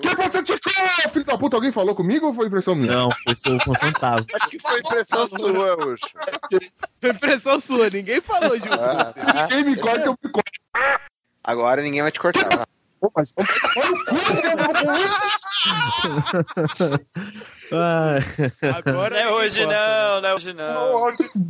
Que 0.00 0.14
você 0.16 0.42
ticou, 0.42 0.72
filho 1.12 1.24
da 1.24 1.38
puta? 1.38 1.56
Alguém 1.56 1.70
falou 1.70 1.94
comigo 1.94 2.26
ou 2.26 2.34
foi 2.34 2.48
impressão 2.48 2.74
minha? 2.74 2.92
Não, 2.92 3.08
foi 3.24 3.36
seu 3.36 3.58
fantasma. 3.60 4.26
Acho 4.34 4.48
que 4.50 4.58
foi 4.58 4.80
impressão 4.80 5.28
sua, 5.28 5.86
Ucho. 5.86 6.06
Foi 7.00 7.10
impressão 7.10 7.60
sua, 7.60 7.88
ninguém 7.88 8.20
falou 8.20 8.50
Ah, 8.54 9.08
você. 9.08 9.20
ah. 9.20 9.46
Quem 9.48 9.62
me 9.62 9.76
corta, 9.76 10.06
eu 10.06 10.16
me 10.22 10.30
corto. 10.32 10.50
Agora 11.44 11.80
ninguém 11.80 12.02
vai 12.02 12.10
te 12.10 12.18
cortar. 12.18 12.66
Pô, 13.00 13.12
mas 13.14 13.32
olha 13.38 13.92
o 13.92 14.04
cu, 14.04 14.16
Ai, 17.72 18.20
Agora 18.76 19.10
Não 19.10 19.16
é 19.16 19.22
ninguém 19.24 19.32
hoje 19.34 19.60
não, 19.64 20.20
não 20.20 20.28
é 20.28 20.34
hoje 20.34 20.52
não. 20.52 20.92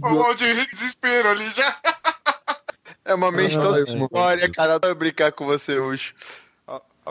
O 0.03 0.23
Aldir 0.23 0.69
desespero 0.75 1.31
ali 1.31 1.49
já. 1.51 1.75
É 3.05 3.15
uma 3.15 3.33
mente 3.33 3.59
toda 3.59 3.81
história, 3.81 4.53
cara. 4.53 4.75
Adoro 4.75 4.95
brincar 4.95 5.33
com 5.33 5.47
você, 5.47 5.79
Ucho. 5.79 6.15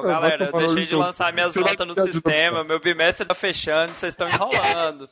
Vai 0.01 0.11
galera, 0.11 0.49
eu 0.53 0.59
deixei 0.59 0.85
de 0.85 0.95
lançar 0.95 1.33
minhas 1.33 1.55
notas 1.55 1.87
no 1.87 1.95
sistema, 1.95 2.63
meu 2.63 2.79
bimestre 2.79 3.25
tá 3.25 3.33
fechando, 3.33 3.93
vocês 3.93 4.13
estão 4.13 4.27
enrolando. 4.27 5.09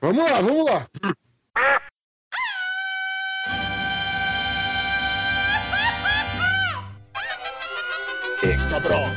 Vamos 0.00 0.30
lá, 0.30 0.40
vamos 0.40 0.64
lá. 0.64 0.86
Eh, 8.42 8.56
cabrón. 8.70 9.14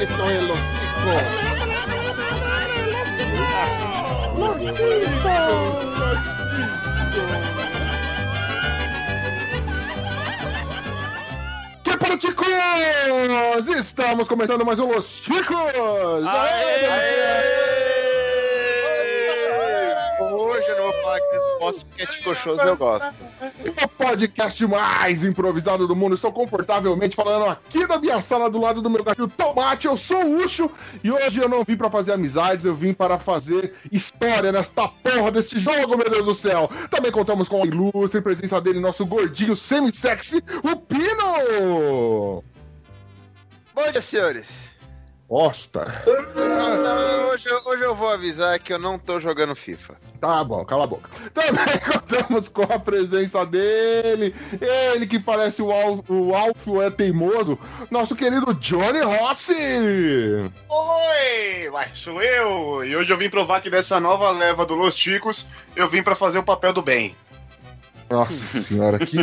Esto 0.00 0.30
es 0.30 0.42
los 0.44 0.58
chicos. 0.58 1.60
Que 11.90 11.96
para 11.96 12.20
chicos! 12.20 12.46
Estamos 13.76 14.28
começando 14.28 14.64
mais 14.64 14.78
um 14.78 14.92
Los 14.92 15.06
Chicos! 15.24 15.56
Hoje 15.56 15.74
eu 15.74 16.20
não 16.22 17.69
falar 21.10 21.20
que 21.20 21.36
eu 21.36 21.58
posso 21.58 21.86
porque 21.86 22.02
é 22.02 22.68
eu 22.68 22.76
gosto. 22.76 23.14
O 23.66 23.88
podcast 23.88 24.66
mais 24.66 25.24
improvisado 25.24 25.86
do 25.86 25.96
mundo. 25.96 26.14
Estou 26.14 26.32
confortavelmente 26.32 27.16
falando 27.16 27.50
aqui 27.50 27.86
da 27.86 27.98
minha 27.98 28.20
sala 28.20 28.50
do 28.50 28.60
lado 28.60 28.80
do 28.80 28.88
meu 28.88 29.02
gatinho 29.02 29.28
Tomate. 29.28 29.86
Eu 29.86 29.96
sou 29.96 30.24
o 30.24 30.36
Ucho 30.44 30.70
e 31.02 31.10
hoje 31.10 31.40
eu 31.40 31.48
não 31.48 31.64
vim 31.64 31.76
para 31.76 31.90
fazer 31.90 32.12
amizades, 32.12 32.64
eu 32.64 32.74
vim 32.74 32.92
para 32.92 33.18
fazer 33.18 33.74
história 33.90 34.52
nesta 34.52 34.88
porra 34.88 35.30
deste 35.30 35.58
jogo, 35.58 35.96
meu 35.96 36.08
Deus 36.08 36.26
do 36.26 36.34
céu. 36.34 36.70
Também 36.90 37.10
contamos 37.10 37.48
com 37.48 37.62
a 37.62 37.66
ilustre 37.66 38.20
presença 38.20 38.60
dele, 38.60 38.80
nosso 38.80 39.04
gordinho 39.04 39.56
semi-sexy, 39.56 40.42
o 40.62 40.76
Pino. 40.76 42.44
Bom 43.74 43.90
dia, 43.92 44.00
senhores. 44.00 44.69
Bosta. 45.30 46.02
Não, 46.34 46.82
não, 46.82 47.28
hoje, 47.28 47.46
eu- 47.48 47.60
hoje 47.64 47.84
eu 47.84 47.94
vou 47.94 48.08
avisar 48.08 48.58
que 48.58 48.72
eu 48.72 48.80
não 48.80 48.98
tô 48.98 49.20
jogando 49.20 49.54
FIFA. 49.54 49.94
Tá 50.20 50.42
bom, 50.42 50.64
cala 50.64 50.82
a 50.82 50.86
boca. 50.88 51.08
Também 51.32 51.78
contamos 51.86 52.48
com 52.48 52.62
a 52.64 52.80
presença 52.80 53.46
dele, 53.46 54.34
ele 54.60 55.06
que 55.06 55.20
parece 55.20 55.62
o, 55.62 55.70
Al 55.70 56.04
o 56.08 56.34
Alfio 56.34 56.82
é 56.82 56.90
teimoso, 56.90 57.56
nosso 57.92 58.16
querido 58.16 58.52
Johnny 58.54 59.02
Rossi. 59.02 59.54
Oi, 60.68 61.70
mas 61.72 61.96
sou 61.96 62.20
eu. 62.20 62.84
E 62.84 62.96
hoje 62.96 63.12
eu 63.12 63.16
vim 63.16 63.30
provar 63.30 63.60
que 63.60 63.70
dessa 63.70 64.00
nova 64.00 64.32
leva 64.32 64.66
do 64.66 64.74
Los 64.74 64.96
Chicos, 64.96 65.46
eu 65.76 65.88
vim 65.88 66.02
pra 66.02 66.16
fazer 66.16 66.38
o 66.40 66.44
papel 66.44 66.72
do 66.72 66.82
bem. 66.82 67.14
Nossa 68.10 68.46
senhora, 68.60 68.98
que 68.98 69.16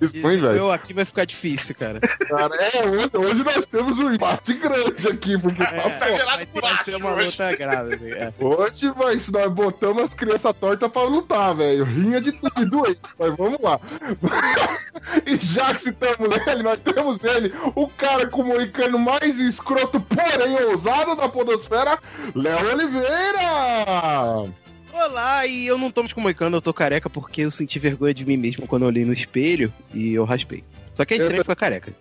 isso, 0.00 0.16
hein, 0.16 0.22
velho? 0.40 0.54
Meu, 0.54 0.72
aqui 0.72 0.94
vai 0.94 1.04
ficar 1.04 1.26
difícil, 1.26 1.74
cara. 1.74 2.00
Cara, 2.00 2.54
é, 2.56 2.86
hoje, 2.88 3.10
hoje 3.14 3.44
nós 3.44 3.66
temos 3.66 3.98
um 3.98 4.12
empate 4.12 4.54
grande 4.54 5.06
aqui, 5.08 5.38
porque 5.38 5.62
É, 5.62 5.66
tá 5.66 5.90
foda. 5.90 6.24
vai 6.24 6.46
que 6.78 6.84
ser 6.84 6.96
uma 6.96 7.10
luta 7.14 7.54
grave. 7.56 7.96
né? 7.96 8.32
Hoje, 8.40 8.90
vai, 8.92 9.20
se 9.20 9.30
nós 9.30 9.52
botamos 9.52 10.04
as 10.04 10.14
crianças 10.14 10.54
tortas 10.58 10.90
pra 10.90 11.02
lutar, 11.02 11.54
velho. 11.54 11.84
Rinha 11.84 12.20
de 12.20 12.32
tudo 12.32 12.70
doente, 12.70 13.00
mas 13.18 13.36
vamos 13.36 13.58
lá. 13.62 13.78
e 15.26 15.36
já 15.36 15.74
que 15.74 15.82
citamos 15.82 16.28
nele, 16.46 16.62
nós 16.62 16.80
temos 16.80 17.18
nele 17.20 17.52
o 17.74 17.86
cara 17.88 18.26
com 18.26 18.40
o 18.42 18.46
moicano 18.46 18.98
mais 18.98 19.38
escroto, 19.38 20.00
porém 20.00 20.56
ousado 20.64 21.14
da 21.14 21.28
podosfera, 21.28 21.98
Léo 22.34 22.72
Oliveira! 22.72 24.50
Olá, 24.96 25.46
e 25.46 25.66
eu 25.66 25.76
não 25.76 25.90
tô 25.90 26.00
mais 26.02 26.12
comunicando, 26.14 26.56
eu 26.56 26.60
tô 26.60 26.72
careca 26.72 27.10
porque 27.10 27.42
eu 27.42 27.50
senti 27.50 27.78
vergonha 27.78 28.14
de 28.14 28.24
mim 28.24 28.38
mesmo 28.38 28.66
quando 28.66 28.82
eu 28.82 28.88
olhei 28.88 29.04
no 29.04 29.12
espelho 29.12 29.72
e 29.92 30.14
eu 30.14 30.24
raspei. 30.24 30.64
Só 30.94 31.04
que 31.04 31.14
é 31.14 31.16
estranho 31.18 31.42
ficar 31.42 31.54
careca. 31.54 31.92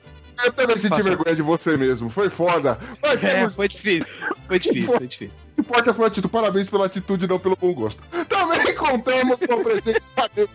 Eu 0.43 0.53
também 0.53 0.77
senti 0.77 1.01
vergonha 1.01 1.35
de 1.35 1.41
você 1.41 1.75
mesmo, 1.75 2.09
foi 2.09 2.29
foda. 2.29 2.79
Mas 3.01 3.21
É, 3.23 3.39
temos 3.39 3.55
foi 3.55 3.67
difícil. 3.67 4.05
Foi 4.47 4.59
difícil, 4.59 4.91
foi 4.97 5.07
difícil. 5.07 5.35
O 5.35 5.55
que 5.55 5.61
importa 5.61 5.93
foi 5.93 6.05
a 6.05 6.07
atitude. 6.07 6.31
Parabéns 6.31 6.69
pela 6.69 6.85
atitude, 6.85 7.27
não 7.27 7.37
pelo 7.37 7.57
bom 7.57 7.73
gosto. 7.73 8.01
Também 8.29 8.73
contamos 8.75 9.37
com 9.45 9.53
a 9.53 9.63
presença 9.63 10.07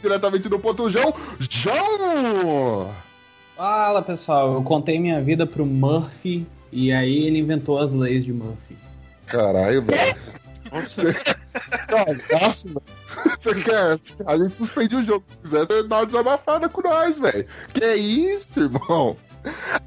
diretamente 0.03 0.49
do 0.49 0.59
ponto 0.59 0.89
João. 0.91 1.15
João! 1.39 2.91
Fala 3.55 4.01
pessoal, 4.01 4.55
eu 4.55 4.63
contei 4.63 4.99
minha 4.99 5.21
vida 5.21 5.47
pro 5.47 5.67
Murphy 5.67 6.47
e 6.73 6.91
aí 6.91 7.27
ele 7.27 7.39
inventou 7.39 7.79
as 7.79 7.93
leis 7.93 8.25
de 8.25 8.33
Murphy. 8.33 8.77
Caralho, 9.27 9.83
velho. 9.83 10.17
Nossa. 10.73 11.03
Nossa, 12.33 12.69
velho. 12.69 12.83
Você 13.41 13.55
quer? 13.63 13.99
A 14.27 14.37
gente 14.39 14.57
suspende 14.57 14.97
o 14.97 15.05
jogo. 15.05 15.25
Se 15.31 15.39
quiser, 15.39 15.67
você 15.67 15.83
dá 15.85 15.97
uma 15.99 16.07
desabafada 16.07 16.69
com 16.69 16.83
nós, 16.83 17.19
velho. 17.19 17.47
Que 17.73 17.95
isso, 17.95 18.61
irmão? 18.61 19.17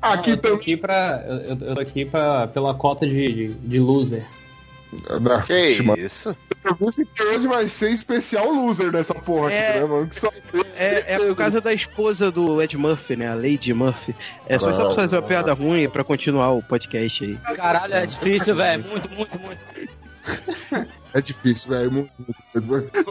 Aqui 0.02 0.30
Não, 0.32 0.36
eu 0.36 0.42
tô 0.42 0.54
aqui 0.56 0.76
pra. 0.76 1.24
Eu, 1.28 1.58
eu- 1.68 1.76
tô 1.76 1.82
aqui 1.82 2.06
pra, 2.06 2.48
pela 2.48 2.74
cota 2.74 3.06
de, 3.08 3.34
de, 3.34 3.48
de 3.54 3.80
loser. 3.80 4.26
Não, 5.22 5.42
Que 5.42 5.60
isso? 5.98 6.36
Eu 6.64 6.78
disse 6.80 7.04
que 7.04 7.24
hoje 7.24 7.48
vai 7.48 7.68
ser 7.68 7.90
especial 7.92 8.52
loser 8.52 8.92
dessa 8.92 9.14
porra 9.16 9.52
É. 9.52 9.70
aqui, 9.70 9.80
né, 9.80 9.86
mano? 9.86 10.08
Que 10.08 10.20
só- 10.20 10.32
É, 10.76 11.16
é 11.16 11.18
por 11.20 11.36
causa 11.36 11.60
da 11.60 11.74
esposa 11.74 12.32
do 12.32 12.62
Ed 12.62 12.78
Murphy, 12.78 13.16
né? 13.16 13.30
A 13.32 13.34
Lady 13.36 13.74
Murphy. 13.74 14.16
É 14.48 14.60
só, 14.60 14.72
só 14.72 14.86
pra 14.86 14.94
fazer 14.96 15.16
uma 15.16 15.24
piada 15.24 15.52
ruim 15.54 15.90
pra 15.90 16.04
continuar 16.04 16.52
o 16.52 16.62
podcast 16.62 17.24
aí. 17.26 17.36
Caralho, 17.56 17.94
é 17.96 18.06
difícil, 18.06 18.56
velho. 18.56 18.86
Muito, 18.88 19.10
muito, 19.12 19.40
muito. 19.40 20.03
É 21.14 21.22
difícil, 21.22 21.70
velho. 21.70 22.10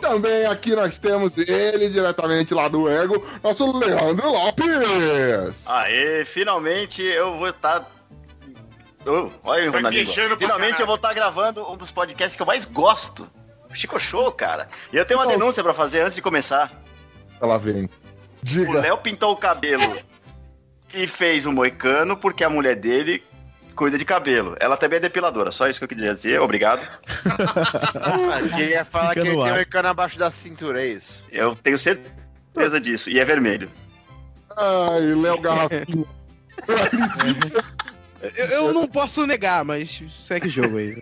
Também 0.01 0.45
aqui 0.47 0.75
nós 0.75 0.99
temos 0.99 1.39
ele, 1.39 1.89
diretamente 1.89 2.53
lá 2.53 2.67
do 2.67 2.89
Ego, 2.89 3.25
nosso 3.41 3.79
Leandro 3.79 4.29
Lopes. 4.29 5.65
Aê, 5.67 6.25
finalmente 6.25 7.01
eu 7.01 7.39
vou 7.39 7.49
estar. 7.49 7.89
Oh, 9.07 9.31
olha 9.45 9.71
o. 9.71 9.73
Gaguejando 9.73 10.37
pra 10.37 10.39
Finalmente 10.39 10.71
caralho. 10.71 10.83
eu 10.83 10.87
vou 10.87 10.97
estar 10.97 11.15
gravando 11.15 11.71
um 11.71 11.77
dos 11.77 11.93
podcasts 11.93 12.35
que 12.35 12.43
eu 12.43 12.47
mais 12.47 12.65
gosto. 12.65 13.31
Chico 13.73 14.01
Show, 14.01 14.33
cara. 14.33 14.67
E 14.93 14.97
eu 14.97 15.05
tenho 15.05 15.21
uma 15.21 15.27
denúncia 15.27 15.63
pra 15.63 15.73
fazer 15.73 16.01
antes 16.01 16.17
de 16.17 16.23
começar. 16.23 16.73
Ela 17.41 17.57
vem. 17.57 17.85
O 17.85 17.91
Diga. 18.43 18.81
Léo 18.81 18.99
pintou 18.99 19.33
o 19.33 19.37
cabelo 19.37 19.97
e 20.93 21.07
fez 21.07 21.47
um 21.47 21.53
moicano 21.53 22.17
porque 22.17 22.43
a 22.45 22.51
mulher 22.51 22.75
dele 22.75 23.23
cuida 23.75 23.99
de 23.99 24.05
cabelo. 24.05 24.57
Ela 24.61 24.77
também 24.77 24.99
é 24.99 25.01
depiladora, 25.01 25.51
só 25.51 25.69
isso 25.69 25.79
que 25.79 25.85
eu 25.85 25.89
queria 25.89 26.13
dizer. 26.13 26.41
Obrigado. 26.41 26.81
Aqui 28.35 28.63
ia 28.71 28.85
falar 28.85 29.11
Fica 29.11 29.23
que 29.23 29.29
ele 29.29 29.43
tem 29.43 29.61
um 29.61 29.65
cano 29.65 29.89
abaixo 29.89 30.19
da 30.19 30.31
cintura, 30.31 30.83
é 30.83 30.89
isso? 30.89 31.25
Eu 31.31 31.55
tenho 31.55 31.79
certeza 31.79 32.81
disso. 32.81 33.11
E 33.11 33.19
é 33.19 33.25
vermelho. 33.25 33.71
Ai, 34.57 35.15
Léo 35.15 35.41
Garrafinha. 35.41 36.07
Eu, 38.37 38.47
eu 38.47 38.73
não 38.73 38.87
posso 38.87 39.27
negar, 39.27 39.65
mas 39.65 40.03
segue 40.17 40.47
o 40.47 40.51
jogo 40.51 40.77
aí. 40.77 40.95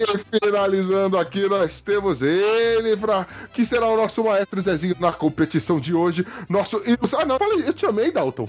E 0.00 0.40
finalizando 0.40 1.18
aqui, 1.18 1.46
nós 1.46 1.82
temos 1.82 2.22
ele, 2.22 2.96
pra, 2.96 3.26
que 3.52 3.66
será 3.66 3.86
o 3.86 3.96
nosso 3.98 4.24
maestro 4.24 4.58
Zezinho 4.62 4.96
na 4.98 5.12
competição 5.12 5.78
de 5.78 5.94
hoje. 5.94 6.26
Nosso. 6.48 6.82
Ah, 7.18 7.26
não, 7.26 7.36
eu 7.36 7.72
te 7.74 7.82
chamei, 7.82 8.10
Dalton. 8.10 8.48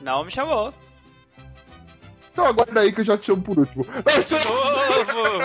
Não 0.00 0.24
me 0.24 0.30
chamou. 0.32 0.74
Então 2.38 2.50
aguarda 2.50 2.80
aí 2.82 2.92
que 2.92 3.00
eu 3.00 3.04
já 3.04 3.18
te 3.18 3.26
chamo 3.26 3.42
por 3.42 3.58
último. 3.58 3.84
Temos 3.84 4.30
Novo! 4.30 5.42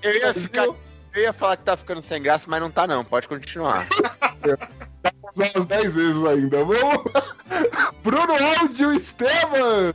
Eu 0.00 0.14
ia 0.14 0.32
ficar. 0.32 0.66
Eu 0.66 1.22
ia 1.22 1.32
falar 1.32 1.56
que 1.56 1.64
tá 1.64 1.76
ficando 1.76 2.02
sem 2.02 2.22
graça, 2.22 2.44
mas 2.46 2.60
não 2.60 2.70
tá 2.70 2.86
não. 2.86 3.04
Pode 3.04 3.26
continuar. 3.26 3.84
usar 5.34 5.50
umas 5.56 5.66
10 5.66 5.94
vezes 5.96 6.24
ainda. 6.24 6.58
Vamos! 6.64 7.02
Bruno 8.04 8.34
Áudio 8.60 8.92
Esteban! 8.92 9.92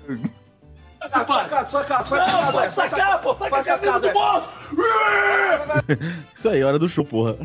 isso 6.35 6.49
aí, 6.49 6.61
hora 6.61 6.77
do 6.77 6.89
show, 6.89 7.05
porra. 7.05 7.37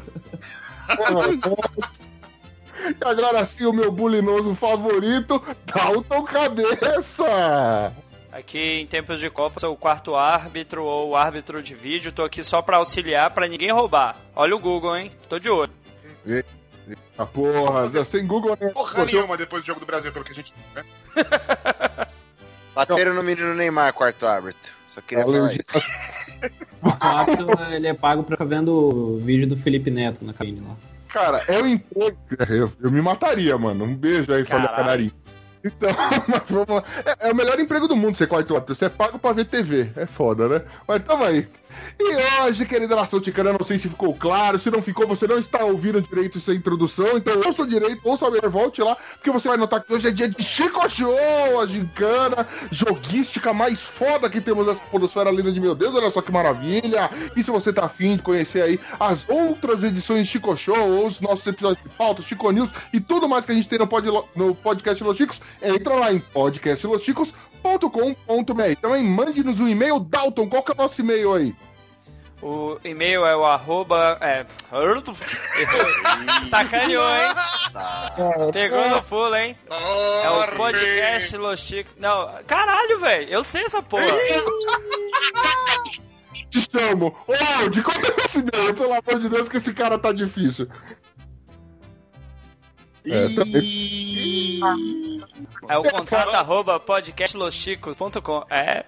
E 2.84 3.05
agora 3.05 3.44
sim, 3.44 3.67
o 3.67 3.73
meu 3.73 3.90
bulinoso 3.90 4.55
favorito, 4.55 5.43
Dalton 5.64 6.23
Cabeça! 6.25 7.94
Aqui 8.31 8.58
em 8.58 8.87
tempos 8.87 9.19
de 9.19 9.31
Copa, 9.31 9.58
sou 9.58 9.73
o 9.73 9.76
quarto 9.76 10.14
árbitro 10.14 10.84
ou 10.84 11.11
o 11.11 11.17
árbitro 11.17 11.62
de 11.62 11.75
vídeo. 11.75 12.12
Tô 12.12 12.23
aqui 12.23 12.44
só 12.44 12.61
pra 12.61 12.76
auxiliar, 12.76 13.31
pra 13.31 13.49
ninguém 13.49 13.73
roubar. 13.73 14.14
Olha 14.34 14.55
o 14.55 14.58
Google, 14.61 14.94
hein? 14.96 15.11
Tô 15.26 15.38
de 15.38 15.49
olho. 15.49 15.73
Ah, 17.17 17.25
porra, 17.25 18.05
sem 18.05 18.26
Google, 18.26 18.56
né? 18.61 18.69
Porra 18.69 19.06
nenhuma 19.06 19.38
depois 19.38 19.62
do 19.62 19.67
jogo 19.67 19.81
do 19.81 19.87
Brasil, 19.87 20.12
pelo 20.12 20.25
que 20.25 20.32
a 20.32 20.34
gente. 20.34 20.52
Né? 20.75 20.84
Bateram 22.75 23.14
no 23.14 23.23
menino 23.23 23.55
Neymar, 23.55 23.94
quarto 23.94 24.26
árbitro. 24.26 24.70
Só 24.87 25.00
queria 25.00 25.25
falar 25.25 25.52
isso. 25.52 25.62
O 26.82 26.93
quarto, 26.93 27.73
ele 27.73 27.88
é 27.88 27.94
pago 27.94 28.23
pra 28.23 28.37
ficar 28.37 28.44
vendo 28.44 28.69
o 28.69 29.19
vídeo 29.19 29.49
do 29.49 29.56
Felipe 29.56 29.90
Neto 29.90 30.23
na 30.26 30.34
cabine 30.34 30.61
lá. 30.61 30.76
Cara, 31.16 31.42
é 31.48 31.62
o 31.62 31.66
emprego. 31.66 32.18
Eu, 32.46 32.70
eu 32.78 32.90
me 32.90 33.00
mataria, 33.00 33.56
mano. 33.56 33.86
Um 33.86 33.94
beijo 33.94 34.30
aí, 34.34 34.44
Folha 34.44 34.68
Caralho. 34.68 34.76
Canarim. 34.76 35.12
Então, 35.64 35.88
mas 36.28 36.42
vamos 36.46 36.68
lá. 36.68 36.84
É, 37.06 37.28
é 37.28 37.32
o 37.32 37.34
melhor 37.34 37.58
emprego 37.58 37.88
do 37.88 37.96
mundo 37.96 38.18
ser 38.18 38.26
quarto 38.26 38.54
árbitro. 38.54 38.76
Você 38.76 38.84
é 38.84 38.88
pago 38.90 39.18
pra 39.18 39.32
ver 39.32 39.46
TV. 39.46 39.88
É 39.96 40.04
foda, 40.04 40.46
né? 40.46 40.62
Mas 40.86 41.02
tamo 41.04 41.24
aí. 41.24 41.48
E 41.99 42.43
hoje, 42.43 42.67
querida 42.67 42.94
nação 42.94 43.20
ticana, 43.20 43.52
não 43.52 43.67
sei 43.67 43.78
se 43.78 43.88
ficou 43.88 44.14
claro. 44.14 44.58
Se 44.58 44.70
não 44.70 44.82
ficou, 44.82 45.06
você 45.06 45.26
não 45.26 45.38
está 45.38 45.64
ouvindo 45.64 46.00
direito 46.00 46.38
essa 46.38 46.52
introdução. 46.52 47.17
Então, 47.17 47.40
ouça 47.44 47.67
direito, 47.67 48.00
ouça 48.05 48.31
melhor, 48.31 48.50
volte 48.50 48.82
lá. 48.82 48.96
Porque 49.14 49.31
você 49.31 49.49
vai 49.49 49.56
notar 49.56 49.82
que 49.82 49.93
hoje 49.93 50.08
é 50.08 50.11
dia 50.11 50.28
de 50.28 50.43
Chico 50.43 50.88
Show, 50.88 51.61
a 51.61 51.67
gincana 51.67 52.46
joguística 52.70 53.52
mais 53.52 53.81
foda 53.81 54.28
que 54.28 54.40
temos 54.40 54.67
nessa 54.67 54.82
podosfera 54.84 55.31
linda 55.31 55.52
de 55.52 55.61
meu 55.61 55.75
Deus. 55.75 55.94
Olha 55.94 56.11
só 56.11 56.23
que 56.23 56.32
maravilha. 56.32 57.11
E 57.34 57.43
se 57.43 57.50
você 57.50 57.73
tá 57.73 57.87
afim 57.87 58.17
de 58.17 58.23
conhecer 58.23 58.62
aí 58.62 58.81
as 58.99 59.26
outras 59.28 59.82
edições 59.82 60.26
de 60.26 60.32
Chico 60.32 60.56
Show, 60.56 61.06
os 61.06 61.20
nossos 61.20 61.46
episódios 61.46 61.82
de 61.82 61.96
pauta, 61.96 62.23
Chico 62.23 62.50
News 62.50 62.70
e 62.93 63.00
tudo 63.00 63.28
mais 63.28 63.44
que 63.44 63.52
a 63.52 63.55
gente 63.55 63.69
tem 63.69 63.78
no, 63.78 63.87
pod, 63.87 64.08
no 64.34 64.55
podcast 64.55 65.02
Los 65.02 65.17
Chicos, 65.17 65.40
entra 65.62 65.94
lá 65.94 66.12
em 66.12 66.19
podcastloschicos.com.br. 66.19 68.81
Também 68.81 69.02
mande-nos 69.02 69.61
um 69.61 69.69
e-mail. 69.69 70.00
Dalton, 70.00 70.49
qual 70.49 70.62
que 70.62 70.73
é 70.73 70.75
o 70.75 70.78
nosso 70.78 71.00
e-mail 71.00 71.34
aí? 71.34 71.55
O 72.43 72.79
e-mail 72.85 73.25
é 73.25 73.37
o 73.37 73.44
arroba. 73.44 74.19
É. 74.21 74.44
Sacaneou, 76.50 77.09
hein? 77.09 77.35
Pegou 78.53 78.88
no 78.91 79.03
pulo, 79.03 79.35
hein? 79.35 79.56
É 79.71 80.31
o 80.31 80.56
podcast 80.56 81.37
Los 81.37 81.61
Chicos. 81.61 81.93
Não, 81.97 82.31
caralho, 82.47 82.99
velho. 82.99 83.29
Eu 83.31 83.43
sei 83.43 83.65
essa 83.65 83.83
porra. 83.83 84.05
Te 86.50 86.69
chamo. 86.71 87.17
Ô, 87.27 87.33
Aldi, 87.61 87.83
qual 87.83 87.99
que 87.99 88.06
é 88.06 88.15
esse 88.25 88.38
e-mail? 88.38 88.75
Pelo 88.75 88.93
amor 88.93 89.19
de 89.19 89.29
Deus, 89.29 89.49
que 89.49 89.56
esse 89.56 89.73
cara 89.73 89.99
tá 89.99 90.12
difícil. 90.12 90.69
É, 93.06 93.29
também. 93.35 94.61
É 95.69 95.79
o 95.79 95.83
contato 95.85 96.35
arroba 96.35 96.79
podcastloschicos.com. 96.81 98.44
É. 98.50 98.85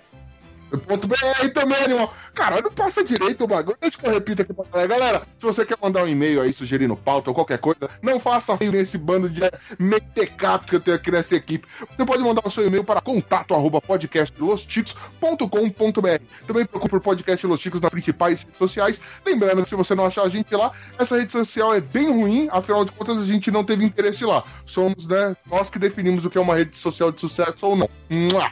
Ponto 0.86 1.08
.br 1.08 1.16
também, 1.54 1.82
animal. 1.82 2.12
Caralho, 2.34 2.70
passa 2.70 3.02
direito 3.02 3.44
o 3.44 3.46
bagulho. 3.46 3.78
Deixa 3.80 3.96
que 3.96 4.06
eu 4.06 4.12
repito 4.12 4.42
aqui 4.42 4.52
pra 4.52 4.64
galera. 4.64 4.88
Galera, 4.88 5.22
se 5.38 5.46
você 5.46 5.64
quer 5.64 5.78
mandar 5.82 6.04
um 6.04 6.08
e-mail 6.08 6.42
aí 6.42 6.52
sugerindo 6.52 6.94
pauta 6.94 7.30
ou 7.30 7.34
qualquer 7.34 7.58
coisa, 7.58 7.88
não 8.02 8.20
faça 8.20 8.54
feio 8.56 8.72
nesse 8.72 8.98
bando 8.98 9.30
de 9.30 9.40
metecato 9.78 10.66
que 10.66 10.76
eu 10.76 10.80
tenho 10.80 10.96
aqui 10.96 11.10
nessa 11.10 11.36
equipe. 11.36 11.66
Você 11.96 12.04
pode 12.04 12.22
mandar 12.22 12.42
o 12.44 12.50
seu 12.50 12.66
e-mail 12.66 12.84
para 12.84 13.00
contato 13.00 13.54
arroba 13.54 13.80
podcastlosticos.com.br. 13.80 16.22
Também 16.46 16.66
procure 16.66 16.90
por 16.90 17.00
Podcast 17.00 17.46
Los 17.46 17.60
Chicos 17.60 17.80
nas 17.80 17.90
principais 17.90 18.42
redes 18.42 18.58
sociais. 18.58 19.00
Lembrando 19.24 19.62
que 19.62 19.68
se 19.68 19.74
você 19.74 19.94
não 19.94 20.06
achar 20.06 20.22
a 20.22 20.28
gente 20.28 20.54
lá, 20.54 20.72
essa 20.98 21.16
rede 21.16 21.32
social 21.32 21.74
é 21.74 21.80
bem 21.80 22.10
ruim, 22.10 22.48
afinal 22.52 22.84
de 22.84 22.92
contas 22.92 23.18
a 23.18 23.24
gente 23.24 23.50
não 23.50 23.64
teve 23.64 23.84
interesse 23.84 24.24
lá. 24.24 24.44
Somos, 24.66 25.06
né, 25.06 25.36
nós 25.46 25.70
que 25.70 25.78
definimos 25.78 26.24
o 26.24 26.30
que 26.30 26.36
é 26.36 26.40
uma 26.40 26.56
rede 26.56 26.76
social 26.76 27.10
de 27.10 27.20
sucesso 27.20 27.66
ou 27.66 27.76
não. 27.76 27.88
Mua! 28.10 28.50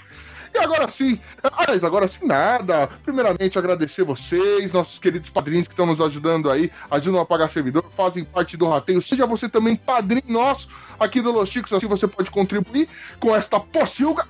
E 0.56 0.58
agora 0.58 0.91
sim, 0.91 1.20
aliás, 1.53 1.85
agora 1.85 2.08
sim 2.08 2.26
nada. 2.26 2.88
Primeiramente, 3.05 3.58
agradecer 3.58 4.05
vocês, 4.05 4.73
nossos 4.73 4.99
queridos 4.99 5.29
padrinhos 5.29 5.69
que 5.69 5.75
estão 5.75 5.85
nos 5.85 6.00
ajudando 6.00 6.50
aí, 6.50 6.73
ajudam 6.91 7.20
a 7.20 7.26
pagar 7.26 7.50
servidor, 7.50 7.85
fazem 7.94 8.25
parte 8.25 8.56
do 8.56 8.67
rateio. 8.67 9.03
Seja 9.03 9.26
você 9.26 9.50
também 9.50 9.76
padrinho 9.76 10.23
nosso 10.29 10.67
aqui 10.99 11.20
do 11.20 11.31
Los 11.31 11.50
Chicos, 11.50 11.75
assim 11.75 11.87
você 11.87 12.08
pode 12.08 12.31
contribuir 12.31 12.88
com 13.20 13.37
esta 13.37 13.61
pocilga. 13.61 14.26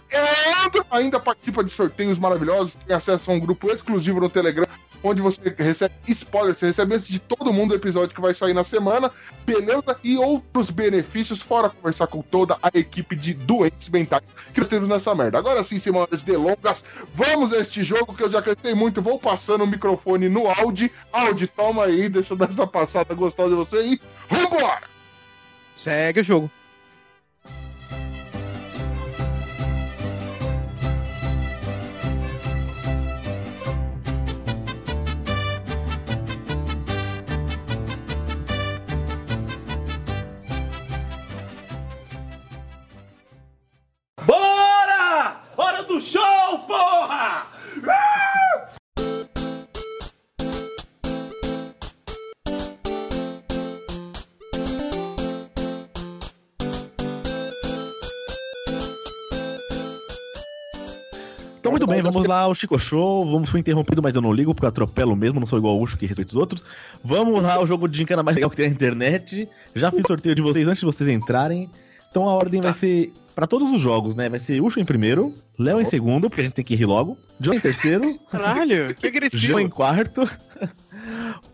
Entra, 0.65 0.85
ainda 0.91 1.21
participa 1.21 1.63
de 1.63 1.71
sorteios 1.71 2.19
maravilhosos, 2.19 2.75
tem 2.75 2.97
acesso 2.97 3.31
a 3.31 3.35
um 3.35 3.39
grupo 3.39 3.71
exclusivo 3.71 4.19
no 4.19 4.29
Telegram, 4.29 4.67
onde 5.03 5.21
você 5.21 5.41
recebe 5.57 5.95
spoilers, 6.09 6.59
você 6.59 6.67
recebe 6.67 6.95
antes 6.95 7.09
de 7.09 7.19
todo 7.19 7.53
mundo 7.53 7.73
o 7.73 7.75
episódio 7.75 8.15
que 8.15 8.21
vai 8.21 8.35
sair 8.35 8.55
na 8.55 8.65
semana, 8.65 9.11
beleza? 9.45 9.99
E 10.03 10.17
outros 10.17 10.71
benefícios, 10.71 11.41
fora 11.41 11.71
conversar 11.71 12.07
com 12.07 12.23
toda 12.23 12.59
a 12.63 12.71
equipe 12.75 13.17
de 13.17 13.35
doentes 13.35 13.89
mentais 13.89 14.23
que 14.53 14.61
nós 14.61 14.69
temos 14.69 14.89
nessa 14.89 15.15
merda. 15.15 15.39
Agora 15.39 15.63
sim, 15.65 15.79
sem 15.79 15.93
maiores 15.93 16.23
delongas, 16.23 16.85
vamos 17.15 17.53
a 17.53 17.59
este 17.59 17.83
jogo 17.83 18.15
que 18.15 18.23
eu 18.23 18.31
já 18.31 18.43
cantei 18.43 18.75
muito, 18.75 19.03
vou 19.03 19.19
passando 19.19 19.65
o 19.65 19.67
microfone 19.67 20.29
no 20.29 20.47
Audi. 20.49 20.91
Audi, 21.13 21.47
toma 21.47 21.85
aí, 21.85 22.09
deixa 22.09 22.33
eu 22.33 22.37
dar 22.37 22.49
essa 22.49 22.67
passada 22.67 23.15
gostosa 23.15 23.51
de 23.51 23.57
você 23.57 23.83
e 23.83 24.01
vambora! 24.29 24.83
Segue 25.75 26.21
o 26.21 26.25
jogo. 26.25 26.51
Do 45.87 46.01
show, 46.01 46.59
porra! 46.67 47.47
Então, 61.59 61.73
muito 61.73 61.87
bem, 61.89 62.01
vamos 62.01 62.25
lá 62.27 62.43
ao 62.43 62.55
Chico 62.55 62.79
Show. 62.79 63.27
Vamos 63.27 63.51
fui 63.51 63.59
interrompido, 63.59 64.01
mas 64.01 64.15
eu 64.15 64.23
não 64.23 64.33
ligo, 64.33 64.55
porque 64.55 64.67
eu 64.67 64.69
atropelo 64.69 65.17
mesmo, 65.17 65.41
não 65.41 65.47
sou 65.47 65.59
igual 65.59 65.77
o 65.77 65.83
Ucho 65.83 65.99
que 65.99 66.07
respeita 66.07 66.31
os 66.31 66.37
outros. 66.37 66.63
Vamos 67.03 67.43
lá 67.43 67.55
ao 67.55 67.67
jogo 67.67 67.89
de 67.89 67.99
gincana 67.99 68.23
mais 68.23 68.37
legal 68.37 68.49
que 68.49 68.57
tem 68.57 68.69
na 68.69 68.73
internet. 68.73 69.49
Já 69.75 69.91
fiz 69.91 70.03
sorteio 70.07 70.35
de 70.35 70.43
vocês 70.43 70.67
antes 70.69 70.79
de 70.79 70.87
vocês 70.87 71.11
entrarem. 71.11 71.69
Então 72.09 72.29
a 72.29 72.33
ordem 72.33 72.61
vai 72.61 72.73
ser 72.73 73.13
pra 73.37 73.47
todos 73.47 73.71
os 73.71 73.81
jogos, 73.81 74.17
né? 74.17 74.31
Vai 74.31 74.41
ser 74.41 74.63
Ucho 74.63 74.81
em 74.81 74.85
primeiro, 74.85 75.35
Léo 75.59 75.79
em 75.79 75.85
segundo, 75.85 76.31
porque 76.31 76.41
a 76.41 76.45
gente 76.45 76.55
tem 76.55 76.65
que 76.65 76.75
rir 76.75 76.87
logo. 76.87 77.19
John 77.39 77.53
em 77.53 77.61
terceiro, 77.61 78.19
Caralho, 78.33 78.95
que 78.95 79.07
agressivo. 79.07 79.43
João 79.43 79.61
em 79.61 79.69
quarto, 79.69 80.29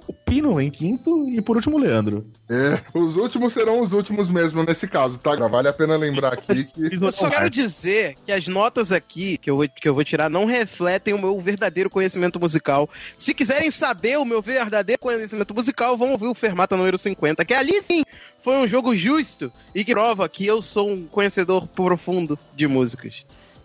o 0.07 0.13
Pino 0.13 0.61
em 0.61 0.71
quinto 0.71 1.29
e 1.29 1.41
por 1.43 1.57
último 1.57 1.77
o 1.77 1.81
Leandro. 1.81 2.25
É, 2.49 2.81
os 2.95 3.17
últimos 3.17 3.53
serão 3.53 3.81
os 3.81 3.93
últimos 3.93 4.29
mesmo 4.29 4.63
nesse 4.63 4.87
caso, 4.87 5.19
tá? 5.19 5.35
Vale 5.49 5.69
a 5.69 5.73
pena 5.73 5.97
lembrar 5.97 6.35
aqui 6.35 6.65
que. 6.65 6.95
Eu 7.03 7.11
só 7.11 7.29
quero 7.29 7.51
dizer 7.51 8.15
que 8.25 8.31
as 8.31 8.47
notas 8.47 8.93
aqui 8.93 9.37
que 9.37 9.51
eu, 9.51 9.57
vou, 9.57 9.69
que 9.69 9.89
eu 9.89 9.95
vou 9.95 10.05
tirar 10.05 10.31
não 10.31 10.45
refletem 10.45 11.15
o 11.15 11.19
meu 11.19 11.41
verdadeiro 11.41 11.91
conhecimento 11.91 12.39
musical. 12.39 12.89
Se 13.19 13.35
quiserem 13.35 13.73
saber 13.73 14.19
o 14.19 14.25
meu 14.25 14.41
verdadeiro 14.41 15.01
conhecimento 15.01 15.53
musical, 15.53 15.97
vão 15.97 16.13
ouvir 16.13 16.27
o 16.27 16.35
Fermata 16.35 16.77
número 16.77 16.97
50, 16.97 17.45
que 17.45 17.55
ali 17.55 17.83
sim 17.83 18.05
foi 18.43 18.57
um 18.57 18.69
jogo 18.69 18.95
justo 18.97 19.53
e 19.75 19.85
que 19.85 19.93
prova 19.93 20.29
que 20.29 20.47
eu 20.47 20.61
sou 20.63 20.89
um 20.91 21.05
conhecedor 21.05 21.67
profundo 21.67 22.39
de 22.57 22.67
músicas. 22.67 23.25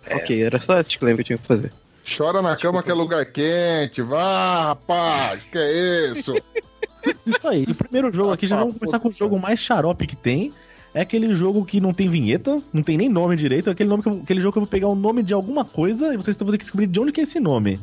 Ok, 0.10 0.42
era 0.42 0.60
só 0.60 0.80
esse 0.80 0.90
disclaimer 0.92 1.18
que 1.18 1.22
eu 1.22 1.26
tinha 1.26 1.38
que 1.38 1.46
fazer. 1.48 1.72
Chora 2.18 2.42
na 2.42 2.56
cama 2.56 2.82
que 2.82 2.90
é 2.90 2.94
lugar 2.94 3.26
quente. 3.26 4.02
Vá, 4.02 4.68
rapaz, 4.68 5.44
que 5.44 5.58
é 5.58 6.12
isso? 6.12 6.34
Isso 7.26 7.48
aí. 7.48 7.64
O 7.64 7.76
primeiro 7.76 8.12
jogo 8.12 8.32
aqui, 8.32 8.46
já 8.48 8.58
vamos 8.58 8.76
começar 8.78 9.00
com 9.00 9.08
o 9.08 9.12
jogo 9.12 9.40
mais 9.40 9.60
xarope 9.60 10.08
que 10.08 10.16
tem. 10.16 10.54
É 10.94 11.02
aquele 11.02 11.34
jogo 11.36 11.64
que 11.66 11.80
não 11.80 11.94
tem 11.94 12.08
vinheta, 12.08 12.62
não 12.74 12.82
tem 12.82 12.98
nem 12.98 13.08
nome 13.08 13.36
direito. 13.36 13.70
É 13.70 13.74
aquele, 13.74 13.90
nome 13.90 14.02
que 14.04 14.10
eu- 14.10 14.22
aquele 14.24 14.42
jogo 14.42 14.54
que 14.54 14.58
eu 14.58 14.62
vou 14.64 14.70
pegar 14.70 14.88
o 14.88 14.96
nome 14.96 15.22
de 15.24 15.34
alguma 15.34 15.64
coisa 15.64 16.14
e 16.14 16.18
vocês 16.18 16.36
vão 16.38 16.50
ter 16.52 16.58
que 16.58 16.64
descobrir 16.64 16.88
de 16.88 17.00
onde 17.00 17.12
que 17.12 17.20
é 17.22 17.24
esse 17.24 17.40
nome. 17.40 17.80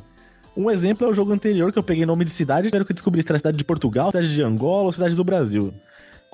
Um 0.57 0.71
exemplo 0.71 1.07
é 1.07 1.11
o 1.11 1.15
jogo 1.15 1.33
anterior 1.33 1.73
que 1.73 1.79
eu 1.79 1.83
peguei 1.83 2.05
nome 2.07 2.25
de 2.25 2.31
cidade, 2.31 2.67
espero 2.69 2.85
que 2.85 2.93
eu 2.93 2.95
descobri 2.95 3.23
se 3.23 3.29
era 3.31 3.39
cidade 3.39 3.57
de 3.57 3.65
Portugal, 3.65 4.09
cidade 4.11 4.35
de 4.35 4.43
Angola 4.43 4.85
ou 4.85 4.93
cidade 4.93 5.15
do 5.15 5.25
Brasil. 5.25 5.73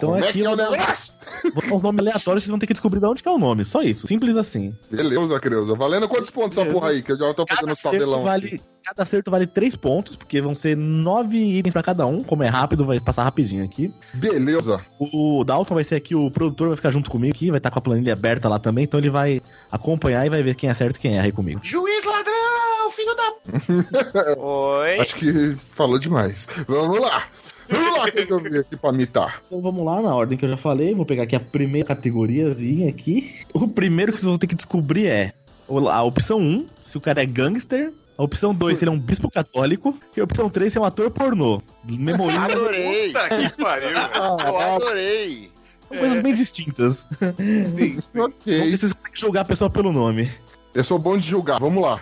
Então 0.01 0.13
Como 0.13 0.25
é 0.25 0.29
aqui 0.31 0.41
que 0.41 0.45
é 0.45 0.49
eu 0.49 0.53
o 0.53 0.57
negócio? 0.57 1.13
vou 1.53 1.63
dar 1.63 1.75
uns 1.75 1.83
nomes 1.83 2.01
aleatórios, 2.01 2.43
vocês 2.43 2.51
vão 2.51 2.59
ter 2.59 2.67
que 2.67 2.73
descobrir 2.73 3.01
de 3.01 3.07
onde 3.07 3.23
que 3.23 3.29
é 3.29 3.33
o 3.33 3.39
nome. 3.39 3.67
Só 3.67 3.83
isso, 3.83 4.07
simples 4.07 4.35
assim. 4.35 4.75
Beleza, 4.91 5.39
Creuza. 5.39 5.75
Valendo 5.75 6.09
quantos 6.09 6.31
pontos 6.31 6.57
essa 6.57 6.71
porra 6.71 6.89
aí? 6.89 7.03
Que 7.03 7.13
eu 7.13 7.19
já 7.19 7.35
tô 7.35 7.45
fazendo 7.47 7.77
tabelão. 7.77 8.21
acerto, 8.21 8.47
vale, 8.49 8.63
cada 8.83 9.03
acerto 9.03 9.31
vale 9.31 9.47
3 9.47 9.77
pontos, 9.77 10.17
porque 10.17 10.41
vão 10.41 10.55
ser 10.55 10.75
9 10.75 11.37
itens 11.37 11.75
pra 11.75 11.83
cada 11.83 12.07
um. 12.07 12.25
Como 12.25 12.43
é 12.43 12.49
rápido, 12.49 12.87
vai 12.87 12.99
passar 12.99 13.25
rapidinho 13.25 13.63
aqui. 13.63 13.93
Beleza. 14.15 14.81
O 14.99 15.45
Dalton 15.45 15.75
vai 15.75 15.85
ser 15.85 15.97
aqui, 15.97 16.15
o 16.15 16.31
produtor 16.31 16.69
vai 16.69 16.77
ficar 16.77 16.91
junto 16.91 17.11
comigo 17.11 17.35
aqui, 17.35 17.51
vai 17.51 17.59
estar 17.59 17.71
com 17.71 17.79
a 17.79 17.83
planilha 17.83 18.15
aberta 18.15 18.49
lá 18.49 18.59
também, 18.59 18.85
então 18.85 18.99
ele 18.99 19.11
vai 19.11 19.43
acompanhar 19.71 20.25
e 20.25 20.31
vai 20.31 20.43
ver 20.43 20.55
quem 20.55 20.71
acerta 20.71 20.99
e 20.99 21.01
quem 21.03 21.17
erra 21.17 21.27
aí 21.27 21.33
comigo. 21.33 21.61
Juiz 21.63 22.05
ladrão, 22.05 22.91
filho 22.97 23.15
da. 23.15 24.41
Oi. 24.41 24.99
Acho 24.99 25.15
que 25.15 25.55
falou 25.75 25.99
demais. 25.99 26.49
Vamos 26.67 26.99
lá. 27.01 27.25
Vamos 27.71 27.99
lá 27.99 28.11
que 28.11 28.33
eu 28.33 28.41
vi 28.41 28.59
aqui 28.59 28.77
pra 28.77 28.93
mitar. 28.93 29.43
Então 29.47 29.61
vamos 29.61 29.85
lá, 29.85 30.01
na 30.03 30.15
ordem 30.15 30.37
que 30.37 30.45
eu 30.45 30.49
já 30.49 30.57
falei, 30.57 30.95
vou 30.95 31.07
pegar 31.07 31.23
aqui 31.23 31.37
a 31.37 31.41
primeira 31.41 31.89
categoriazinha 31.89 32.89
aqui. 32.89 33.33
O 33.53 33.69
primeiro 33.69 34.13
que 34.13 34.19
vocês 34.19 34.29
vão 34.29 34.39
ter 34.39 34.47
que 34.47 34.55
descobrir 34.55 35.07
é 35.07 35.33
a 35.69 36.03
opção 36.03 36.39
1, 36.39 36.67
se 36.83 36.97
o 36.97 37.01
cara 37.01 37.23
é 37.23 37.27
gangster. 37.27 37.93
A 38.19 38.23
opção 38.23 38.55
2, 38.55 38.77
se 38.77 38.85
ele 38.85 38.91
é 38.91 38.93
um 38.93 38.99
bispo 38.99 39.31
católico. 39.31 39.99
E 40.15 40.21
a 40.21 40.25
opção 40.25 40.51
3, 40.51 40.71
se 40.71 40.77
é 40.77 40.81
um 40.81 40.85
ator 40.85 41.11
pornô. 41.11 41.63
Memoriza. 41.85 42.41
Adorei! 42.43 43.13
Puta 43.13 43.29
que 43.29 43.57
pariu, 43.63 43.89
velho. 43.89 44.01
Eu 44.15 44.59
adorei! 44.59 45.51
São 45.89 45.99
coisas 45.99 46.21
bem 46.21 46.35
distintas. 46.35 47.05
Ok. 47.23 48.05
Vamos 48.15 48.45
ver 48.45 48.71
se 48.73 48.77
vocês 48.79 48.93
conseguem 48.93 49.21
julgar 49.21 49.41
a 49.41 49.45
pessoa 49.45 49.71
pelo 49.71 49.91
nome. 49.91 50.31
Eu 50.75 50.85
sou 50.85 50.99
bom 50.99 51.17
de 51.17 51.27
julgar, 51.27 51.59
vamos 51.59 51.83
lá. 51.83 52.01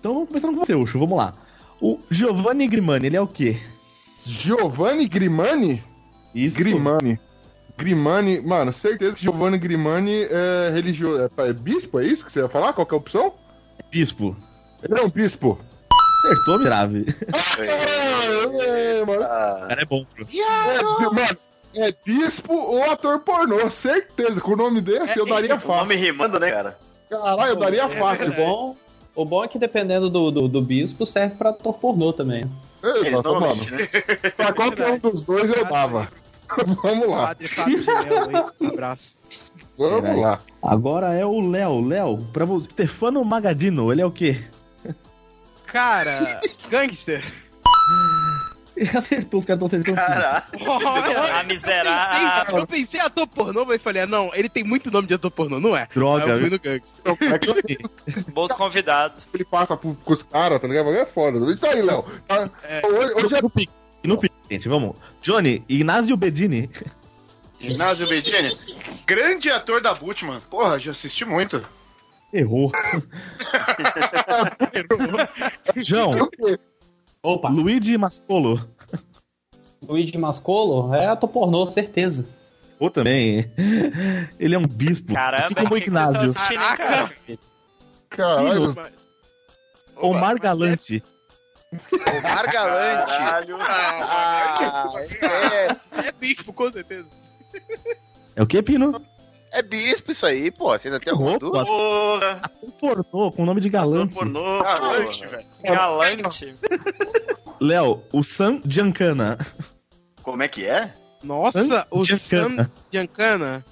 Então 0.00 0.12
vamos 0.12 0.28
começando 0.28 0.54
com 0.54 0.64
você, 0.64 0.74
Ucho. 0.74 0.98
Vamos 0.98 1.16
lá. 1.16 1.34
O 1.80 2.00
Giovanni 2.10 2.66
Grimani, 2.66 3.06
ele 3.06 3.16
é 3.16 3.20
o 3.20 3.26
quê? 3.28 3.56
Giovanni 4.24 5.06
Grimani? 5.08 5.82
Isso. 6.34 6.56
Grimani. 6.56 7.18
Grimani, 7.76 8.40
mano, 8.40 8.72
certeza 8.72 9.14
que 9.14 9.22
Giovanni 9.22 9.56
Grimani 9.58 10.24
é 10.24 10.70
religioso. 10.72 11.30
É, 11.38 11.48
é 11.48 11.52
bispo, 11.52 11.98
é 11.98 12.04
isso 12.04 12.24
que 12.24 12.30
você 12.32 12.40
ia 12.40 12.48
falar? 12.48 12.72
Qual 12.72 12.86
que 12.86 12.94
é 12.94 12.96
a 12.96 12.98
opção? 12.98 13.32
Bispo. 13.90 14.36
Ele 14.82 14.98
é 14.98 15.02
um 15.02 15.08
bispo. 15.08 15.58
Acertou, 16.24 16.58
grave. 16.62 17.06
É, 17.58 19.04
mano. 19.04 19.22
Ah, 19.22 19.62
O 19.64 19.68
cara 19.68 19.82
é 19.82 19.84
bom. 19.86 20.04
Pro. 20.14 20.26
É, 20.30 20.82
mano, 21.04 21.38
é 21.74 21.94
bispo 22.04 22.52
ou 22.52 22.90
ator 22.90 23.20
pornô, 23.20 23.70
certeza. 23.70 24.40
Com 24.40 24.52
o 24.52 24.56
nome 24.56 24.80
desse 24.80 25.18
eu 25.18 25.24
daria 25.26 25.54
o 25.54 25.58
nome 25.58 25.62
fácil. 25.62 25.96
rimando, 25.98 26.38
né, 26.38 26.50
cara? 26.50 26.78
Caralho, 27.08 27.50
eu 27.52 27.56
daria 27.56 27.88
fácil. 27.88 28.30
O 28.30 28.34
bom, 28.34 28.76
o 29.14 29.24
bom 29.24 29.44
é 29.44 29.48
que 29.48 29.58
dependendo 29.58 30.10
do, 30.10 30.30
do, 30.30 30.48
do 30.48 30.60
bispo, 30.60 31.06
serve 31.06 31.34
pra 31.36 31.50
ator 31.50 31.74
pornô 31.74 32.12
também. 32.12 32.44
Eles 32.82 33.22
normalmente, 33.22 33.70
né? 33.70 33.86
Pra 34.36 34.52
qualquer 34.52 34.92
um 34.92 34.98
dos 34.98 35.22
dois 35.22 35.50
eu 35.50 35.64
dava. 35.66 36.08
Vamos 36.82 37.08
lá, 37.08 37.28
Padre 37.28 37.46
Fábio 37.48 37.78
de. 37.78 38.64
Um 38.64 38.68
abraço. 38.68 39.18
vamos 39.78 40.02
Peraí. 40.02 40.20
lá. 40.20 40.40
Agora 40.62 41.14
é 41.14 41.24
o 41.24 41.48
Léo. 41.48 41.86
Léo, 41.86 42.26
pra 42.32 42.44
você. 42.44 42.68
Stefano 42.70 43.24
Magadino, 43.24 43.92
ele 43.92 44.00
é 44.02 44.06
o 44.06 44.10
quê? 44.10 44.42
Cara, 45.66 46.40
gangster. 46.68 47.22
Acertou, 48.96 49.38
os 49.40 49.44
caras 49.44 49.62
estão 49.62 49.66
acertando. 49.66 50.00
Olha, 50.66 51.38
A 51.38 51.42
miserável. 51.42 52.58
eu 52.58 52.66
pensei 52.66 52.98
ator 53.00 53.26
pornô, 53.26 53.64
mas 53.66 53.82
falei, 53.82 54.02
ah, 54.02 54.06
não, 54.06 54.30
ele 54.34 54.48
tem 54.48 54.64
muito 54.64 54.90
nome 54.90 55.06
de 55.06 55.14
ator 55.14 55.30
pornô, 55.30 55.60
não 55.60 55.76
é? 55.76 55.86
Droga, 55.94 56.24
Aí 56.24 56.30
eu 56.30 56.40
fui 56.40 56.50
no 56.50 56.58
gangster. 56.58 57.00
É 57.04 57.38
que 57.38 57.78
Bons 58.32 58.52
convidados. 58.52 59.26
ele 59.34 59.44
passa 59.44 59.76
pro, 59.76 59.94
com 59.94 60.12
os 60.12 60.22
caras, 60.22 60.60
tá 60.60 60.66
ligado? 60.66 60.90
É 60.94 61.04
foda. 61.04 61.38
Isso 61.52 61.66
aí, 61.66 61.82
Léo. 61.82 62.04
Tá- 62.26 62.48
É. 62.62 62.86
Hoje, 62.86 63.12
hoje 63.14 63.34
é 63.34 63.42
No 63.42 63.50
pique, 63.50 63.72
no 64.02 64.16
pique, 64.18 64.34
gente, 64.50 64.68
vamos. 64.68 64.96
Johnny, 65.20 65.62
Ignazio 65.68 66.16
Bedini. 66.16 66.70
Ginásio 67.60 68.08
Bedini. 68.08 68.48
Grande 69.06 69.50
ator 69.50 69.82
da 69.82 69.92
Butman. 69.92 70.40
Porra, 70.48 70.78
já 70.78 70.92
assisti 70.92 71.26
muito. 71.26 71.62
Errou. 72.32 72.72
João, 75.76 76.12
o 76.12 76.30
quê? 76.30 76.58
Opa, 77.22 77.48
Luigi 77.48 77.96
Mascolo. 77.98 78.66
Luigi 79.82 80.16
Mascolo 80.16 80.94
é 80.94 81.06
ator 81.06 81.28
pornô, 81.28 81.66
certeza. 81.66 82.26
Errou 82.78 82.90
também. 82.90 83.50
Ele 84.38 84.54
é 84.54 84.58
um 84.58 84.66
bispo. 84.66 85.12
Caramba, 85.12 85.44
assim 85.44 85.54
como 85.54 85.74
o 85.74 85.76
Ignazio. 85.76 86.30
assistindo, 86.30 86.62
hein, 86.62 86.76
cara? 86.76 87.14
Caralho. 88.08 88.74
Omar 89.96 90.40
Galante. 90.40 91.02
Omar 92.18 92.50
Galante. 92.50 93.06
Caralho. 93.06 93.56
Ah, 93.60 94.90
é, 95.20 96.08
É 96.08 96.12
bispo, 96.18 96.52
com 96.54 96.72
certeza. 96.72 97.06
É 98.34 98.42
o 98.42 98.46
que, 98.46 98.62
Pino? 98.62 99.00
É 99.52 99.62
bispo 99.62 100.12
isso 100.12 100.26
aí, 100.26 100.50
pô. 100.50 100.70
Você 100.70 100.88
ainda 100.88 101.00
tem 101.00 101.12
alguma 101.12 101.38
dúvida? 101.38 101.64
Porra. 101.64 102.40
Ator 102.42 102.72
pornô, 103.04 103.32
com 103.32 103.42
o 103.42 103.46
nome 103.46 103.60
de 103.60 103.68
galante. 103.68 104.14
Pornô, 104.14 104.62
Galante, 104.62 105.26
velho. 105.26 105.46
Galante. 105.62 106.54
Léo, 107.60 108.02
o 108.12 108.22
Sam 108.22 108.60
Giancana. 108.64 109.38
Como 110.22 110.42
é 110.42 110.48
que 110.48 110.66
é? 110.66 110.94
Nossa, 111.22 111.86
o 111.90 112.04
Giancana. 112.04 112.64
Sam 112.64 112.70
Giancana. 112.90 113.64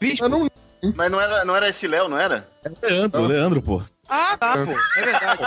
Bispo. 0.00 0.24
Eu 0.24 0.28
não 0.28 0.48
Mas 0.94 1.10
não 1.10 1.20
era, 1.20 1.44
não 1.44 1.56
era 1.56 1.68
esse 1.68 1.86
Léo, 1.86 2.08
não 2.08 2.18
era? 2.18 2.48
É 2.64 2.68
o 2.68 2.76
Leandro, 2.82 3.22
o 3.22 3.26
Leandro, 3.26 3.62
pô. 3.62 3.82
Ah, 4.08 4.36
tá, 4.36 4.54
pô. 4.54 4.72
É 4.98 5.04
verdade. 5.04 5.42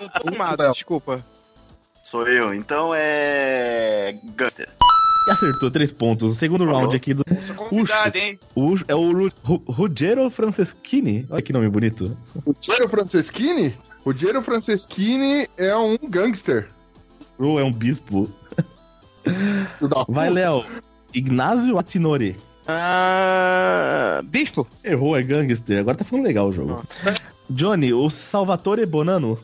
Eu 0.00 0.08
tô 0.08 0.28
arrumado, 0.28 0.72
desculpa. 0.72 1.24
Sou 2.02 2.26
eu. 2.26 2.52
Então 2.52 2.92
é. 2.94 4.18
Gangster. 4.34 4.68
E 5.26 5.30
acertou 5.30 5.70
três 5.70 5.92
pontos. 5.92 6.32
O 6.36 6.38
segundo 6.38 6.64
Falou. 6.64 6.80
round 6.80 6.96
aqui 6.96 7.14
do. 7.14 7.24
Convidado, 7.54 8.18
hein? 8.18 8.38
O, 8.54 8.74
é 8.88 8.94
o 8.94 9.12
Ru- 9.12 9.32
Ru- 9.44 9.62
Ruggero 9.68 10.28
Franceschini. 10.30 11.26
Olha 11.30 11.40
que 11.42 11.52
nome 11.52 11.68
bonito. 11.68 12.16
O 12.44 12.52
Diego 12.60 12.88
Franceschini? 12.88 13.76
O 14.04 14.12
Diego 14.12 14.42
Franceschini 14.42 15.46
é 15.56 15.74
um 15.76 15.96
gangster. 16.08 16.68
Ru 17.38 17.58
é 17.60 17.64
um 17.64 17.72
bispo. 17.72 18.28
Vai. 20.08 20.28
Léo. 20.30 20.64
Ignazio 21.14 21.78
Atinori. 21.78 22.36
Ah, 22.66 24.20
bispo. 24.24 24.66
Errou, 24.82 25.16
é 25.16 25.22
gangster. 25.22 25.78
Agora 25.78 25.96
tá 25.96 26.04
ficando 26.04 26.24
legal 26.24 26.48
o 26.48 26.52
jogo. 26.52 26.70
Nossa. 26.70 26.96
Johnny, 27.50 27.92
o 27.92 28.08
Salvatore 28.10 28.86
Bonano. 28.86 29.38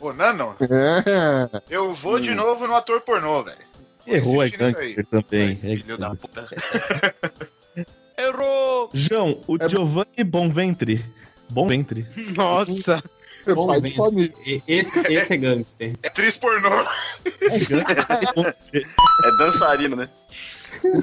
Ô, 0.00 0.12
Nano, 0.12 0.54
É. 0.60 1.62
eu 1.70 1.94
vou 1.94 2.20
de 2.20 2.34
novo 2.34 2.66
no 2.66 2.74
ator 2.74 3.00
pornô, 3.00 3.42
velho. 3.42 3.67
Errou, 4.08 4.42
é 4.42 4.48
gangster 4.50 5.06
também. 5.06 5.58
Ai, 5.62 5.72
É 5.72 5.76
Filho 5.76 5.98
da 5.98 6.14
puta. 6.14 6.48
Errou. 8.16 8.90
João, 8.92 9.40
o 9.46 9.56
É- 9.60 9.68
Giovanni 9.68 10.24
Bonventre. 10.24 11.04
Bonventre. 11.48 12.06
Nossa. 12.36 13.02
É 13.46 13.54
Bom, 13.54 13.68
pai 13.68 13.80
de 13.80 13.94
família. 13.94 14.34
Esse, 14.66 15.00
esse 15.00 15.32
é 15.32 15.36
gangster. 15.36 15.92
É 16.02 16.08
atriz 16.08 16.36
pornô. 16.36 16.68
É 17.40 17.58
gangster. 17.60 18.86
É 19.24 19.36
dançarino, 19.38 19.96
né? 19.96 20.08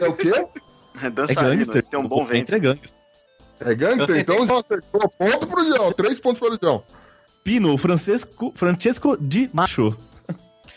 É 0.02 0.08
o 0.08 0.14
quê? 0.14 0.30
É 1.02 1.08
É 1.08 1.10
dançarino. 1.10 1.58
gangster. 1.66 1.84
Tem 1.86 2.00
um 2.00 2.08
bom 2.08 2.22
O 2.22 2.26
vento. 2.26 2.54
É 2.54 2.60
gangster. 2.60 2.90
É 3.62 3.74
gangster? 3.74 4.18
Então 4.18 4.46
já 4.46 4.60
acertou. 4.60 5.10
Ponto 5.10 5.48
pro 5.48 5.64
João. 5.66 5.92
Três 5.94 6.20
pontos 6.20 6.40
para 6.40 6.54
o 6.54 6.60
João. 6.62 6.84
Pino, 7.44 7.74
o 7.74 7.78
Francesco, 7.78 8.52
Francesco 8.56 9.18
Di 9.20 9.50
Macho. 9.54 9.98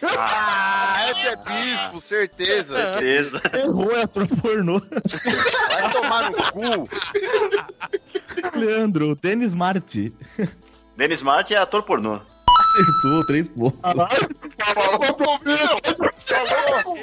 Ah, 0.02 1.10
esse 1.10 1.26
é 1.28 1.36
bispo, 1.36 2.00
certeza. 2.00 2.96
Beleza. 2.96 3.42
Errou, 3.54 3.90
é 3.92 4.02
ator 4.02 4.26
pornô. 4.28 4.80
Vai 4.80 5.92
tomar 5.92 6.30
no 6.30 6.36
cu. 6.52 6.88
Leandro, 8.58 9.16
Denis 9.16 9.54
Marti. 9.54 10.12
Dennis 10.96 11.22
Martin 11.22 11.54
é 11.54 11.58
ator 11.58 11.82
pornô. 11.82 12.20
Acertou, 12.48 13.26
três 13.26 13.48
pontos. 13.48 13.80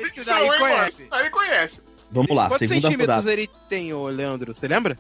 Esse 0.04 0.24
daí 0.26 0.44
hein, 0.46 0.52
conhece. 0.60 1.08
Aí 1.12 1.30
conhece. 1.30 1.82
Vamos 2.12 2.36
lá, 2.36 2.48
Quantos 2.48 2.68
segunda 2.68 2.88
centímetros 2.90 3.24
furada. 3.24 3.34
ele 3.34 3.50
tem, 3.68 3.94
ô 3.94 4.08
Leandro? 4.08 4.54
Você 4.54 4.68
lembra? 4.68 4.98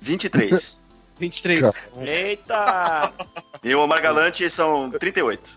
23. 0.00 0.78
23. 1.18 1.72
Eita. 2.02 3.12
e 3.62 3.74
o 3.74 3.80
Omar 3.80 4.02
Galante 4.02 4.48
são 4.50 4.90
38. 4.90 5.56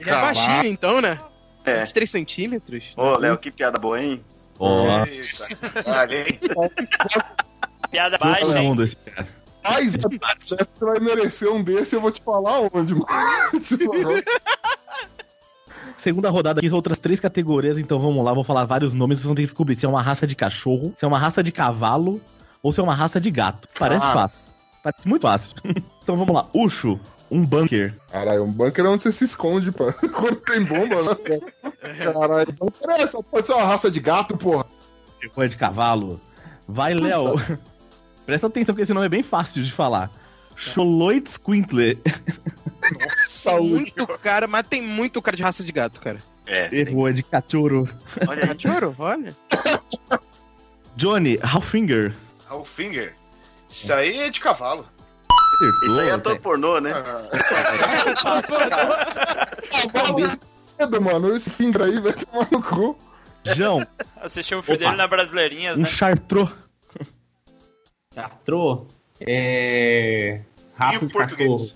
Ele 0.00 0.10
é 0.10 0.20
baixinho, 0.20 0.64
então, 0.66 1.00
né? 1.00 1.20
É. 1.64 1.80
23 1.80 2.10
centímetros? 2.10 2.84
Ô, 2.96 3.16
Léo, 3.18 3.36
que 3.38 3.50
piada 3.50 3.78
boa, 3.78 4.00
hein? 4.00 4.24
Ó, 4.58 5.04
Eita. 5.06 5.44
Olha, 5.86 6.28
hein? 6.28 6.40
Piada 7.90 8.18
baixa, 8.18 8.58
hein? 8.58 8.70
onda 8.70 8.84
esse 8.84 8.96
cara. 8.96 9.28
Mas 9.62 9.94
você 9.96 10.56
vai 10.84 10.98
merecer 11.00 11.52
um 11.52 11.62
desse, 11.62 11.94
eu 11.94 12.00
vou 12.00 12.10
te 12.10 12.22
falar 12.22 12.60
onde, 12.72 12.94
mano. 12.94 13.06
Se 13.60 13.76
Segunda 15.98 16.30
rodada 16.30 16.60
aqui, 16.60 16.70
outras 16.70 16.98
três 16.98 17.20
categorias, 17.20 17.78
então 17.78 17.98
vamos 17.98 18.24
lá, 18.24 18.32
vou 18.32 18.42
falar 18.44 18.64
vários 18.64 18.94
nomes, 18.94 19.18
vocês 19.18 19.26
vão 19.26 19.34
ter 19.34 19.42
que 19.42 19.48
descobrir 19.48 19.76
se 19.76 19.84
é 19.84 19.88
uma 19.88 20.00
raça 20.00 20.26
de 20.26 20.34
cachorro, 20.34 20.94
se 20.96 21.04
é 21.04 21.08
uma 21.08 21.18
raça 21.18 21.42
de 21.42 21.52
cavalo 21.52 22.22
ou 22.62 22.72
se 22.72 22.80
é 22.80 22.82
uma 22.82 22.94
raça 22.94 23.20
de 23.20 23.30
gato. 23.30 23.68
Parece 23.78 24.06
Ah. 24.06 24.12
fácil. 24.14 24.50
Parece 24.82 25.06
muito 25.06 25.22
fácil. 25.22 25.54
então 26.02 26.16
vamos 26.16 26.34
lá. 26.34 26.46
Ucho, 26.54 26.98
um 27.30 27.44
bunker. 27.44 27.94
Caralho, 28.10 28.44
um 28.44 28.50
bunker 28.50 28.84
é 28.84 28.88
onde 28.88 29.02
você 29.02 29.12
se 29.12 29.24
esconde, 29.24 29.70
pô. 29.70 29.92
Quando 30.12 30.36
tem 30.36 30.64
bomba, 30.64 31.02
né? 31.02 31.40
Caralho, 32.12 32.52
bunker 32.52 32.90
é 32.90 33.02
essa. 33.02 33.22
Pode 33.22 33.46
ser 33.46 33.52
uma 33.52 33.64
raça 33.64 33.90
de 33.90 34.00
gato, 34.00 34.36
porra. 34.36 34.66
Foi 35.34 35.48
de 35.48 35.56
cavalo. 35.56 36.20
Vai, 36.66 36.94
Léo. 36.94 37.34
Presta 38.26 38.46
atenção 38.46 38.74
que 38.74 38.82
esse 38.82 38.94
nome 38.94 39.06
é 39.06 39.10
bem 39.10 39.22
fácil 39.22 39.62
de 39.62 39.72
falar. 39.72 40.10
Choloid 40.56 41.28
Squintle. 41.28 41.98
Saúde. 43.28 43.72
Muito 43.72 44.06
cara, 44.18 44.46
mas 44.46 44.66
tem 44.68 44.82
muito 44.82 45.22
cara 45.22 45.36
de 45.36 45.42
raça 45.42 45.64
de 45.64 45.72
gato, 45.72 46.00
cara. 46.00 46.22
É. 46.46 46.68
Errou, 46.74 47.08
é 47.08 47.12
de 47.12 47.22
cachorro. 47.22 47.88
Olha. 48.26 48.54
Cachorro, 48.54 48.94
olha. 48.98 49.36
Johnny, 50.96 51.38
Halfinger. 51.42 52.14
Hellfinger. 52.50 53.14
Isso 53.70 53.92
aí 53.92 54.18
é 54.18 54.30
de 54.30 54.40
cavalo. 54.40 54.84
Acertou, 55.60 55.88
Isso 55.88 55.92
aí 55.92 55.98
é 55.98 56.02
velho. 56.02 56.14
ator 56.14 56.40
pornô, 56.40 56.80
né? 56.80 56.92
Medo, 60.78 61.02
mano. 61.02 61.34
Esse 61.36 61.50
finger 61.50 61.82
aí 61.82 62.00
vai 62.00 62.12
tomar 62.12 62.48
no 62.50 62.62
cu. 62.62 62.98
João, 63.54 63.86
Assisti 64.20 64.54
um 64.54 64.62
filme 64.62 64.76
Opa. 64.78 64.86
dele 64.90 64.96
na 64.98 65.06
Brasileirinhas, 65.08 65.78
um 65.78 65.82
né? 65.82 65.88
chartreux. 65.88 66.50
Chartreux 68.14 68.82
é. 69.20 70.40
E 70.40 70.42
Raça 70.76 71.04
o 71.04 71.08
de 71.08 71.14
cachorro. 71.14 71.70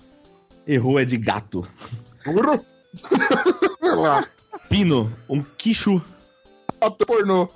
Errou, 0.67 0.99
é 0.99 1.05
de 1.05 1.17
gato. 1.17 1.67
Burro. 2.25 2.63
Lá. 3.81 4.27
Pino, 4.69 5.11
um 5.29 5.41
quichu. 5.43 6.01
Ator 6.81 7.05
pornô. 7.07 7.49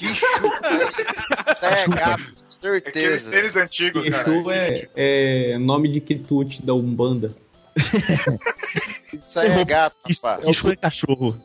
Aí 0.00 1.78
é 1.78 1.86
gato, 1.88 2.22
Aqueles 2.62 3.22
certeza. 3.22 3.30
tênis 3.30 3.56
antigos, 3.56 4.08
cara. 4.08 4.30
Exu 4.30 4.50
é, 4.50 4.88
é 4.94 5.58
nome 5.58 5.88
de 5.88 6.00
quitute 6.00 6.62
da 6.62 6.74
Umbanda. 6.74 7.34
Isso 9.12 9.40
aí 9.40 9.50
é 9.50 9.64
gato, 9.64 9.96
Isso, 10.08 10.26
rapaz. 10.26 10.48
isso 10.48 10.70
é 10.70 10.76
cachorro. 10.76 11.40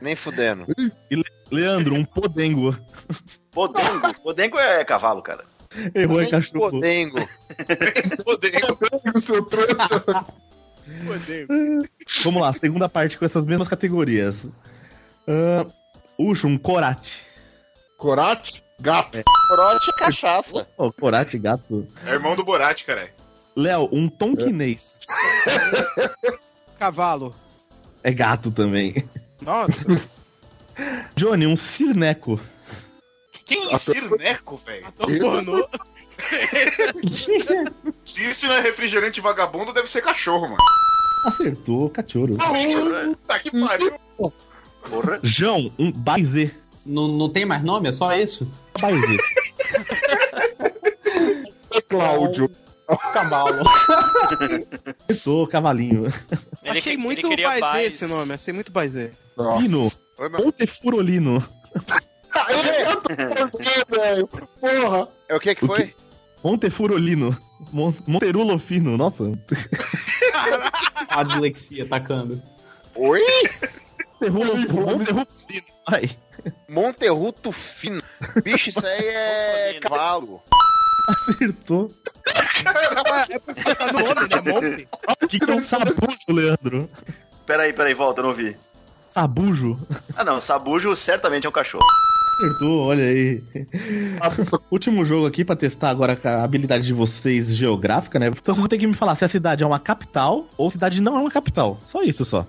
Nem 0.00 0.16
fudendo. 0.16 0.66
Leandro, 1.50 1.94
um 1.94 2.04
podengo. 2.04 2.76
Podengo. 3.50 4.20
Podengo 4.22 4.58
é 4.58 4.84
cavalo, 4.84 5.22
cara. 5.22 5.44
Errou, 5.94 6.20
é 6.20 6.26
cachorro. 6.26 6.70
Podengo. 6.70 7.18
O 9.14 9.20
seu 9.20 9.44
trouxa. 9.44 10.04
Vamos 12.24 12.42
lá, 12.42 12.52
segunda 12.52 12.88
parte 12.88 13.18
com 13.18 13.24
essas 13.24 13.46
mesmas 13.46 13.68
categorias. 13.68 14.44
Uh, 14.44 15.70
Ucho, 16.18 16.48
um 16.48 16.58
corate. 16.58 17.22
Corate? 17.96 18.62
Gato. 18.80 19.22
Corote 19.48 19.90
e 19.90 19.92
cachaça. 19.94 20.68
Oh, 20.76 20.92
corate, 20.92 21.38
gato. 21.38 21.88
É 22.04 22.12
irmão 22.12 22.36
do 22.36 22.44
Borat, 22.44 22.84
cara. 22.84 23.10
Léo, 23.56 23.88
um 23.90 24.08
tonquinês. 24.08 24.98
Cavalo. 26.78 27.34
É 28.04 28.12
gato 28.12 28.52
também. 28.52 29.08
Nossa. 29.40 29.84
Johnny, 31.16 31.46
um 31.46 31.56
cirneco. 31.56 32.40
Quem 33.44 33.72
é 33.72 33.78
Cirneco, 33.78 34.60
velho? 34.64 34.86
Se 38.04 38.30
isso 38.30 38.46
não 38.46 38.54
é 38.54 38.60
refrigerante 38.60 39.20
vagabundo, 39.20 39.72
deve 39.72 39.90
ser 39.90 40.02
cachorro, 40.02 40.42
mano. 40.42 40.56
Acertou, 41.24 41.90
cachorro. 41.90 42.36
Tá 43.26 43.38
que 43.38 43.50
pariu. 43.50 43.98
Porra. 44.16 45.20
João, 45.22 45.72
um 45.78 45.90
baizê. 45.90 46.54
Não, 46.88 47.06
não 47.06 47.28
tem 47.28 47.44
mais 47.44 47.62
nome? 47.62 47.88
É 47.88 47.92
só 47.92 48.12
isso? 48.16 48.50
Baizê. 48.80 49.18
Cláudio. 51.88 52.50
Cavalo. 53.12 53.62
Acertou, 55.10 55.46
cavalinho. 55.46 56.06
Ele 56.64 56.78
Achei 56.78 56.96
muito 56.96 57.28
baizê 57.28 57.60
Baiz. 57.60 57.94
esse 57.94 58.06
nome. 58.06 58.32
Achei 58.32 58.54
muito 58.54 58.72
baizê. 58.72 59.10
Meu- 59.36 59.90
Montefurolino. 60.38 61.44
velho. 63.90 64.26
Porra. 64.60 65.08
É 65.28 65.36
o 65.36 65.40
que 65.40 65.54
que 65.54 65.66
foi? 65.66 65.94
Montefurolino. 66.42 67.36
Mon 67.72 67.92
Monterulo 68.06 68.58
fino. 68.58 68.96
Nossa. 68.96 69.24
A 71.10 71.22
dislexia 71.24 71.84
atacando. 71.84 72.40
Oi? 72.94 73.20
Monterulo, 74.20 74.56
Monterulo 74.96 75.26
fino. 75.46 75.62
Vai. 75.88 76.10
Monterruto 76.68 77.52
fino. 77.52 78.02
Bicho, 78.42 78.70
isso 78.70 78.84
aí 78.86 79.06
é 79.06 79.68
Fino. 79.74 79.80
cavalo. 79.82 80.42
Acertou. 81.08 81.92
É 82.26 83.38
porque 83.38 83.74
tá 83.74 83.92
no 83.92 83.98
nome, 84.00 84.14
né? 84.14 84.52
Monte. 84.52 84.88
O 85.22 85.28
que, 85.28 85.38
que 85.38 85.50
é 85.50 85.54
um 85.54 85.62
sabujo, 85.62 86.18
Leandro? 86.28 86.88
Peraí, 87.46 87.72
peraí, 87.72 87.94
volta, 87.94 88.20
eu 88.20 88.26
não 88.26 88.34
vi. 88.34 88.56
Sabujo. 89.08 89.78
Ah, 90.14 90.22
não, 90.24 90.40
sabujo 90.40 90.94
certamente 90.94 91.46
é 91.46 91.48
um 91.48 91.52
cachorro. 91.52 91.84
Acertou, 92.36 92.86
olha 92.86 93.04
aí. 93.04 93.42
Último 94.70 95.04
jogo 95.04 95.26
aqui 95.26 95.44
pra 95.44 95.56
testar 95.56 95.90
agora 95.90 96.18
a 96.22 96.44
habilidade 96.44 96.86
de 96.86 96.92
vocês 96.92 97.48
geográfica, 97.48 98.18
né? 98.18 98.28
Então 98.28 98.54
vocês 98.54 98.58
vão 98.58 98.68
ter 98.68 98.78
que 98.78 98.86
me 98.86 98.94
falar 98.94 99.16
se 99.16 99.24
a 99.24 99.28
cidade 99.28 99.64
é 99.64 99.66
uma 99.66 99.80
capital 99.80 100.46
ou 100.56 100.68
a 100.68 100.70
cidade 100.70 101.00
não 101.02 101.16
é 101.16 101.20
uma 101.20 101.30
capital. 101.30 101.80
Só 101.84 102.02
isso 102.02 102.24
só. 102.24 102.46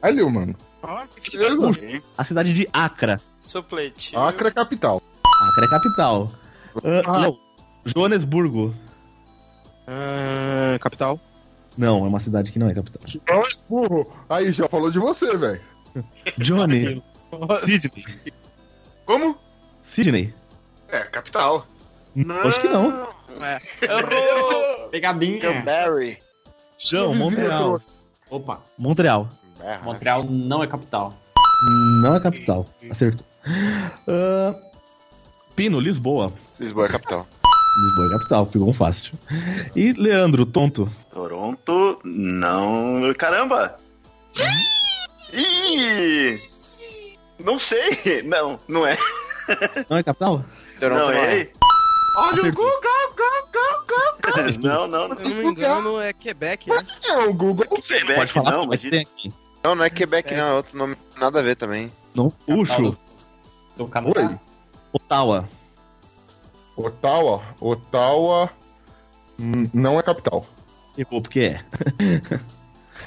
Caralho, 0.00 0.30
mano. 0.30 0.54
Puxa, 0.80 2.02
a 2.16 2.24
cidade 2.24 2.52
de 2.52 2.68
Acra. 2.72 3.20
Supletivo. 3.38 4.20
Acre 4.20 4.48
é 4.48 4.50
capital. 4.50 5.02
Acra 5.24 5.64
é 5.64 5.68
capital. 5.68 6.32
Ah, 7.06 7.18
Léo, 7.18 7.38
Joanesburgo. 7.84 8.74
Ah, 9.86 10.78
capital. 10.80 11.20
Não, 11.76 12.04
é 12.04 12.08
uma 12.08 12.20
cidade 12.20 12.52
que 12.52 12.58
não 12.58 12.68
é 12.68 12.74
capital. 12.74 13.02
Não 13.28 13.42
é 13.42 13.48
burro. 13.68 14.12
Aí, 14.28 14.52
já 14.52 14.68
falou 14.68 14.90
de 14.90 14.98
você, 14.98 15.36
velho. 15.36 15.60
Johnny. 16.38 17.02
Sydney. 17.64 18.32
Como? 19.04 19.36
Sydney. 19.82 20.34
É, 20.88 21.00
capital. 21.00 21.66
Acho 22.44 22.60
que 22.60 22.68
não. 22.68 23.08
Errou! 23.82 24.88
Pegadinha. 24.90 25.40
Canberry. 25.40 26.18
João, 26.78 27.14
Montreal. 27.14 27.80
Opa, 28.28 28.60
Montreal. 28.78 29.28
É, 29.62 29.78
Montreal 29.78 30.24
não 30.24 30.62
é 30.62 30.66
capital. 30.66 31.14
Não 32.02 32.16
é 32.16 32.20
capital. 32.20 32.66
Acertou. 32.90 33.26
Ah, 34.06 34.54
Pino, 35.54 35.80
Lisboa. 35.80 36.32
Lisboa 36.58 36.86
é 36.86 36.88
capital. 36.88 37.26
Lisboa 37.82 38.06
é 38.06 38.10
capital, 38.18 38.46
pegou 38.46 38.68
um 38.68 38.72
fácil. 38.72 39.18
E 39.76 39.92
Leandro, 39.92 40.46
tonto. 40.46 40.90
Toronto, 41.12 42.00
não. 42.04 43.12
Caramba! 43.16 43.76
Ih! 45.32 46.38
Não 47.38 47.58
sei! 47.58 48.22
Não, 48.24 48.58
não 48.68 48.86
é. 48.86 48.96
Não 49.88 49.96
é 49.96 50.02
capital? 50.02 50.44
Toronto 50.78 50.98
não, 50.98 51.06
não 51.06 51.12
é. 51.12 51.24
errei. 51.24 51.52
Olha 52.16 52.36
o 52.36 52.40
Acertou. 52.40 52.64
Google! 52.64 53.00
Não, 54.62 54.86
não, 54.86 55.08
não. 55.08 55.16
Se 55.16 55.34
não 55.34 55.42
me 55.42 55.44
engano, 55.50 56.00
é 56.00 56.12
Quebec, 56.12 56.68
né? 56.68 56.76
É, 57.08 57.16
o 57.18 57.34
Google. 57.34 57.66
Quebec, 57.82 58.14
Pode 58.14 58.32
falar 58.32 58.52
não, 58.52 58.60
que 58.60 58.66
imagina. 58.66 59.04
Não, 59.64 59.74
não 59.74 59.84
é 59.84 59.90
Quebec, 59.90 60.34
não. 60.34 60.46
É 60.46 60.52
outro 60.54 60.76
nome. 60.78 60.96
Nada 61.18 61.40
a 61.40 61.42
ver 61.42 61.56
também. 61.56 61.92
Não, 62.14 62.32
Ucho, 62.48 62.96
Do 63.76 63.86
Canadá. 63.86 64.28
Oi. 64.30 64.38
Ottawa. 64.92 65.48
Ottawa. 66.76 67.42
Ottawa. 67.60 68.50
hum, 69.38 69.68
Não 69.72 69.98
é 69.98 70.02
capital. 70.02 70.46
Errou, 70.96 71.20
porque 71.22 71.40
é. 71.40 71.64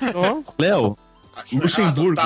Léo, 0.59 0.97
Luxemburgo. 1.51 2.21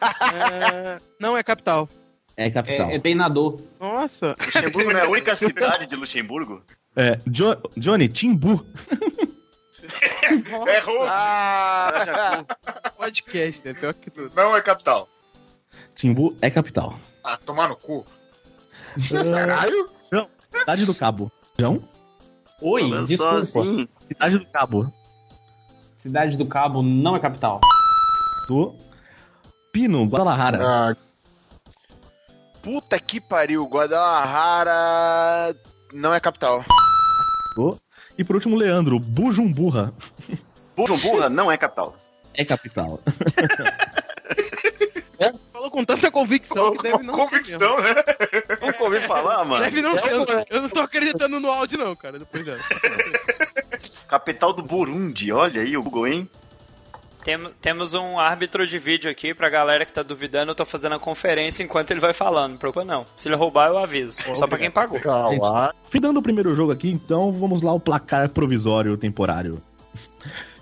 É, 0.00 1.00
Não 1.20 1.36
é 1.36 1.42
capital. 1.42 1.88
é 2.36 2.50
capital. 2.50 2.90
É, 2.90 2.94
é 2.96 2.98
treinador. 2.98 3.60
Nossa. 3.80 4.36
Luxemburgo 4.38 4.92
não 4.92 5.00
é 5.00 5.04
a 5.04 5.08
única 5.08 5.34
cidade 5.36 5.86
de 5.86 5.96
Luxemburgo? 5.96 6.62
É, 6.96 7.18
Jo- 7.26 7.56
Johnny, 7.76 8.08
Timbu. 8.08 8.64
Tala. 10.50 10.70
Errou! 10.70 11.04
Ah! 11.08 12.44
Podcast, 12.96 13.68
é 13.68 13.74
pior 13.74 13.94
que 13.94 14.10
tudo. 14.10 14.32
Não 14.34 14.56
é 14.56 14.60
capital. 14.60 15.08
Timbu 15.94 16.36
é 16.40 16.50
capital. 16.50 16.98
Ah, 17.24 17.36
tomar 17.36 17.68
no 17.68 17.76
cu. 17.76 18.04
Caralho. 19.10 19.90
Cidade 20.52 20.86
do 20.86 20.94
Cabo. 20.94 21.30
João? 21.58 21.82
Oi, 22.60 22.82
Falando 22.82 23.06
desculpa. 23.06 23.44
sozinho. 23.44 23.88
Cidade 24.08 24.38
do 24.38 24.46
Cabo. 24.46 24.92
Cidade 25.98 26.36
do 26.36 26.46
Cabo 26.46 26.82
não 26.82 27.14
é 27.16 27.20
capital. 27.20 27.60
Do 28.48 28.74
Pino, 29.72 30.04
Guadalajara. 30.06 30.58
Ah, 30.62 30.96
Puta 32.62 32.98
que 32.98 33.20
pariu. 33.20 33.64
Guadalajara 33.66 35.56
não 35.92 36.12
é 36.12 36.20
capital. 36.20 36.64
Do- 37.56 37.78
E 38.18 38.24
por 38.24 38.34
último, 38.34 38.56
Leandro, 38.56 38.98
Bujumburra. 38.98 39.94
Bujumbura 40.76 41.28
não 41.30 41.50
é 41.50 41.56
capital. 41.56 41.96
É 42.34 42.44
capital. 42.44 43.00
Falou 45.52 45.70
com 45.72 45.84
tanta 45.84 46.10
convicção 46.10 46.70
que 46.72 46.82
deve 46.84 47.02
não 47.02 47.14
ser. 47.14 47.30
Convicção, 47.30 47.80
né? 47.80 47.94
Nunca 48.62 48.84
ouvi 48.84 48.98
falar, 48.98 49.44
mano. 49.44 49.64
Deve 49.64 49.82
não 49.82 49.98
ser. 49.98 50.12
Eu, 50.12 50.26
eu 50.50 50.62
não 50.62 50.68
tô 50.68 50.80
acreditando 50.80 51.40
no 51.40 51.50
áudio, 51.50 51.78
não, 51.78 51.96
cara. 51.96 52.18
Depois 52.18 52.44
dessa. 52.44 52.62
Capital 54.06 54.52
do 54.52 54.62
Burundi, 54.62 55.32
olha 55.32 55.60
aí 55.60 55.76
o 55.76 55.82
Google, 55.82 56.06
hein? 56.06 56.30
Tem- 57.24 57.50
temos 57.60 57.94
um 57.94 58.18
árbitro 58.18 58.66
de 58.66 58.78
vídeo 58.78 59.10
aqui 59.10 59.34
pra 59.34 59.48
galera 59.48 59.84
que 59.84 59.92
tá 59.92 60.02
duvidando. 60.02 60.52
Eu 60.52 60.54
tô 60.54 60.64
fazendo 60.64 60.94
a 60.94 60.98
conferência 60.98 61.62
enquanto 61.62 61.90
ele 61.90 62.00
vai 62.00 62.12
falando. 62.12 62.52
Não 62.52 62.58
preocupa 62.58 62.84
não. 62.84 63.06
Se 63.16 63.28
ele 63.28 63.36
roubar, 63.36 63.68
eu 63.68 63.78
aviso. 63.78 64.22
Só 64.34 64.46
pra 64.46 64.58
quem 64.58 64.70
pagou. 64.70 64.98
calma. 65.00 65.74
Findando 65.88 66.18
o 66.20 66.22
primeiro 66.22 66.54
jogo 66.54 66.72
aqui, 66.72 66.90
então 66.90 67.32
vamos 67.32 67.60
lá 67.62 67.72
o 67.72 67.80
placar 67.80 68.28
provisório 68.30 68.96
temporário. 68.96 69.62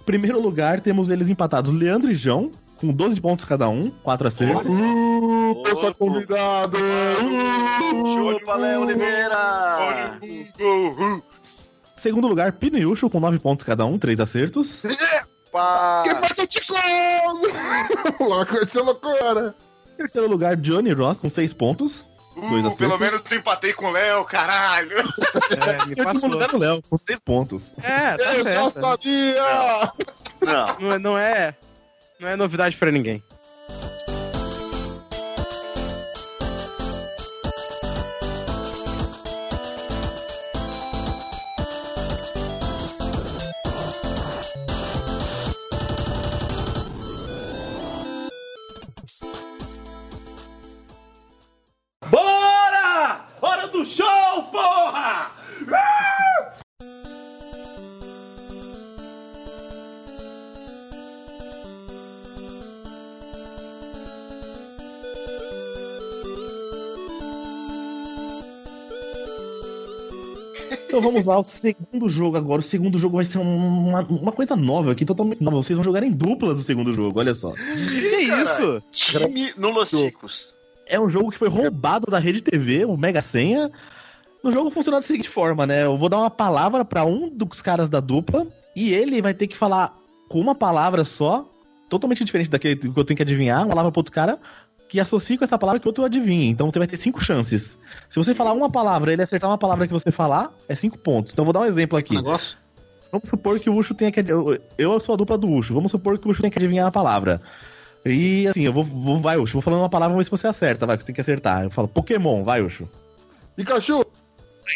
Primeiro 0.05 0.41
lugar, 0.41 0.81
temos 0.81 1.11
eles 1.11 1.29
empatados 1.29 1.75
Leandro 1.75 2.11
e 2.11 2.15
João, 2.15 2.51
com 2.77 2.93
12 2.93 3.21
pontos 3.21 3.45
cada 3.45 3.69
um, 3.69 3.91
4 4.03 4.29
acertos. 4.29 4.67
Uh, 4.67 5.63
pessoal 5.65 5.95
convidado. 5.95 6.77
Uh, 6.77 8.39
Chupa, 8.39 8.55
Léo 8.55 8.83
Oliveira! 8.83 9.37
Olha 9.81 10.19
o 10.21 10.91
Google. 10.95 11.23
Segundo 11.97 12.29
lugar, 12.29 12.53
Pino 12.53 12.79
e 12.79 12.87
Ucho, 12.87 13.11
com 13.11 13.19
9 13.19 13.39
pontos 13.41 13.65
cada 13.67 13.85
um, 13.85 13.99
3 13.99 14.21
acertos. 14.21 14.81
Que 16.05 16.15
passa 16.15 16.47
te 16.47 16.67
como? 16.67 18.29
Lá 18.29 18.47
com 18.47 18.57
essa 18.57 18.83
loucura. 18.83 19.55
Terceiro 19.97 20.29
lugar, 20.29 20.57
Johnny 20.57 20.93
Ross, 20.93 21.19
com 21.19 21.31
6 21.31 21.53
pontos. 21.55 22.05
Uh, 22.37 22.77
pelo 22.77 22.99
menos 22.99 23.23
eu 23.31 23.39
empatei 23.39 23.73
com 23.73 23.87
o 23.87 23.91
Léo, 23.93 24.23
caralho. 24.25 24.99
É, 25.51 25.87
me 25.87 25.97
passou. 25.97 26.29
lugar, 26.29 26.55
o 26.55 26.59
Léo, 26.59 26.83
com 26.83 26.99
3 26.99 27.19
pontos. 27.21 27.65
É, 27.83 28.17
tá 28.19 28.35
Eu 28.35 28.45
já 28.45 28.71
certo. 28.71 28.81
sabia. 28.81 29.93
Não. 30.43 30.77
Não 30.79 30.93
é, 30.93 30.99
não 30.99 31.19
é. 31.19 31.55
Não 32.21 32.29
é 32.29 32.37
novidade 32.37 32.77
pra 32.77 32.91
ninguém. 32.91 33.23
Lá, 71.27 71.39
o 71.39 71.45
segundo 71.45 72.09
jogo 72.09 72.37
agora. 72.37 72.61
O 72.61 72.65
segundo 72.65 72.99
jogo 72.99 73.17
vai 73.17 73.25
ser 73.25 73.39
um- 73.39 73.89
uma, 73.89 74.01
uma 74.03 74.33
coisa 74.33 74.57
nova 74.57 74.93
aqui, 74.93 75.05
totalmente 75.05 75.43
nova. 75.43 75.57
Vocês 75.59 75.77
vão 75.77 75.85
jogar 75.85 76.03
em 76.03 76.11
duplas 76.11 76.59
o 76.59 76.63
segundo 76.63 76.93
jogo, 76.93 77.19
olha 77.19 77.35
só. 77.35 77.53
Que 77.53 78.19
isso? 78.43 78.83
Time 78.93 79.53
no 79.57 79.71
Los 79.71 79.91
Ticos. 79.91 80.55
É 80.89 80.99
um 81.01 81.09
jogo 81.09 81.31
que 81.31 81.39
foi 81.39 81.49
roubado 81.49 82.11
da 82.11 82.19
rede 82.19 82.41
TV, 82.41 82.85
o 82.85 82.97
Mega 82.97 83.21
Senha. 83.23 83.71
O 84.43 84.53
jogo 84.53 84.71
funciona 84.71 84.99
da 84.99 85.03
seguinte 85.03 85.29
forma, 85.29 85.67
né? 85.67 85.85
Eu 85.85 85.97
vou 85.99 86.09
dar 86.09 86.19
uma 86.19 86.31
palavra 86.31 86.85
pra 86.85 87.05
um 87.05 87.29
dos 87.29 87.61
caras 87.61 87.89
da 87.91 87.99
dupla 88.01 88.47
e 88.77 88.93
ele 88.93 89.21
vai 89.21 89.35
ter 89.35 89.49
que 89.49 89.57
falar 89.57 89.93
com 90.29 90.39
uma 90.41 90.55
palavra 90.55 91.05
só, 91.05 91.45
totalmente 91.89 92.25
diferente 92.25 92.51
daquele 92.51 92.77
que 92.77 92.87
eu 92.89 93.05
tenho 93.05 93.17
que 93.17 93.23
adivinhar, 93.23 93.61
uma 93.63 93.69
palavra 93.69 93.91
pro 93.91 94.01
outro 94.01 94.13
cara 94.13 94.39
que 94.89 95.01
associe 95.01 95.37
com 95.37 95.45
essa 95.45 95.59
palavra 95.59 95.81
que 95.81 95.87
o 95.87 95.91
outro 95.91 96.05
adivinha. 96.05 96.51
Então 96.51 96.71
você 96.71 96.79
vai 96.79 96.89
ter 96.89 96.97
cinco 96.97 97.23
chances. 97.23 97.77
Se 98.09 98.17
você 98.17 98.35
falar 98.35 98.53
uma 98.53 98.71
palavra 98.71 99.11
e 99.11 99.15
ele 99.15 99.23
acertar 99.23 99.51
uma 99.51 99.59
palavra 99.59 99.87
que 99.87 99.93
você 99.93 100.11
falar, 100.11 100.53
é 100.69 100.75
cinco 100.75 100.99
pontos. 100.99 101.33
Então 101.33 101.43
eu 101.43 101.47
vou 101.47 101.53
dar 101.53 101.61
um 101.61 101.67
exemplo 101.67 101.99
aqui. 101.99 102.15
Negócio? 102.15 102.57
Vamos 103.11 103.29
supor 103.29 103.59
que 103.59 103.71
o 103.71 103.75
Ucho 103.75 103.95
tenha 103.95 104.13
que. 104.13 104.25
eu 104.79 105.01
sou 105.01 105.15
a 105.15 105.17
dupla 105.17 105.39
do 105.39 105.49
Ucho. 105.49 105.75
Vamos 105.75 105.91
supor 105.91 106.19
que 106.19 106.27
o 106.27 106.31
Ucho 106.31 106.43
tenha 106.43 106.51
que 106.51 106.59
adivinhar 106.59 106.87
a 106.87 106.93
palavra. 106.93 107.41
E 108.05 108.47
assim, 108.47 108.63
eu 108.63 108.73
vou, 108.73 108.85
vou 108.85 109.21
vai, 109.21 109.37
Ucho, 109.37 109.55
vou 109.55 109.63
falando 109.63 109.81
uma 109.81 109.89
palavra, 109.89 110.13
vamos 110.13 110.25
ver 110.25 110.37
se 110.37 110.43
você 110.43 110.47
acerta, 110.47 110.87
vai, 110.87 110.97
que 110.97 111.03
você 111.03 111.09
tem 111.09 111.15
que 111.15 111.21
acertar. 111.21 111.65
Eu 111.65 111.71
falo 111.71 111.89
Pokémon, 111.89 112.45
vai, 112.45 112.63
Ucho. 112.63 112.89
Pikachu! 113.57 114.05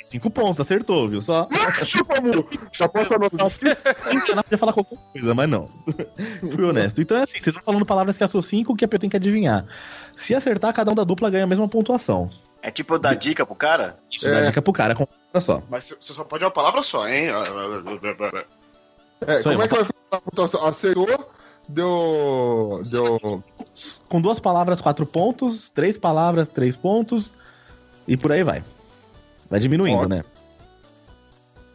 Cinco 0.05 0.31
pontos, 0.31 0.61
acertou, 0.61 1.09
viu? 1.09 1.21
Só. 1.21 1.49
Já 2.73 2.89
posso 2.89 3.15
anotar 3.15 3.47
aqui? 3.47 3.67
Eu 3.67 4.43
podia 4.43 4.59
falar 4.59 4.73
qualquer 4.73 4.99
coisa, 5.13 5.35
mas 5.35 5.49
não. 5.49 5.69
Fui 6.55 6.65
honesto. 6.65 7.01
Então 7.01 7.17
é 7.17 7.23
assim, 7.23 7.41
vocês 7.41 7.55
vão 7.55 7.65
falando 7.65 7.85
palavras 7.85 8.17
que 8.17 8.25
associam 8.25 8.65
com 8.65 8.73
o 8.73 8.77
que 8.77 8.85
a 8.85 8.89
pessoa 8.89 9.01
tem 9.01 9.11
que 9.11 9.17
adivinhar. 9.17 9.67
Se 10.17 10.35
acertar, 10.35 10.73
cada 10.73 10.91
um 10.91 10.95
da 10.95 11.05
dupla 11.05 11.31
ganha 11.31 11.45
a 11.45 11.47
mesma 11.47 11.69
pontuação. 11.69 12.31
É 12.63 12.71
tipo 12.71 12.99
dar 12.99 13.15
dica 13.15 13.47
pro 13.47 13.55
cara? 13.55 13.99
Isso 14.11 14.29
dá 14.31 14.43
dica 14.43 14.61
pro 14.61 14.73
cara, 14.73 14.95
com 14.95 15.05
uma 15.05 15.07
palavra 15.07 15.41
só. 15.41 15.63
Mas 15.71 15.95
você 15.99 16.13
só 16.13 16.25
pode 16.25 16.45
uma 16.45 16.51
palavra 16.51 16.83
só, 16.83 17.09
hein? 17.09 17.29
É, 19.27 19.43
Só 19.43 19.51
como 19.51 19.63
é 19.63 19.69
que 19.69 19.75
vai 19.75 19.85
ficar 19.85 19.97
a 20.11 20.21
pontuação? 20.21 20.67
Acertou, 20.67 21.31
deu. 21.69 22.83
Deu. 22.87 23.43
Com 24.09 24.21
duas 24.21 24.39
palavras, 24.39 24.81
quatro 24.81 25.07
pontos. 25.07 25.71
Três 25.71 25.97
palavras, 25.97 26.49
três 26.49 26.77
pontos. 26.77 27.33
E 28.07 28.17
por 28.17 28.33
aí 28.33 28.43
vai. 28.43 28.63
Vai 29.51 29.61
diminuindo, 29.61 30.05
Ó. 30.05 30.09
né? 30.09 30.25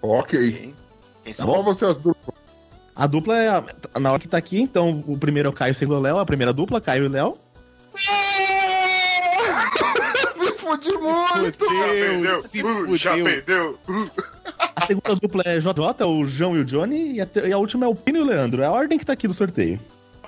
Ok. 0.02 0.74
Quem 1.24 1.34
Tá 1.34 1.44
Qual 1.46 1.64
bom? 1.64 1.74
você 1.74 1.86
as 1.86 1.96
duplas? 1.98 2.36
A 2.96 3.08
dupla 3.08 3.38
é. 3.38 3.50
a- 3.50 3.64
Na 4.00 4.12
hora 4.12 4.20
que 4.20 4.28
tá 4.28 4.38
aqui, 4.38 4.62
então 4.62 5.04
o 5.08 5.18
primeiro 5.18 5.48
é 5.48 5.50
o 5.50 5.54
Caio, 5.54 5.74
o 5.74 5.76
segundo 5.76 5.98
é 5.98 6.00
o 6.00 6.04
Léo. 6.04 6.20
A 6.20 6.26
primeira 6.26 6.54
dupla, 6.54 6.80
Caio 6.80 7.06
e 7.06 7.10
Léo. 7.10 7.38
Me 10.38 10.52
fudi 10.52 10.92
muito! 10.98 11.66
Perdeu, 11.68 12.42
se 12.42 12.64
uh, 12.64 12.98
já 12.98 13.12
fudeu. 13.12 13.26
perdeu. 13.26 13.80
uh. 13.90 14.10
A 14.76 14.82
segunda 14.86 15.16
dupla 15.16 15.44
é 15.46 15.60
JJ, 15.60 16.06
o 16.06 16.26
João 16.26 16.56
e 16.56 16.60
o 16.62 16.66
Johnny. 16.66 17.14
E 17.14 17.22
a, 17.22 17.28
e 17.48 17.52
a 17.54 17.58
última 17.58 17.86
é 17.86 17.90
o 17.90 17.96
Pino 17.96 18.20
e 18.20 18.22
o 18.22 18.26
Leandro. 18.26 18.62
É 18.62 18.66
a 18.66 18.72
ordem 18.72 18.98
que 19.00 19.06
tá 19.06 19.14
aqui 19.14 19.28
do 19.28 19.34
sorteio. 19.34 19.80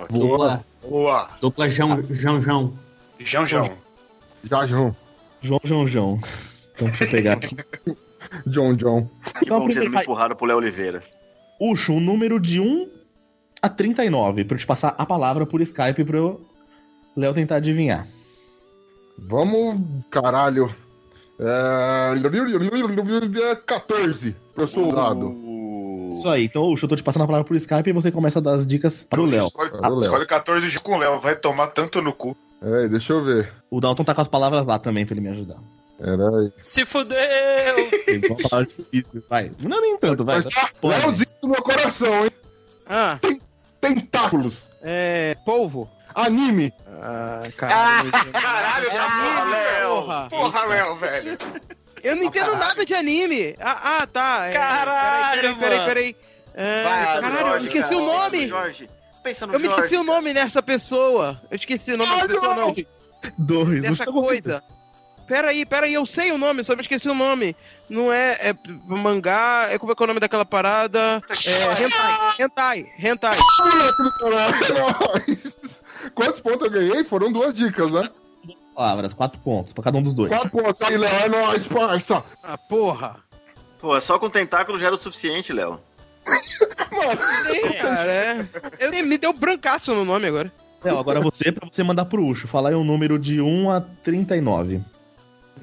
Dupla, 0.10 0.64
Boa. 0.82 1.30
dupla 1.42 1.70
Jão, 1.70 2.02
Jão. 2.42 2.74
Jão, 3.20 3.46
Jão. 3.48 3.72
Já, 4.50 4.66
João. 4.66 4.96
João, 5.42 5.60
João, 5.64 5.88
João. 5.88 6.20
Então 6.78 6.88
deixa 6.88 7.06
eu 7.06 7.10
pegar 7.10 7.34
aqui. 7.34 7.58
John, 8.46 8.76
John. 8.76 9.10
Que 9.40 9.46
Então, 9.46 9.60
bom 9.60 9.68
que 9.68 9.74
vocês 9.74 9.90
me 9.90 10.00
empurraram 10.00 10.36
pro 10.36 10.46
Léo 10.46 10.58
Oliveira. 10.58 11.04
Ucho, 11.60 11.94
um 11.94 12.00
número 12.00 12.40
de 12.40 12.60
1 12.60 12.88
a 13.62 13.68
39. 13.68 14.46
Pra 14.46 14.56
eu 14.56 14.60
te 14.60 14.66
passar 14.66 14.94
a 14.98 15.06
palavra 15.06 15.46
por 15.46 15.60
Skype 15.62 16.04
pro 16.04 16.40
Léo 17.16 17.34
tentar 17.34 17.56
adivinhar. 17.56 18.08
Vamos. 19.18 19.82
Caralho. 20.12 20.70
É. 21.40 22.14
14. 23.66 24.36
Eu 24.56 24.68
sou 24.68 24.90
o 24.90 24.96
dado. 24.96 25.36
Isso 26.12 26.30
aí. 26.30 26.46
Então, 26.46 26.72
Ucho, 26.72 26.86
eu 26.86 26.90
tô 26.90 26.96
te 26.96 27.04
passando 27.04 27.24
a 27.24 27.28
palavra 27.28 27.48
por 27.48 27.56
Skype 27.56 27.90
e 27.90 27.94
você 27.94 28.12
começa 28.12 28.38
a 28.38 28.42
dar 28.42 28.54
as 28.54 28.68
dicas 28.68 29.02
para 29.02 29.22
o 29.22 29.26
Léo. 29.26 29.48
Escolhe, 29.48 29.72
Léo. 29.72 30.00
escolhe 30.02 30.26
14 30.26 30.70
de 30.70 30.80
com 30.80 30.94
o 30.94 30.98
Léo. 30.98 31.20
Vai 31.20 31.36
tomar 31.36 31.68
tanto 31.68 32.02
no 32.02 32.14
cu. 32.14 32.38
É, 32.62 32.88
deixa 32.88 33.14
eu 33.14 33.24
ver. 33.24 33.52
O 33.70 33.80
Dalton 33.80 34.04
tá 34.04 34.14
com 34.14 34.22
as 34.22 34.28
palavras 34.28 34.66
lá 34.66 34.80
também 34.80 35.06
pra 35.06 35.14
ele 35.14 35.22
me 35.22 35.30
ajudar. 35.30 35.58
Se 36.64 36.86
fudeu! 36.86 37.18
Vai. 39.30 39.52
Não 39.60 39.82
nem 39.82 39.98
tanto, 39.98 40.24
vai. 40.24 40.36
Mas 40.38 40.46
tá 40.46 40.70
Pode. 40.80 41.00
Léozinho 41.00 41.30
do 41.42 41.48
meu 41.50 41.62
coração, 41.64 42.26
hein? 42.26 42.32
Ah, 42.88 43.20
Tentáculos. 43.82 44.66
é. 44.82 45.36
Polvo. 45.46 45.90
Anime. 46.14 46.74
Ah, 47.00 47.44
caralho. 47.56 48.12
Caralho, 48.34 48.90
De 48.90 48.96
tá 48.96 49.06
anime, 49.06 49.92
porra, 49.92 50.22
Léo. 50.22 50.30
porra. 50.30 50.66
Léo, 50.66 50.96
velho. 50.98 51.38
Eu 52.04 52.16
não 52.16 52.24
entendo 52.24 52.56
nada 52.56 52.84
de 52.86 52.94
anime. 52.96 53.56
Ah, 53.60 54.00
ah, 54.02 54.08
tá. 54.08 54.48
É, 54.48 54.54
Caralho, 54.54 55.36
peraí, 55.42 55.56
peraí, 55.60 55.86
peraí. 55.86 56.16
É, 56.56 56.84
Vai, 56.84 57.22
caralho, 57.22 57.40
Jorge, 57.40 57.52
eu 57.52 57.66
esqueci 57.66 57.90
cara. 57.90 57.98
o 58.02 58.06
nome. 58.06 58.48
Jorge, 58.48 58.90
pensa 59.24 59.46
no 59.46 59.54
Eu 59.54 59.60
me 59.60 59.68
Jorge, 59.68 59.84
esqueci 59.84 60.02
o 60.02 60.04
nome 60.04 60.34
nessa 60.34 60.64
pessoa. 60.64 61.40
Eu 61.52 61.56
esqueci 61.56 61.94
o 61.94 61.98
nome 61.98 62.12
dessa 62.14 62.28
pessoa, 62.28 62.56
não. 62.56 62.76
Dois. 63.38 63.82
Dessa 63.84 64.06
coisa. 64.06 64.64
Pera 64.64 64.77
aí, 65.30 65.66
pera 65.66 65.86
aí, 65.86 65.94
eu 65.94 66.06
sei 66.06 66.32
o 66.32 66.38
nome, 66.38 66.64
só 66.64 66.76
me 66.76 66.82
esqueci 66.82 67.10
o 67.10 67.14
nome. 67.14 67.56
Não 67.90 68.12
é, 68.12 68.50
é 68.50 68.54
mangá, 68.86 69.68
é 69.70 69.78
como 69.78 69.92
é 69.92 69.96
que 69.96 70.02
é 70.02 70.06
o 70.06 70.08
nome 70.08 70.20
daquela 70.20 70.46
parada? 70.46 71.22
É 71.46 71.84
hentai, 71.84 72.18
hentai, 72.40 72.86
hentai. 73.00 73.38
Quantos 76.16 76.40
pontos 76.40 76.68
eu 76.68 76.72
ganhei? 76.72 77.04
Foram 77.04 77.32
duas 77.32 77.56
dicas, 77.56 77.92
né? 77.92 78.10
palavras, 78.78 79.12
quatro 79.12 79.40
pontos 79.40 79.74
pra 79.74 79.84
cada 79.84 79.98
um 79.98 80.04
dos 80.04 80.14
dois. 80.14 80.30
Quatro 80.30 80.52
pontos. 80.52 80.82
Aí, 80.84 80.96
Léo, 80.96 81.12
é 81.12 81.28
nóis, 81.28 81.68
parça. 81.68 82.24
Ah, 82.44 82.58
porra. 82.58 83.16
Pô, 83.80 84.00
só 84.00 84.20
com 84.20 84.30
tentáculo 84.30 84.78
já 84.78 84.86
era 84.86 84.96
o 84.96 85.00
suficiente, 85.00 85.52
Léo. 85.52 85.80
Sei, 87.44 87.74
cara, 87.82 88.12
é. 88.12 88.48
Eu, 88.80 88.92
me 89.06 89.18
deu 89.18 89.34
brancaço 89.34 89.96
no 89.96 90.06
nome 90.06 90.28
agora. 90.28 90.52
Léo, 90.84 91.00
agora 91.00 91.20
você, 91.20 91.52
pra 91.52 91.68
você 91.68 91.82
mandar 91.82 92.06
pro 92.06 92.24
Ucho. 92.24 92.48
Falar 92.48 92.70
aí 92.70 92.76
um 92.76 92.84
número 92.84 93.18
de 93.18 93.42
1 93.42 93.72
a 93.72 93.82
39. 93.82 94.82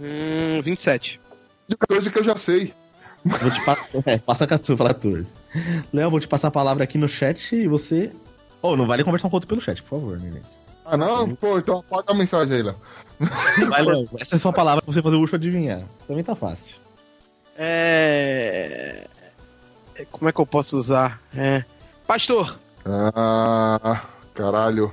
Hum, 0.01 0.63
27. 0.63 1.21
De 1.69 1.77
14 1.77 2.11
que 2.11 2.19
eu 2.19 2.25
já 2.25 2.37
sei. 2.37 2.73
Vou 3.25 3.51
te 3.51 3.65
passar. 3.65 3.89
É, 4.07 4.19
passa 4.19 4.47
14, 4.47 4.77
fala 4.77 4.93
14. 4.93 5.33
Léo, 5.93 6.11
vou 6.11 6.21
te 6.21 6.29
passar 6.29 6.49
a 6.49 6.51
palavra 6.51 6.85
aqui 6.85 6.99
no 6.99 7.09
chat 7.09 7.55
e 7.55 7.67
você. 7.67 8.13
Oh, 8.61 8.77
não 8.77 8.87
vale 8.87 9.05
conversar 9.05 9.29
com 9.29 9.35
o 9.35 9.37
outro 9.37 9.49
pelo 9.49 9.61
chat, 9.61 9.83
por 9.83 10.01
favor, 10.01 10.19
né, 10.19 10.31
gente? 10.33 10.47
Ah, 10.85 10.97
não? 10.97 11.35
Pô, 11.35 11.59
então 11.59 11.79
apaga 11.79 12.13
a 12.13 12.15
mensagem 12.15 12.55
aí, 12.55 12.63
Léo. 12.63 12.77
Vai, 13.69 13.83
Léo. 13.83 14.09
Essa 14.19 14.35
é 14.35 14.37
a 14.37 14.41
sua 14.41 14.53
palavra 14.53 14.83
pra 14.83 14.93
você 14.93 15.01
fazer 15.01 15.17
o 15.17 15.23
Ucho 15.23 15.37
adivinhar. 15.37 15.83
Também 16.07 16.23
tá 16.23 16.35
fácil. 16.35 16.77
É. 17.57 19.07
é, 19.97 20.05
Como 20.11 20.29
é 20.29 20.33
que 20.33 20.41
eu 20.41 20.47
posso 20.47 20.77
usar? 20.77 21.21
É. 21.35 21.65
Pastor. 22.07 22.59
Ah, 22.85 24.03
caralho. 24.35 24.93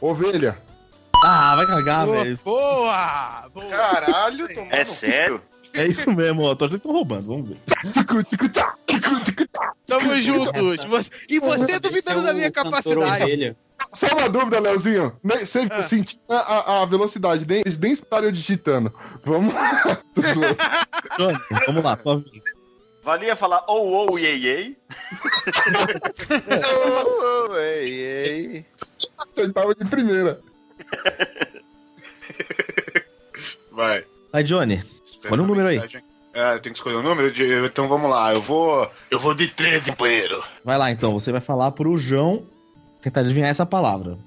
Ovelha. 0.00 0.56
Ah, 1.24 1.56
vai 1.56 1.66
cagar, 1.66 2.06
velho. 2.06 2.38
boa, 2.44 3.48
boa. 3.52 3.66
Caralho, 3.68 4.48
tomando 4.48 4.72
É 4.74 4.84
sério? 4.84 5.40
É 5.74 5.86
isso 5.86 6.10
mesmo, 6.10 6.42
ó. 6.42 6.54
Tô 6.54 6.64
achando 6.66 6.78
que 6.80 6.86
estão 6.86 6.92
roubando, 6.92 7.26
vamos 7.26 7.48
ver. 7.50 7.56
Tamo 9.86 10.22
juntos. 10.22 10.84
Você- 10.84 11.10
E 11.28 11.38
você 11.40 11.78
duvidando 11.80 12.22
da 12.22 12.32
minha 12.32 12.50
capacidade. 12.50 13.56
Só 13.92 14.06
uma 14.08 14.28
dúvida, 14.28 14.58
Leozinho. 14.58 15.12
Você 15.22 15.66
Ah. 15.70 15.82
sentiu 15.82 16.18
a, 16.30 16.34
a- 16.36 16.82
a 16.82 16.86
velocidade, 16.86 17.46
nem, 17.46 17.62
nem 17.80 17.92
estaria 17.92 18.32
digitando. 18.32 18.92
Vamos 19.24 19.54
lá. 19.54 20.00
Vamos 21.66 21.84
lá, 21.84 21.96
sua 21.98 22.18
vez. 22.20 22.42
Valia 23.04 23.36
falar 23.36 23.62
ou 23.68 23.86
ou 24.10 24.18
iei 24.18 24.36
iei? 24.38 24.76
ei, 27.60 27.94
ei. 27.94 28.66
Acertava 29.18 29.74
de 29.74 29.84
primeira. 29.84 30.40
Vai. 33.72 34.04
Vai, 34.32 34.42
Johnny. 34.42 34.82
Escolhe 35.18 35.42
um 35.42 35.46
número 35.46 35.68
aí. 35.68 35.78
É, 36.32 36.58
tem 36.58 36.72
que 36.72 36.78
escolher 36.78 36.96
um 36.96 37.02
número? 37.02 37.32
De- 37.32 37.64
Então 37.66 37.88
vamos 37.88 38.10
lá, 38.10 38.32
eu 38.32 38.42
vou. 38.42 38.90
Eu 39.10 39.18
vou 39.18 39.34
de 39.34 39.48
13, 39.48 39.90
companheiro. 39.90 40.42
Vai 40.64 40.76
lá, 40.78 40.90
então. 40.90 41.12
Você 41.14 41.32
vai 41.32 41.40
falar 41.40 41.72
pro 41.72 41.96
João 41.96 42.44
tentar 43.00 43.20
adivinhar 43.20 43.48
essa 43.48 43.64
palavra. 43.66 44.18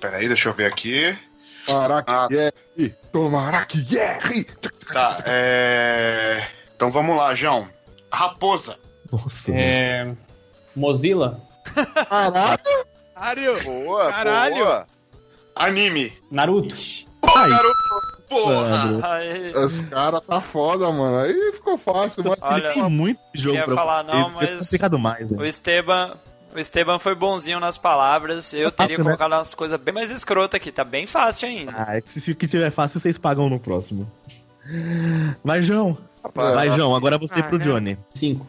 Pera 0.00 0.18
aí, 0.18 0.26
deixa 0.28 0.48
eu 0.48 0.54
ver 0.54 0.66
aqui. 0.66 1.16
Tomara 1.66 2.02
que 2.02 2.10
Ah. 2.12 2.28
erre. 2.78 2.94
Tomara 3.12 3.64
que 3.66 3.96
erre. 3.96 4.44
Tá, 4.92 5.22
é. 5.26 6.46
Então 6.76 6.90
vamos 6.90 7.16
lá, 7.16 7.34
João. 7.34 7.66
Raposa. 8.12 8.78
Nossa, 9.10 9.52
É. 9.54 10.14
Mozilla. 10.76 11.40
Caralho. 12.08 12.58
Caralho. 13.14 13.62
Boa, 13.64 14.10
Caralho. 14.12 14.54
boa. 14.56 14.86
Anime. 15.56 16.12
Naruto. 16.30 16.74
Aí, 17.36 17.50
Garoto. 17.50 17.74
Porra. 18.28 18.54
Sandro. 18.68 19.06
Aí, 19.06 19.52
Os 19.52 19.80
caras 19.82 20.22
tá 20.26 20.40
foda, 20.40 20.90
mano. 20.90 21.18
Aí 21.18 21.52
ficou 21.52 21.78
fácil. 21.78 22.24
Mas... 22.26 22.38
Olha, 22.42 22.72
tem 22.72 22.82
muito 22.90 23.20
jogo 23.34 23.56
ia 23.56 23.64
pra 23.64 23.74
falar 23.74 24.04
vocês, 24.04 24.16
não, 24.18 24.30
mas- 24.30 24.58
complicado 24.60 24.98
mais, 24.98 25.30
o 25.30 25.36
né? 25.36 25.48
Esteban. 25.48 26.16
O 26.54 26.58
Esteban 26.58 26.98
foi 27.00 27.14
bonzinho 27.16 27.58
nas 27.58 27.76
palavras. 27.76 28.52
Eu 28.54 28.70
teria 28.70 28.96
fácil, 28.96 28.98
né? 28.98 29.04
colocado 29.04 29.32
umas 29.32 29.54
coisas 29.54 29.80
bem 29.80 29.92
mais 29.94 30.10
escrotas 30.10 30.56
aqui. 30.60 30.70
Tá 30.70 30.84
bem 30.84 31.04
fácil 31.06 31.48
ainda. 31.48 31.72
Ah, 31.76 31.96
é 31.96 32.00
que 32.00 32.10
se, 32.10 32.20
se 32.20 32.34
que 32.34 32.46
tiver 32.46 32.70
fácil, 32.70 33.00
vocês 33.00 33.18
pagam 33.18 33.48
no 33.50 33.58
próximo. 33.58 34.10
Vai, 35.42 35.62
João. 35.62 35.98
Vai, 36.34 36.70
João, 36.70 36.94
agora 36.94 37.18
você 37.18 37.40
Ah, 37.40 37.42
pro 37.42 37.56
é. 37.56 37.60
Johnny. 37.60 37.98
Cinco. 38.14 38.46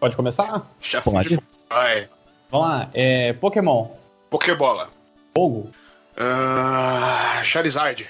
Pode 0.00 0.16
começar? 0.16 0.66
Já 0.82 1.00
Pode. 1.00 1.38
Vai. 1.70 2.08
Vamos 2.50 2.68
lá. 2.68 2.90
É, 2.92 3.32
Pokémon. 3.34 3.88
Pokébola. 4.28 4.88
Fogo. 5.34 5.70
Ah, 6.16 7.40
Charizard. 7.44 8.06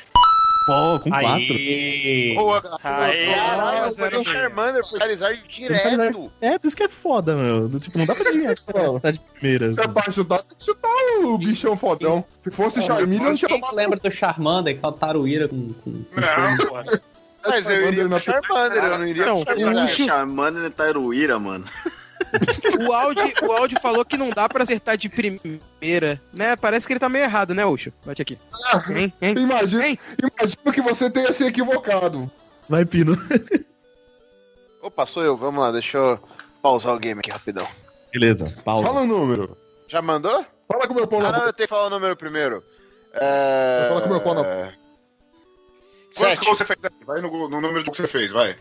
Pô, 0.67 0.99
com 1.01 1.11
quatro. 1.11 1.27
Aí. 1.55 2.35
Boa, 2.35 2.63
Caralho, 2.81 3.87
eu 3.89 3.95
peguei 3.95 4.25
Charmander 4.25 4.83
pro 4.89 4.99
Charizard 4.99 5.43
direto. 5.47 6.33
É, 6.41 6.59
isso 6.65 6.75
que 6.75 6.85
é 6.85 6.89
foda, 6.89 7.37
meu. 7.37 7.69
Tipo, 7.79 7.99
não 7.99 8.07
dá 8.07 8.15
pra 8.15 8.29
adivinhar 8.29 8.55
que 8.55 8.65
tá 9.03 9.11
de 9.11 9.21
primeira. 9.21 9.71
Se 9.73 9.81
é 9.83 9.89
pra 9.89 10.11
chutar, 10.11 10.39
tem 10.43 10.57
que 10.57 10.65
chutar 10.65 10.91
o 11.23 11.37
bichão 11.37 11.77
fodão. 11.77 12.25
Se 12.43 12.51
fosse 12.51 12.81
Charmeleon, 12.81 13.25
não 13.25 13.35
tinha 13.37 13.49
Quem 13.49 13.61
tomado. 13.61 13.77
lembra 13.77 13.99
do 14.01 14.11
Charmander, 14.11 14.75
aquela 14.77 14.93
taruíra 14.95 15.49
com... 15.49 15.73
com... 15.85 15.91
Não, 15.91 16.57
pô. 16.67 17.01
Mas 17.47 17.69
eu 17.69 17.89
iria 17.93 18.09
pro 18.09 18.19
Charmander, 18.21 18.85
eu 18.85 18.99
não 18.99 19.07
iria 19.07 19.27
Não, 19.27 19.43
o 19.43 19.45
Charizard. 19.45 19.85
Ucho- 19.85 20.05
Charmander 20.07 20.65
e 20.65 20.71
Taruíra, 20.71 21.39
mano. 21.39 21.65
O 22.89 22.93
Audi, 22.93 23.35
o 23.43 23.53
Audi 23.53 23.77
falou 23.81 24.05
que 24.05 24.17
não 24.17 24.31
dá 24.31 24.49
pra 24.49 24.63
acertar 24.65 24.97
de 24.97 25.09
primeira, 25.09 26.21
né? 26.33 26.57
Parece 26.57 26.87
que 26.87 26.93
ele 26.93 27.01
tá 27.01 27.09
meio 27.09 27.25
errado, 27.25 27.55
né, 27.55 27.65
Ucho? 27.65 27.93
Bate 28.05 28.23
aqui. 28.23 28.39
Hein? 28.95 29.13
Hein? 29.23 29.35
Imagina, 29.39 29.87
Hein? 29.89 29.99
imagina 30.19 30.73
que 30.73 30.81
você 30.81 31.09
tenha 31.11 31.33
se 31.33 31.45
equivocado. 31.45 32.31
Vai, 32.69 32.85
Pino. 32.85 33.17
Opa, 34.83 35.07
sou 35.07 35.23
eu. 35.23 35.37
Vamos 35.37 35.61
lá, 35.61 35.71
deixa 35.71 35.97
eu 35.99 36.21
pausar 36.63 36.95
o 36.95 36.99
game 36.99 37.21
aqui 37.21 37.31
rapidão. 37.31 37.67
Beleza, 38.13 38.53
pausa. 38.65 38.87
Fala 38.87 39.01
o 39.03 39.07
número. 39.07 39.57
Já 39.89 40.01
mandou? 40.03 40.45
Fala 40.69 40.87
com 40.87 40.93
o 40.93 40.97
meu 40.97 41.07
pau 41.07 41.21
Ah, 41.21 41.23
na 41.25 41.29
não, 41.33 41.39
boca. 41.39 41.49
eu 41.51 41.53
tenho 41.53 41.69
que 41.69 41.75
falar 41.75 41.87
o 41.87 41.91
número 41.91 42.17
primeiro. 42.17 42.63
É... 43.13 43.87
Fala 43.89 44.01
com 44.01 44.07
o 44.09 44.11
meu 44.11 44.21
pau 44.21 44.35
na 44.35 44.43
Quanto 44.45 44.75
Sete. 46.13 46.41
que 46.41 46.47
você 46.47 46.65
fez? 46.65 46.79
Vai 47.07 47.21
no, 47.21 47.49
no 47.49 47.61
número 47.61 47.85
que 47.91 47.97
você 47.97 48.07
fez, 48.09 48.31
vai. 48.31 48.57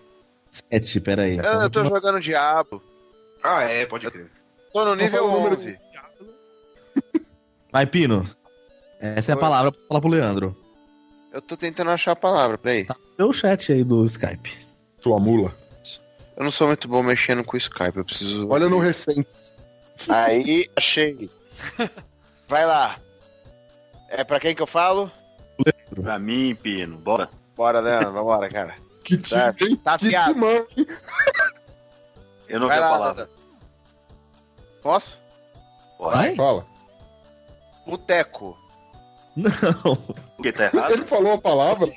Sete, 0.71 0.99
peraí. 0.99 1.37
Eu, 1.37 1.43
eu 1.61 1.69
tô 1.69 1.83
jogando 1.85 2.19
Diabo. 2.19 2.81
Ah, 3.43 3.63
é, 3.63 3.85
pode 3.85 4.09
crer. 4.09 4.31
Tô 4.73 4.85
no 4.85 4.95
nível 4.95 5.27
fala 5.27 5.31
o 5.31 5.35
número. 5.37 5.55
11. 5.55 5.77
Vai, 7.71 7.85
Pino. 7.85 8.29
Essa 8.99 9.31
é 9.31 9.33
a 9.33 9.35
Oi. 9.35 9.41
palavra 9.41 9.71
pra 9.71 9.81
falar 9.87 9.99
pro 10.01 10.09
Leandro. 10.09 10.57
Eu 11.31 11.41
tô 11.41 11.57
tentando 11.57 11.89
achar 11.91 12.11
a 12.11 12.15
palavra, 12.15 12.57
peraí. 12.57 12.85
Tá 12.85 12.95
no 12.99 13.09
seu 13.15 13.33
chat 13.33 13.71
aí 13.73 13.83
do 13.83 14.05
Skype. 14.05 14.55
Sua 14.99 15.19
mula. 15.19 15.53
Eu 16.37 16.43
não 16.43 16.51
sou 16.51 16.67
muito 16.67 16.87
bom 16.87 17.03
mexendo 17.03 17.43
com 17.43 17.55
o 17.55 17.59
Skype, 17.59 17.97
eu 17.97 18.05
preciso... 18.05 18.47
Olha 18.49 18.67
no 18.69 18.79
recente. 18.79 19.27
Aí, 20.07 20.67
achei. 20.75 21.29
Vai 22.47 22.65
lá. 22.65 22.97
É 24.09 24.23
pra 24.23 24.39
quem 24.39 24.55
que 24.55 24.61
eu 24.61 24.67
falo? 24.67 25.11
Pra 26.01 26.17
mim, 26.17 26.55
Pino, 26.55 26.97
bora. 26.97 27.29
Bora, 27.55 27.79
Leandro, 27.79 28.13
vambora, 28.13 28.49
cara. 28.49 28.75
Que 29.03 29.17
time, 29.17 29.39
Tá- 29.41 29.53
tá 29.83 29.97
que 29.97 30.07
afiado. 30.07 30.33
timão, 30.33 30.67
hein? 30.77 30.87
Eu 32.53 32.59
não 32.59 32.67
Vai 32.67 32.77
vi 32.77 32.83
a 32.83 32.85
lá, 32.87 32.97
palavra. 32.99 33.29
Posso? 34.83 35.17
Vai? 35.99 36.35
Fala. 36.35 36.63
Boteco. 37.87 38.55
Não. 39.35 39.95
Porque 40.35 40.51
tá 40.51 40.65
errado? 40.65 40.91
Ele 40.91 41.05
falou 41.05 41.33
a 41.33 41.37
palavra. 41.39 41.91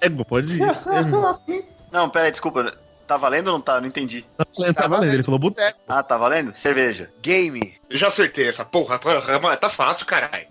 Ego, 0.00 0.24
pode 0.24 0.54
ir. 0.54 0.62
Não, 1.90 2.08
peraí, 2.08 2.30
desculpa. 2.30 2.72
Tá 3.04 3.16
valendo 3.16 3.48
ou 3.48 3.54
não 3.54 3.60
tá? 3.60 3.80
Não 3.80 3.88
entendi. 3.88 4.24
Tá 4.36 4.44
valendo, 4.56 4.74
tá 4.74 4.86
valendo. 4.86 5.14
Ele 5.14 5.22
falou 5.24 5.40
boteco. 5.40 5.78
Ah, 5.88 6.02
tá 6.04 6.16
valendo? 6.16 6.56
Cerveja. 6.56 7.10
Game. 7.20 7.76
Eu 7.90 7.96
já 7.96 8.06
acertei 8.06 8.48
essa 8.48 8.64
porra. 8.64 9.00
porra, 9.00 9.40
Mano, 9.40 9.56
tá 9.56 9.70
fácil, 9.70 10.06
caralho. 10.06 10.46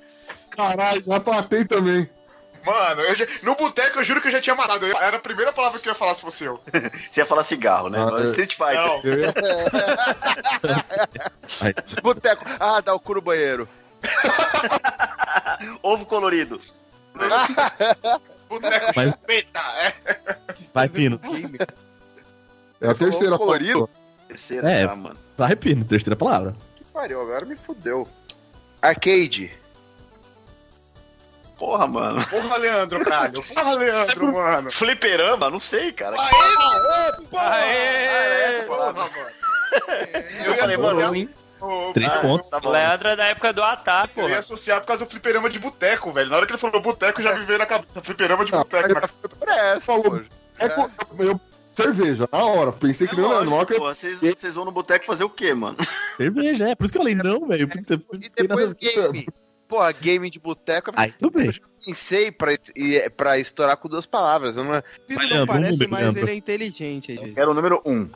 Caralho, 0.50 1.02
já 1.02 1.20
patei 1.20 1.64
também. 1.64 2.10
Mano, 2.66 3.02
eu 3.02 3.16
já- 3.16 3.28
no 3.44 3.56
boteco 3.56 4.00
eu 4.00 4.04
juro 4.04 4.20
que 4.22 4.28
eu 4.28 4.32
já 4.32 4.42
tinha 4.42 4.56
matado. 4.56 4.86
Eu- 4.88 4.98
Era 4.98 5.18
a 5.18 5.20
primeira 5.20 5.54
palavra 5.54 5.80
que 5.80 5.88
eu 5.88 5.92
ia 5.94 5.98
falar 5.98 6.16
se 6.16 6.22
fosse 6.22 6.44
eu. 6.46 6.60
Você 7.12 7.22
ia 7.22 7.26
falar 7.26 7.44
cigarro, 7.44 7.90
né? 7.90 8.00
Ah, 8.00 8.10
eu- 8.18 8.24
Street 8.24 8.56
Fighter. 8.56 8.76
Não. 8.76 9.02
Ia- 9.06 9.34
Boteco. 12.02 12.44
Ah, 12.60 12.82
dá 12.82 12.94
o 12.94 13.00
cu 13.00 13.16
no 13.16 13.22
banheiro. 13.22 13.68
Ovo 15.82 16.06
colorido. 16.06 16.60
Boteco 18.50 18.92
Mas- 18.96 19.12
chupeta. 19.12 19.60
É. 19.60 19.94
Vai, 20.74 20.90
Pino. 20.90 21.20
É 22.82 22.90
a 22.90 22.96
terceira 22.96 23.38
colorido? 23.38 23.90
Terceira, 24.28 24.70
É. 24.70 24.88
tá, 24.88 24.96
mano. 24.96 25.18
Vai, 25.38 25.56
Pino. 25.56 25.86
Terceira 25.86 26.16
palavra. 26.16 26.56
Que 26.76 26.84
pariu, 26.86 27.22
agora 27.22 27.46
me 27.46 27.56
fudeu. 27.56 28.08
Arcade. 28.82 29.52
Porra, 31.58 31.88
mano. 31.88 32.26
Porra, 32.28 32.58
Leandro, 32.58 33.04
caralho. 33.06 33.42
Porra, 33.42 33.72
Leandro, 33.78 34.34
mano. 34.34 34.72
Fliperama? 34.72 35.50
Não 35.50 35.60
sei, 35.60 35.92
cara. 35.94 36.18
Aê! 37.34 38.62
Porra, 38.64 38.94
mano. 38.94 39.10
Eu 40.46 40.56
falei, 40.56 40.78
mano? 40.78 41.30
Ô, 41.62 41.92
Três 41.94 42.14
ah, 42.14 42.20
pontos. 42.20 42.50
Tá 42.50 42.58
O 42.58 42.62
bom. 42.62 42.72
Leandro 42.72 43.08
é 43.10 43.16
da 43.16 43.26
época 43.28 43.54
do 43.54 43.64
Atari, 43.64 44.12
Eu 44.18 44.30
ia 44.30 44.40
associar 44.40 44.82
por 44.82 44.88
causa 44.88 45.06
do 45.06 45.10
fliperama 45.10 45.50
de 45.50 45.58
boteco, 45.58 46.12
velho. 46.12 46.30
Na 46.30 46.38
hora 46.38 46.46
que 46.46 46.52
ele 46.52 46.60
falou 46.60 46.82
boteco, 46.82 47.22
já 47.22 47.34
me 47.34 47.46
veio 47.46 47.58
na 47.58 47.66
cabeça. 47.66 48.02
Fliperama 48.04 48.46
de 48.46 48.52
Não, 48.52 48.60
boteco. 48.60 48.98
essa, 49.48 49.82
Falou. 49.82 50.04
pô. 50.04 50.22
É 50.60 50.70
com- 50.70 50.90
eu, 51.20 51.40
cerveja, 51.74 52.28
na 52.32 52.44
hora. 52.46 52.72
Pensei 52.72 53.08
que 53.08 53.14
É 53.14 53.16
que 53.18 53.22
eu- 53.22 53.80
pô, 53.80 53.94
Vocês 53.94 54.54
vão 54.54 54.66
no 54.66 54.72
boteco 54.72 55.06
fazer 55.06 55.24
o 55.24 55.30
quê, 55.30 55.54
mano? 55.54 55.78
Cerveja, 56.18 56.70
é. 56.70 56.76
Por 56.76 56.84
isso 56.86 56.92
que 56.94 56.98
eu 57.00 57.04
falei 57.04 57.16
não, 57.16 57.48
velho. 57.48 57.70
E 58.14 58.30
depois 58.30 58.74
game. 58.74 59.28
Pô, 59.68 59.80
a 59.82 59.92
game 59.92 60.30
de 60.30 60.40
boteco. 60.40 60.92
Aí, 60.96 61.12
tudo 61.12 61.38
bem. 61.38 61.48
Eu 61.48 61.54
pensei 61.84 62.32
pra, 62.32 62.52
pra 63.16 63.40
estourar 63.40 63.78
com 63.78 63.90
duas 63.90 64.06
palavras. 64.06 64.56
Não... 64.56 64.66
Pino 65.08 65.20
Vai, 65.20 65.28
não 65.28 65.36
Leandro, 65.36 65.48
parece, 65.48 65.72
número, 65.72 65.92
mas 65.92 66.02
Leandro. 66.02 66.22
ele 66.22 66.32
é 66.32 66.36
inteligente. 66.36 67.18
Quero 67.34 67.52
o 67.52 67.54
número 67.54 67.82
1. 67.86 67.92
Um. 67.92 68.10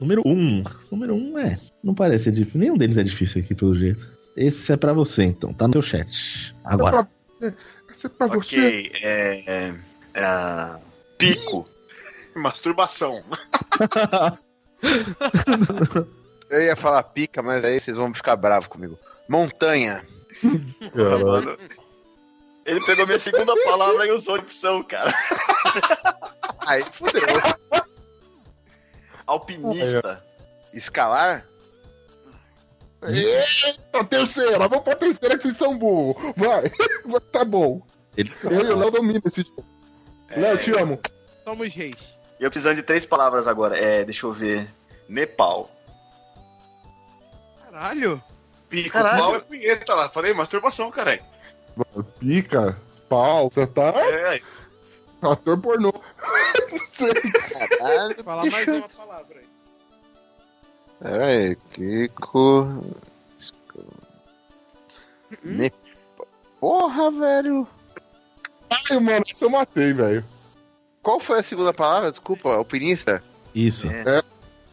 Número 0.00 0.22
1. 0.26 0.30
Um. 0.30 0.62
Número 0.90 1.14
1 1.14 1.32
um 1.32 1.38
é. 1.38 1.60
Não 1.82 1.94
parece 1.94 2.24
ser 2.24 2.32
difícil. 2.32 2.60
Nenhum 2.60 2.76
deles 2.76 2.96
é 2.96 3.02
difícil 3.02 3.40
aqui, 3.40 3.54
pelo 3.54 3.74
jeito. 3.74 4.06
Esse 4.36 4.72
é 4.72 4.76
pra 4.76 4.92
você, 4.92 5.24
então. 5.24 5.52
Tá 5.52 5.66
no 5.66 5.72
seu 5.74 5.82
chat. 5.82 6.54
Agora. 6.64 7.08
Esse 7.90 8.06
é 8.06 8.08
pra 8.08 8.26
você. 8.26 8.58
Ok, 8.58 8.92
é. 9.02 9.42
é, 9.46 9.74
é, 10.14 10.76
pico. 11.18 11.68
Masturbação. 12.36 13.22
Eu 16.50 16.62
ia 16.62 16.74
falar 16.74 17.02
pica, 17.04 17.42
mas 17.42 17.64
aí 17.64 17.78
vocês 17.78 17.96
vão 17.96 18.12
ficar 18.12 18.36
bravos 18.36 18.68
comigo. 18.68 18.98
Montanha. 19.28 20.04
Caralho. 20.92 21.26
Mano, 21.26 21.58
Ele 22.64 22.84
pegou 22.84 23.06
minha 23.06 23.20
segunda 23.20 23.54
palavra 23.64 24.06
e 24.06 24.12
usou 24.12 24.36
a 24.36 24.38
opção, 24.38 24.82
cara. 24.82 25.12
Aí 26.60 26.84
fudeu. 26.92 27.22
Alpinista. 29.26 30.22
Escalar? 30.72 31.44
Eita, 33.02 34.04
terceira. 34.04 34.68
Vamos 34.68 34.84
pra 34.84 34.94
terceira 34.94 35.36
que 35.36 35.42
vocês 35.44 35.56
são 35.56 35.76
burros. 35.76 36.16
Vai. 36.36 36.70
Tá 37.32 37.44
bom. 37.44 37.80
Ele 38.16 38.30
Eu 38.42 38.52
e 38.52 38.72
o 38.72 38.76
Léo 38.76 38.90
dominam 38.90 39.22
esse 39.24 39.42
jogo. 39.42 39.64
Léo, 40.30 40.58
te 40.58 40.70
amo. 40.72 41.00
Somos 41.44 41.74
reis. 41.74 42.14
E 42.38 42.44
eu 42.44 42.50
precisando 42.50 42.76
de 42.76 42.82
três 42.82 43.04
palavras 43.04 43.48
agora. 43.48 43.76
É, 43.78 44.04
deixa 44.04 44.26
eu 44.26 44.32
ver. 44.32 44.68
Nepal. 45.08 45.70
Caralho. 47.64 48.22
Pico, 48.70 48.90
Caralho. 48.92 49.18
pau 49.18 49.34
é 49.36 49.40
punheta 49.40 49.94
lá. 49.94 50.08
Falei, 50.08 50.32
masturbação, 50.32 50.90
caralho. 50.90 51.22
Pica, 52.18 52.78
pau, 53.08 53.50
você 53.50 53.66
tá 53.66 53.92
É, 53.96 54.40
ator 55.20 55.58
pornô. 55.60 55.92
Não 56.72 56.86
sei. 56.92 57.12
Caralho. 57.78 58.24
Falar 58.24 58.46
mais 58.46 58.68
uma 58.68 58.88
palavra 58.88 59.38
aí. 59.40 59.46
Pera 61.02 61.26
aí. 61.26 61.56
Kiko. 61.72 62.84
Ne- 65.42 65.72
Porra, 66.60 67.10
velho. 67.10 67.66
Ai, 68.90 69.00
mano, 69.00 69.24
isso 69.26 69.44
eu 69.44 69.50
matei, 69.50 69.92
velho. 69.92 70.24
Qual 71.02 71.18
foi 71.18 71.40
a 71.40 71.42
segunda 71.42 71.72
palavra? 71.72 72.10
Desculpa, 72.10 72.54
alpinista? 72.54 73.22
Isso. 73.54 73.88
É. 73.88 74.22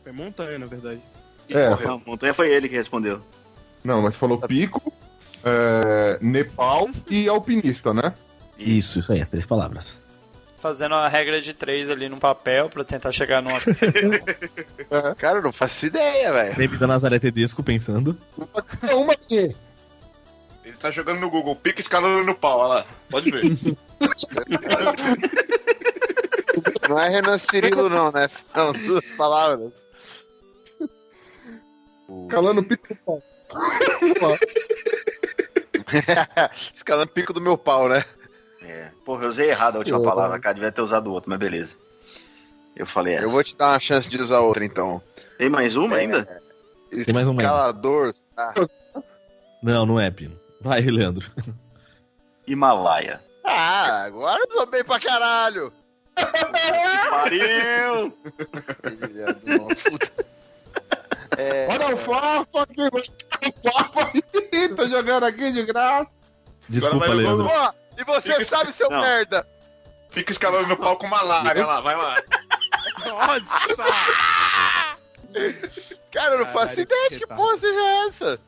É 0.05 0.11
montanha, 0.11 0.59
na 0.59 0.65
verdade. 0.65 1.01
É, 1.49 1.69
Não, 1.85 2.01
montanha 2.05 2.33
foi 2.33 2.49
ele 2.51 2.67
que 2.67 2.75
respondeu. 2.75 3.21
Não, 3.87 4.01
mas 4.01 4.17
falou 4.17 4.37
pico, 4.37 4.93
é, 5.43 6.17
Nepal 6.21 6.89
e 7.09 7.29
alpinista, 7.29 7.93
né? 7.93 8.13
Isso, 8.59 8.99
isso 8.99 9.13
aí, 9.13 9.21
as 9.21 9.29
três 9.29 9.45
palavras. 9.45 9.95
Fazendo 10.57 10.95
a 10.95 11.07
regra 11.07 11.39
de 11.39 11.53
três 11.53 11.89
ali 11.89 12.09
no 12.09 12.17
papel 12.17 12.67
pra 12.67 12.83
tentar 12.83 13.13
chegar 13.13 13.41
numa. 13.41 13.59
Cara, 15.17 15.39
eu 15.39 15.43
não 15.43 15.53
faço 15.53 15.85
ideia, 15.85 16.33
velho. 16.33 16.55
Devido 16.55 16.83
a 16.83 16.87
Nazaré 16.87 17.19
Tedesco 17.19 17.63
pensando. 17.63 18.17
É 18.81 18.93
uma 18.93 19.13
aqui. 19.13 19.55
Ele 20.65 20.77
tá 20.77 20.91
jogando 20.91 21.21
no 21.21 21.29
Google. 21.29 21.55
Pica 21.55 21.79
escalando 21.79 22.25
no 22.25 22.35
pau, 22.35 22.59
olha 22.59 22.67
lá. 22.67 22.85
Pode 23.09 23.31
ver. 23.31 23.43
Não 26.89 26.99
é 26.99 27.09
Renan 27.09 27.37
Cirilo, 27.37 27.89
não, 27.89 28.11
né? 28.11 28.27
São 28.29 28.71
duas 28.71 29.05
palavras. 29.11 29.73
Calando 32.29 32.63
pico 32.63 32.87
do 32.87 32.95
pau. 32.95 33.21
Escalando 36.75 37.11
pico 37.11 37.33
do 37.33 37.41
meu 37.41 37.57
pau, 37.57 37.87
né? 37.87 38.03
É. 38.61 38.89
Porra, 39.05 39.23
eu 39.23 39.29
usei 39.29 39.49
errado 39.49 39.75
a 39.75 39.79
última 39.79 39.97
Eu- 39.99 40.03
palavra, 40.03 40.39
cara. 40.39 40.55
Devia 40.55 40.71
ter 40.71 40.81
usado 40.81 41.07
o 41.07 41.13
outro, 41.13 41.29
mas 41.29 41.39
beleza. 41.39 41.75
Eu 42.75 42.85
falei 42.85 43.15
essa. 43.15 43.25
Eu 43.25 43.29
vou 43.29 43.43
te 43.43 43.55
dar 43.55 43.71
uma 43.73 43.79
chance 43.79 44.09
de 44.09 44.21
usar 44.21 44.39
outra, 44.39 44.63
então. 44.65 45.01
Tem 45.37 45.49
mais 45.49 45.75
uma 45.75 45.95
ainda? 45.97 46.25
Tem 46.91 47.13
mais 47.13 47.27
uma. 47.27 47.41
Escalador. 47.41 48.13
Tá. 48.35 48.53
Não, 49.63 49.85
não 49.85 49.99
é, 49.99 50.11
Pino. 50.11 50.37
Vai, 50.61 50.81
Leandro. 50.81 51.29
Himalaia. 52.45 53.21
Ah, 53.43 54.03
agora 54.03 54.41
eu 54.47 54.51
sou 54.51 54.65
bem 54.65 54.83
pra 54.83 54.99
caralho. 54.99 55.71
Pariu! 57.09 58.13
Filha 58.81 59.33
de 59.33 59.55
uma 59.55 59.75
puta. 59.75 60.11
É, 61.37 61.67
Olha 61.69 61.93
o 61.93 61.97
Fafa 61.97 62.61
aqui, 62.63 62.87
o 62.87 63.69
Fafa 63.71 64.11
aí, 64.13 64.69
tô 64.75 64.87
jogando 64.87 65.23
aqui 65.25 65.51
de 65.51 65.63
graça. 65.63 66.09
Desculpa, 66.69 67.07
Leandro. 67.07 67.45
Ó, 67.47 67.71
e 67.97 68.03
você 68.03 68.33
Fica- 68.33 68.45
sabe, 68.45 68.73
seu 68.73 68.89
Não. 68.89 69.01
merda. 69.01 69.45
Fica 70.09 70.31
escalando 70.31 70.67
meu 70.67 70.77
pau 70.77 70.97
com 70.97 71.07
malária 71.07 71.65
lá, 71.65 71.81
vai 71.81 71.95
lá. 71.95 72.15
Nossa! 73.05 73.83
Cara, 76.11 76.35
eu 76.35 76.39
não 76.39 76.45
faço 76.47 76.67
Caralho, 76.75 76.81
ideia 76.81 77.09
de 77.09 77.19
que 77.19 77.27
que 77.27 77.35
porra 77.35 77.57
seja 77.57 77.79
essa. 78.07 78.39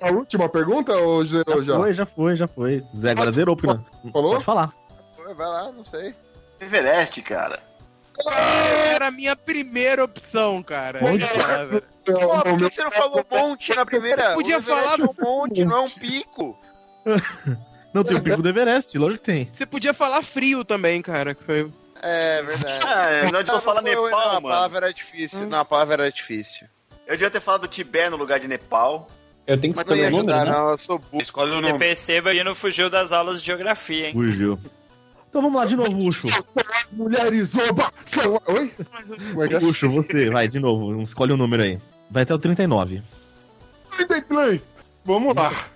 A 0.00 0.10
última 0.10 0.48
pergunta 0.48 0.94
ou 0.96 1.24
zerou 1.24 1.62
já? 1.62 1.72
Já 1.72 1.78
foi, 1.78 1.94
já 1.94 2.06
foi, 2.06 2.36
já 2.36 2.46
foi. 2.48 2.84
Zé, 2.96 3.10
agora 3.10 3.30
zerou, 3.32 3.56
Pino. 3.56 3.84
Falou? 4.12 4.32
Pode 4.32 4.44
falar. 4.44 4.72
Vai 5.34 5.46
lá, 5.46 5.72
não 5.72 5.82
sei. 5.82 6.14
Everest, 6.60 7.20
cara. 7.22 7.60
Era 8.94 9.08
a 9.08 9.10
minha 9.10 9.36
primeira 9.36 10.04
opção, 10.04 10.62
cara. 10.62 11.00
Ah, 11.00 11.64
velho. 11.64 11.82
Pô, 12.04 12.12
Não, 12.12 12.40
por 12.58 12.68
que 12.70 12.74
você 12.74 12.84
não 12.84 12.90
falou 12.90 13.24
monte 13.30 13.74
na 13.76 13.84
primeira? 13.84 14.32
Podia 14.34 14.56
O 14.56 14.60
Everest 14.60 14.82
falar 14.82 14.98
é 15.00 15.04
um 15.04 15.14
monte, 15.24 15.64
não 15.64 15.76
é 15.76 15.80
um 15.80 15.90
pico. 15.90 16.58
Não, 17.94 18.04
tem 18.04 18.18
o 18.18 18.22
pico 18.22 18.42
do 18.42 18.48
Everest, 18.50 18.98
lógico 18.98 19.20
que 19.22 19.24
tem. 19.32 19.48
Você 19.50 19.64
podia 19.64 19.94
falar 19.94 20.20
frio 20.22 20.62
também, 20.62 21.00
cara. 21.00 21.34
que 21.34 21.42
foi- 21.42 21.72
É 22.02 22.42
verdade. 22.42 22.80
Ah, 22.86 23.30
não 23.32 23.38
adianta 23.40 23.60
falar 23.62 23.80
foi- 23.80 23.90
Nepal, 23.90 24.10
não, 24.10 24.18
a 24.18 24.32
mano. 24.34 24.48
palavra 24.48 24.78
era 24.78 24.92
difícil. 24.92 25.46
Não, 25.48 25.58
a 25.58 25.64
palavra 25.64 25.94
era 25.94 26.12
difícil. 26.12 26.66
Eu 27.06 27.14
devia 27.14 27.30
ter 27.30 27.40
falado 27.40 27.66
Tibete 27.66 28.10
no 28.10 28.16
lugar 28.18 28.38
de 28.38 28.46
Nepal. 28.46 29.08
Eu 29.46 29.58
tenho 29.58 29.72
que 29.72 29.80
escolher 29.80 30.08
o 30.12 30.16
número, 30.18 30.38
né? 30.38 30.44
não. 30.44 30.68
Eu 30.68 30.76
sou 30.76 30.98
burro. 30.98 31.22
Escolhe 31.22 31.50
o 31.52 31.54
Você 31.62 31.68
nome. 31.68 31.78
perceba 31.78 32.30
que 32.32 32.44
não 32.44 32.54
fugiu 32.54 32.90
das 32.90 33.10
aulas 33.10 33.40
de 33.40 33.46
geografia, 33.46 34.08
hein? 34.08 34.12
Fugiu. 34.12 34.58
Então 35.28 35.42
vamos 35.42 35.56
lá 35.58 35.64
de 35.66 35.76
novo, 35.76 36.04
Ucho. 36.06 36.26
Mulheres 36.92 37.52
oba! 37.54 37.92
Oi? 38.46 38.72
Como 39.32 39.44
é 39.44 39.52
é? 39.52 39.56
Ucho, 39.58 39.90
você, 39.90 40.30
vai, 40.30 40.48
de 40.48 40.58
novo. 40.58 41.02
Escolhe 41.02 41.32
um 41.32 41.36
número 41.36 41.62
aí. 41.62 41.78
Vai 42.10 42.22
até 42.22 42.34
o 42.34 42.38
39. 42.38 43.02
33. 43.96 44.62
Vamos 45.04 45.34
lá. 45.34 45.66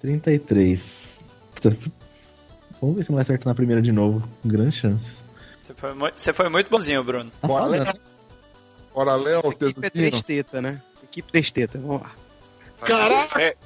33. 0.00 1.18
Vamos 2.80 2.96
ver 2.96 3.02
se 3.04 3.10
não 3.10 3.16
vai 3.16 3.22
acertar 3.22 3.48
na 3.48 3.54
primeira 3.54 3.80
de 3.80 3.90
novo. 3.92 4.28
Grande 4.44 4.72
chance. 4.72 5.16
Você 5.62 5.74
foi, 5.74 5.94
mu- 5.94 6.10
você 6.14 6.32
foi 6.32 6.48
muito 6.48 6.70
bonzinho, 6.70 7.02
Bruno. 7.02 7.30
Tá 7.40 7.48
Bora, 7.48 7.64
Léo. 7.66 7.86
Bora, 8.94 9.16
Léo, 9.16 9.38
Essa 9.40 9.48
equipe 9.48 9.86
é 9.86 9.90
três 9.90 10.22
teta, 10.22 10.60
né? 10.62 10.82
Equipe 11.02 11.32
três 11.32 11.50
teta, 11.50 11.78
vamos 11.78 12.02
lá. 12.02 12.10
Caralho! 12.82 13.56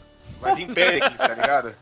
Vai 0.41 0.55
vir 0.55 0.73
Péricles, 0.73 1.17
tá 1.19 1.29
ligado? 1.35 1.75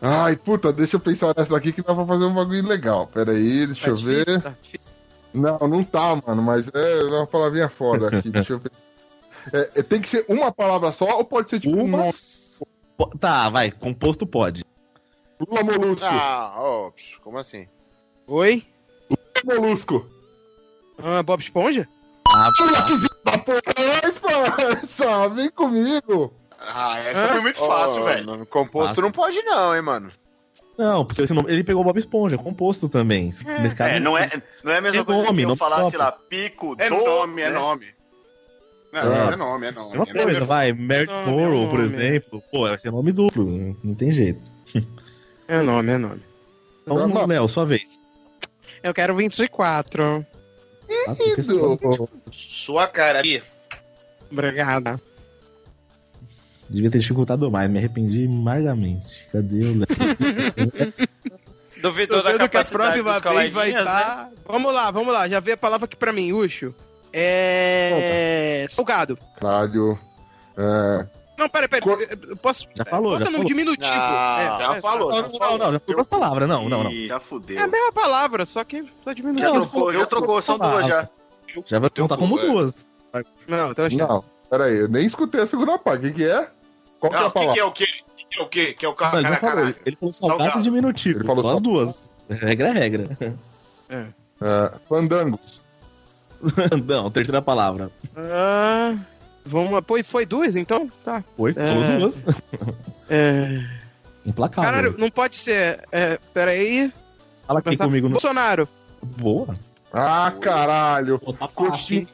Ai, 0.00 0.36
puta, 0.36 0.72
deixa 0.72 0.96
eu 0.96 1.00
pensar 1.00 1.34
nessa 1.36 1.50
daqui 1.52 1.72
que 1.72 1.82
dá 1.82 1.94
pra 1.94 2.04
fazer 2.06 2.24
um 2.26 2.34
bagulho 2.34 2.66
legal. 2.66 3.06
Pera 3.06 3.32
aí, 3.32 3.66
deixa 3.66 3.82
Tá 3.84 3.88
eu 3.88 3.94
difícil, 3.96 4.24
ver. 4.24 4.42
tá. 4.42 4.54
Não, 5.34 5.58
não 5.68 5.84
tá, 5.84 6.20
mano, 6.26 6.42
mas 6.42 6.68
é 6.72 7.02
uma 7.04 7.26
palavrinha 7.26 7.68
foda 7.68 8.08
aqui. 8.18 8.28
Deixa 8.30 8.52
eu 8.54 8.58
ver. 8.58 8.70
É, 9.52 9.70
é, 9.76 9.82
tem 9.82 10.00
que 10.00 10.08
ser 10.08 10.24
uma 10.28 10.50
palavra 10.52 10.92
só 10.92 11.18
ou 11.18 11.24
pode 11.24 11.50
ser 11.50 11.60
tipo 11.60 11.76
um 11.76 11.84
Uma. 11.84 12.10
Po- 12.96 13.16
Tá, 13.18 13.48
vai. 13.48 13.70
Composto 13.70 14.26
pode. 14.26 14.64
Lula 15.38 15.62
Molusco. 15.62 16.06
Ah, 16.06 16.54
ó, 16.56 16.90
como 17.22 17.38
assim? 17.38 17.68
Oi? 18.26 18.66
Lula 19.44 19.60
Molusco. 19.60 20.06
Ah, 20.98 21.22
Bob 21.22 21.40
Esponja? 21.42 21.86
Ah, 22.34 22.50
filho 22.56 23.08
da 23.24 23.38
porra 23.38 23.60
é 23.76 24.08
esse, 24.08 24.20
parça? 24.20 25.28
Vem 25.28 25.50
comigo. 25.50 26.32
Ah, 26.58 26.98
essa 26.98 27.28
foi 27.28 27.40
muito 27.40 27.58
fácil, 27.58 28.02
Ó, 28.02 28.04
velho. 28.04 28.46
Composto 28.46 28.88
Fácil. 28.88 29.02
não 29.02 29.12
pode 29.12 29.42
não, 29.42 29.74
hein, 29.76 29.82
mano. 29.82 30.10
Não, 30.78 31.04
porque 31.06 31.22
esse 31.22 31.32
nome, 31.32 31.50
ele 31.50 31.64
pegou 31.64 31.82
Bob 31.82 31.98
Esponja, 31.98 32.36
composto 32.36 32.88
também. 32.88 33.30
Nesse 33.60 33.74
caso, 33.74 33.94
É, 33.94 34.00
não 34.00 34.16
é, 34.16 34.30
não 34.62 34.72
é 34.72 34.76
a 34.78 34.80
mesma 34.80 35.00
É 35.00 35.04
coisa 35.04 35.22
nome, 35.22 35.38
que 35.38 35.44
eu 35.44 35.48
não 35.48 35.56
topa. 35.56 35.90
sei 35.90 35.98
lá, 35.98 36.12
pico 36.12 36.76
É 36.78 36.88
do... 36.90 36.96
nome, 36.96 37.40
é 37.42 37.48
né? 37.50 37.58
nome. 37.58 37.86
Não, 38.92 39.00
Ah. 39.00 39.32
é 39.32 39.36
nome, 39.36 39.66
é 39.66 39.70
nome. 39.72 39.94
É 39.94 39.98
uma 39.98 40.04
É 40.04 40.12
nome. 40.12 40.22
coisa, 40.24 40.44
vai. 40.44 40.72
Nome, 40.72 41.06
Morrow, 41.26 41.68
por 41.70 41.78
nome. 41.78 41.84
exemplo. 41.94 42.42
Pô, 42.50 42.60
vai 42.68 42.78
ser 42.78 42.90
nome 42.90 43.10
duplo. 43.12 43.76
Não 43.82 43.94
tem 43.94 44.12
jeito. 44.12 44.52
É 45.48 45.60
nome, 45.62 45.92
é 45.92 45.96
nome. 45.98 46.20
Então, 46.82 46.96
Vamos. 46.98 47.26
Léo, 47.28 47.48
sua 47.48 47.64
vez. 47.64 48.00
Eu 48.82 48.92
quero 48.92 49.14
24. 49.14 50.26
Tá, 51.06 51.14
tu 51.14 51.36
pensou. 51.36 51.76
Do... 51.76 52.08
Sua 52.32 52.88
cara 52.88 53.20
ali. 53.20 53.40
Obrigada. 54.28 55.00
Devia 56.68 56.90
ter 56.90 56.98
dificultado 56.98 57.50
mais, 57.50 57.70
me 57.70 57.78
arrependi 57.78 58.26
amargamente. 58.26 59.26
Cadê 59.32 59.60
o 59.66 59.78
Léo? 59.78 59.86
Duvidou 61.80 62.22
da 62.22 62.30
vendo 62.30 62.38
que 62.38 62.44
a 62.44 62.48
capacidade 62.48 63.02
próxima 63.02 63.20
dos 63.20 63.34
vez 63.34 63.50
vai 63.52 63.70
coleguinhas, 63.70 63.84
né? 63.84 64.00
estar. 64.00 64.30
Vamos 64.46 64.74
lá, 64.74 64.90
vamos 64.90 65.12
lá. 65.12 65.28
Já 65.28 65.40
veio 65.40 65.54
a 65.54 65.58
palavra 65.58 65.84
aqui 65.84 65.96
pra 65.96 66.12
mim, 66.12 66.32
Ucho. 66.32 66.74
É. 67.12 68.66
Salgado. 68.70 69.18
Caralho. 69.40 69.98
É... 70.56 71.06
Não, 71.38 71.48
peraí. 71.50 71.68
Co- 71.80 71.90
eu 72.28 72.36
Posso. 72.38 72.66
Já 72.74 72.84
falou, 72.84 73.12
Bota 73.12 73.24
já 73.24 73.30
no 73.30 73.36
falou. 73.36 73.46
diminutivo. 73.46 73.94
Não, 73.94 74.38
é, 74.38 74.46
já 74.58 74.74
é, 74.76 74.80
falou. 74.80 75.10
Não, 75.10 75.22
não, 75.22 75.28
não, 75.38 75.58
não, 75.58 75.72
já 75.74 75.78
falou 75.80 76.00
as 76.00 76.06
palavras. 76.06 76.48
Não, 76.48 76.68
não, 76.68 76.84
não. 76.84 76.90
Já 76.90 77.16
É 77.16 77.20
fudeu. 77.20 77.62
a 77.62 77.66
mesma 77.66 77.92
palavra, 77.92 78.46
só 78.46 78.64
que 78.64 78.82
só 78.82 78.88
Já 79.08 79.12
diminutivo. 79.12 79.52
Não, 79.54 79.60
trocou, 79.60 79.92
já 79.92 79.98
eu- 80.00 80.06
trocou, 80.06 80.42
são 80.42 80.56
Ah, 80.60 80.68
duas 80.70 80.86
já. 80.86 81.08
Já 81.66 81.78
vai 81.78 81.90
contar 81.90 82.16
como 82.16 82.38
é. 82.40 82.46
duas. 82.46 82.86
Não, 83.46 83.70
então 83.70 83.84
acho 83.84 83.96
que- 83.96 84.02
Não, 84.02 84.24
pera 84.50 84.64
aí, 84.64 84.76
eu 84.78 84.88
nem 84.88 85.06
escutei 85.06 85.42
a 85.42 85.46
segunda 85.46 85.78
parte. 85.78 86.06
O 86.06 86.08
que, 86.08 86.14
que 86.18 86.24
é? 86.24 86.48
Qual 87.00 87.10
que 87.10 87.16
é 87.16 87.20
Não, 87.20 87.26
a 87.26 87.28
o 87.28 87.32
que, 87.32 87.34
palavra? 87.34 87.54
que 87.54 87.60
é 87.60 87.64
o 87.64 87.72
quê? 87.72 87.84
O 87.84 88.16
que, 88.16 88.24
que 88.28 88.38
é 88.40 88.42
o 88.42 88.48
quê? 88.48 88.74
Que 88.74 88.84
é 88.84 88.88
o 88.88 88.90
Não, 88.92 88.96
carro, 88.96 89.22
cara, 89.22 89.36
falou. 89.36 89.54
caralho. 89.56 89.76
Ele 89.86 89.96
falou 89.96 90.12
salgado 90.12 90.40
Salgado. 90.40 90.60
e 90.60 90.62
diminutivo. 90.62 91.18
Ele 91.20 91.26
falou 91.26 91.42
Falou 91.42 91.54
as 91.56 91.60
duas. 91.60 92.12
Regra 92.28 92.68
é 92.68 92.72
regra. 92.72 93.38
É, 93.88 94.72
fandangos. 94.88 95.60
não, 96.86 97.10
terceira 97.10 97.40
palavra. 97.40 97.90
Ah, 98.16 98.94
vamos 99.44 99.82
e 99.98 100.02
foi 100.02 100.26
duas, 100.26 100.56
então? 100.56 100.90
Tá. 101.04 101.22
Foi, 101.36 101.54
falou 101.54 101.84
É. 101.84 101.96
duas. 101.98 102.22
É... 103.08 103.64
Implacável. 104.26 104.70
Caralho, 104.70 104.94
não 104.98 105.08
pode 105.10 105.36
ser. 105.36 105.84
É, 105.92 106.18
peraí. 106.34 106.92
Fala 107.46 107.60
aqui 107.60 107.70
Pensar- 107.70 107.84
comigo 107.84 108.08
no. 108.08 108.12
Bolsonaro. 108.14 108.68
Boa. 109.02 109.54
Ah, 109.92 110.32
caralho. 110.40 111.18
Pô, 111.20 111.32
tá 111.32 111.46
fácil, 111.48 111.54
Coxinha. 111.70 112.06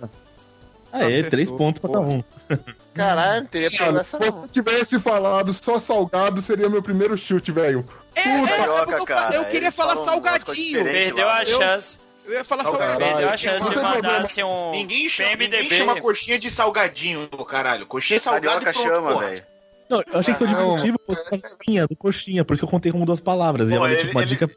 Aê, 0.93 1.07
Acertou. 1.07 1.31
três 1.31 1.51
pontos 1.51 1.81
pra 1.81 1.91
cada 1.91 2.01
um. 2.07 2.23
Caralho, 2.95 3.41
não 3.43 3.47
teria 3.49 3.87
Mano, 3.87 4.01
essa 4.01 4.19
se 4.19 4.31
você 4.31 4.49
tivesse 4.49 5.01
falado 5.01 5.53
só 5.55 5.79
salgado, 5.79 6.41
seria 6.43 6.69
meu 6.69 6.83
primeiro 6.83 7.17
chute, 7.17 7.51
velho. 7.51 7.87
É, 8.15 8.21
é, 8.21 8.43
é, 8.43 8.47
Carioca, 8.47 8.85
porque 8.87 9.01
eu, 9.01 9.07
cara, 9.07 9.21
falei, 9.23 9.39
eu 9.39 9.45
queria 9.47 9.73
falar 9.73 9.97
salgadinho. 9.97 10.85
Perdeu 10.85 11.29
a 11.29 11.45
chance. 11.45 11.99
Eu 12.27 12.35
ia 12.35 12.45
falar 12.45 12.65
salgadinho. 12.65 12.99
Perdeu 12.99 13.29
a 13.31 13.37
chance 13.37 13.69
de 13.71 13.77
mandar 13.77 14.21
assim 14.21 14.43
um 14.43 14.71
Ninguém 14.73 15.09
chama, 15.09 15.29
PMDB. 15.31 15.63
ninguém 15.63 15.79
chama 15.79 16.01
coxinha 16.01 16.39
de 16.39 16.51
salgadinho, 16.51 17.29
caralho. 17.49 17.87
Coxinha 17.87 18.19
é 18.19 18.21
salgado 18.21 18.65
Carioca 18.65 18.71
e 18.71 18.83
chama, 18.91 19.19
velho. 19.19 19.43
Não, 19.89 20.03
eu 20.13 20.21
achei 20.21 20.33
que 20.35 20.39
seu 20.39 20.47
diminutivo 20.47 20.99
fosse 21.07 21.25
coxinha, 21.25 21.87
do 21.87 21.97
coxinha, 21.97 22.45
por 22.45 22.53
isso 22.55 22.61
que 22.61 22.65
eu 22.67 22.71
contei 22.71 22.93
como 22.93 23.05
duas 23.07 23.21
palavras. 23.21 23.69
e 23.69 23.71
Pô, 23.71 23.77
ela 23.77 23.89
deu 23.89 23.97
ele- 23.97 24.05
tipo 24.07 24.13
uma 24.19 24.23
ele- 24.23 24.29
dica. 24.29 24.51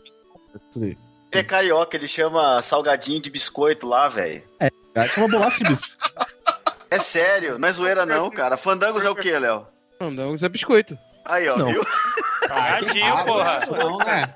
Ele 0.75 0.97
é 1.31 1.43
carioca, 1.43 1.97
ele 1.97 2.07
chama 2.07 2.61
salgadinho 2.61 3.19
de 3.21 3.29
biscoito 3.29 3.87
lá, 3.87 4.07
velho. 4.07 4.43
Cara, 4.93 5.07
chama 5.09 5.27
bolacha 5.27 5.57
de 5.63 5.69
biscoito. 5.69 5.95
É 6.89 6.99
sério, 6.99 7.57
não 7.57 7.67
é 7.67 7.71
zoeira 7.71 8.05
não, 8.05 8.29
cara. 8.29 8.57
Fandangos 8.57 9.03
é 9.05 9.09
o 9.09 9.15
quê, 9.15 9.37
Léo? 9.37 9.67
Não 9.99 10.33
usa 10.33 10.47
biscoito. 10.49 10.97
Aí, 11.23 11.47
ó, 11.49 11.57
Não. 11.57 11.67
viu? 11.67 11.85
Salgadinho, 12.47 13.25
porra. 13.25 13.59
Não, 13.71 13.97
né? 13.97 14.33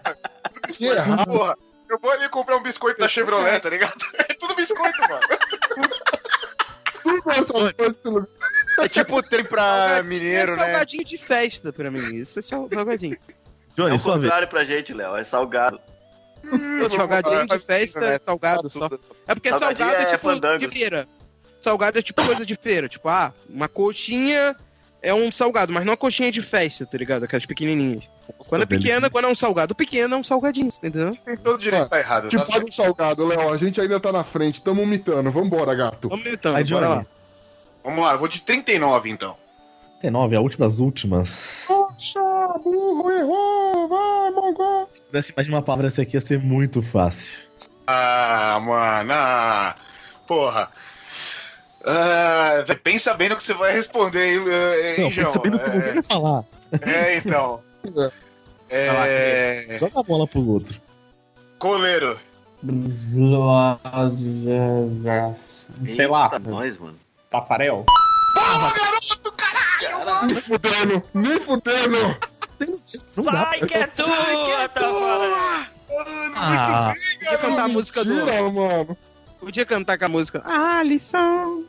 Que 0.67 0.85
errado. 0.87 1.25
Porra, 1.25 1.55
eu 1.89 1.99
vou 1.99 2.11
ali 2.11 2.27
comprar 2.29 2.57
um 2.57 2.63
biscoito 2.63 2.99
da 2.99 3.07
Chevrolet, 3.07 3.59
tá 3.59 3.69
ligado? 3.69 3.93
É 4.17 4.33
tudo 4.33 4.55
biscoito, 4.55 4.97
mano. 5.01 5.21
Tudo 7.03 8.09
lugar. 8.11 8.27
É 8.79 8.87
tipo 8.89 9.21
tem 9.23 9.43
pra 9.43 9.61
Salgadinho 9.61 10.03
mineiro, 10.09 10.51
é 10.51 10.55
né? 10.55 10.63
salgadinho 10.63 11.05
de 11.05 11.17
festa 11.17 11.73
pra 11.73 11.91
mim. 11.91 12.13
Isso 12.15 12.39
é 12.39 12.41
sal- 12.41 12.69
salgadinho. 12.71 13.17
É 13.27 13.33
Johnny, 13.75 13.95
o 13.95 13.99
sua 13.99 14.13
vez. 14.13 14.23
contrário 14.25 14.47
pra 14.49 14.63
gente, 14.63 14.93
Léo. 14.93 15.15
É 15.15 15.23
salgado. 15.23 15.79
salgadinho 16.95 17.45
de 17.47 17.59
festa 17.59 17.99
é 18.05 18.19
salgado 18.25 18.69
só. 18.69 18.89
É 19.27 19.35
porque 19.35 19.49
Salgadinho 19.49 19.87
salgado 19.89 20.03
é, 20.05 20.13
é 20.13 20.17
tipo 20.17 20.57
de 20.59 20.69
feira. 20.69 21.07
Salgado 21.59 21.99
é 21.99 22.01
tipo 22.01 22.23
coisa 22.25 22.45
de 22.45 22.55
feira. 22.55 22.87
Tipo, 22.87 23.09
ah, 23.09 23.33
uma 23.49 23.67
coxinha 23.67 24.55
é 25.01 25.13
um 25.13 25.31
salgado, 25.31 25.73
mas 25.73 25.85
não 25.85 25.91
uma 25.91 25.97
coxinha 25.97 26.31
de 26.31 26.41
festa, 26.41 26.85
tá 26.85 26.97
ligado? 26.97 27.23
Aquelas 27.23 27.45
pequenininhas. 27.45 28.09
Quando 28.47 28.63
é 28.63 28.65
pequena, 28.65 29.09
quando 29.09 29.25
é 29.25 29.27
um 29.29 29.35
salgado 29.35 29.73
pequeno, 29.73 30.15
é 30.15 30.17
um 30.17 30.23
salgadinho, 30.23 30.67
entendeu? 30.67 31.15
Tem 31.25 31.37
todo 31.37 31.59
direito 31.59 31.85
de 31.85 31.89
tá 31.89 31.99
errado. 31.99 32.29
Te 32.29 32.37
Tá 32.37 32.45
paga 32.45 32.65
um 32.65 32.71
salgado, 32.71 33.25
Léo. 33.25 33.51
A 33.51 33.57
gente 33.57 33.79
ainda 33.81 33.99
tá 33.99 34.11
na 34.11 34.23
frente, 34.23 34.61
tamo 34.61 34.85
mitando. 34.85 35.31
Vambora, 35.31 35.73
gato. 35.73 36.09
Vamos 36.09 36.25
então, 36.25 36.53
Vai, 36.53 36.63
bora 36.63 36.87
lá. 36.87 37.05
Vamos 37.83 38.03
lá, 38.03 38.13
eu 38.13 38.19
vou 38.19 38.27
de 38.27 38.41
39 38.41 39.09
então. 39.09 39.35
39, 40.01 40.35
a 40.35 40.41
última 40.41 40.65
das 40.65 40.79
últimas. 40.79 41.29
Poxa, 41.65 42.19
burro, 42.63 43.09
errou. 43.11 43.87
Vai, 43.87 44.31
mongol. 44.31 44.85
Se 44.87 45.01
tivesse 45.01 45.33
mais 45.35 45.47
de 45.47 45.53
uma 45.53 45.61
palavra, 45.61 45.87
essa 45.87 46.01
aqui 46.01 46.15
ia 46.15 46.21
ser 46.21 46.39
muito 46.39 46.81
fácil. 46.81 47.39
Ah, 47.87 48.59
mano, 48.61 49.11
ah, 49.13 49.75
porra. 50.27 50.71
Ah, 51.85 52.65
pensa 52.83 53.13
bem 53.13 53.29
no 53.29 53.37
que 53.37 53.43
você 53.43 53.53
vai 53.53 53.73
responder, 53.73 54.33
hein, 54.33 54.43
eh, 54.47 54.95
hein 54.97 55.03
Não, 55.03 55.11
João? 55.11 55.25
pensa 55.27 55.39
bem 55.39 55.51
no 55.51 55.59
que 55.59 55.69
você 55.69 55.93
vai 55.93 56.03
falar. 56.03 56.43
É, 56.81 57.17
então. 57.17 57.61
É. 58.71 59.65
Joga 59.79 59.99
a 59.99 60.03
bola 60.03 60.27
pro 60.27 60.47
outro. 60.47 60.79
Coleiro. 61.57 62.19
Sei 65.87 66.05
lá. 66.05 66.31
nós, 66.39 66.77
mano. 66.77 66.95
Tafarel. 67.31 67.85
Nem 70.27 70.35
fudendo, 70.35 71.03
nem 71.13 71.39
fudendo. 71.39 72.17
Sai 73.09 73.59
que 73.61 73.73
é 73.73 73.87
tu! 73.87 74.03
Ah, 76.35 76.93
Podia 77.19 77.37
cantar 77.39 77.65
a 77.65 77.67
música 77.67 78.05
do. 78.05 78.13
Mano. 78.51 78.97
Podia 79.39 79.65
cantar 79.65 79.97
com 79.97 80.05
a 80.05 80.09
música. 80.09 80.41
Ah, 80.45 80.83
lição. 80.83 81.63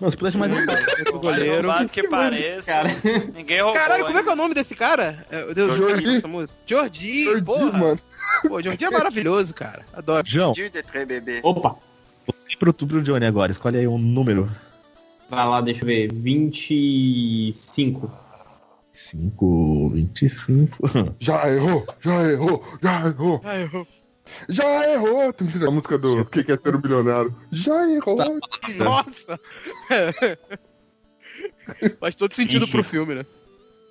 não, 0.00 0.10
se 0.10 0.16
pudesse 0.16 0.36
mais 0.36 0.52
um 0.52 0.66
cara 0.66 0.80
O 0.80 1.22
Mais 1.24 1.36
goleiro. 1.38 1.66
roubado 1.66 1.88
que 1.88 2.06
pareça. 2.08 2.66
Cara. 2.72 2.88
Ninguém 3.34 3.62
roubou. 3.62 3.80
Caralho, 3.80 4.04
como 4.06 4.18
é 4.18 4.22
que 4.22 4.28
é 4.28 4.32
o 4.32 4.36
nome 4.36 4.54
desse 4.54 4.74
cara? 4.74 5.26
É, 5.30 5.52
Deus 5.54 5.76
Jordi. 5.76 6.16
essa 6.16 6.28
música. 6.28 6.58
Jordi, 6.66 7.42
porra. 7.44 7.78
mano. 7.78 8.00
Pô, 8.46 8.62
Jordi 8.62 8.84
é 8.84 8.90
maravilhoso, 8.90 9.54
cara. 9.54 9.84
Adoro. 9.92 10.22
João, 10.26 10.52
Tio 10.52 10.70
de 10.70 10.82
três 10.82 11.06
bebê. 11.08 11.40
Opa. 11.42 11.76
você 12.26 12.56
pro 12.56 12.72
tubo 12.72 13.00
Johnny 13.02 13.26
agora. 13.26 13.50
Escolhe 13.50 13.78
aí 13.78 13.88
um 13.88 13.98
número. 13.98 14.48
Vai 15.30 15.46
lá, 15.46 15.60
deixa 15.60 15.82
eu 15.82 15.86
ver. 15.86 16.12
25. 16.12 18.10
5, 18.92 19.90
25. 19.94 21.14
Já 21.20 21.48
errou, 21.52 21.86
já 22.00 22.22
errou, 22.30 22.64
já 22.82 23.06
errou, 23.06 23.40
Ai, 23.44 23.70
eu... 23.72 23.86
já 24.48 24.90
errou. 24.90 25.32
A 25.66 25.70
música 25.70 25.98
do 25.98 26.24
Que 26.24 26.44
Quer 26.44 26.58
Ser 26.58 26.74
o 26.74 26.78
Bilionário? 26.78 27.34
Já 27.50 27.88
errou. 27.88 28.16
Nossa! 28.76 29.38
Faz 32.00 32.16
todo 32.16 32.34
sentido 32.34 32.66
pro 32.66 32.82
filme, 32.82 33.14
né? 33.14 33.26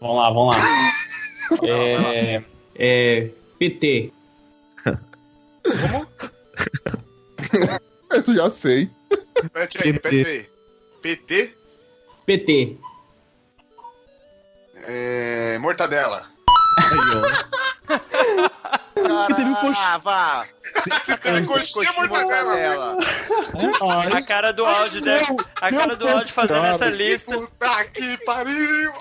Vamos 0.01 0.17
lá, 0.17 0.29
vamos 0.29 0.55
lá. 0.55 0.61
É. 1.63 2.43
É. 2.75 3.29
PT. 3.57 4.11
Eu 8.09 8.35
já 8.35 8.49
sei. 8.49 8.89
Repete 9.41 9.77
aí, 9.81 9.91
repete 9.91 10.27
aí. 10.27 10.45
PT, 11.01 11.53
PT. 12.25 12.77
é, 14.87 15.57
mortadela. 15.59 16.25
Teve 19.35 19.49
um 19.49 19.55
coxinha. 19.55 19.87
Ah, 19.87 19.97
vá. 19.97 20.45
Coxinha 21.45 21.91
mortadela. 21.93 22.97
A 24.15 24.21
cara 24.21 24.51
do 24.53 24.65
áudio 24.65 25.01
deve. 25.01 25.25
A 25.61 25.69
cara 25.71 25.95
do 25.95 26.07
áudio 26.07 26.33
fazendo 26.33 26.65
essa 26.65 26.85
lista. 26.89 27.37
Puta 27.37 27.85
que 27.93 28.17
pariu. 28.25 28.91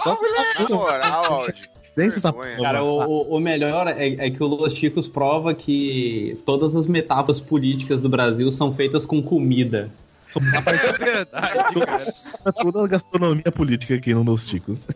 Na 0.60 0.68
moral, 0.68 1.24
áudio. 1.32 1.54
Essa. 1.98 2.30
Cara, 2.60 2.82
o, 2.84 2.98
o- 3.04 3.36
o 3.36 3.40
melhor 3.40 3.88
é, 3.88 4.26
é 4.26 4.30
que 4.30 4.42
o 4.42 4.46
Los 4.46 4.74
Chicos 4.74 5.08
prova 5.08 5.54
que 5.54 6.38
todas 6.44 6.76
as 6.76 6.86
metáforas 6.86 7.40
políticas 7.40 8.00
do 8.02 8.08
Brasil 8.08 8.52
são 8.52 8.70
feitas 8.72 9.06
com 9.06 9.22
comida. 9.22 9.90
É 10.36 10.98
verdade, 10.98 11.80
cara. 11.86 12.52
Toda 12.52 12.84
a 12.84 12.86
gastronomia 12.86 13.50
política 13.50 13.94
aqui 13.94 14.12
no 14.12 14.22
Nos 14.24 14.44
Ticos. 14.44 14.86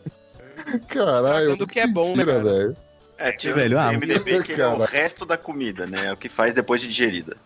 Caralho. 0.89 1.53
Sacando 1.53 1.67
que 1.67 1.81
é 1.81 1.87
bom, 1.87 2.15
né, 2.15 2.25
velho. 2.25 2.77
É, 3.21 3.33
tio, 3.33 3.55
Velho, 3.55 3.79
ah, 3.79 3.93
MDB 3.93 4.43
que 4.43 4.55
é 4.55 4.67
o 4.67 4.83
resto 4.83 5.27
da 5.27 5.37
comida, 5.37 5.87
né? 5.87 6.07
É 6.07 6.13
o 6.13 6.17
que 6.17 6.31
faz 6.31 6.55
depois 6.55 6.81
de 6.81 6.89
digerida. 6.89 7.37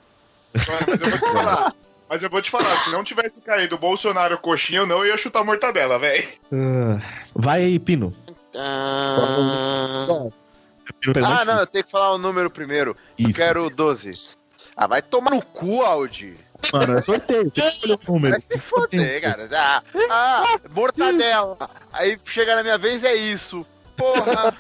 Mas 0.54 1.00
eu 1.00 1.10
vou 1.10 1.10
te 1.10 1.18
falar. 1.18 1.74
Mas 2.08 2.22
eu 2.22 2.30
vou 2.30 2.42
te 2.42 2.50
falar, 2.50 2.76
se 2.84 2.90
não 2.90 3.02
tivesse 3.02 3.40
caído 3.40 3.74
o 3.74 3.78
Bolsonaro 3.78 4.38
coxinha, 4.38 4.80
eu 4.80 4.86
não 4.86 5.04
ia 5.04 5.16
chutar 5.16 5.42
mortadela, 5.42 5.98
velho. 5.98 6.28
Ah, 6.52 7.00
vai, 7.34 7.76
Pino. 7.80 8.14
Ah, 8.54 10.06
Pino 10.06 11.12
pegou 11.12 11.28
ah 11.28 11.44
não, 11.44 11.58
eu 11.58 11.66
tenho 11.66 11.84
que 11.84 11.90
falar 11.90 12.12
o 12.12 12.18
número 12.18 12.48
primeiro. 12.48 12.96
Eu 13.18 13.30
Isso. 13.30 13.34
quero 13.34 13.68
12. 13.68 14.28
Ah, 14.76 14.86
vai 14.86 15.02
tomar 15.02 15.32
no 15.32 15.42
cu, 15.42 15.82
Audi. 15.82 16.36
Mano, 16.72 16.98
é 16.98 17.02
sorteio. 17.02 17.50
Tem 17.50 17.64
que 17.64 17.68
escolher 17.68 17.98
um 18.08 18.12
número. 18.12 18.32
Vai 18.32 18.40
se 18.40 18.58
foder, 18.58 19.20
cara. 19.20 19.48
Ah, 19.52 19.82
ah, 20.08 20.60
mortadela. 20.70 21.58
Aí 21.92 22.18
chega 22.24 22.54
na 22.54 22.62
minha 22.62 22.78
vez 22.78 23.02
é 23.02 23.14
isso. 23.14 23.66
Porra. 23.96 24.54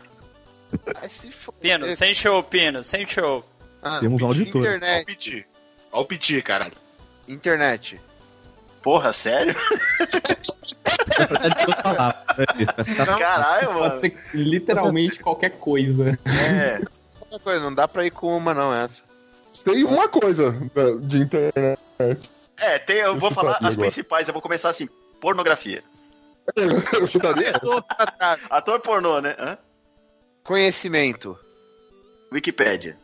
Pino, 1.60 1.92
sem 1.94 2.14
show, 2.14 2.42
Pino, 2.42 2.82
sem 2.84 3.06
show. 3.06 3.44
Ah, 3.82 3.98
Temos 4.00 4.22
um 4.22 4.26
auditor. 4.26 4.62
Ó 4.62 4.64
o 4.64 4.76
Internet. 4.76 5.06
piti. 5.06 5.46
Ó 5.92 6.00
o 6.00 6.04
piti, 6.04 6.42
caralho. 6.42 6.72
Internet. 7.28 8.00
Porra, 8.82 9.12
sério? 9.12 9.54
Caralho, 13.18 13.66
Pode 13.68 13.78
mano. 13.80 13.96
ser 13.96 14.18
literalmente 14.34 15.20
qualquer 15.20 15.50
coisa. 15.52 16.18
É. 16.26 16.80
Não 17.58 17.72
dá 17.74 17.88
pra 17.88 18.04
ir 18.04 18.10
com 18.10 18.36
uma, 18.36 18.52
não, 18.52 18.74
essa. 18.74 19.02
Sei 19.52 19.84
uma 19.84 20.08
coisa 20.08 20.52
de 21.02 21.18
internet. 21.18 21.78
É, 22.58 22.78
tem, 22.78 22.96
eu 22.98 23.18
vou 23.18 23.30
falar 23.30 23.58
as 23.62 23.76
principais, 23.76 24.28
eu 24.28 24.32
vou 24.32 24.42
começar 24.42 24.68
assim. 24.68 24.88
Pornografia. 25.20 25.82
Eu 26.92 27.06
chutaria? 27.06 27.52
Ator 28.50 28.78
pornô, 28.80 29.18
né? 29.18 29.34
Hã? 29.38 29.56
Conhecimento. 30.44 31.38
Wikipédia. 32.30 32.98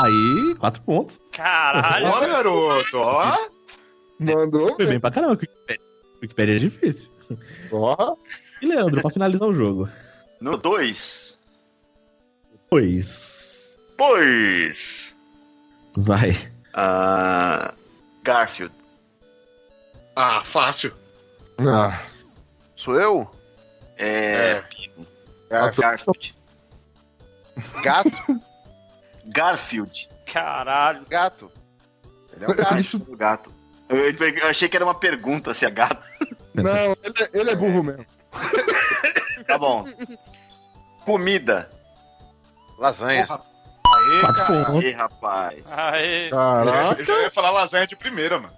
Aí, 0.00 0.54
quatro 0.58 0.80
pontos. 0.82 1.20
Caralho. 1.32 2.06
Ó, 2.06 2.20
garoto, 2.20 2.98
ó. 2.98 3.36
Mandou. 4.18 4.76
Foi 4.76 4.86
bem 4.86 5.00
pra 5.00 5.10
caramba. 5.10 5.32
Wikipedia, 5.32 5.80
Wikipedia 6.22 6.54
é 6.54 6.58
difícil. 6.58 7.10
Ó. 7.72 8.16
E 8.62 8.66
Leandro, 8.66 9.00
pra 9.00 9.10
finalizar 9.10 9.48
o 9.48 9.54
jogo. 9.54 9.88
No 10.40 10.56
2. 10.56 11.38
Pois. 12.70 13.78
Pois. 13.96 15.16
Vai. 15.96 16.50
Ah, 16.72 17.74
Garfield. 18.22 18.74
Ah, 20.16 20.42
fácil. 20.44 20.92
Ah, 21.58 22.02
Sou 22.76 23.00
eu? 23.00 23.30
É. 23.96 24.62
Garfield. 25.50 26.34
Gato? 27.82 28.40
Garfield. 29.26 30.08
Caralho. 30.30 31.04
Gato. 31.08 31.50
Ele 32.34 32.44
é 32.44 32.48
um 32.48 32.54
gato. 32.56 33.06
um 33.12 33.16
gato. 33.16 33.52
Eu, 33.88 33.98
eu 34.10 34.48
achei 34.48 34.68
que 34.68 34.76
era 34.76 34.84
uma 34.84 34.94
pergunta 34.94 35.52
se 35.54 35.64
é 35.64 35.70
gato. 35.70 36.02
não, 36.54 36.96
ele, 37.02 37.14
é- 37.22 37.30
ele 37.32 37.50
é 37.50 37.54
burro 37.54 37.82
mesmo. 37.82 38.06
Tá 39.46 39.58
bom. 39.58 39.86
Comida. 41.04 41.70
Lasanha. 42.78 43.26
Aê, 43.28 44.20
Quatro 44.20 44.46
cara. 44.46 44.64
pontos. 44.64 44.84
Ih, 44.84 44.90
rapaz. 44.92 45.78
Aí. 45.78 46.30
Caraca. 46.30 47.00
Eu 47.00 47.04
já 47.06 47.22
ia 47.22 47.30
falar 47.30 47.50
lasanha 47.50 47.86
de 47.86 47.94
primeira, 47.94 48.38
mano. 48.40 48.54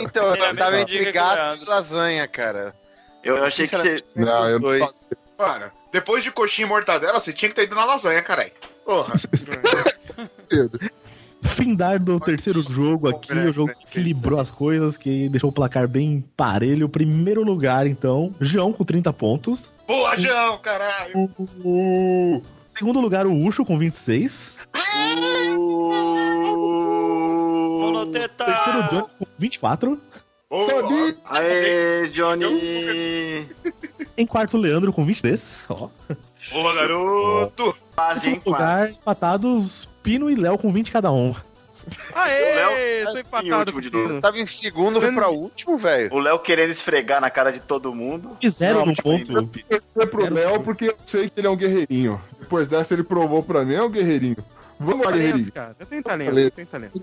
Então, 0.00 0.32
Sim, 0.34 0.40
é 0.40 0.50
eu 0.50 0.56
tava 0.56 0.80
entre 0.80 1.12
gato 1.12 1.36
Leandro. 1.36 1.64
e 1.64 1.68
lasanha, 1.68 2.26
cara. 2.26 2.74
Eu 3.22 3.44
achei 3.44 3.68
que 3.68 3.76
você. 3.76 4.02
Não, 4.16 4.46
eu 4.48 4.52
não 4.54 4.60
Dois. 4.60 5.10
Mano, 5.38 5.70
depois 5.92 6.22
de 6.22 6.30
coxinha 6.30 6.66
e 6.66 6.68
mortadela, 6.68 7.20
você 7.20 7.32
tinha 7.32 7.48
que 7.48 7.54
ter 7.54 7.64
ido 7.64 7.74
na 7.74 7.84
lasanha, 7.84 8.22
caralho. 8.22 8.52
Porra. 8.84 9.14
Findar 11.40 12.00
do 12.00 12.18
terceiro 12.18 12.60
jogo 12.62 13.08
aqui, 13.08 13.32
o 13.32 13.52
jogo 13.52 13.72
que 13.72 13.84
equilibrou 13.86 14.40
as 14.40 14.50
coisas, 14.50 14.96
que 14.96 15.28
deixou 15.28 15.50
o 15.50 15.52
placar 15.52 15.86
bem 15.86 16.24
parelho. 16.36 16.88
Primeiro 16.88 17.44
lugar, 17.44 17.86
então, 17.86 18.34
João 18.40 18.72
com 18.72 18.84
30 18.84 19.12
pontos. 19.12 19.70
Boa, 19.86 20.16
João, 20.16 20.58
caralho. 20.58 21.30
Uh, 21.64 22.42
Segundo 22.78 23.00
lugar, 23.00 23.26
o 23.26 23.34
Ucho 23.34 23.64
com 23.64 23.76
26. 23.76 24.56
Monoteta. 27.80 28.44
Terceiro, 28.44 28.88
Johnny 28.88 29.08
com 29.18 29.26
24. 29.36 30.00
Boa. 30.48 30.64
Sabia? 30.64 31.16
Aê, 31.24 32.08
Johnny! 32.08 33.48
Em 34.18 34.26
quarto, 34.26 34.56
Leandro 34.56 34.92
com 34.92 35.04
23. 35.04 35.58
Ó. 35.68 35.88
Boa, 36.50 36.74
garoto. 36.74 37.76
Quase, 37.94 38.28
hein? 38.28 38.34
Segundo 38.34 38.52
lugar, 38.52 38.90
empatados 38.90 39.88
Pino 40.02 40.28
e 40.28 40.34
Léo 40.34 40.58
com 40.58 40.72
20 40.72 40.90
cada 40.90 41.12
um. 41.12 41.32
Aê, 42.12 43.04
tô 43.04 43.16
Em 43.16 43.20
empatado 43.20 43.58
último 43.58 43.74
com 43.74 43.80
de 43.80 43.88
o. 43.88 43.90
Pino. 43.92 44.20
Tava 44.20 44.38
em 44.38 44.44
segundo, 44.44 45.00
foi 45.00 45.12
pra 45.14 45.28
último, 45.28 45.78
velho. 45.78 46.12
O 46.12 46.18
Léo 46.18 46.40
querendo 46.40 46.70
esfregar 46.70 47.20
na 47.20 47.30
cara 47.30 47.52
de 47.52 47.60
todo 47.60 47.94
mundo. 47.94 48.36
Fizeram 48.40 48.84
no 48.84 48.94
ponto. 48.96 49.32
torcer 49.32 50.10
pro 50.10 50.34
Léo 50.34 50.60
porque 50.64 50.86
eu 50.86 50.96
sei 51.06 51.30
que 51.30 51.38
ele 51.38 51.46
é 51.46 51.50
um 51.50 51.56
guerreirinho. 51.56 52.20
Depois 52.40 52.66
dessa 52.66 52.94
ele 52.94 53.04
provou 53.04 53.42
pra 53.42 53.64
mim, 53.64 53.74
é 53.74 53.82
um 53.82 53.90
guerreirinho. 53.90 54.36
Vamos 54.80 55.06
lá, 55.06 55.12
guerreirinho. 55.12 55.52
cara. 55.52 55.76
Eu 55.78 55.86
tenho 55.86 56.02
Talento. 56.02 56.38
eu 56.38 56.50
tenho 56.50 56.66
talento. 56.66 57.02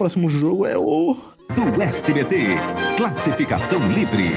Próximo 0.00 0.30
jogo 0.30 0.64
é 0.64 0.78
o. 0.78 1.14
Do 1.54 1.82
SBT, 1.82 2.56
classificação 2.96 3.86
livre. 3.92 4.30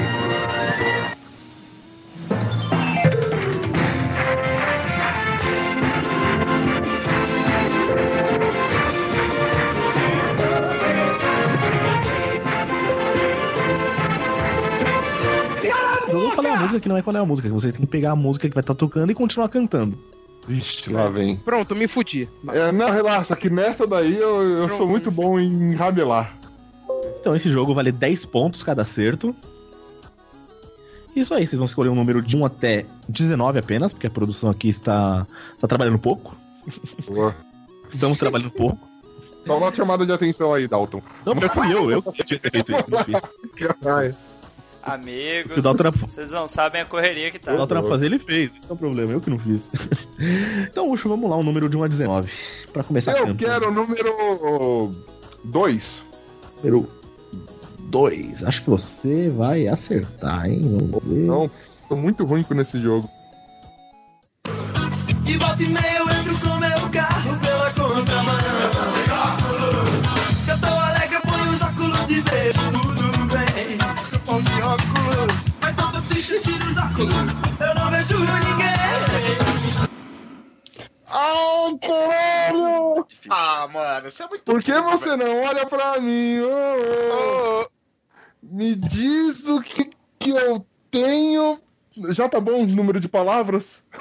Eu 16.12 16.20
vou 16.20 16.32
falar 16.32 16.58
a 16.58 16.60
música 16.60 16.78
que 16.78 16.88
não 16.90 16.98
é 16.98 17.00
qual 17.00 17.16
é 17.16 17.20
a 17.20 17.24
música, 17.24 17.48
que 17.48 17.54
você 17.54 17.72
tem 17.72 17.80
que 17.80 17.86
pegar 17.86 18.10
a 18.10 18.16
música 18.16 18.46
que 18.50 18.54
vai 18.54 18.60
estar 18.60 18.74
tocando 18.74 19.10
e 19.10 19.14
continuar 19.14 19.48
cantando. 19.48 19.96
Vixe, 20.46 20.90
lá 20.90 21.08
vem. 21.08 21.36
Pronto, 21.36 21.74
me 21.74 21.88
fudi. 21.88 22.28
É, 22.48 22.70
não, 22.70 22.90
relaxa, 22.90 23.34
que 23.34 23.48
nessa 23.48 23.86
daí 23.86 24.16
eu, 24.16 24.42
eu 24.42 24.68
sou 24.68 24.86
muito 24.86 25.10
bom 25.10 25.40
em 25.40 25.74
ramelar. 25.74 26.36
Então 27.20 27.34
esse 27.34 27.50
jogo 27.50 27.72
vale 27.72 27.90
10 27.90 28.26
pontos 28.26 28.62
cada 28.62 28.82
acerto. 28.82 29.34
Isso 31.16 31.32
aí, 31.32 31.46
vocês 31.46 31.58
vão 31.58 31.66
escolher 31.66 31.88
um 31.90 31.94
número 31.94 32.20
de 32.20 32.36
1 32.36 32.44
até 32.44 32.84
19 33.08 33.58
apenas, 33.58 33.92
porque 33.92 34.06
a 34.06 34.10
produção 34.10 34.50
aqui 34.50 34.68
está, 34.68 35.26
está 35.54 35.68
trabalhando 35.68 35.98
pouco. 35.98 36.36
Boa. 37.06 37.34
Estamos 37.88 38.18
trabalhando 38.18 38.50
pouco. 38.50 38.78
Dá 39.46 39.54
uma 39.54 39.72
chamada 39.72 40.04
de 40.04 40.12
atenção 40.12 40.52
aí, 40.52 40.66
Dalton. 40.66 41.02
Não, 41.24 41.34
mas 41.34 41.52
fui 41.52 41.72
eu, 41.72 41.90
eu 41.90 42.02
que 42.02 42.24
tinha 42.24 42.40
feito 42.40 42.72
isso, 42.72 42.90
não 42.90 43.04
fiz. 43.04 43.20
Caralho. 43.80 44.16
Amigos, 44.84 45.64
O 45.64 46.06
vocês 46.06 46.30
não 46.30 46.46
sabem 46.46 46.82
a 46.82 46.84
correria 46.84 47.30
que 47.30 47.38
tá. 47.38 47.54
O 47.54 47.56
Dalton 47.56 47.74
era 47.74 47.82
pra 47.82 47.90
fazer, 47.90 48.06
ele 48.06 48.18
fez. 48.18 48.54
Esse 48.54 48.66
é 48.68 48.72
o 48.72 48.76
problema, 48.76 49.12
eu 49.12 49.20
que 49.20 49.30
não 49.30 49.38
fiz. 49.38 49.70
então, 50.68 50.90
Ucho, 50.90 51.08
vamos 51.08 51.30
lá, 51.30 51.38
um 51.38 51.42
número 51.42 51.70
de 51.70 51.76
1 51.76 51.84
a 51.84 51.88
19. 51.88 52.30
Pra 52.70 52.84
começar 52.84 53.16
Eu 53.16 53.34
quero 53.34 53.68
o 53.68 53.72
número 53.72 54.94
2. 55.42 56.02
Número 56.62 56.86
2. 57.78 58.44
Acho 58.44 58.62
que 58.62 58.68
você 58.68 59.30
vai 59.30 59.66
acertar, 59.68 60.50
hein? 60.50 60.76
Vamos 60.78 61.02
ver. 61.02 61.20
Não, 61.20 61.50
tô 61.88 61.96
muito 61.96 62.22
ruim 62.26 62.42
com 62.42 62.54
esse 62.60 62.78
jogo. 62.78 63.08
E 65.26 65.36
volta 65.38 65.62
e 65.62 65.66
meia 65.66 65.98
eu 65.98 66.10
entro 66.10 66.38
com 66.40 66.53
óculos. 76.94 77.10
Eu 77.60 77.74
não 77.74 77.90
vejo 77.90 78.18
ninguém. 78.18 78.74
Ai, 81.06 81.78
caralho! 81.82 83.06
Ah, 83.28 83.68
mano, 83.72 84.10
você 84.10 84.22
é 84.22 84.28
muito 84.28 84.44
Por 84.44 84.62
que 84.62 84.72
você 84.80 85.16
velho. 85.16 85.28
não 85.28 85.42
olha 85.44 85.66
pra 85.66 86.00
mim? 86.00 86.40
Ô, 86.40 87.62
ô. 87.62 87.68
Me 88.42 88.74
diz 88.74 89.46
o 89.48 89.60
que, 89.60 89.90
que 90.18 90.30
eu 90.30 90.66
tenho. 90.90 91.60
Já 92.10 92.28
tá 92.28 92.40
bom 92.40 92.62
o 92.62 92.66
número 92.66 92.98
de 93.00 93.08
palavras? 93.08 93.84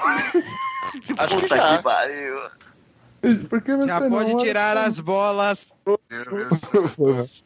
Acho 1.17 1.37
que 1.37 1.47
que 1.47 1.83
pariu. 1.83 2.35
Por 3.49 3.61
que 3.61 3.75
você 3.75 3.87
Já 3.87 3.99
não 4.01 4.09
pode 4.09 4.31
olha 4.31 4.43
tirar 4.43 4.75
pra 4.75 4.85
as 4.85 4.99
bolas. 4.99 5.71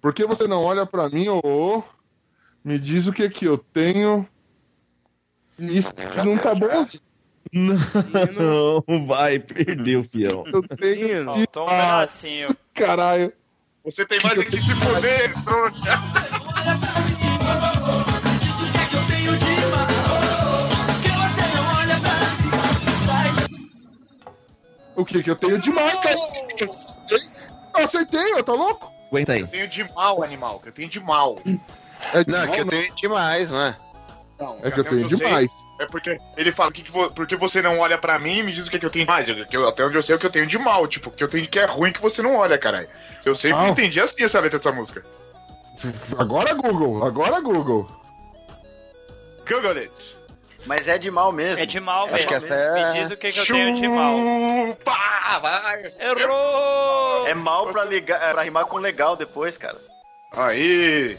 Por 0.00 0.12
que 0.12 0.26
você 0.26 0.46
não 0.46 0.62
olha 0.62 0.84
pra 0.84 1.08
mim, 1.08 1.28
ô? 1.28 1.40
ô? 1.42 1.82
Me 2.64 2.78
diz 2.78 3.06
o 3.06 3.12
que 3.12 3.30
que 3.30 3.44
eu 3.44 3.56
tenho. 3.56 4.28
Isso 5.58 5.92
não 6.24 6.36
tá 6.38 6.54
bom. 6.54 6.86
Não, 7.52 9.06
vai, 9.06 9.38
perdeu, 9.38 10.02
fião. 10.02 10.44
Eu 10.52 10.62
tenho. 10.62 11.24
Faltou 11.24 11.64
um 11.64 11.68
pedacinho. 11.68 12.56
Caralho. 12.74 13.32
Você 13.84 14.04
tem 14.06 14.18
mais 14.22 14.38
é 14.38 14.44
que 14.44 14.60
se 14.60 14.74
foder, 14.74 15.32
trouxa. 15.44 16.00
O 24.96 25.04
que 25.04 25.22
que 25.22 25.30
eu 25.30 25.36
tenho 25.36 25.58
demais? 25.58 25.98
Eu 27.76 27.84
acertei, 27.84 28.32
eu 28.32 28.42
tá 28.42 28.52
louco? 28.52 28.90
Aguenta 29.08 29.32
aí. 29.34 29.40
Eu 29.40 29.48
tenho 29.48 29.68
de 29.68 29.84
mal, 29.92 30.22
animal. 30.22 30.60
que 30.60 30.68
Eu 30.68 30.72
tenho 30.72 30.88
de 30.88 31.00
mal. 31.00 31.38
É 32.12 32.24
de 32.24 32.30
Não, 32.30 32.38
mal, 32.38 32.54
que 32.54 32.60
eu 32.60 32.66
tenho 32.66 32.94
demais, 32.94 33.50
né? 33.50 33.76
Não, 34.44 34.58
É 34.62 34.70
que 34.70 34.80
eu 34.80 34.84
tenho 34.84 35.08
sei, 35.08 35.18
demais. 35.18 35.52
É 35.80 35.86
porque 35.86 36.18
ele 36.36 36.52
fala, 36.52 36.70
que 36.70 36.82
que 36.82 36.90
vo- 36.90 37.10
por 37.10 37.26
que 37.26 37.36
você 37.36 37.60
não 37.62 37.78
olha 37.78 37.96
pra 37.98 38.18
mim 38.18 38.38
e 38.38 38.42
me 38.42 38.52
diz 38.52 38.66
o 38.66 38.70
que, 38.70 38.78
que 38.78 38.86
eu 38.86 38.90
tenho 38.90 39.06
mais? 39.06 39.28
Eu- 39.28 39.46
que 39.46 39.56
eu- 39.56 39.66
até 39.68 39.84
onde 39.84 39.96
eu 39.96 40.02
sei 40.02 40.14
o 40.14 40.18
que 40.18 40.26
eu 40.26 40.30
tenho 40.30 40.46
de 40.46 40.58
mal, 40.58 40.86
tipo, 40.86 41.08
o 41.08 41.12
que 41.12 41.24
eu 41.24 41.28
tenho 41.28 41.46
que 41.46 41.58
é 41.58 41.64
ruim 41.64 41.92
que 41.92 42.00
você 42.02 42.20
não 42.22 42.36
olha, 42.36 42.58
caralho. 42.58 42.88
Eu 43.24 43.34
sempre 43.34 43.64
Ah. 43.64 43.68
entendi 43.68 44.00
assim 44.00 44.22
essa 44.24 44.38
letra 44.40 44.58
dessa 44.58 44.70
música. 44.72 45.02
Agora 46.18 46.54
Google, 46.54 47.04
agora 47.04 47.40
Google. 47.40 47.88
Google 49.48 49.72
it. 49.78 50.16
Mas 50.66 50.88
é 50.88 50.96
de 50.96 51.10
mal 51.10 51.30
mesmo. 51.30 51.62
É 51.62 51.66
de 51.66 51.78
mal 51.78 52.04
Acho 52.04 52.12
mesmo. 52.14 52.28
que 52.28 52.34
essa 52.34 52.54
é- 52.54 52.92
Me 52.94 53.00
diz 53.02 53.10
o 53.10 53.16
que, 53.18 53.28
que 53.30 53.38
eu 53.40 53.46
tenho 53.46 53.74
de 53.74 53.86
mal. 53.88 54.16
Vai. 55.42 55.92
Errou! 55.98 57.26
É 57.26 57.34
mal 57.34 57.66
pra, 57.70 57.84
ligar, 57.84 58.22
é 58.22 58.32
pra 58.32 58.42
rimar 58.42 58.64
com 58.64 58.78
legal 58.78 59.14
depois, 59.16 59.58
cara. 59.58 59.76
Aí, 60.32 61.18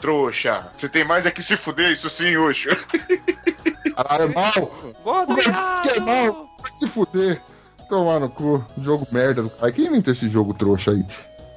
trouxa. 0.00 0.66
Você 0.76 0.88
tem 0.88 1.04
mais 1.04 1.26
é 1.26 1.30
que 1.30 1.42
se 1.42 1.56
fuder, 1.56 1.92
isso 1.92 2.08
sim, 2.10 2.36
Ucho. 2.36 2.70
Caralho, 3.96 4.24
é 4.24 4.34
mal. 4.34 4.94
Gordo 5.02 5.32
Eu 5.32 5.52
disse 5.52 5.82
que 5.82 5.88
é 5.90 6.00
mal. 6.00 6.48
Vai 6.60 6.72
se 6.72 6.86
fuder. 6.86 7.40
Tomar 7.88 8.18
no 8.20 8.28
cu. 8.28 8.64
Jogo 8.80 9.06
merda 9.12 9.42
do 9.42 9.50
cara. 9.50 9.70
Quem 9.70 9.86
inventou 9.86 10.12
esse 10.12 10.28
jogo 10.28 10.54
trouxa 10.54 10.90
aí? 10.92 11.04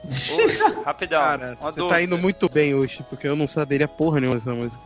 Oxe, 0.05 0.59
rapidão. 0.85 1.19
Cara, 1.19 1.57
você 1.59 1.79
dúvida. 1.79 1.95
tá 1.95 2.01
indo 2.01 2.17
muito 2.17 2.47
bem 2.49 2.75
hoje, 2.75 3.03
porque 3.09 3.27
eu 3.27 3.35
não 3.35 3.47
saberia 3.47 3.87
porra 3.87 4.19
nenhuma 4.19 4.37
dessa 4.37 4.53
música. 4.53 4.81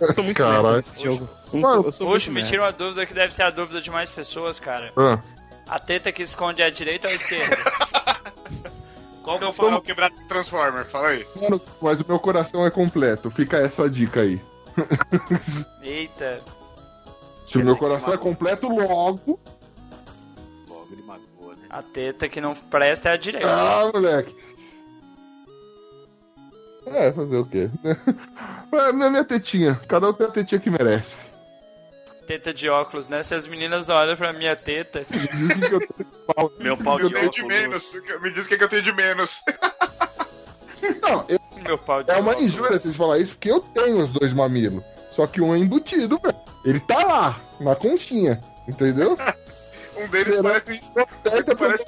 Eu 0.00 0.12
sou 0.12 0.24
muito 0.24 0.36
Caralho. 0.36 0.76
nesse 0.76 1.00
jogo. 1.00 1.28
Eu 1.52 1.60
Mano, 1.60 1.92
sou, 1.92 2.10
eu 2.12 2.18
sou 2.20 2.32
me 2.32 2.42
tira 2.42 2.62
uma 2.62 2.72
dúvida 2.72 3.06
que 3.06 3.14
deve 3.14 3.32
ser 3.32 3.42
a 3.44 3.50
dúvida 3.50 3.80
de 3.80 3.90
mais 3.90 4.10
pessoas, 4.10 4.58
cara. 4.58 4.92
Ah, 4.96 5.18
A 5.68 5.78
teta 5.78 6.10
que 6.10 6.22
esconde 6.22 6.60
é 6.62 6.66
a 6.66 6.70
direita 6.70 7.06
ou 7.06 7.12
a 7.12 7.16
esquerda? 7.16 7.56
Qual 9.22 9.38
que 9.38 9.44
é 9.44 9.48
o 9.48 9.52
farol 9.52 9.80
quebrado 9.80 10.14
do 10.16 10.24
Transformer? 10.24 10.84
Fala 10.86 11.08
aí. 11.08 11.26
mano, 11.40 11.60
mas 11.80 12.00
o 12.00 12.04
meu 12.06 12.18
coração 12.18 12.66
é 12.66 12.70
completo. 12.70 13.30
Fica 13.30 13.58
essa 13.58 13.88
dica 13.88 14.20
aí. 14.20 14.40
Eita. 15.82 16.40
Se 17.46 17.58
o 17.58 17.64
meu 17.64 17.76
coração 17.76 18.12
é 18.12 18.16
completo, 18.16 18.68
logo. 18.68 19.38
Logo 20.68 20.88
ele 20.90 21.02
magoou, 21.02 21.50
né? 21.50 21.66
A 21.70 21.82
teta 21.82 22.28
que 22.28 22.40
não 22.40 22.54
presta 22.54 23.10
é 23.10 23.12
a 23.12 23.16
direita. 23.16 23.48
Ah, 23.48 23.90
moleque. 23.92 24.34
É, 26.86 27.12
fazer 27.12 27.36
o 27.36 27.46
quê? 27.46 27.70
É 28.72 28.90
minha, 28.90 29.10
minha 29.10 29.24
tetinha. 29.24 29.78
Cada 29.86 30.08
um 30.08 30.14
tem 30.14 30.26
a 30.26 30.30
tetinha 30.30 30.58
que 30.58 30.70
merece. 30.70 31.31
Teta 32.32 32.54
de 32.54 32.68
óculos, 32.68 33.08
né? 33.08 33.22
Se 33.22 33.34
as 33.34 33.46
meninas 33.46 33.88
olham 33.90 34.16
pra 34.16 34.32
minha 34.32 34.56
teta. 34.56 35.04
Diz 35.10 35.54
que 35.68 35.74
eu 35.74 35.80
tenho 35.80 36.08
pau. 36.34 36.52
Meu 36.58 36.76
pau 36.78 36.98
Eu 36.98 37.08
de 37.08 37.14
tenho 37.14 37.30
de 37.30 37.40
óculos. 37.42 37.60
menos. 37.60 38.02
Me 38.22 38.30
diz 38.32 38.46
o 38.46 38.48
que, 38.48 38.56
que 38.56 38.64
eu 38.64 38.68
tenho 38.70 38.82
de 38.82 38.92
menos. 38.92 39.42
Não, 41.02 41.24
eu- 41.28 41.40
Meu 41.62 41.76
pau 41.78 42.02
de 42.02 42.10
é 42.10 42.16
uma 42.16 42.32
óculos. 42.32 42.42
injúria 42.52 42.78
vocês 42.78 42.96
falar 42.96 43.18
isso, 43.18 43.32
porque 43.34 43.50
eu 43.50 43.60
tenho 43.60 43.98
os 43.98 44.10
dois 44.12 44.32
mamilos. 44.32 44.82
Só 45.10 45.26
que 45.26 45.40
um 45.42 45.54
é 45.54 45.58
embutido, 45.58 46.18
velho. 46.18 46.34
Ele 46.64 46.80
tá 46.80 47.04
lá, 47.04 47.40
na 47.60 47.74
conchinha. 47.76 48.40
Entendeu? 48.66 49.16
Um 49.94 50.08
deles 50.08 50.36
Será? 50.36 50.42
parece, 50.42 50.82
Certo, 51.22 51.56
Parece 51.58 51.84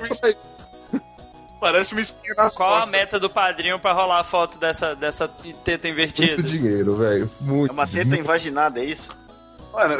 um 0.93 0.99
parece 1.59 1.93
uma 1.95 2.01
espinha 2.03 2.35
nas 2.37 2.55
Qual 2.55 2.69
a 2.69 2.73
costas. 2.81 2.91
meta 2.91 3.19
do 3.19 3.31
padrinho 3.31 3.79
pra 3.79 3.93
rolar 3.95 4.21
a 4.21 4.25
foto 4.25 4.59
dessa, 4.59 4.95
dessa 4.95 5.27
teta 5.27 5.89
invertida? 5.89 6.35
Muito 6.35 6.43
dinheiro, 6.47 6.97
velho. 6.97 7.31
Muito. 7.41 7.71
É 7.71 7.73
uma 7.73 7.87
teta 7.89 8.15
invaginada, 8.15 8.79
é 8.79 8.85
isso? 8.85 9.09
Mano, 9.73 9.97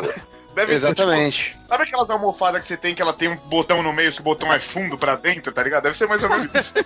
deve 0.55 0.75
Exatamente. 0.75 1.37
ser. 1.37 1.51
Tipo, 1.51 1.69
sabe 1.69 1.83
aquelas 1.85 2.11
almofadas 2.11 2.63
que 2.63 2.69
você 2.69 2.77
tem 2.77 2.95
que 2.95 3.03
ela 3.03 3.13
tem 3.13 3.29
um 3.29 3.37
botão 3.37 3.83
no 3.83 3.93
meio, 3.93 4.13
que 4.13 4.21
o 4.21 4.25
botão 4.25 4.53
é 4.53 4.61
fundo 4.61 4.97
pra 4.97 5.17
dentro, 5.17 5.53
tá 5.53 5.63
ligado? 5.63 5.85
Deve 5.85 5.99
ser 5.99 6.09
mais 6.09 6.23
ou 6.23 6.31
menos 6.31 6.47
isso. 6.55 6.75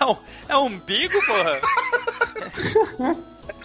É 0.00 0.06
um, 0.06 0.16
é 0.48 0.56
um 0.56 0.66
umbigo, 0.66 1.14
porra? 1.26 1.60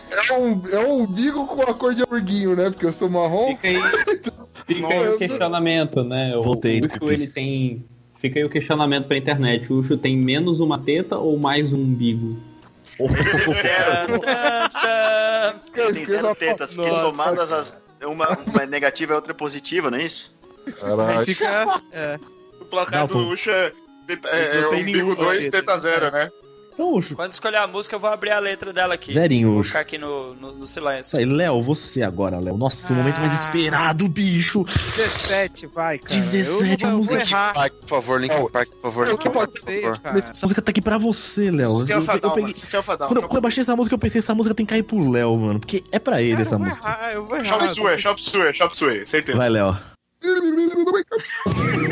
É 0.10 0.34
um, 0.34 0.62
é 0.72 0.80
um 0.80 1.02
umbigo 1.04 1.46
com 1.46 1.62
a 1.62 1.74
cor 1.74 1.94
de 1.94 2.04
amorguinho, 2.04 2.56
né? 2.56 2.72
Porque 2.72 2.88
eu 2.88 2.94
sou 2.94 3.10
marrom. 3.10 3.56
Fica 3.56 3.68
aí, 3.68 3.82
fica 4.66 4.88
aí 4.88 5.10
o 5.10 5.18
questionamento, 5.18 6.04
né? 6.04 6.36
O, 6.36 6.42
Voltei, 6.42 6.80
o 6.80 6.86
Ucho, 6.86 7.12
ele 7.12 7.28
tem. 7.28 7.86
Fica 8.20 8.40
aí 8.40 8.46
o 8.46 8.50
questionamento 8.50 9.06
pra 9.08 9.18
internet. 9.18 9.72
O 9.72 9.78
Ucho 9.78 9.96
tem 9.96 10.18
menos 10.18 10.60
uma 10.60 10.80
teta 10.80 11.18
ou 11.18 11.38
mais 11.38 11.72
um 11.72 11.78
umbigo? 11.78 12.38
Tan. 14.82 15.60
Tem 15.94 16.06
zero 16.06 16.36
tetas, 16.36 16.74
porque 16.74 16.92
somadas 16.92 17.52
as. 17.52 17.78
Uma, 18.06 18.38
uma 18.40 18.64
é 18.64 18.66
negativa 18.66 19.12
e 19.12 19.14
a 19.14 19.16
outra 19.18 19.32
é 19.32 19.36
positiva, 19.36 19.90
não 19.90 19.98
é 19.98 20.04
isso? 20.04 20.36
Aí 20.66 20.74
Caralho. 20.74 21.26
fica. 21.26 21.82
É. 21.92 22.20
O 22.60 22.66
placar 22.66 23.02
Não, 23.02 23.08
do 23.08 23.28
Ucha 23.30 23.52
é, 23.52 23.74
é, 24.26 24.58
é 24.60 24.84
nenhuma 24.84 25.16
2, 25.16 25.44
teta. 25.46 25.60
teta 25.60 25.78
0, 25.78 26.12
né? 26.12 26.32
Então, 26.74 26.94
Ucho. 26.94 27.16
Quando 27.16 27.32
escolher 27.34 27.58
a 27.58 27.68
música, 27.68 27.96
eu 27.96 28.00
vou 28.00 28.10
abrir 28.10 28.32
a 28.32 28.40
letra 28.40 28.74
dela 28.74 28.94
aqui. 28.96 29.14
Zerinho, 29.14 29.52
Vou 29.52 29.60
Ucho. 29.60 29.70
ficar 29.70 29.82
aqui 29.82 29.98
no, 29.98 30.34
no, 30.36 30.52
no 30.54 30.66
silêncio. 30.68 31.10
Isso 31.10 31.18
aí, 31.18 31.26
Léo, 31.26 31.62
você 31.62 32.02
agora, 32.04 32.40
Léo. 32.40 32.58
Nossa, 32.58 32.92
o 32.92 32.96
momento 32.96 33.20
mais 33.20 33.34
esperado, 33.46 34.08
bicho. 34.08 34.64
17, 34.64 35.68
vai, 35.68 36.00
cara. 36.00 36.20
17, 36.20 36.84
eu 36.84 36.90
eu 36.90 36.96
vou 36.96 37.06
música 37.06 37.22
errar. 37.22 37.54
Park, 37.54 37.74
por 37.82 37.88
favor, 37.90 38.22
Linkin 38.22 38.50
Park, 38.50 38.70
por 38.70 38.82
favor, 38.82 39.08
Eu 39.08 39.12
Linkin 39.14 39.30
vou 39.30 39.34
Park, 39.34 39.52
por 39.60 39.66
ver, 39.66 39.82
favor. 39.82 40.00
cara. 40.00 40.20
Essa 40.20 40.34
música 40.46 40.62
tá 40.62 40.70
aqui 40.72 40.82
pra 40.82 40.98
você, 40.98 41.52
Léo. 41.52 41.72
Eu, 41.88 42.02
eu 42.02 42.20
Down, 42.20 42.34
peguei... 42.34 42.54
Quando, 42.54 43.18
eu- 43.18 43.22
quando 43.24 43.36
eu 43.36 43.42
baixei 43.42 43.62
essa 43.62 43.76
música, 43.76 43.94
eu 43.94 44.00
pensei, 44.00 44.20
essa 44.20 44.34
música 44.36 44.56
tem 44.56 44.66
que 44.66 44.72
cair 44.72 44.84
pro 44.84 45.10
Léo, 45.12 45.36
mano. 45.38 45.60
Porque 45.60 45.84
é 45.92 46.00
pra 46.00 46.22
ele 46.22 46.32
Cara, 46.32 46.42
essa 46.44 46.56
eu 46.56 46.60
música. 46.60 46.80
errar, 46.88 47.12
eu 47.14 47.26
vou 47.26 47.38
errar. 47.38 47.46
Chop 47.60 47.74
Suey, 47.76 48.00
Chop 48.00 48.22
Suey, 48.22 48.54
Chop 48.56 48.78
Suey, 48.78 49.08
certeza. 49.08 49.38
Vai, 49.38 49.50
Léo. 49.50 49.78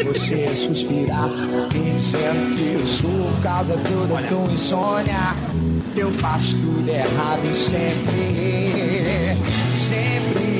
Você 0.05 0.47
suspirar, 0.47 1.29
pensando 1.69 2.55
que 2.55 2.73
eu 2.75 2.87
sou 2.87 3.41
causa 3.43 3.77
toda 3.83 4.25
tua 4.25 4.53
insônia. 4.53 5.35
Eu 5.97 6.09
faço 6.13 6.57
tudo 6.59 6.87
errado 6.87 7.45
e 7.45 7.53
sempre, 7.53 9.35
sempre. 9.89 10.51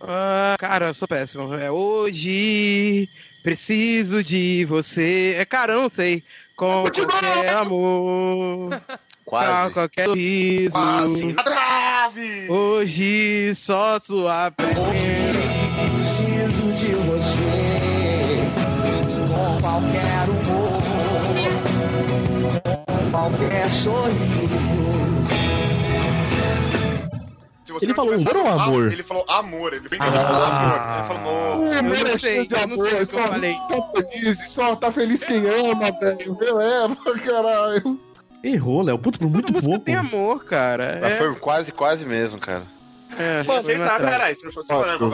Ah, 0.00 0.56
cara, 0.58 0.86
eu 0.86 0.94
sou 0.94 1.06
péssimo. 1.06 1.52
É 1.54 1.70
hoje 1.70 3.06
preciso 3.42 4.24
de 4.24 4.64
você. 4.64 5.34
É 5.38 5.44
cara, 5.44 5.74
eu 5.74 5.82
não 5.82 5.90
sei. 5.90 6.24
Com 6.56 6.84
qualquer 6.84 7.50
amor. 7.50 8.80
Quase. 9.30 9.72
qualquer 9.72 10.04
sorriso. 10.06 10.72
Quase. 10.72 11.32
Na 11.32 11.42
trave! 11.44 12.46
Hoje 12.50 13.54
só 13.54 13.98
sua 14.00 14.50
presença. 14.50 14.90
Preciso 15.94 16.72
de 16.76 16.94
você 16.94 18.42
com 19.28 19.60
qualquer 19.60 20.28
humor, 20.28 20.78
com 22.86 23.10
qualquer 23.10 23.70
sorriso. 23.70 24.60
Ele 27.82 27.86
não 27.86 27.94
falou 27.94 28.14
humor 28.16 28.36
ou 28.36 28.46
amor? 28.48 28.92
Ele 28.92 29.02
falou 29.04 29.24
amor, 29.28 29.72
ele 29.72 29.88
bem 29.88 29.98
Ah. 30.02 30.06
amor. 30.06 30.96
Ele 30.98 31.06
falou, 31.06 31.56
O 31.56 31.66
Eu 31.72 31.78
amor 31.78 31.98
não 31.98 32.06
é 32.06 32.18
sei, 32.18 32.18
cheio 32.18 32.48
de 32.48 32.54
eu 32.54 32.58
não 32.58 32.74
amor, 32.74 32.88
sei 32.88 32.92
o 32.92 32.96
que 32.96 33.02
eu 33.02 33.06
só 33.06 33.28
falei. 33.28 33.54
tá 33.54 33.82
feliz, 33.94 34.50
só 34.50 34.76
tá 34.76 34.92
feliz 34.92 35.24
quem 35.24 35.46
ama, 35.46 35.90
velho. 35.98 36.34
Beleza, 36.34 36.96
caralho. 37.24 38.00
Errou, 38.42 38.82
Léo. 38.82 38.98
Puta, 38.98 39.18
por 39.18 39.28
muito 39.28 39.46
Toda 39.46 39.52
música 39.58 39.70
pouco. 39.70 39.84
tem 39.84 39.94
amor, 39.94 40.44
cara. 40.44 40.98
Mas 41.00 41.12
É, 41.12 41.16
foi 41.18 41.34
quase, 41.36 41.72
quase 41.72 42.06
mesmo, 42.06 42.40
cara. 42.40 42.62
É, 43.20 43.78
tá, 43.86 44.00
caralho. 44.00 44.36
Você 44.36 44.50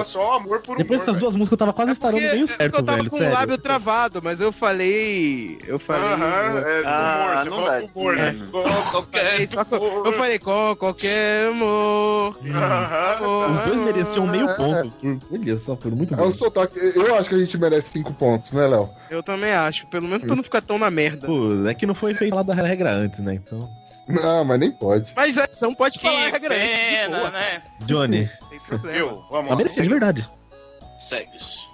só 0.04 0.34
amor 0.36 0.60
por 0.60 0.76
Depois 0.76 1.00
dessas 1.00 1.16
duas 1.16 1.34
músicas 1.36 1.52
eu 1.52 1.58
tava 1.58 1.72
quase 1.72 1.92
É 1.92 1.94
porque- 2.20 2.34
meio 2.34 2.44
é 2.44 2.46
porque 2.46 2.52
certo, 2.54 2.74
eu 2.78 2.82
tava 2.82 2.98
velho. 2.98 3.10
com 3.10 3.16
sério. 3.18 3.32
o 3.32 3.34
lábio 3.38 3.58
travado, 3.58 4.20
mas 4.22 4.40
eu 4.40 4.52
falei. 4.52 5.58
Eu 5.66 5.78
falei. 5.78 6.02
Aham, 6.12 6.58
é, 6.58 6.82
Ah, 6.86 7.42
humor, 7.46 7.64
você 7.64 7.88
humor, 7.94 8.16
né? 8.16 8.30
Hum. 8.30 8.50
Qualquer 8.90 9.30
falei, 9.30 9.48
só 9.52 9.64
com- 9.64 9.76
humor. 9.76 10.06
eu 10.06 10.12
falei 10.12 10.38
com 10.38 10.76
qualquer 10.76 11.48
amor. 11.48 12.38
Aham. 12.54 13.52
Os 13.52 13.60
dois 13.60 13.80
mereciam 13.80 14.26
meio 14.26 14.48
É. 14.50 14.54
ponto. 14.54 14.90
Por... 15.00 15.18
Olha 15.32 15.58
só, 15.58 15.74
por 15.76 15.90
muito 15.92 16.14
É 16.14 16.16
bom. 16.16 16.28
o 16.28 16.32
sotaque. 16.32 16.78
Eu 16.94 17.14
acho 17.16 17.28
que 17.28 17.34
a 17.34 17.38
gente 17.38 17.58
merece 17.58 17.90
cinco 17.90 18.12
pontos, 18.12 18.52
né, 18.52 18.66
Léo? 18.66 18.88
Eu 19.10 19.22
também 19.22 19.52
acho, 19.52 19.86
pelo 19.88 20.06
menos 20.08 20.24
pra 20.24 20.34
não 20.36 20.42
ficar 20.42 20.60
tão 20.60 20.78
na 20.78 20.90
merda. 20.90 21.26
Pô, 21.26 21.66
é 21.66 21.74
que 21.74 21.86
não 21.86 21.94
foi 21.94 22.14
feito 22.14 22.34
lá 22.34 22.42
da 22.42 22.54
regra 22.54 22.90
antes, 22.92 23.20
né? 23.20 23.34
Então. 23.34 23.68
Não, 24.08 24.44
mas 24.44 24.60
nem 24.60 24.70
pode. 24.70 25.12
Mas 25.16 25.36
a 25.36 25.44
edição 25.44 25.74
pode 25.74 25.98
falar 25.98 26.14
a 26.14 26.24
Que 26.26 26.30
regra 26.32 26.54
antes, 26.54 26.68
de 26.68 26.76
pena, 26.76 27.18
boa. 27.18 27.30
né? 27.30 27.62
Johnny. 27.80 28.30
Tem 28.50 28.60
problema. 28.60 28.96
Eu, 28.98 29.08
vamos 29.30 29.46
Tá 29.46 29.50
lá. 29.50 29.56
merecia, 29.56 29.82
de 29.82 29.88
verdade. 29.88 30.30
Segues. 31.00 31.66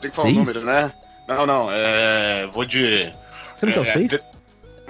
Tem 0.00 0.10
que 0.10 0.16
falar 0.16 0.28
o 0.28 0.32
Seis? 0.34 0.38
número, 0.46 0.64
né? 0.64 0.92
Não, 1.26 1.46
não, 1.46 1.68
é. 1.70 2.46
Vou 2.52 2.64
de. 2.64 3.12
Você 3.56 3.66
não 3.66 3.72
quer 3.72 3.80
o 3.80 3.82
É, 3.82 3.92
6? 3.92 4.08
tre- 4.08 4.20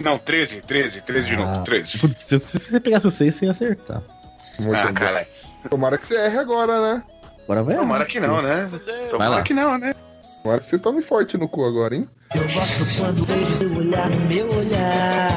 Não, 0.01 0.19
13, 0.19 0.61
13, 0.63 1.01
13 1.01 1.29
de 1.29 1.35
Ah. 1.35 1.39
novo, 1.39 1.65
13. 1.65 1.99
Putz, 1.99 2.23
se, 2.23 2.39
você 2.39 2.79
pegasse 2.79 3.07
o 3.07 3.11
6, 3.11 3.35
você 3.35 3.47
ia 3.47 3.51
acertar. 3.51 4.03
Muito 4.59 4.77
Ah, 4.77 4.93
caralho. 4.93 5.27
Tomara 5.71 5.99
que 5.99 6.07
você 6.07 6.15
erre 6.17 6.39
agora, 6.39 6.81
né? 6.81 7.03
Agora 7.45 7.63
vai. 7.65 7.77
Tomara 7.77 8.05
que 8.05 8.21
não, 8.21 8.41
né? 8.43 8.71
Tomara 9.11 9.43
que 9.43 9.55
não, 9.55 9.77
né? 9.79 9.95
Tomara 10.43 10.61
que 10.61 10.67
você 10.67 10.79
tome 10.79 11.03
forte 11.03 11.37
no 11.37 11.49
cu 11.49 11.65
agora, 11.65 11.97
hein? 11.97 12.09
Eu 12.35 12.43
gosto 12.43 13.01
quando 13.01 13.25
vejo 13.25 13.57
seu 13.57 13.73
olhar 13.77 14.09
no 14.11 14.21
meu 14.27 14.49
olhar. 14.55 15.31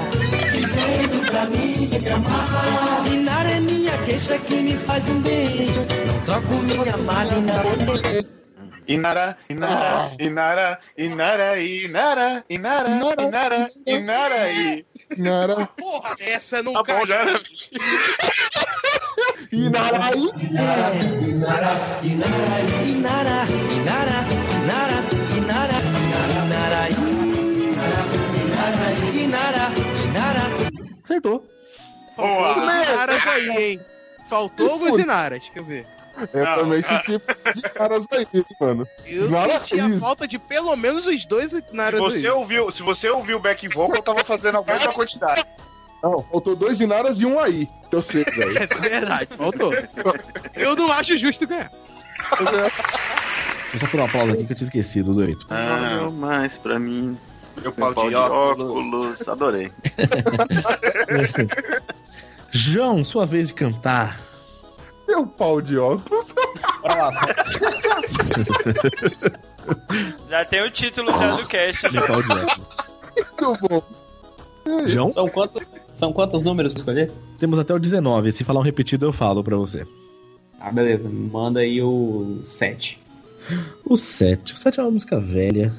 Dizendo 0.52 1.21
pra 1.32 1.46
me 1.46 2.10
amar. 2.10 3.08
Inar 3.08 3.46
é 3.50 3.60
minha 3.60 3.98
queixa 4.06 4.38
que 4.38 4.56
me 4.56 4.74
faz 4.76 5.08
um 5.08 5.22
beijo. 5.22 5.82
Não 6.08 6.20
troco 6.26 6.56
minha 6.64 6.98
mala 6.98 7.34
e 7.34 7.42
não 7.42 8.22
Inara, 8.88 9.38
Inara, 9.50 10.12
Inara, 10.20 10.80
Inara, 10.98 11.60
Inara, 11.62 12.44
Inara, 12.50 12.90
Inara, 13.24 13.70
Inara, 13.88 14.52
e. 14.52 14.86
Nara. 15.18 15.68
Porra, 15.80 16.16
essa 16.20 16.62
não 16.64 16.74
Tá 16.74 16.84
cai. 16.84 17.00
bom, 17.00 17.08
já 17.08 17.16
era. 17.16 17.42
Inaraí. 19.52 20.30
Inara, 20.42 21.74
Inara, 22.04 22.52
Inara, 22.84 23.46
Inara, 23.78 24.20
Inara, 25.38 25.78
Inara, 26.58 26.90
Inara, 29.14 29.72
Inara. 30.10 30.71
Acertou. 31.12 31.46
Faltou 32.16 32.36
Boa. 32.36 32.48
alguns 32.50 32.64
inaras 32.94 33.28
aí, 33.28 33.50
hein? 33.50 33.82
Faltou 34.30 34.72
alguns 34.72 34.98
inaras, 34.98 35.40
deixa 35.42 35.60
eu 35.60 35.66
ver. 35.66 35.86
Eu 36.34 36.46
Não, 36.46 36.56
também 36.58 36.82
senti 36.82 37.22
de 37.56 37.62
caras 37.74 38.06
aí, 38.12 38.28
mano. 38.60 38.88
Eu 39.06 39.30
Nada 39.30 39.54
senti 39.64 39.80
a 39.80 39.88
isso. 39.88 40.00
falta 40.00 40.28
de 40.28 40.38
pelo 40.38 40.76
menos 40.76 41.06
os 41.08 41.26
dois 41.26 41.52
Se 41.52 41.64
inaras 41.74 42.00
aí. 42.02 42.22
você 42.22 42.30
ouviu, 42.30 42.72
se 42.72 42.84
você 42.84 43.10
ouviu 43.10 43.38
o 43.38 43.40
back 43.40 43.68
vocal, 43.70 43.96
eu 43.98 44.02
tava 44.04 44.24
fazendo 44.24 44.58
a 44.60 44.64
mesma 44.64 44.94
quantidade. 44.94 45.44
Não, 46.04 46.24
faltou 46.24 46.56
dois 46.56 46.80
Inaras 46.82 47.20
e 47.20 47.26
um 47.26 47.40
aí. 47.40 47.68
Que 47.90 47.96
eu 47.96 48.02
sei, 48.02 48.24
velho. 48.24 48.58
É 48.60 48.66
verdade, 48.68 49.28
faltou. 49.38 49.72
Eu 50.56 50.76
não 50.76 50.92
acho 50.92 51.16
justo 51.18 51.46
ganhar. 51.48 51.72
Deixa 53.72 53.86
eu 53.86 53.90
pôr 53.90 54.00
um 54.00 54.06
aplauso 54.06 54.34
aqui 54.34 54.46
que 54.46 54.52
eu 54.54 54.58
tinha 54.58 54.68
esquecido 54.68 55.14
do 55.14 55.22
8. 55.22 55.46
Ah, 55.50 55.98
não 56.02 56.12
mais 56.12 56.58
pra 56.58 56.80
mim. 56.80 57.18
Meu 57.62 57.72
Meu 57.72 57.72
pau 57.74 57.94
pau 57.94 58.04
de 58.06 58.10
de 58.10 58.16
óculos. 58.16 58.70
óculos. 58.72 59.30
Adorei. 59.30 59.72
João, 62.52 63.04
sua 63.04 63.26
vez 63.26 63.48
de 63.48 63.54
cantar. 63.54 64.20
Meu 65.08 65.26
pau 65.28 65.62
de 65.62 65.78
óculos. 65.78 66.34
Já 70.30 70.46
tem 70.46 70.66
o 70.66 70.72
título 70.72 71.10
já 71.12 71.36
do 71.36 71.46
cast. 71.48 71.88
De 71.88 71.94
Já. 71.94 72.08
pau 72.08 72.22
de 72.24 72.32
óculos. 72.32 72.68
Muito 73.42 73.68
bom. 73.68 73.84
João, 74.88 75.10
São 75.12 75.28
quantos, 75.28 75.64
são 75.94 76.14
quantos 76.14 76.46
números 76.46 76.74
pra 76.74 76.80
escolher? 76.82 77.12
temos 77.40 77.58
até 77.60 77.74
o 77.74 77.80
19. 77.80 78.32
Se 78.32 78.44
falar 78.44 78.60
um 78.60 78.64
repetido, 78.64 79.06
eu 79.06 79.14
falo 79.14 79.44
pra 79.44 79.58
você. 79.58 79.86
Ah, 80.60 80.72
beleza. 80.72 81.10
Manda 81.10 81.60
aí 81.62 81.82
o 81.82 82.42
7. 82.46 83.00
O 83.84 83.98
7. 83.98 84.54
O 84.54 84.58
7 84.58 84.80
é 84.80 84.84
uma 84.84 84.92
música 84.92 85.20
velha. 85.20 85.74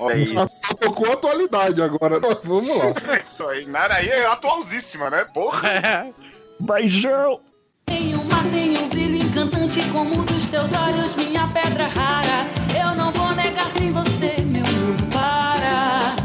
Olha. 0.00 0.42
Ah, 0.42 0.74
Tocou 0.74 1.12
atualidade 1.12 1.82
agora. 1.82 2.18
Vamos 2.42 2.68
lá. 2.68 3.54
Inara 3.60 3.96
aí 3.96 4.08
é 4.08 4.24
atualzíssima, 4.26 5.10
né? 5.10 5.26
Porra. 5.26 5.68
É. 5.68 6.12
Vai, 6.58 6.88
João! 6.88 7.40
Tem 7.84 8.14
um 8.16 8.24
mar, 8.24 8.44
tem 8.50 8.78
um 8.78 8.88
brilho 8.88 9.16
encantante 9.16 9.80
como 9.90 10.20
o 10.20 10.24
dos 10.24 10.50
teus 10.50 10.72
olhos, 10.72 11.16
minha 11.16 11.46
pedra 11.48 11.86
rara. 11.86 12.46
Eu 12.74 12.96
não 12.96 13.12
vou 13.12 13.34
negar 13.34 13.70
sem 13.72 13.92
você, 13.92 14.40
meu 14.42 14.64
mundo 14.64 15.12
para. 15.12 16.16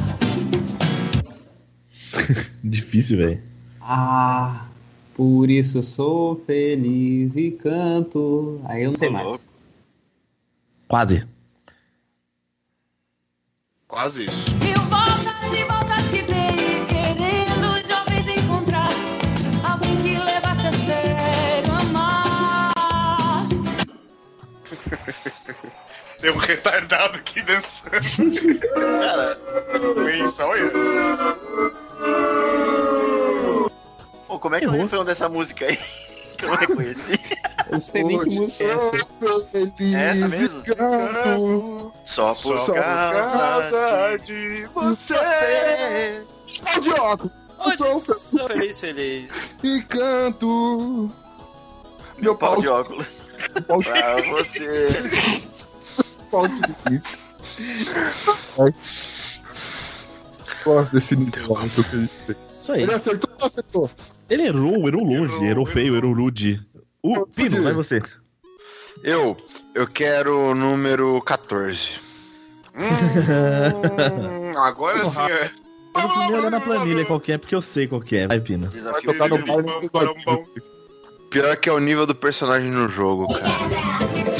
Difícil, 2.64 3.18
velho. 3.18 3.44
Ah, 3.82 4.68
por 5.16 5.50
isso 5.50 5.84
sou 5.84 6.42
feliz 6.46 7.36
e 7.36 7.52
canto. 7.52 8.62
Aí 8.66 8.84
eu 8.84 8.92
não 8.92 8.98
sei 8.98 9.10
mais. 9.10 9.40
Quase. 10.88 11.35
Quase 13.96 14.26
isso. 14.26 14.52
Mil 14.62 14.76
voltas 14.89 15.54
e 15.58 15.64
voltas 15.64 16.10
que 16.10 16.22
dei, 16.24 16.86
querendo 16.89 17.82
de 17.82 17.93
uma 17.93 18.04
vez 18.04 18.28
encontrar 18.28 18.89
alguém 19.64 19.96
que 20.02 20.18
levasse 20.20 20.68
a 20.68 20.72
sério 20.74 21.72
amar. 21.74 23.48
Tem 26.20 26.30
um 26.30 26.36
retardado 26.36 27.20
aqui 27.20 27.41
dançando. 27.41 28.60
Cara, 28.74 29.39
Isso, 30.28 30.43
olha. 30.43 30.70
pô, 34.28 34.38
como 34.39 34.56
é 34.56 34.60
que 34.60 34.66
eu 34.66 34.72
Errou. 34.72 34.82
refrão 34.84 35.06
dessa 35.06 35.30
música 35.30 35.68
aí? 35.68 35.80
Que 36.36 36.43
eu 36.43 36.50
não 36.50 36.58
reconheci. 36.58 37.18
Eu 37.72 37.80
sei 37.80 38.03
nem 38.03 38.20
que 38.20 38.39
música 38.39 38.63
é 38.63 38.68
essa. 38.68 40.26
essa 40.26 40.26
e 40.26 40.30
mesmo? 40.30 40.63
canto. 40.63 41.93
Só 42.03 42.34
por 42.36 42.57
Só 42.57 42.66
por 42.74 42.82
causa 42.82 43.70
causa 43.72 44.18
de 44.26 44.66
você. 44.74 46.22
Pau 46.63 46.80
de 46.82 46.89
óculos. 46.91 47.34
Hoje 47.57 48.05
sou 48.05 48.47
feliz, 48.47 48.80
feliz. 48.80 49.55
E 49.63 49.82
canto. 49.84 51.11
meu 52.20 52.36
pau 52.36 52.61
de 52.61 52.68
óculos. 52.68 53.22
Pau 53.68 53.80
de 53.80 53.89
Pra 53.89 54.22
você. 54.22 54.88
pau 56.30 56.47
de 56.47 56.95
isso. 56.95 57.18
gosto 60.63 60.93
desse 60.93 61.16
nível 61.16 61.57
alto 61.57 61.84
que 61.84 61.95
a 61.95 61.99
gente 61.99 62.13
tem. 62.28 62.36
Isso 62.59 62.72
aí. 62.72 62.84
Ele 62.84 62.93
acertou 62.93 63.30
ou 63.32 63.39
não 63.39 63.47
acertou? 63.47 63.89
Ele 64.30 64.43
errou, 64.43 64.88
errou 64.88 65.03
longe, 65.03 65.45
errou 65.45 65.66
feio, 65.66 65.95
errou 65.95 66.13
rude. 66.13 66.66
O 67.06 67.28
Pino, 67.28 67.62
vai 67.62 67.72
você. 67.72 68.01
Eu, 69.03 69.38
eu 69.76 69.86
quero 69.86 70.49
o 70.49 70.56
número 70.56 71.22
14. 71.22 71.99
Hum, 72.76 74.58
agora 74.58 75.08
sim 75.08 75.22
é. 75.22 75.51
Eu 75.95 76.01
vou 76.01 76.10
primeiro 76.10 76.38
olhar 76.39 76.49
na 76.49 76.60
planilha 76.60 77.06
qual 77.06 77.20
que 77.20 77.32
é, 77.32 77.38
porque 77.38 77.53
eu 77.53 77.62
sei 77.62 77.86
qual 77.86 78.01
que 78.01 78.16
é. 78.16 78.28
Vai, 78.28 78.39
Pino. 78.39 78.72
Vai 78.72 79.01
tocar 79.03 79.30
no 79.30 79.38
doidinho. 79.38 79.91
Pior 81.30 81.56
que 81.58 81.70
é 81.70 81.74
o 81.74 81.80
nível 81.80 82.08
do 82.08 82.16
personagem 82.16 82.72
no 82.72 82.89
jogo, 82.89 83.28
cara. 83.28 84.35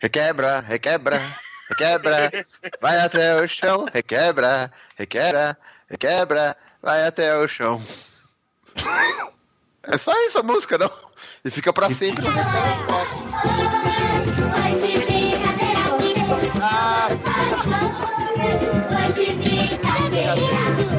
Requebra, 0.00 0.60
requebra, 0.60 1.20
requebra, 1.68 2.46
vai 2.80 3.00
até 3.00 3.42
o 3.42 3.48
chão, 3.48 3.86
requebra, 3.92 4.70
requebra, 4.96 5.58
requebra, 5.90 6.56
vai 6.80 7.04
até 7.04 7.36
o 7.36 7.48
chão. 7.48 7.82
É 9.82 9.98
só 9.98 10.12
isso 10.26 10.38
a 10.38 10.42
música, 10.42 10.78
não? 10.78 10.90
E 11.44 11.50
fica 11.50 11.72
pra 11.72 11.90
sempre. 11.90 12.24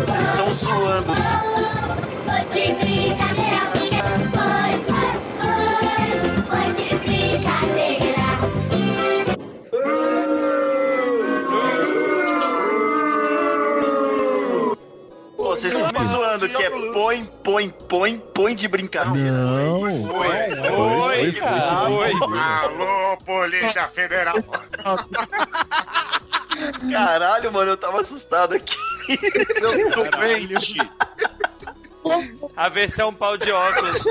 Vocês 0.05 0.29
estão 0.29 0.53
zoando. 0.55 1.13
Me 16.49 16.53
zoando 16.53 16.81
que 16.81 16.89
é 16.89 16.91
põe, 16.91 17.25
põe, 17.43 17.69
põe, 17.69 18.17
põe 18.19 18.55
de 18.55 18.67
brincadeira. 18.67 19.31
Não. 19.31 19.81
Oi, 19.81 19.91
Oi, 19.91 21.31
cara, 21.33 21.89
oi. 21.89 22.11
Alô, 22.37 23.17
Polícia 23.25 23.87
Federal. 23.89 24.35
Caralho, 26.91 27.51
mano, 27.53 27.71
eu 27.71 27.77
tava 27.77 28.01
assustado 28.01 28.53
aqui. 28.53 28.75
Eu 29.09 29.91
tô 29.91 30.03
doente. 30.03 30.77
A 32.55 32.69
versão 32.69 33.11
pau 33.13 33.37
de 33.37 33.51
óculos. 33.51 34.03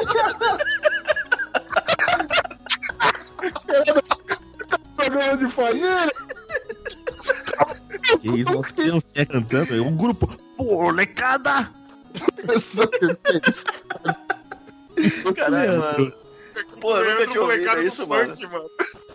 Programa 4.97 5.37
de 5.37 5.47
família. 5.49 6.13
Que 8.21 8.29
isso, 8.41 8.51
umas 8.53 8.73
criancinhas 8.73 9.29
cantando. 9.29 9.77
é 9.77 9.81
Um 9.81 9.97
grupo. 9.97 10.29
Molecada! 10.59 11.71
É. 14.99 15.33
Caralho, 15.35 15.79
mano. 15.79 16.13
Pô, 16.81 16.97
eu 16.97 17.11
nunca 17.13 17.27
tinha 17.29 17.43
ouvido 17.43 17.83
isso, 17.83 18.07
mano. 18.07 18.37
Funk, 18.37 18.47
mano. 18.47 18.71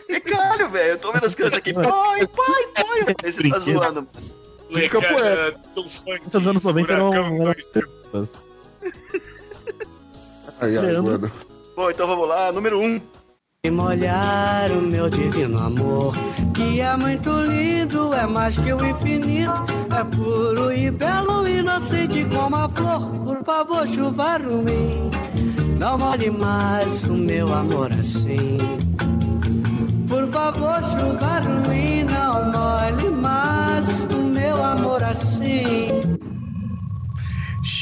Que 0.08 0.20
caralho, 0.20 0.70
velho. 0.70 0.92
Eu 0.92 0.98
tô 0.98 1.12
vendo 1.12 1.26
as 1.26 1.36
crianças 1.36 1.58
aqui. 1.60 1.74
Pai, 1.74 1.84
pai, 1.86 2.28
pai. 2.28 3.16
Aí 3.24 3.32
você 3.32 3.32
tá 3.32 3.38
Brinquedo. 3.38 3.62
zoando. 3.62 3.94
mano. 3.94 4.08
Funk. 6.06 6.28
Isso 6.28 6.40
dos 6.40 6.48
anos 6.48 6.64
90 6.64 6.94
eram. 6.94 7.12
Dois, 8.12 8.30
Aí, 10.60 10.78
mano. 11.02 11.32
Bom, 11.76 11.90
então 11.90 12.08
vamos 12.08 12.28
lá. 12.28 12.52
Número 12.52 12.80
1. 12.80 12.84
Um. 12.84 13.02
E 13.66 13.72
molhar 13.72 14.70
o 14.74 14.82
meu 14.82 15.10
divino 15.10 15.58
amor, 15.58 16.14
que 16.54 16.82
é 16.82 16.98
muito 16.98 17.30
lindo, 17.44 18.14
é 18.14 18.28
mais 18.28 18.58
que 18.58 18.74
o 18.74 18.86
infinito, 18.86 19.54
é 19.90 20.04
puro 20.04 20.70
e 20.70 20.92
belo, 20.92 21.48
inocente 21.48 22.26
como 22.26 22.58
a 22.58 22.68
flor. 22.68 23.10
Por 23.24 23.42
favor, 23.46 23.88
chuva 23.88 24.36
ruim, 24.38 25.10
não 25.80 25.98
molhe 25.98 26.30
mais 26.30 27.04
o 27.06 27.14
meu 27.14 27.54
amor 27.54 27.90
assim. 27.94 28.58
Por 30.10 30.28
favor, 30.28 30.84
chuva 30.84 31.40
ruim, 31.40 32.04
não 32.04 32.52
molhe 32.52 33.16
mais 33.16 34.04
o 34.14 34.24
meu 34.24 34.62
amor 34.62 35.02
assim. 35.06 36.33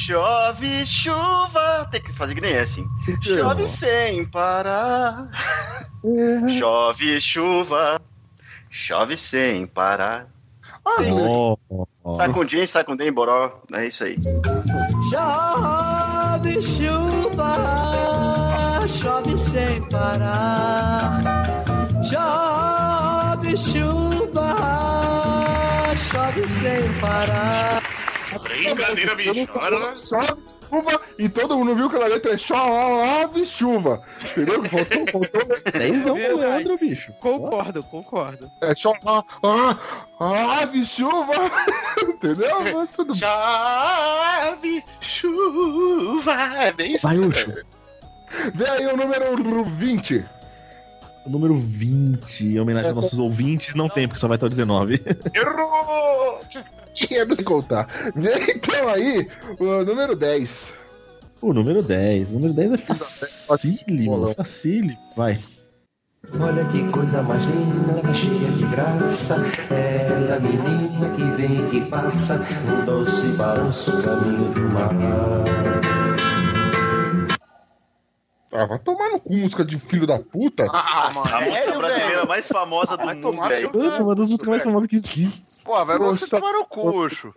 Chove 0.05 0.85
chuva. 0.85 1.87
Tem 1.91 2.01
que 2.01 2.11
fazer 2.13 2.33
que 2.33 2.41
nem 2.41 2.53
é 2.53 2.61
assim. 2.61 2.87
Chove 3.21 3.67
sem 3.67 4.25
parar. 4.25 5.29
Chove 6.57 7.21
chuva. 7.21 8.01
Chove 8.69 9.15
sem 9.15 9.67
parar. 9.67 10.27
Ó. 10.83 11.55
Tá 12.17 12.29
com 12.29 12.43
jeans, 12.43 12.71
tá 12.71 12.83
com 12.83 12.95
dem, 12.95 13.11
boró. 13.11 13.61
É 13.73 13.85
isso 13.85 14.03
aí. 14.03 14.17
Chove 15.09 16.61
chuva, 16.61 17.53
chove 18.87 19.37
sem 19.37 19.87
parar. 19.89 21.21
Chove 22.09 23.55
chuva, 23.55 24.55
chove 26.09 26.47
sem 26.59 26.99
parar. 26.99 27.80
Brincadeira, 28.39 29.15
bicho. 29.15 29.47
Olha 29.55 29.77
lá. 29.77 29.95
Chove 29.95 30.41
chuva 30.71 31.01
e 31.19 31.27
todo 31.27 31.57
mundo 31.57 31.75
viu 31.75 31.89
que 31.89 31.97
a 31.97 32.07
letra 32.07 32.33
é 32.33 32.37
chove 32.37 33.45
chuva. 33.45 34.01
Entendeu? 34.23 34.63
Faltou, 34.63 35.05
faltou. 35.11 35.71
Dezão 35.73 36.03
pro 36.03 36.15
Verdade. 36.15 36.39
Leandro, 36.39 36.77
bicho. 36.77 37.11
Concordo, 37.19 37.83
concordo. 37.83 38.49
É 38.61 38.73
chove 38.73 38.99
ave 40.19 40.85
chuva. 40.85 41.51
Entendeu? 42.07 42.63
Mas 42.73 42.89
tudo 42.95 43.11
bem. 43.11 43.19
Chave, 43.19 44.83
chuva. 45.01 46.33
É 46.57 46.71
bem 46.71 46.93
isso. 46.93 47.01
Vai, 47.03 47.17
Ucho. 47.19 47.51
Vem 48.55 48.67
aí 48.67 48.87
o 48.87 48.95
número 48.95 49.65
20. 49.65 50.25
O 51.25 51.29
número 51.29 51.55
20, 51.55 52.47
em 52.47 52.59
homenagem 52.59 52.89
aos 52.89 52.95
nossos 52.95 53.19
ouvintes, 53.19 53.75
não 53.75 53.87
tem, 53.87 54.07
porque 54.07 54.19
só 54.19 54.27
vai 54.27 54.37
até 54.37 54.45
o 54.45 54.49
19. 54.49 54.99
Errou! 55.35 56.41
Dinheiro 56.93 57.35
sem 57.35 57.45
contar. 57.45 57.87
Vem 58.15 58.51
então 58.55 58.87
aí 58.87 59.27
o 59.59 59.83
número 59.83 60.15
10. 60.15 60.73
O 61.41 61.53
número 61.53 61.81
10. 61.81 62.31
O 62.31 62.33
número 62.33 62.53
10 62.53 62.71
é 62.71 62.77
facílimo. 62.77 64.33
Facílimo. 64.35 64.97
Vai. 65.15 65.39
Olha 66.39 66.63
que 66.65 66.87
coisa 66.91 67.23
mais 67.23 67.43
linda, 67.45 68.13
cheia 68.13 68.51
de 68.51 68.65
graça. 68.67 69.35
Ela, 69.73 70.39
menina 70.39 71.09
que 71.15 71.23
vem 71.23 71.65
e 71.65 71.69
que 71.69 71.81
passa, 71.89 72.35
um 72.35 72.85
doce 72.85 73.27
balanço, 73.29 73.91
caminho 74.03 74.53
do 74.53 74.61
mar. 74.69 74.91
Ah, 78.53 78.65
vai 78.65 78.79
tomar 78.79 79.09
no 79.11 79.19
cu 79.21 79.33
música 79.33 79.63
de 79.63 79.79
filho 79.79 80.05
da 80.05 80.19
puta. 80.19 80.65
Ah, 80.69 81.07
A 81.07 81.11
música 81.13 81.77
brasileira 81.77 82.25
mais 82.25 82.47
famosa 82.47 82.97
do 82.97 83.05
Vai 83.05 83.15
mundo, 83.15 83.23
tomar 83.31 83.47
velho. 83.47 83.71
Ah, 83.73 84.01
uma 84.03 84.13
das 84.15 84.27
músicas 84.27 84.49
mais 84.49 84.63
famosas 84.63 84.87
que 84.89 84.95
existe. 84.97 85.43
Pô, 85.63 85.85
vai 85.85 85.97
você 85.97 86.25
Nossa. 86.25 86.39
tomar 86.39 86.51
no 86.53 86.65
cu, 86.65 87.09
só 87.09 87.29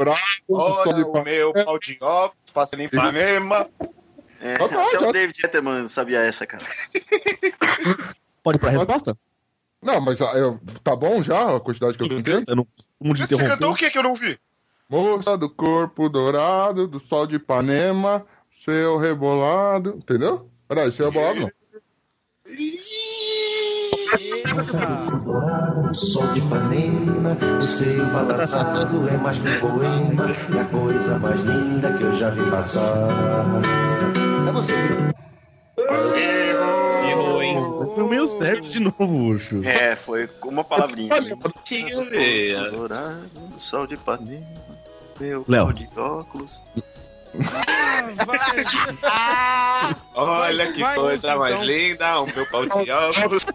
Olha 0.48 1.06
o 1.06 1.22
meu 1.22 1.52
pau 1.52 1.78
de 1.78 1.96
óculos, 2.00 2.52
passando 2.52 2.80
em 2.80 2.86
Ipanema. 2.86 3.68
É, 4.40 4.58
Tá 4.58 4.64
até 4.64 4.98
já. 5.00 5.08
o 5.08 5.12
David 5.12 5.40
Letterman 5.42 5.88
sabia 5.88 6.18
essa, 6.18 6.46
cara. 6.46 6.64
Pode 8.42 8.58
ir 8.58 8.60
pra 8.60 8.70
resposta? 8.70 9.16
Não, 9.80 10.00
mas 10.00 10.20
ah, 10.20 10.32
eu- 10.36 10.58
tá 10.82 10.96
bom 10.96 11.22
já 11.22 11.56
a 11.56 11.60
quantidade 11.60 11.96
que 11.96 12.02
eu 12.02 12.08
cantei? 12.08 12.44
Eu 12.46 12.56
não 12.56 12.64
costumo 12.64 13.14
de 13.14 13.26
Você 13.26 13.36
cantou 13.48 13.70
o 13.70 13.74
que 13.76 13.90
que 13.90 13.98
eu 13.98 14.02
não 14.02 14.14
vi? 14.14 14.38
Moça 14.88 15.36
do 15.38 15.48
corpo 15.48 16.08
dourado, 16.08 16.86
do 16.88 16.98
sol 16.98 17.26
de 17.26 17.36
Ipanema, 17.36 18.26
seu 18.64 18.98
rebolado. 18.98 19.90
Entendeu? 19.96 20.50
Peraí, 20.68 20.90
seu 20.90 21.10
rebolado 21.10 21.40
não. 21.40 21.50
O 25.90 25.94
sol 25.94 26.26
de 26.32 26.38
Ipanema, 26.40 27.36
o 27.60 27.64
seu 27.64 28.06
balançado 28.06 29.08
é 29.08 29.16
mais 29.16 29.38
que 29.38 29.48
um 29.48 29.60
poema, 29.60 30.30
é 30.56 30.60
a 30.60 30.64
coisa 30.66 31.18
mais 31.18 31.40
linda 31.40 31.92
que 31.94 32.02
eu 32.04 32.14
já 32.14 32.30
vi 32.30 32.48
passar. 32.50 33.08
É 34.48 34.52
você, 34.52 34.72
Errou, 37.08 37.42
hein? 37.42 37.56
Foi 37.94 38.08
meio 38.08 38.26
certo 38.28 38.68
de 38.68 38.80
novo, 38.80 39.30
Ucho. 39.30 39.62
É, 39.64 39.96
foi 39.96 40.26
com 40.26 40.48
uma 40.48 40.64
palavrinha. 40.64 41.10
Dourado, 42.70 43.30
sol 43.58 43.86
de 43.86 43.94
Ipanema, 43.94 44.46
meu 45.18 45.44
Léo. 45.48 45.72
de 45.72 45.88
óculos. 45.96 46.62
Olha 50.14 50.72
que 50.72 50.80
vai, 50.80 50.94
coisa 50.94 51.26
então. 51.28 51.38
mais 51.38 51.60
linda, 51.62 52.20
o 52.20 52.26
meu 52.26 52.46
pau 52.46 52.64
de 52.66 52.90
óculos. 52.90 53.46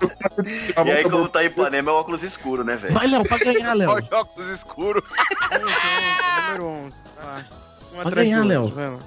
E 0.86 0.92
aí, 0.92 1.04
como 1.04 1.28
tá 1.28 1.44
em 1.44 1.48
Ipanema, 1.48 1.92
é 1.92 1.94
o 1.94 1.98
óculos 1.98 2.24
escuro, 2.24 2.64
né, 2.64 2.76
velho? 2.76 2.94
Vai, 2.94 3.08
Léo, 3.08 3.24
pra 3.24 3.38
ganhar, 3.38 3.74
Léo. 3.74 3.90
Olha 3.92 4.08
óculos 4.12 4.50
escuros. 4.50 5.04
Número 5.52 6.66
11. 6.66 7.02
Vai. 7.22 7.46
Um 7.94 8.02
Pra 8.02 8.12
ganhar, 8.12 8.46
Léo. 8.46 8.74
lá. 8.76 9.00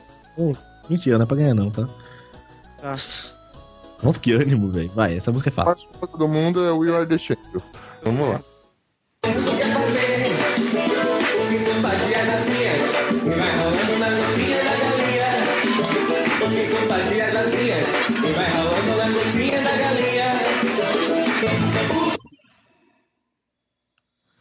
Mentira, 0.88 1.18
não 1.18 1.24
é 1.24 1.26
pra 1.26 1.36
ganhar 1.36 1.54
não, 1.54 1.70
tá? 1.70 1.88
Tá. 2.80 2.96
Nossa, 4.02 4.18
que 4.18 4.32
ânimo, 4.32 4.70
velho. 4.70 4.90
Vai, 4.94 5.16
essa 5.16 5.30
música 5.30 5.50
é 5.50 5.52
fácil. 5.52 5.88
Todo 6.00 6.26
mundo 6.26 6.64
é 6.64 6.72
We 6.72 6.94
Are 6.94 7.06
The 7.06 7.18
Champions. 7.18 7.62
Vamos 8.02 8.28
lá. 8.28 8.40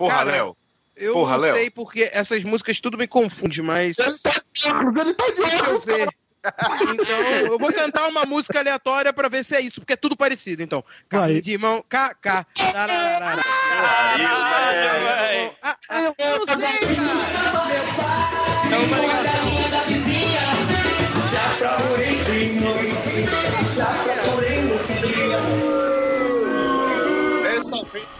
Porra, 0.01 0.15
Cara, 0.15 0.31
Léo. 0.31 0.57
Eu 0.97 1.13
Porra, 1.13 1.33
não 1.33 1.39
Léo. 1.43 1.55
sei 1.55 1.69
porque 1.69 2.09
essas 2.11 2.43
músicas 2.43 2.79
tudo 2.79 2.97
me 2.97 3.05
confunde, 3.07 3.61
mas. 3.61 3.99
Ele 3.99 4.17
tá 4.17 4.31
de 4.51 4.67
óculos, 4.67 4.95
ele 4.97 5.13
tá 5.13 5.25
de 5.29 5.69
eu 5.69 5.79
ver. 5.79 6.09
Então, 6.93 7.21
eu 7.51 7.59
vou 7.59 7.71
cantar 7.71 8.07
uma 8.07 8.25
música 8.25 8.57
aleatória 8.57 9.13
pra 9.13 9.29
ver 9.29 9.45
se 9.45 9.55
é 9.55 9.61
isso, 9.61 9.79
porque 9.79 9.93
é 9.93 9.95
tudo 9.95 10.17
parecido. 10.17 10.63
Então, 10.63 10.83
Vai. 11.11 11.39
de 11.39 11.55
mão, 11.55 11.83
KK. 11.87 12.45
tararara. 12.73 13.41
Ah, 15.61 15.77
ah, 15.87 16.13
eu 16.17 16.39
não 16.39 16.47
sei, 16.47 16.95
cara. 16.95 18.31
É 18.71 18.77
uma 18.77 18.97
ligação. 18.99 19.50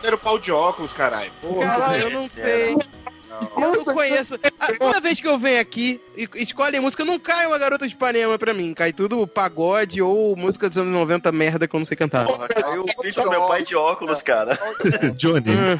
Era 0.04 0.16
o 0.16 0.20
pau 0.20 0.38
de 0.40 0.52
óculos, 0.52 0.94
caralho. 0.94 1.32
Porra. 1.42 1.66
Caralho, 1.66 2.04
eu 2.04 2.10
não 2.12 2.28
sei. 2.28 2.74
Eu 2.74 3.72
não 3.86 3.86
conheço. 3.86 4.36
A- 4.60 4.74
Toda 4.78 5.00
vez 5.02 5.20
que 5.20 5.28
eu 5.28 5.40
venho 5.40 5.60
aqui 5.60 6.00
e 6.16 6.28
escolhem 6.44 6.80
música, 6.80 7.04
não 7.06 7.18
cai 7.18 7.48
uma 7.48 7.58
garota 7.58 7.88
de 7.88 7.94
Ipanema 7.94 8.38
pra 8.38 8.54
mim. 8.54 8.74
Cai 8.74 8.92
tudo 8.94 9.26
pagode 9.26 10.02
ou 10.02 10.36
música 10.36 10.68
dos 10.70 10.78
anos 10.78 10.94
90 10.94 11.32
merda 11.32 11.68
que 11.68 11.76
eu 11.76 11.80
não 11.80 11.86
sei 11.86 11.98
cantar. 11.98 12.26
Porra, 12.28 12.48
caiu 12.48 12.84
o 12.84 13.02
vídeo 13.02 13.24
do 13.24 13.30
meu 13.30 13.48
pai 13.48 13.64
de 13.64 13.76
óculos, 13.76 14.22
cara. 14.22 14.60
Johnny. 15.18 15.50
Hum. 15.50 15.80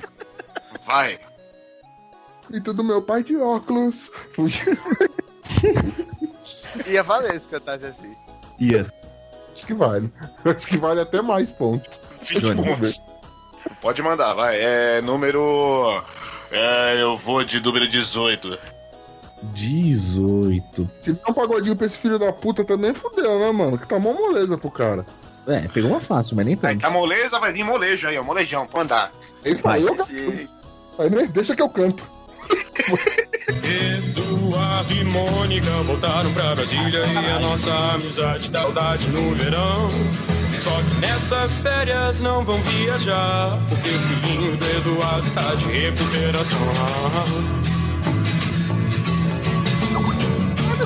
Vai. 0.86 1.20
Grito 2.50 2.74
do 2.74 2.84
meu 2.84 3.02
pai 3.02 3.24
de 3.24 3.36
óculos. 3.38 4.10
Ia 6.88 7.04
valer 7.04 7.40
se 7.40 7.48
cantasse 7.48 7.86
assim. 7.86 8.16
Ia. 8.60 8.88
Acho 9.54 9.66
que 9.66 9.74
vale. 9.74 10.12
Acho 10.46 10.68
que 10.68 10.78
vale 10.78 11.02
até 11.02 11.22
mais 11.22 11.52
pontos. 11.52 12.02
20 12.22 12.40
Johnny. 12.42 12.64
pontos. 12.64 13.02
Pode 13.82 14.02
mandar, 14.02 14.34
vai. 14.34 14.60
É 14.60 15.02
número. 15.02 16.04
É, 16.52 17.02
eu 17.02 17.18
vou 17.18 17.44
de 17.44 17.60
número 17.60 17.88
18. 17.88 18.58
18. 19.44 20.90
Se 21.02 21.14
der 21.14 21.22
um 21.28 21.34
pagodinho 21.34 21.76
pra 21.76 21.88
esse 21.88 21.98
filho 21.98 22.20
da 22.20 22.32
puta 22.32 22.64
também, 22.64 22.94
fudeu, 22.94 23.40
né, 23.40 23.52
mano? 23.52 23.78
Que 23.78 23.88
tá 23.88 23.98
mó 23.98 24.14
moleza 24.14 24.58
pro 24.58 24.70
cara. 24.70 25.06
É, 25.48 25.62
pegou 25.70 25.90
uma 25.92 26.00
fácil, 26.00 26.36
mas 26.36 26.46
nem 26.46 26.54
Aí 26.56 26.60
tanto. 26.62 26.82
tá 26.82 26.90
moleza, 26.92 27.40
vai 27.40 27.52
vir 27.52 27.64
molejo 27.64 28.08
aí, 28.08 28.18
ó. 28.18 28.24
Molejão, 28.24 28.68
pode 28.68 28.84
andar. 28.86 29.12
Aí 29.44 29.56
vai, 29.56 29.82
eu 29.82 29.94
Esse- 29.96 30.48
aí, 31.00 31.10
né, 31.10 31.28
deixa 31.34 31.56
que 31.56 31.62
eu 31.62 31.70
canto. 31.70 32.06
Eduardo 33.64 34.94
e 34.94 35.04
Mônica 35.06 35.70
voltaram 35.86 36.32
pra 36.34 36.54
Brasília 36.56 37.02
e 37.06 37.32
a 37.32 37.40
nossa 37.40 37.72
amizade 37.96 38.52
dá 38.52 38.62
saudade 38.62 39.10
no 39.10 39.34
verão. 39.36 39.88
Só 40.62 40.70
que 40.70 41.02
nessas 41.02 41.58
férias 41.58 42.20
não 42.20 42.46
vão 42.46 42.62
viajar, 42.62 43.58
porque 43.68 43.90
o 43.90 44.00
filhinho 44.00 44.56
do 44.58 44.66
Eduardo 44.66 45.32
tá 45.32 45.56
de 45.56 45.66
recuperação. 45.66 46.60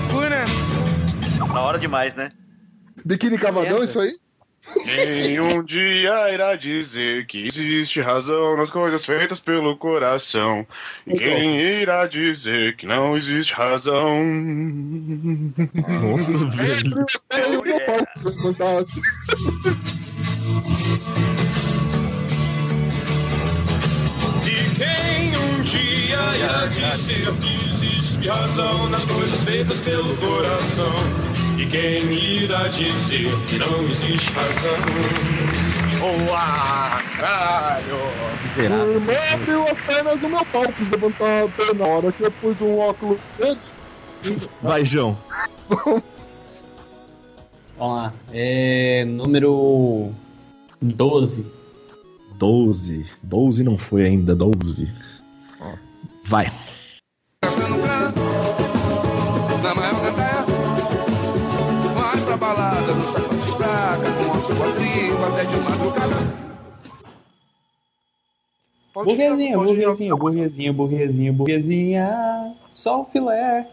Cu, 0.09 0.21
né? 0.21 0.45
Na 1.53 1.61
hora 1.61 1.77
demais, 1.77 2.15
né? 2.15 2.31
Biquíni 3.03 3.37
cavadão, 3.37 3.83
isso 3.83 3.99
aí? 3.99 4.17
Quem 4.73 5.39
um 5.39 5.63
dia 5.63 6.33
irá 6.33 6.55
dizer 6.55 7.25
que 7.27 7.47
existe 7.47 8.01
razão 8.01 8.57
nas 8.57 8.71
coisas 8.71 9.05
feitas 9.05 9.39
pelo 9.39 9.77
coração? 9.77 10.65
E 11.05 11.17
quem 11.17 11.59
irá 11.59 12.07
dizer 12.07 12.75
que 12.75 12.85
não 12.85 13.15
existe 13.15 13.53
razão? 13.53 14.23
Nossa, 16.01 16.37
velho. 16.55 17.05
Eu 18.23 18.33
cantasse. 18.41 19.01
E 24.45 24.75
quem 24.75 25.37
um 25.37 25.44
dia 25.75 26.37
irá 26.37 26.65
dizer 26.67 27.25
que 27.39 27.69
existe 27.69 28.27
razão 28.27 28.89
nas 28.89 29.05
coisas 29.05 29.41
feitas 29.41 29.81
pelo 29.81 30.15
coração? 30.17 30.93
E 31.57 31.65
quem 31.65 32.03
irá 32.43 32.67
dizer 32.67 33.29
que 33.49 33.57
não 33.59 33.83
existe 33.83 34.31
razão? 34.31 34.75
Boa! 35.99 37.01
Caralho! 37.17 37.95
O 38.57 38.61
irmão 38.61 39.15
abriu 39.33 39.63
as 39.63 39.79
pernas 39.81 40.19
do 40.21 40.29
meu 40.29 40.45
pau, 40.45 40.63
quis 40.77 40.89
levantar 40.89 41.43
a 41.43 41.47
perna 41.49 41.85
na 41.85 41.87
hora 41.87 42.11
que 42.11 42.23
eu 42.23 42.31
pus 42.31 42.61
um 42.61 42.79
óculos 42.79 43.19
dele. 43.37 43.59
Vai, 44.61 44.85
João. 44.85 45.17
Vamos 47.77 47.97
lá. 47.97 48.13
É. 48.31 49.03
Número 49.05 50.11
12. 50.81 51.45
12. 52.37 53.05
12 53.23 53.63
não 53.63 53.77
foi 53.77 54.05
ainda, 54.05 54.35
12. 54.35 54.89
Vai. 56.25 56.45
Na 59.63 59.75
maior 59.75 60.01
gandaia 60.01 60.45
Vai 61.93 62.17
pra 62.25 62.37
balada 62.37 62.93
no 62.93 63.03
sapato 63.03 63.35
Com 64.25 64.33
a 64.33 64.39
sua 64.39 64.71
prima 64.73 65.27
até 65.27 65.45
de 65.45 65.57
madrugada 65.57 66.45
Burguesinha, 68.95 69.57
burguesinha, 69.57 70.15
burguesinha, 70.15 70.73
burguesinha, 70.73 71.33
burguesinha. 71.33 72.55
Só 72.71 73.01
o 73.01 73.05
filé. 73.05 73.67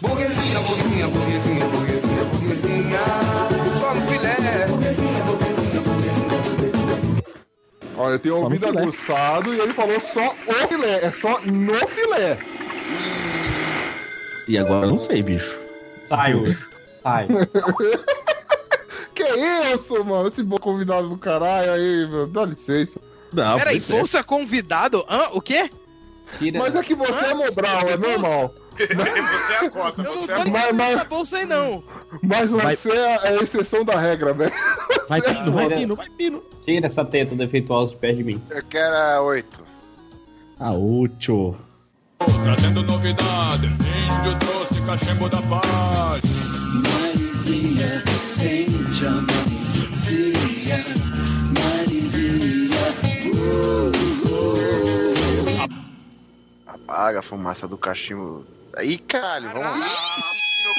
Burguesinha, 0.00 0.60
burguesinha, 0.60 1.08
burguesinha, 1.08 1.66
burguesinha, 1.68 2.24
burguesinha 2.24 3.51
Olha, 8.02 8.14
eu 8.14 8.18
tenho 8.18 8.36
Só 8.36 8.44
ouvido 8.44 8.66
aguçado 8.66 9.54
e 9.54 9.60
ele 9.60 9.72
falou 9.72 10.00
só 10.00 10.34
o 10.44 10.52
filé, 10.66 11.04
é 11.04 11.10
só 11.12 11.40
no 11.42 11.74
filé. 11.86 12.36
E 14.48 14.58
agora 14.58 14.86
eu 14.86 14.90
não 14.90 14.98
sei, 14.98 15.22
bicho. 15.22 15.56
Sai 16.04 16.34
hoje. 16.34 16.58
Sai. 17.00 17.28
Que 19.14 19.24
isso, 19.74 20.02
mano? 20.04 20.28
Esse 20.28 20.42
bom 20.42 20.56
convidado 20.56 21.08
do 21.08 21.18
caralho 21.18 21.70
aí, 21.70 22.08
meu. 22.08 22.26
Dá 22.26 22.46
licença. 22.46 22.98
Não, 23.30 23.58
Peraí, 23.58 23.76
é. 23.76 23.80
bolsa 23.80 24.24
convidado? 24.24 25.04
Hã? 25.08 25.28
O 25.34 25.40
quê? 25.40 25.70
Tira. 26.38 26.58
Mas 26.58 26.74
é 26.74 26.82
que 26.82 26.94
você 26.94 27.26
é 27.26 27.34
Mobral, 27.34 27.88
é 27.90 27.96
normal. 27.98 28.54
Você 28.76 29.52
é 29.52 29.66
a 29.66 29.70
cota, 29.70 30.02
Eu 30.02 30.14
não 30.14 30.22
você 30.22 30.26
tô 30.50 30.56
é 30.56 30.68
a 30.70 30.72
Mas- 30.72 31.04
bolsa 31.04 31.36
aí, 31.36 31.46
não. 31.46 31.82
Mas 32.22 32.50
Vai. 32.50 32.76
você 32.76 32.90
é 32.90 33.28
a 33.28 33.34
exceção 33.36 33.84
da 33.84 33.98
regra, 33.98 34.32
velho. 34.32 34.52
Vai 35.08 35.20
pino, 35.22 35.52
vai 35.52 35.68
pino, 35.68 35.96
vai 35.96 36.08
pino. 36.10 36.42
Tira 36.64 36.86
essa 36.86 37.04
teta 37.04 37.34
defeituosa 37.34 37.92
de 37.92 37.96
perto 37.98 38.16
de 38.18 38.24
mim. 38.24 38.42
Eu 38.50 38.62
quero 38.64 38.94
a 38.94 39.20
8. 39.22 39.62
Ah, 40.60 40.72
útil. 40.72 41.56
Trazendo 42.44 42.82
novidade 42.84 43.66
Índio 43.66 44.38
trouxe 44.38 44.80
cachimbo 44.82 45.28
da 45.28 45.42
paz 45.42 46.22
Marizinha, 46.82 48.04
Apaga 57.12 57.18
a 57.18 57.22
fumaça 57.22 57.68
do 57.68 57.76
cachimbo. 57.76 58.46
Aí, 58.74 58.98
caralho, 58.98 59.50
vamos 59.50 59.80
lá. 59.80 59.86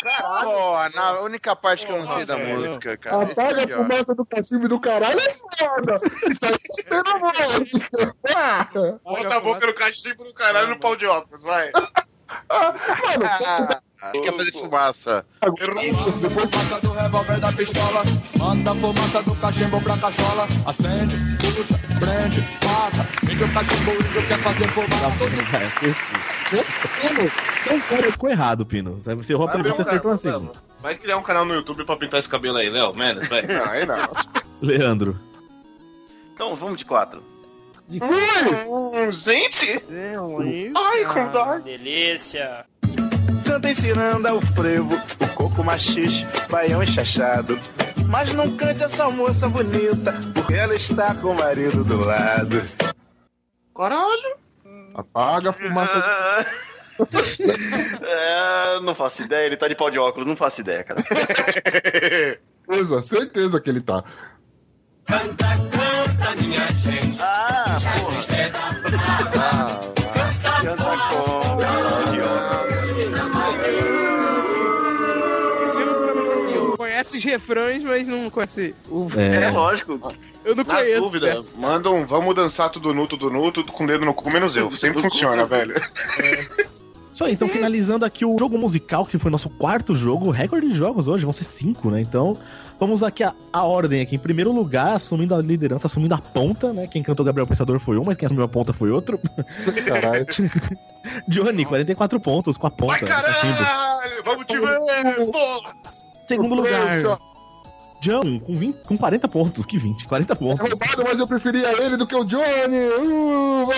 Caralho. 0.02 0.44
Pô, 0.44 0.90
na 0.98 1.20
única 1.20 1.56
parte 1.56 1.86
que 1.86 1.92
eu 1.92 2.00
não 2.04 2.16
sei 2.16 2.26
da 2.26 2.38
música, 2.38 2.98
cara. 2.98 3.22
Apaga 3.22 3.62
a 3.62 3.66
ó. 3.66 3.68
fumaça 3.84 4.16
do 4.16 4.26
cachimbo 4.26 4.68
do 4.68 4.80
caralho 4.80 5.20
é 5.20 5.34
foda. 5.58 6.02
Isso 6.30 6.44
aí 6.44 6.58
te 6.58 6.84
tem 6.84 7.04
na 7.04 7.60
música. 7.60 8.16
Ah, 8.36 8.68
Bota 9.04 9.36
a 9.36 9.40
boca 9.40 9.68
no 9.68 9.74
cachimbo 9.76 10.24
do 10.24 10.34
caralho 10.34 10.70
no 10.70 10.80
pau 10.80 10.96
de 10.96 11.06
óculos, 11.06 11.44
vai. 11.44 11.72
Mano, 12.50 13.26
Ah, 13.46 13.82
quer 14.12 14.34
fazer 14.34 14.52
fumaça. 14.52 15.26
Fumaça 15.42 16.82
do 16.82 16.92
revólver 16.92 17.40
da 17.40 17.52
pistola 17.54 18.04
Manda 18.38 18.76
fumaça 18.76 19.24
do 19.24 19.36
cachimbo 19.36 19.82
pra 19.82 19.98
cachola 19.98 20.48
Acende, 20.66 21.16
puxa, 21.38 21.80
prende, 22.00 22.42
passa 22.60 23.08
Índio 23.24 23.54
cachimbo, 23.54 23.92
índio 23.92 24.28
quer 24.28 24.40
fazer 24.40 24.68
fumaça 24.70 25.26
Então, 27.66 27.80
cara, 27.80 28.12
ficou 28.12 28.30
errado, 28.30 28.66
Pino. 28.66 29.02
Você 29.06 29.34
errou 29.34 29.48
a 29.48 29.52
primeira, 29.52 29.76
você 29.76 29.82
acertou 29.84 30.12
a 30.12 30.18
segunda. 30.18 30.54
Vai 30.82 30.96
criar 30.96 31.18
um 31.18 31.24
canal 31.24 31.46
no 31.46 31.54
YouTube 31.54 31.86
pra 31.86 31.96
pintar 31.96 32.20
esse 32.20 32.28
cabelo 32.30 32.58
aí, 32.58 32.70
Léo, 32.70 32.94
menos, 32.94 33.28
vai. 33.28 33.42
Não, 33.44 33.66
aí 33.66 33.86
não. 33.86 33.96
Leandro. 34.62 35.18
Então 36.34 36.56
vamos 36.56 36.78
de 36.78 36.86
quatro. 36.86 37.24
Hum, 37.90 39.12
gente! 39.12 39.84
Ai, 40.76 41.06
com 41.06 41.32
dó. 41.32 41.60
Delícia. 41.60 42.66
Canta 43.54 43.70
ensinando 43.70 44.36
o 44.36 44.42
frevo, 44.42 44.96
o 44.96 45.28
coco 45.36 45.64
machixe, 45.64 46.26
baião 46.50 46.82
enxachado. 46.82 47.56
Mas 48.08 48.34
não 48.34 48.58
cante 48.58 48.84
essa 48.84 49.12
moça 49.12 49.48
bonita, 49.48 50.12
porque 50.34 50.56
ela 50.56 50.74
está 50.74 51.14
com 51.14 51.28
o 51.28 51.36
marido 51.36 51.84
do 51.84 52.04
lado. 52.04 52.64
Caralho! 53.76 54.38
Apaga 54.96 55.52
a 55.52 55.54
fumaça. 55.54 56.48
É, 58.04 58.80
não 58.82 58.94
faço 58.94 59.24
ideia, 59.24 59.48
ele 59.48 59.58
tá 59.58 59.68
de 59.68 59.76
pau 59.76 59.90
de 59.90 59.98
óculos, 59.98 60.28
não 60.28 60.36
faço 60.36 60.62
ideia, 60.62 60.84
cara. 60.84 61.02
Certeza, 62.68 63.04
certeza 63.04 63.60
que 63.60 63.70
ele 63.70 63.82
tá. 63.82 64.04
Ah, 67.20 67.80
porra. 68.00 68.24
Ah, 69.90 69.93
refrões, 77.34 77.84
mas 77.84 78.08
não 78.08 78.30
conhece 78.30 78.76
o. 78.90 79.08
É. 79.18 79.46
É 79.46 79.52
lógico. 79.52 80.00
Eu 80.46 80.56
não 80.56 80.64
Na 80.64 80.76
conheço. 80.76 81.02
dúvida, 81.02 81.34
dessa. 81.36 81.58
manda 81.58 81.90
um 81.90 82.06
vamos 82.06 82.36
dançar 82.36 82.70
tudo 82.70 82.94
nu, 82.94 83.08
tudo 83.08 83.30
nu, 83.30 83.52
tudo 83.52 83.72
com 83.72 83.84
o 83.86 83.88
dedo 83.88 84.06
no 84.06 84.14
cu, 84.14 84.30
menos 84.30 84.56
eu. 84.56 84.74
Sempre 84.76 85.02
funciona, 85.02 85.46
velho. 85.46 85.76
Isso 87.12 87.24
aí, 87.24 87.34
então 87.34 87.48
finalizando 87.48 88.04
aqui 88.06 88.26
o 88.26 88.36
jogo 88.40 88.58
musical, 88.58 89.06
que 89.06 89.18
foi 89.20 89.30
nosso 89.30 89.50
quarto 89.50 89.94
jogo, 89.94 90.32
recorde 90.32 90.68
de 90.68 90.74
jogos 90.74 91.08
hoje, 91.08 91.24
vão 91.24 91.32
ser 91.34 91.44
cinco, 91.44 91.92
né? 91.92 92.02
Então, 92.02 92.36
vamos 92.80 93.04
aqui 93.04 93.24
a, 93.24 93.34
a 93.54 93.64
ordem 93.64 94.02
aqui. 94.02 94.16
Em 94.16 94.20
primeiro 94.20 94.52
lugar, 94.52 94.96
assumindo 94.96 95.36
a 95.36 95.42
liderança, 95.42 95.86
assumindo 95.86 96.16
a 96.16 96.18
ponta, 96.18 96.74
né? 96.74 96.88
Quem 96.88 97.04
cantou 97.04 97.24
Gabriel 97.24 97.46
Pensador 97.46 97.80
foi 97.80 97.98
um, 97.98 98.04
mas 98.04 98.18
quem 98.18 98.26
assumiu 98.26 98.44
a 98.44 98.48
ponta 98.48 98.74
foi 98.74 98.90
outro. 98.90 99.20
Caralho. 99.86 100.26
Johnny, 101.28 101.66
44 101.66 102.20
pontos 102.20 102.58
com 102.58 102.66
a 102.66 102.72
ponta. 102.72 102.94
Vai, 102.94 103.02
né, 103.02 103.22
cachimbo. 103.22 103.58
caralho! 103.58 104.24
Vamos 104.26 104.46
te 104.48 104.58
ver! 104.58 105.32
Porra! 105.32 105.76
Segundo 106.28 106.56
lugar. 106.56 107.20
John, 108.02 108.38
com, 108.40 108.58
20, 108.58 108.76
com 108.84 108.98
40 108.98 109.28
pontos. 109.30 109.66
Que 109.66 109.78
20? 109.78 110.08
40 110.08 110.34
É 110.34 110.36
pontos. 110.36 110.70
roubado, 110.70 111.04
mas 111.06 111.20
eu 111.20 111.28
preferia 111.28 111.82
ele 111.82 111.96
do 111.96 112.06
que 112.06 112.16
o 112.16 112.26
Johnny. 112.26 112.88
Uh, 113.00 113.70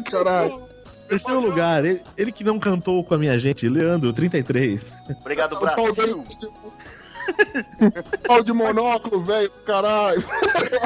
caralho. 0.10 0.62
Terceiro 1.08 1.40
lugar, 1.40 1.84
ele, 1.84 2.00
ele 2.16 2.32
que 2.32 2.42
não 2.42 2.58
cantou 2.58 3.04
com 3.04 3.12
a 3.12 3.18
minha 3.18 3.38
gente, 3.38 3.68
Leandro, 3.68 4.12
33. 4.14 4.80
Obrigado, 5.20 5.60
Brasil. 5.60 6.24
pau 8.26 8.42
de 8.42 8.52
monóculo, 8.52 9.22
velho, 9.22 9.50
caralho. 9.66 10.24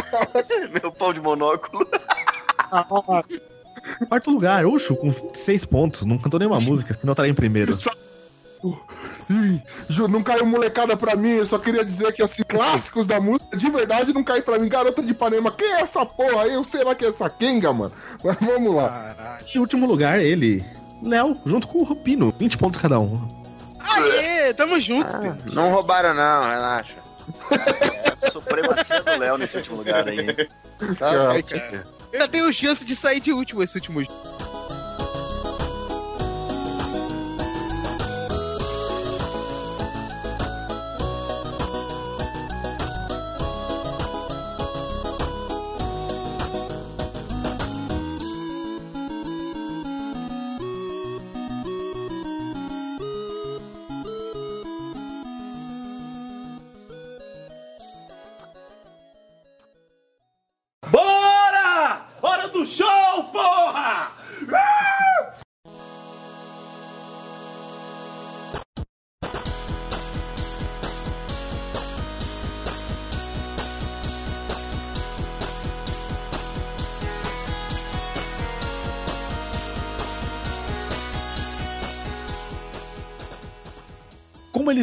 Meu 0.83 0.91
pau 0.91 1.12
de 1.12 1.20
monóculo. 1.20 1.87
Quarto 4.09 4.31
lugar, 4.31 4.66
Ucho, 4.66 4.97
com 4.97 5.11
26 5.11 5.64
pontos. 5.66 6.05
Não 6.05 6.18
cantou 6.18 6.41
nenhuma 6.41 6.61
música, 6.61 6.95
senão 6.95 7.12
estaria 7.12 7.31
em 7.31 7.35
primeiro. 7.35 7.72
Ih, 9.30 9.62
Ju, 9.88 10.09
não 10.09 10.22
caiu 10.22 10.44
molecada 10.46 10.96
pra 10.96 11.14
mim, 11.14 11.30
eu 11.30 11.46
só 11.46 11.59
queria 11.59 11.84
dizer 11.84 12.12
que, 12.12 12.22
assim, 12.22 12.42
clássicos 12.42 13.06
da 13.06 13.20
música, 13.20 13.56
de 13.56 13.70
verdade, 13.70 14.12
não 14.12 14.24
cai 14.24 14.42
pra 14.42 14.59
mim. 14.59 14.68
Garota 14.68 15.02
de 15.02 15.12
Ipanema, 15.12 15.50
quem 15.50 15.66
é 15.74 15.80
essa 15.80 16.04
porra 16.04 16.42
aí? 16.42 16.54
Eu 16.54 16.64
sei 16.64 16.82
lá 16.82 16.94
que 16.94 17.04
é 17.04 17.09
essa 17.09 17.28
Kenga, 17.30 17.72
mano. 17.72 17.92
Mas 18.22 18.36
vamos 18.40 18.74
lá. 18.74 19.38
Em 19.54 19.59
último 19.59 19.86
lugar, 19.86 20.20
ele, 20.20 20.64
Léo, 21.02 21.36
junto 21.46 21.66
com 21.66 21.78
o 21.78 21.84
Rupino, 21.84 22.34
20 22.38 22.59
pontos 22.59 22.80
cada 22.80 22.98
um. 22.98 23.38
Aê, 23.80 24.52
tamo 24.54 24.80
junto, 24.80 25.14
Ah, 25.14 25.18
Pedro. 25.20 25.54
Não 25.54 25.72
roubaram, 25.72 26.14
não, 26.14 26.48
relaxa. 26.48 26.94
É, 27.50 28.30
supremacia 28.30 29.02
do 29.02 29.18
Léo 29.18 29.38
nesse 29.38 29.56
último 29.59 29.76
lugar 29.76 30.09
aí. 30.09 30.34
Tá 30.98 31.32
ainda 32.12 32.28
tenho 32.28 32.52
chance 32.52 32.84
de 32.84 32.96
sair 32.96 33.20
de 33.20 33.32
último 33.32 33.62
esse 33.62 33.76
último 33.76 34.02
jogo. 34.02 34.57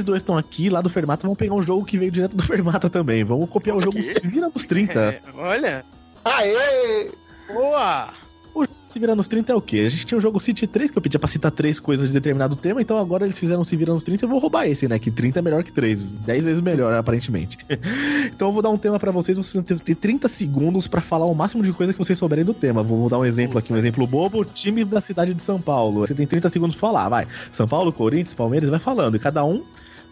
Dois 0.06 0.22
estão 0.22 0.38
aqui, 0.38 0.70
lá 0.70 0.82
do 0.82 0.89
Fermata, 0.89 1.24
vamos 1.24 1.38
pegar 1.38 1.56
um 1.56 1.62
jogo 1.62 1.84
que 1.84 1.97
veio 1.97 2.12
direto 2.12 2.36
do 2.36 2.43
Fermata 2.43 2.89
também. 2.89 3.24
Vamos 3.24 3.49
copiar 3.49 3.76
o 3.76 3.82
jogo 3.82 4.01
Se 4.01 4.20
Vira 4.22 4.49
nos 4.53 4.66
30. 4.66 4.95
É, 4.95 5.22
olha. 5.36 5.86
Aê! 6.24 7.12
Boa! 7.47 8.14
O 8.56 8.64
jogo 8.64 8.76
Se 8.88 8.97
Vira 8.97 9.14
nos 9.16 9.28
30 9.28 9.51
é 9.51 9.56
o 9.56 9.62
quê? 9.62 9.80
A 9.80 9.89
gente 9.89 10.06
tinha 10.06 10.18
o 10.18 10.22
jogo 10.22 10.39
City 10.39 10.66
3, 10.66 10.89
que 10.89 10.97
eu 10.97 11.01
pedia 11.01 11.20
pra 11.20 11.28
citar 11.28 11.51
três 11.51 11.80
coisas 11.80 12.08
de 12.08 12.14
determinado 12.14 12.56
tema, 12.56 12.82
então 12.82 12.97
agora 12.97 13.26
eles 13.26 13.38
fizeram 13.38 13.64
Se 13.64 13.76
Vira 13.76 13.93
nos 13.93 14.03
30, 14.03 14.24
eu 14.24 14.30
vou 14.30 14.39
roubar 14.39 14.66
esse, 14.66 14.88
né? 14.88 14.97
Que 14.97 15.12
30 15.12 15.39
é 15.39 15.41
melhor 15.41 15.64
que 15.64 15.72
3. 15.74 16.06
10 16.06 16.43
vezes 16.43 16.62
melhor, 16.64 16.93
aparentemente. 16.93 17.58
então 18.34 18.47
eu 18.47 18.53
vou 18.53 18.62
dar 18.62 18.70
um 18.70 18.78
tema 18.78 18.97
pra 18.97 19.12
vocês, 19.12 19.38
vocês 19.38 19.53
vão 19.53 19.78
ter 19.78 19.95
30 19.95 20.28
segundos 20.28 20.88
pra 20.88 21.01
falar 21.01 21.26
o 21.26 21.36
máximo 21.36 21.64
de 21.64 21.74
coisa 21.74 21.91
que 21.91 21.99
vocês 21.99 22.18
souberem 22.18 22.45
do 22.45 22.53
tema. 22.53 22.82
Vou 22.82 23.10
dar 23.10 23.20
um 23.20 23.26
exemplo 23.26 23.60
aqui, 23.60 23.74
um 23.74 23.78
exemplo 23.78 24.08
bobo. 24.08 24.45
Times 24.45 24.88
da 24.88 25.01
cidade 25.01 25.34
de 25.34 25.41
São 25.41 25.60
Paulo. 25.60 26.08
Você 26.08 26.14
tem 26.14 26.26
30 26.26 26.49
segundos 26.49 26.76
pra 26.76 26.88
falar, 26.88 27.10
vai. 27.10 27.28
São 27.51 27.68
Paulo, 27.68 27.91
Corinthians, 27.91 28.34
Palmeiras, 28.34 28.70
vai 28.70 28.80
falando. 28.80 29.16
E 29.16 29.20
cada 29.20 29.43
um 29.43 29.64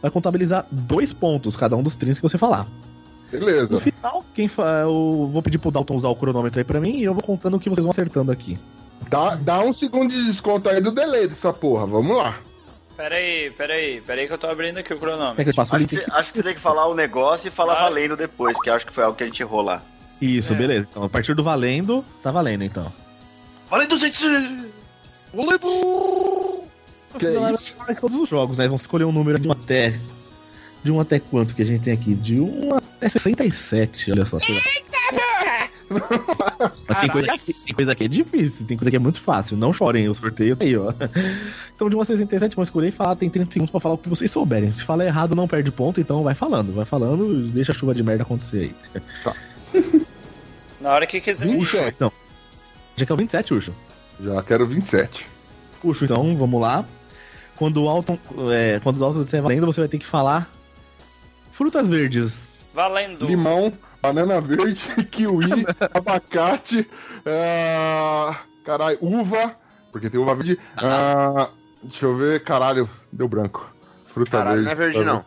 vai 0.03 0.11
contabilizar 0.11 0.65
dois 0.69 1.13
pontos, 1.13 1.55
cada 1.55 1.77
um 1.77 1.81
dos 1.81 1.95
30 1.95 2.17
que 2.17 2.21
você 2.21 2.37
falar. 2.37 2.67
Beleza. 3.31 3.69
No 3.71 3.79
final, 3.79 4.25
quem 4.35 4.49
fa... 4.49 4.81
eu 4.81 5.29
vou 5.31 5.41
pedir 5.41 5.57
pro 5.57 5.71
Dalton 5.71 5.95
usar 5.95 6.09
o 6.09 6.15
cronômetro 6.15 6.59
aí 6.59 6.65
pra 6.65 6.81
mim 6.81 6.97
e 6.97 7.05
eu 7.05 7.13
vou 7.13 7.23
contando 7.23 7.55
o 7.55 7.59
que 7.59 7.69
vocês 7.69 7.85
vão 7.85 7.91
acertando 7.91 8.29
aqui. 8.29 8.59
Dá, 9.09 9.35
dá 9.35 9.61
um 9.61 9.71
segundo 9.71 10.11
de 10.13 10.25
desconto 10.25 10.67
aí 10.67 10.81
do 10.81 10.91
delay 10.91 11.27
dessa 11.27 11.53
porra, 11.53 11.87
vamos 11.87 12.17
lá. 12.17 12.37
Peraí, 12.97 13.49
peraí, 13.51 14.01
peraí 14.01 14.27
que 14.27 14.33
eu 14.33 14.37
tô 14.37 14.47
abrindo 14.47 14.77
aqui 14.77 14.93
o 14.93 14.99
cronômetro. 14.99 15.41
É 15.41 15.43
que 15.45 15.49
eu 15.49 15.55
faço 15.55 15.71
o 15.71 15.75
Acho 15.77 15.87
que, 15.87 15.95
você, 15.95 16.05
acho 16.11 16.33
que 16.33 16.39
você 16.39 16.43
tem 16.43 16.53
que 16.53 16.59
falar 16.59 16.85
o 16.87 16.93
negócio 16.93 17.47
e 17.47 17.51
falar 17.51 17.75
valendo 17.75 18.17
depois, 18.17 18.59
que 18.59 18.69
acho 18.69 18.85
que 18.85 18.93
foi 18.93 19.05
algo 19.05 19.17
que 19.17 19.23
a 19.23 19.25
gente 19.25 19.41
errou 19.41 19.61
lá. 19.61 19.81
Isso, 20.21 20.53
beleza. 20.53 20.85
Então, 20.91 21.03
a 21.03 21.09
partir 21.09 21.33
do 21.33 21.43
valendo, 21.43 22.05
tá 22.21 22.29
valendo 22.29 22.63
então. 22.63 22.91
Valendo, 23.69 23.97
gente! 23.97 24.23
Valendo! 25.33 26.63
Que 27.17 27.31
Galera, 27.31 27.55
isso? 27.55 27.75
todos 27.99 28.15
os 28.15 28.29
jogos, 28.29 28.57
né? 28.57 28.65
Vamos 28.65 28.81
escolher 28.81 29.05
um 29.05 29.11
número 29.11 29.39
de 29.39 29.47
um 29.47 29.51
até. 29.51 29.99
De 30.83 30.91
um 30.91 30.99
até 30.99 31.19
quanto 31.19 31.55
que 31.55 31.61
a 31.61 31.65
gente 31.65 31.81
tem 31.81 31.93
aqui? 31.93 32.13
De 32.13 32.39
1 32.39 32.75
até 32.75 33.07
67, 33.07 34.11
olha 34.11 34.25
só. 34.25 34.37
Mas 36.87 36.99
tem 36.99 37.09
coisa, 37.09 37.37
que, 37.37 37.53
tem 37.53 37.75
coisa 37.75 37.95
que 37.95 38.03
é 38.03 38.07
difícil, 38.07 38.65
tem 38.65 38.75
coisa 38.77 38.89
que 38.89 38.95
é 38.95 38.99
muito 38.99 39.19
fácil. 39.19 39.55
Não 39.55 39.71
chorem, 39.71 40.09
o 40.09 40.13
sorteio 40.13 40.55
tá 40.55 40.65
aí, 40.65 40.75
ó. 40.75 40.91
Então, 41.73 41.89
de 41.89 41.95
1 41.95 42.01
a 42.01 42.05
67, 42.05 42.55
vamos 42.55 42.67
escolher 42.67 42.89
e 42.89 42.91
falar. 42.91 43.15
Tem 43.15 43.29
30 43.29 43.51
segundos 43.51 43.71
pra 43.71 43.79
falar 43.79 43.95
o 43.95 43.97
que 43.97 44.09
vocês 44.09 44.29
souberem. 44.29 44.73
Se 44.73 44.83
falar 44.83 45.05
errado, 45.05 45.35
não 45.35 45.47
perde 45.47 45.71
ponto, 45.71 46.01
então 46.01 46.23
vai 46.23 46.35
falando, 46.35 46.73
vai 46.73 46.85
falando, 46.85 47.47
deixa 47.47 47.71
a 47.71 47.75
chuva 47.75 47.93
de 47.93 48.03
merda 48.03 48.23
acontecer 48.23 48.73
aí. 49.73 49.83
Na 50.81 50.91
hora 50.93 51.07
que 51.07 51.21
quiser. 51.21 51.47
27. 51.47 51.95
Então, 51.95 52.11
já 52.95 53.05
que 53.05 53.11
é 53.11 53.15
o 53.15 53.17
27, 53.17 53.53
Ucho. 53.53 53.73
Já 54.21 54.43
quero 54.43 54.67
27. 54.67 55.25
Puxo, 55.81 56.05
então, 56.05 56.35
vamos 56.37 56.61
lá. 56.61 56.85
Quando 57.55 57.83
o 57.83 57.89
Alton, 57.89 58.17
é, 58.51 58.79
quando 58.83 58.97
o 58.99 59.05
Alton 59.05 59.23
disser 59.23 59.41
valendo, 59.41 59.65
você 59.65 59.79
vai 59.81 59.87
ter 59.87 59.99
que 59.99 60.05
falar 60.05 60.49
frutas 61.51 61.87
verdes. 61.89 62.47
Valendo. 62.73 63.25
Limão, 63.25 63.71
banana 64.01 64.41
verde, 64.41 64.81
kiwi, 65.11 65.65
abacate, 65.93 66.89
caralho, 68.65 68.97
uva, 69.01 69.55
porque 69.91 70.09
tem 70.09 70.19
uva 70.19 70.33
verde. 70.35 70.59
ah, 70.77 71.49
deixa 71.83 72.05
eu 72.05 72.15
ver, 72.15 72.43
caralho, 72.43 72.89
deu 73.11 73.27
branco. 73.27 73.69
Fruta 74.07 74.31
Caralho, 74.31 74.63
verde. 74.63 74.65
não 74.65 74.71
é 74.71 74.75
verde, 74.75 75.03
não. 75.05 75.25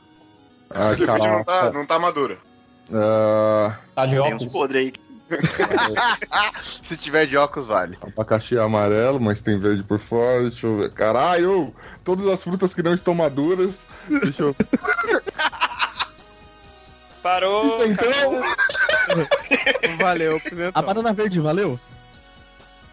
Ah, 0.70 0.90
vídeo 0.90 1.06
não 1.06 1.44
tá, 1.44 1.44
caralho. 1.52 1.74
não 1.74 1.86
tá 1.86 1.98
madura. 1.98 2.38
Ah, 2.92 3.76
Tá 3.94 4.06
de 4.06 4.12
Tem 4.12 4.20
uns 4.20 4.26
óculos. 4.42 4.52
podres 4.52 4.80
aí. 4.82 4.92
Se 6.84 6.96
tiver 6.96 7.26
de 7.26 7.36
óculos, 7.36 7.66
vale. 7.66 7.98
Abacaxi 8.00 8.56
é 8.56 8.60
amarelo, 8.60 9.20
mas 9.20 9.42
tem 9.42 9.58
verde 9.58 9.82
por 9.82 9.98
fora. 9.98 10.42
Deixa 10.42 10.66
eu 10.66 10.78
ver. 10.78 10.90
Caralho, 10.92 11.74
todas 12.04 12.26
as 12.28 12.42
frutas 12.42 12.72
que 12.74 12.82
não 12.82 12.94
estão 12.94 13.14
maduras. 13.14 13.84
Deixa 14.08 14.42
eu 14.42 14.56
Parou. 17.22 17.84
Então, 17.84 18.40
Valeu, 19.98 20.40
A 20.74 20.82
banana 20.82 21.12
verde 21.12 21.40
valeu? 21.40 21.78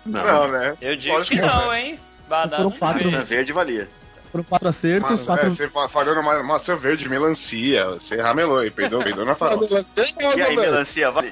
Não, 0.06 0.48
né? 0.48 0.76
Eu 0.82 0.96
digo 0.96 1.16
Lógico 1.18 1.36
que 1.36 1.42
não, 1.42 1.66
não, 1.66 1.74
hein? 1.74 2.00
Banana 2.28 2.50
Foram 2.58 2.70
não 2.72 2.78
quatro. 2.78 3.06
Maçã 3.12 3.24
verde 3.24 3.54
valia. 3.54 3.88
Foram 4.32 4.44
quatro 4.44 4.68
acertos, 4.70 5.12
Mas, 5.12 5.26
quatro. 5.26 5.46
é, 5.46 5.50
você 5.52 5.70
fa- 5.70 5.88
falando 5.88 6.24
ma- 6.24 6.42
maçã 6.42 6.76
verde, 6.76 7.08
melancia, 7.08 7.86
você 7.92 8.20
ramelou 8.20 8.58
aí, 8.60 8.72
perdão, 8.72 9.04
perdão 9.04 9.24
na 9.26 9.36
fala. 9.36 9.68
E 10.36 10.42
aí, 10.42 10.56
melancia, 10.56 11.12
vale? 11.12 11.32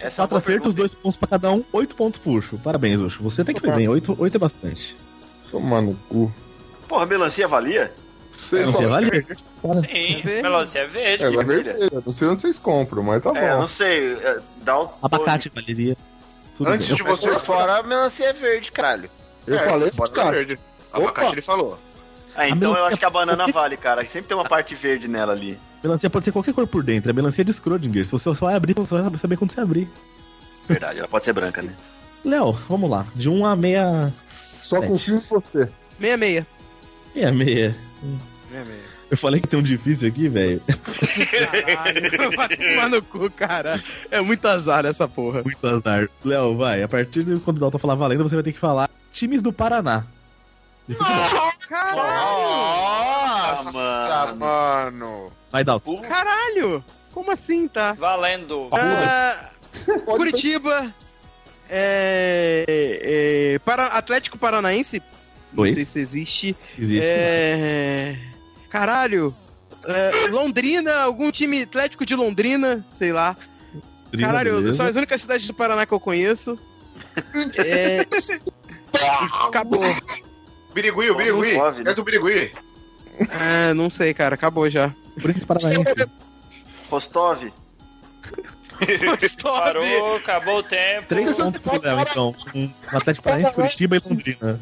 Essa 0.00 0.22
é 0.22 0.26
Quatro 0.26 0.28
boa 0.28 0.38
acertos, 0.38 0.74
dois 0.74 0.94
pontos 0.94 1.16
pra 1.16 1.28
cada 1.28 1.50
um, 1.52 1.64
oito 1.72 1.94
pontos 1.96 2.20
puxo. 2.20 2.58
Parabéns, 2.58 2.98
Luxo. 3.00 3.22
Você 3.22 3.44
tem 3.44 3.54
que 3.54 3.60
foi 3.60 3.70
bem, 3.72 3.88
oito, 3.88 4.16
oito 4.20 4.36
é 4.36 4.38
bastante. 4.38 4.96
Toma 5.50 5.80
no 5.80 5.94
cu. 6.08 6.32
Porra, 6.86 7.04
melancia 7.06 7.48
valia? 7.48 7.92
Sei 8.32 8.64
lá. 8.64 8.70
vale? 8.72 9.26
Sim, 9.90 10.22
melancia 10.24 10.82
é 10.82 10.86
verde. 10.86 11.24
É, 11.24 11.30
vai 11.30 11.44
ver. 11.44 11.76
Não 12.06 12.12
sei 12.14 12.28
onde 12.28 12.42
vocês 12.42 12.58
compram, 12.58 13.02
mas 13.02 13.22
tá 13.22 13.30
É, 13.34 13.50
bom. 13.52 13.58
não 13.60 13.66
sei. 13.66 14.14
é, 14.14 14.40
Dá 14.62 14.78
o... 14.80 14.90
Abacate 15.02 15.50
valeria. 15.52 15.96
Tudo 16.56 16.70
Antes 16.70 16.86
bem. 16.88 16.96
de 16.96 17.02
você 17.02 17.30
fora, 17.40 17.78
a 17.78 17.82
melancia 17.82 18.26
é 18.26 18.32
verde, 18.32 18.70
caralho. 18.70 19.10
Eu 19.46 19.56
É, 19.58 19.64
falei, 19.68 19.90
pode 19.90 20.12
cara. 20.12 20.30
verde. 20.30 20.58
Abacate 20.92 21.32
ele 21.32 21.42
falou. 21.42 21.78
Ah, 22.36 22.48
então 22.48 22.68
eu 22.70 22.74
melancia- 22.74 22.86
acho 22.88 22.96
que 22.98 23.04
a 23.04 23.10
banana 23.10 23.46
vale, 23.48 23.76
cara. 23.76 24.06
Sempre 24.06 24.28
tem 24.28 24.36
uma 24.36 24.48
parte 24.48 24.74
verde 24.74 25.08
nela 25.08 25.32
ali. 25.32 25.58
Melancia 25.82 26.10
pode 26.10 26.24
ser 26.24 26.32
qualquer 26.32 26.54
cor 26.54 26.66
por 26.66 26.82
dentro. 26.82 27.10
É 27.10 27.12
melancia 27.12 27.44
de 27.44 27.52
Schrödinger. 27.52 28.04
Se 28.04 28.12
você 28.12 28.34
só 28.34 28.46
vai 28.46 28.54
abrir, 28.54 28.74
você 28.74 29.00
vai 29.00 29.18
saber 29.18 29.36
quando 29.36 29.52
você 29.52 29.60
abrir. 29.60 29.88
Verdade, 30.68 30.98
ela 30.98 31.08
pode 31.08 31.24
ser 31.24 31.32
branca, 31.32 31.62
né? 31.62 31.72
Léo, 32.24 32.52
vamos 32.68 32.90
lá. 32.90 33.06
De 33.14 33.28
1 33.28 33.46
a 33.46 33.56
meia. 33.56 34.12
Só 34.28 34.82
confio 34.82 35.16
em 35.16 35.20
você. 35.20 35.68
Meia 35.98 36.16
meia. 36.16 36.46
Meia 37.14 37.32
meia. 37.32 37.76
Meia 38.50 38.64
meia. 38.64 38.98
Eu 39.10 39.16
falei 39.16 39.40
que 39.40 39.48
tem 39.48 39.58
um 39.58 39.62
difícil 39.62 40.08
aqui, 40.08 40.28
velho. 40.28 40.60
Caralho, 40.66 42.90
no 42.96 43.02
cu, 43.02 43.30
cara. 43.30 43.82
É 44.10 44.20
muito 44.20 44.46
azar 44.46 44.84
essa 44.84 45.08
porra. 45.08 45.42
Muito 45.42 45.66
azar. 45.66 46.10
Léo, 46.22 46.56
vai. 46.56 46.82
A 46.82 46.88
partir 46.88 47.24
de 47.24 47.38
quando 47.38 47.56
o 47.56 47.60
Dalton 47.60 47.78
falar 47.78 47.94
valendo, 47.94 48.28
você 48.28 48.34
vai 48.34 48.44
ter 48.44 48.52
que 48.52 48.58
falar 48.58 48.90
times 49.10 49.40
do 49.40 49.52
Paraná. 49.52 50.04
Futebol. 50.86 51.52
Ah, 51.72 53.62
Nossa, 53.64 53.72
mano. 53.72 54.36
mano. 54.36 55.27
Vai, 55.50 55.64
Dalton. 55.64 56.00
Caralho! 56.02 56.84
Como 57.12 57.30
assim, 57.30 57.66
tá? 57.66 57.92
Valendo. 57.92 58.68
Ah, 58.72 59.50
Curitiba. 60.04 60.94
É, 61.70 62.64
é, 62.68 63.58
para, 63.58 63.86
Atlético 63.86 64.38
Paranaense. 64.38 65.02
Não 65.52 65.64
Oi? 65.64 65.74
sei 65.74 65.84
se 65.84 65.98
existe. 66.00 66.56
Existe. 66.78 67.04
É, 67.04 68.18
caralho. 68.70 69.34
É, 69.84 70.28
Londrina, 70.28 70.94
algum 71.00 71.30
time 71.30 71.62
Atlético 71.62 72.04
de 72.04 72.14
Londrina, 72.14 72.84
sei 72.92 73.12
lá. 73.12 73.36
Londrina, 74.06 74.28
Caralho, 74.28 74.54
beleza. 74.56 74.74
são 74.74 74.86
as 74.86 74.96
únicas 74.96 75.20
cidades 75.20 75.46
do 75.46 75.54
Paraná 75.54 75.86
que 75.86 75.92
eu 75.92 76.00
conheço. 76.00 76.58
É, 77.56 78.06
acabou. 79.46 79.82
Birigui, 80.74 81.10
o 81.10 81.14
Birigui. 81.14 81.56
É 81.86 81.94
do 81.94 82.02
Birigui. 82.02 82.52
Ah, 83.30 83.74
não 83.74 83.90
sei, 83.90 84.14
cara, 84.14 84.34
acabou 84.34 84.68
já. 84.70 84.92
Isso 85.36 85.46
Paranaense. 85.46 86.10
Rostov. 86.90 87.50
Parou, 89.42 90.16
acabou 90.16 90.58
o 90.58 90.62
tempo. 90.62 91.06
Três 91.08 91.36
pontos 91.36 91.60
pro 91.60 91.80
Léo, 91.82 92.00
então. 92.00 92.34
Um 92.54 92.70
Atlético 92.86 93.24
Paranaense, 93.24 93.52
Curitiba 93.54 93.96
e 93.96 94.02
Londrina. 94.04 94.60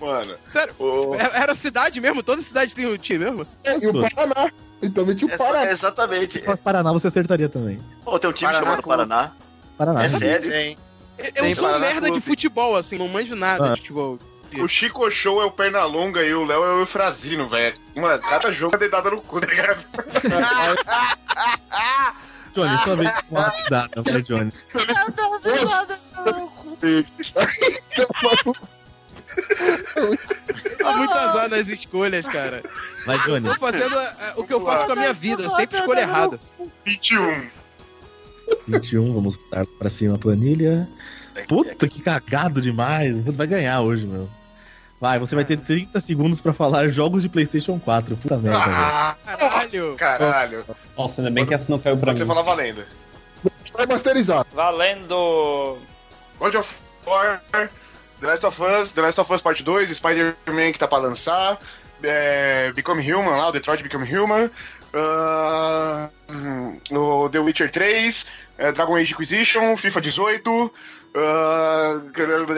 Mano. 0.00 0.34
Sério, 0.50 0.74
o- 0.78 1.14
era 1.14 1.36
era 1.38 1.54
cidade 1.54 2.00
mesmo? 2.00 2.22
Toda 2.22 2.42
cidade 2.42 2.74
tem 2.74 2.86
um 2.86 2.96
time 2.96 3.24
mesmo? 3.24 3.46
E 3.64 3.86
o 3.88 4.10
Paraná. 4.14 4.50
Então 4.82 5.06
meti 5.06 5.24
o 5.24 5.28
Essa- 5.30 5.42
Paraná. 5.42 5.70
exatamente. 5.72 6.34
Se 6.34 6.42
fosse 6.42 6.60
Paraná, 6.60 6.92
você 6.92 7.06
acertaria 7.08 7.48
também. 7.48 7.80
Pô, 8.04 8.18
tem 8.18 8.28
um 8.30 8.32
time 8.32 8.50
Paraná 8.52 8.64
chamado 8.66 8.82
com- 8.82 8.90
Paraná. 8.90 9.32
Paraná. 9.76 10.04
É 10.04 10.08
sério? 10.10 10.50
Tem. 10.50 10.78
Eu 11.18 11.32
Tem 11.32 11.54
sou 11.54 11.64
Paraná 11.64 11.86
merda 11.86 12.02
de 12.02 12.08
Clube. 12.12 12.20
futebol, 12.26 12.76
assim, 12.76 12.98
não 12.98 13.08
manjo 13.08 13.34
nada 13.34 13.68
Ah. 13.70 13.72
de 13.72 13.80
futebol. 13.80 14.18
O 14.62 14.68
Chico 14.68 15.10
Show 15.10 15.42
é 15.42 15.44
o 15.44 15.50
Pernalonga 15.50 16.22
e 16.22 16.32
o 16.34 16.44
Léo 16.44 16.64
é 16.64 16.74
o 16.74 16.80
Eufrazino, 16.80 17.48
velho. 17.48 17.76
Mano, 17.94 18.22
cada 18.22 18.52
jogo 18.52 18.76
é 18.76 18.78
dedada 18.78 19.10
no 19.10 19.20
cu, 19.20 19.40
tá 19.40 19.46
ligado? 19.46 19.84
Johnny, 22.54 22.78
sua 22.78 22.96
vez 22.96 23.20
com 23.22 23.34
uma 23.36 23.52
data, 23.68 24.02
vai, 24.02 24.22
Johnny. 24.22 24.52
Há 30.84 30.92
muito 30.96 31.12
azar 31.12 31.48
nas 31.50 31.68
escolhas, 31.68 32.26
cara. 32.26 32.62
Vai, 33.04 33.18
Johnny. 33.20 33.48
Tô 33.48 33.54
fazendo 33.56 33.98
é, 33.98 34.34
o 34.36 34.44
que 34.44 34.54
eu 34.54 34.64
faço 34.64 34.86
com 34.86 34.92
a 34.92 34.96
minha 34.96 35.12
vida, 35.12 35.42
eu 35.42 35.50
sempre 35.50 35.78
escolho 35.78 36.00
errado. 36.00 36.40
21. 36.84 37.50
21, 38.66 39.12
vamos 39.12 39.36
botar 39.36 39.66
pra 39.78 39.90
cima 39.90 40.14
a 40.14 40.18
planilha. 40.18 40.88
Puta, 41.48 41.86
que 41.86 42.00
cagado 42.00 42.62
demais. 42.62 43.20
Vai 43.20 43.46
ganhar 43.46 43.80
hoje, 43.82 44.06
meu. 44.06 44.28
Vai, 45.00 45.18
você 45.18 45.34
vai 45.34 45.44
ter 45.44 45.58
30 45.58 46.00
segundos 46.00 46.40
pra 46.40 46.52
falar 46.54 46.88
jogos 46.88 47.22
de 47.22 47.28
PlayStation 47.28 47.78
4. 47.78 48.16
Puta 48.16 48.36
merda. 48.38 48.58
Ah, 48.58 49.16
Caralho. 49.26 49.94
caralho. 49.96 50.64
Nossa, 50.96 51.20
ainda 51.20 51.30
bem 51.30 51.44
que 51.44 51.52
essa 51.52 51.66
não 51.68 51.78
caiu 51.78 51.96
pra 51.96 52.06
Pode 52.06 52.18
você 52.18 52.24
mim. 52.24 52.28
falar 52.28 52.42
valendo. 52.42 52.82
Remasterizado. 53.78 54.46
Valendo. 54.54 55.76
God 56.38 56.54
of 56.54 56.74
War, 57.06 57.42
The 57.52 58.26
Last 58.26 58.46
of 58.46 58.62
Us, 58.62 58.92
The 58.92 59.00
Last 59.02 59.20
of 59.20 59.32
Us 59.32 59.42
Part 59.42 59.62
2, 59.62 59.90
Spider-Man 59.90 60.72
que 60.72 60.78
tá 60.78 60.88
pra 60.88 60.98
lançar, 60.98 61.58
é, 62.02 62.72
Become 62.72 63.00
Human 63.12 63.30
lá, 63.36 63.48
o 63.48 63.52
Detroit 63.52 63.82
Become 63.82 64.04
Human, 64.16 64.50
hum, 66.30 66.80
o 66.90 67.28
The 67.28 67.38
Witcher 67.38 67.70
3, 67.70 68.26
é, 68.58 68.72
Dragon 68.72 68.96
Age 68.96 69.12
Inquisition, 69.12 69.76
FIFA 69.76 70.00
18, 70.00 70.72
ah, 71.14 72.00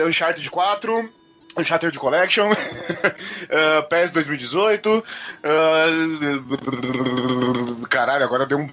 Uncharted 0.07 0.49
4, 0.49 1.09
Uncharted 1.57 1.97
Collection, 1.99 2.51
ah, 3.51 3.81
PES 3.89 4.11
2018, 4.13 5.03
ah, 5.43 5.85
caralho, 7.89 8.23
agora 8.23 8.45
deu 8.45 8.59
um 8.59 8.69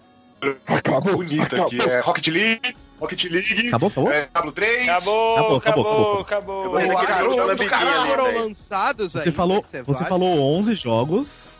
Acabou. 0.67 1.17
bonito 1.17 1.63
aqui, 1.63 1.81
é 1.81 2.01
Rocket 2.01 2.27
League, 2.29 2.77
Rocket 3.01 3.25
League, 3.25 3.69
Acabou, 3.69 3.89
acabou? 3.89 4.13
é, 4.13 4.29
Diablo 4.33 4.53
3, 4.53 4.89
Acabou, 4.89 5.37
Acabou, 5.37 5.57
acabou, 5.57 5.85
acabou, 5.87 6.21
acabou. 6.21 6.21
acabou. 6.21 7.37
Lambidinho 7.47 7.71
caralho, 7.71 8.01
ali, 8.01 8.09
Foram 8.11 8.35
lançados 8.45 9.13
Você 9.13 9.29
aí. 9.29 9.33
falou, 9.33 9.63
você 9.63 9.83
válido. 9.83 10.05
falou 10.07 10.57
11 10.59 10.75
jogos. 10.75 11.57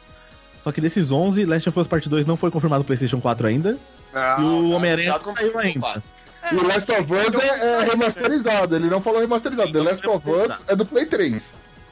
Só 0.59 0.73
que 0.73 0.81
desses 0.81 1.13
11, 1.13 1.45
Last 1.45 1.69
of 1.69 1.79
Us 1.79 1.87
Part 1.87 2.09
2 2.09 2.27
não 2.27 2.37
foi 2.37 2.51
confirmado 2.51 2.81
no 2.81 2.85
PlayStation 2.85 3.21
4 3.21 3.47
ainda. 3.47 3.79
Não, 4.13 4.41
e 4.41 4.45
o 4.45 4.71
Homem-Aranha 4.71 5.15
saiu 5.37 5.59
ainda. 5.59 6.03
E 6.53 6.55
o 6.57 6.67
Last 6.67 6.91
of 6.93 7.13
Us 7.13 7.35
é, 7.43 7.47
é 7.49 7.85
remasterizado. 7.85 8.77
Ele 8.77 8.89
não 8.89 9.01
falou 9.01 9.21
remasterizado. 9.21 9.73
The 9.73 9.81
Last 9.81 10.07
of 10.07 10.31
Us 10.31 10.65
é 10.69 10.77
do 10.77 10.87
Play 10.87 11.07
3. 11.07 11.43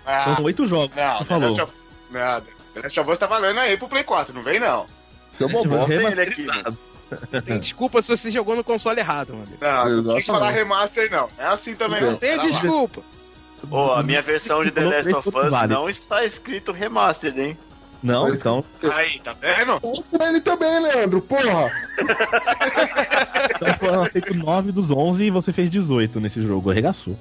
Ah, 0.06 0.20
Então 0.22 0.36
são 0.36 0.44
8 0.44 0.66
jogos. 0.66 0.96
não, 0.96 1.12
você 1.12 1.18
The 1.18 1.24
falou. 1.24 1.48
Last 1.50 1.62
of- 1.62 1.72
Nada. 2.10 2.46
The 2.74 2.80
Last 2.82 3.00
of 3.00 3.10
Us 3.10 3.18
tá 3.18 3.26
valendo 3.26 3.60
aí 3.60 3.76
pro 3.76 3.88
Play 3.88 4.04
4, 4.04 4.34
não 4.34 4.42
vem 4.42 4.60
não. 4.60 4.86
Seu 5.32 5.48
bobão. 5.48 5.86
Tem 5.86 5.96
ele 5.96 6.08
remasterizado. 6.08 6.78
Tem 7.44 7.58
desculpa 7.60 8.00
se 8.02 8.16
você 8.16 8.30
jogou 8.30 8.56
no 8.56 8.64
console 8.64 8.98
errado, 8.98 9.34
mano. 9.34 9.48
Não, 9.60 10.02
não 10.02 10.14
tem 10.14 10.22
que 10.22 10.26
falar 10.26 10.50
remaster 10.50 11.10
não. 11.10 11.28
É 11.38 11.44
assim 11.46 11.74
também 11.74 11.98
Então. 11.98 12.12
não. 12.12 12.18
Tem 12.18 12.36
lá. 12.36 12.42
desculpa. 12.42 13.02
Ô, 13.70 13.92
a 13.92 14.02
minha 14.02 14.20
versão 14.22 14.62
de 14.64 14.70
The 14.70 14.84
Last 14.84 15.12
of 15.14 15.28
Us 15.28 15.68
não 15.68 15.88
está 15.88 16.24
escrito 16.24 16.72
remastered, 16.72 17.40
hein? 17.40 17.58
Não, 18.04 18.28
então. 18.28 18.62
Aí, 18.92 19.18
tá 19.20 19.32
vendo? 19.32 19.80
Ele 20.22 20.40
também, 20.42 20.78
Leandro. 20.80 21.22
Porra. 21.22 21.72
Então 23.56 23.74
foram 23.78 24.02
aceitos 24.02 24.36
9 24.36 24.72
dos 24.72 24.90
11 24.90 25.24
e 25.24 25.30
você 25.30 25.52
fez 25.52 25.70
18 25.70 26.20
nesse 26.20 26.40
jogo. 26.42 26.70
Arregaçou. 26.70 27.16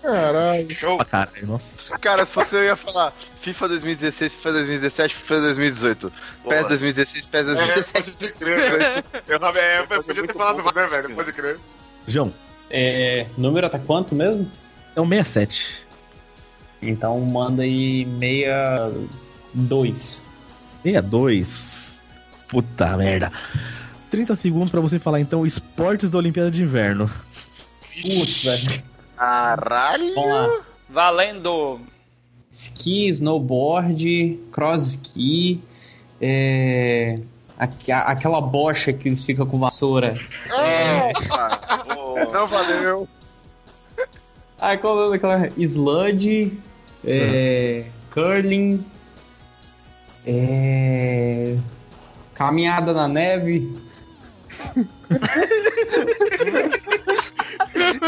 Caralho. 0.00 0.70
Show. 0.70 0.96
Pra 0.98 1.04
caralho, 1.06 1.46
nossa. 1.46 1.98
Cara, 1.98 2.24
se 2.26 2.32
fosse 2.32 2.54
eu 2.54 2.62
ia 2.62 2.76
falar 2.76 3.12
FIFA 3.40 3.68
2016, 3.68 4.34
FIFA 4.34 4.52
2017, 4.52 5.14
FIFA 5.14 5.40
2018. 5.40 6.12
Boa. 6.44 6.54
PES 6.56 6.66
2016, 6.66 7.24
PES 7.26 7.40
É, 7.40 7.54
2017. 7.54 8.10
pode 8.12 8.32
crer. 8.34 9.04
Eu, 9.26 9.38
eu, 9.38 9.46
é, 9.56 9.80
eu 9.80 10.02
podia 10.02 10.26
ter 10.26 10.34
falado, 10.34 10.62
né, 10.74 10.86
velho? 10.86 11.10
Pode 11.14 11.32
crer. 11.32 11.58
João, 12.06 12.32
É, 12.70 13.26
número 13.36 13.68
tá 13.70 13.78
quanto 13.78 14.14
mesmo? 14.14 14.48
é 14.94 15.00
um 15.00 15.08
67. 15.08 15.82
Então 16.82 17.18
manda 17.20 17.62
aí 17.62 18.04
62. 19.54 20.20
62. 20.82 21.94
Puta 22.48 22.96
merda. 22.96 23.32
30 24.10 24.36
segundos 24.36 24.70
pra 24.70 24.80
você 24.80 24.98
falar 24.98 25.20
então 25.20 25.46
esportes 25.46 26.10
da 26.10 26.18
Olimpíada 26.18 26.50
de 26.50 26.62
Inverno. 26.62 27.10
Putz, 28.02 28.44
velho. 28.44 28.82
Caralho! 29.16 30.14
Vamos 30.14 30.30
lá. 30.30 30.60
Valendo. 30.88 31.80
Ski, 32.52 33.08
snowboard, 33.08 34.38
cross 34.52 34.86
ski, 34.90 35.60
é, 36.20 37.18
aque- 37.58 37.90
aquela 37.90 38.40
bocha 38.40 38.92
que 38.92 39.08
eles 39.08 39.24
ficam 39.24 39.44
com 39.44 39.58
vassoura. 39.58 40.14
Ô, 41.96 42.32
Não 42.32 42.46
valeu. 42.46 43.08
Ah, 44.60 44.76
qual 44.76 45.06
é 45.06 45.10
daquela? 45.10 45.48
Sludge, 45.58 46.52
é, 47.04 47.86
Curling, 48.12 48.84
é, 50.26 51.56
Caminhada 52.34 52.92
na 52.92 53.08
Neve. 53.08 53.84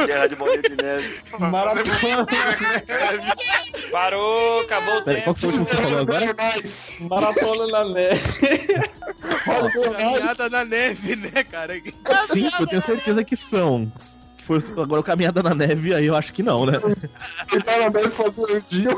Guerra 0.07 0.27
de 0.29 0.37
bolinha 0.37 0.63
de 0.63 0.77
neve. 0.83 1.23
Maratona. 1.39 2.27
Parou, 3.91 4.61
acabou 4.61 4.99
o 4.99 5.03
qual 5.03 5.17
tempo. 5.17 5.35
que 5.35 5.41
foi 5.41 5.51
o 5.51 5.53
último 5.53 5.67
que 5.67 5.77
você 5.77 5.83
falou 5.83 5.99
agora? 6.01 6.35
Maratona 7.01 7.67
na 7.67 7.85
Neve. 7.93 8.91
Caminhada 9.45 10.49
na 10.51 10.65
neve, 10.65 11.17
né, 11.17 11.45
cara? 11.45 11.75
Sim, 12.33 12.51
eu 12.59 12.67
tenho 12.67 12.83
certeza 12.83 13.25
que 13.25 13.37
são. 13.37 13.91
Foi 14.47 14.59
agora 14.81 15.03
Caminhada 15.03 15.43
na 15.43 15.53
Neve, 15.53 15.93
aí 15.93 16.07
eu 16.07 16.15
acho 16.15 16.33
que 16.33 16.41
não, 16.41 16.65
né? 16.67 16.79
Tá 16.79 17.79
na 17.81 17.91
neve 17.91 18.11
fazendinho. 18.13 18.97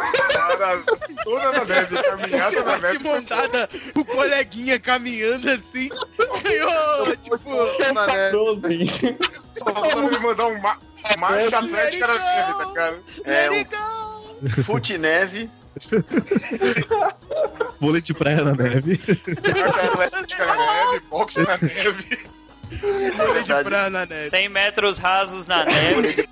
Toda 1.25 1.53
na 1.53 1.65
neve, 1.65 2.03
caminhada 2.03 2.63
na 2.63 2.77
De 2.77 2.83
neve. 2.83 2.99
montada, 2.99 3.69
o 3.97 4.05
coleguinha 4.05 4.79
caminhando 4.79 5.49
assim. 5.49 5.89
Ganhou, 6.45 7.17
tipo. 7.17 7.39
Na 7.95 8.07
neve. 8.07 9.17
Só 9.59 9.65
falta 9.75 9.99
ele 9.99 10.19
mandar 10.19 10.47
um 10.49 10.61
ma 10.61 10.77
marcha 11.19 11.59
atlética 11.59 12.07
na 12.09 12.15
neve, 12.15 12.53
tá 12.59 12.73
cara? 12.75 12.99
É, 13.25 13.49
Let 13.49 13.53
it 13.53 13.71
go! 13.77 13.81
um 14.61 14.65
fute 14.65 14.99
neve. 14.99 15.51
Vôlei 17.81 18.03
de 18.03 18.13
praia 18.13 18.45
na 18.45 18.53
neve. 18.53 19.01
Marcha 19.47 19.83
atlética 19.83 20.45
na 20.45 20.57
neve, 20.57 21.07
boxe 21.09 21.41
na 21.41 21.57
neve. 21.57 22.19
Vôlei 23.17 23.45
de 23.45 23.65
praia 23.65 23.91
na 23.91 24.07
neve. 24.07 24.31
100 24.31 24.49
metros 24.49 24.99
rasos 24.99 25.47
na 25.47 25.65
neve. 25.65 26.29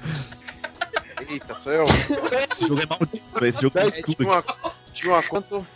Eita, 1.28 1.54
sou 1.54 1.72
eu. 1.72 1.84
Esse 1.86 2.66
jogo 2.68 2.82
é 2.82 2.86
maldito, 2.86 3.44
esse 3.44 3.62
jogo 3.62 3.78
é 3.78 3.90
Tinha 3.90 4.02
tudo 4.04 4.24
uma, 4.24 4.44
tinha 4.92 5.12
uma 5.12 5.22
quanto? 5.22 5.66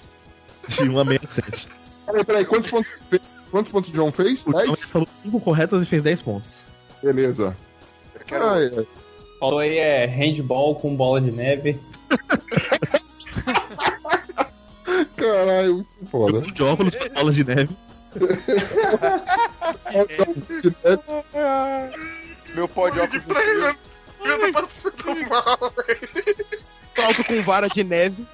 de 0.69 0.89
1 0.89 1.01
a 1.01 1.05
67. 1.05 1.69
Peraí, 2.07 2.25
peraí, 2.25 2.45
quantos 2.45 2.71
pontos 2.71 2.91
fez? 3.09 3.23
Quantos 3.51 3.73
pontos 3.73 3.91
o 3.91 3.93
John 3.93 4.13
fez? 4.13 4.47
O 4.47 4.53
John 4.53 4.59
10? 4.59 4.81
falou 4.85 5.09
5 5.25 5.41
corretas 5.41 5.83
e 5.83 5.87
fez 5.87 6.03
10 6.03 6.23
pontos. 6.23 6.59
Beleza. 7.03 7.57
Eu 8.15 8.21
quero. 8.25 8.47
Ai, 8.47 8.71
ai. 8.77 8.87
Falou 9.41 9.59
aí 9.59 9.79
é 9.79 10.07
handball 10.07 10.75
com 10.77 10.95
bola 10.95 11.21
de 11.21 11.31
neve. 11.33 11.81
Caralho, 15.17 15.75
muito 15.75 16.11
foda. 16.11 16.41
De 16.43 16.63
óculos 16.63 16.95
com 16.95 17.09
bolas 17.15 17.35
de 17.35 17.45
neve. 17.45 17.77
Meu 22.55 22.69
pó 22.69 22.89
de 22.89 23.01
óculos. 23.01 23.25
Eu 24.25 24.53
tô 24.53 24.69
passando 24.69 25.29
mal, 25.29 25.73
velho. 25.77 26.09
Salto 26.95 27.25
com 27.25 27.43
vara 27.43 27.69
de 27.69 27.83
neve. 27.83 28.27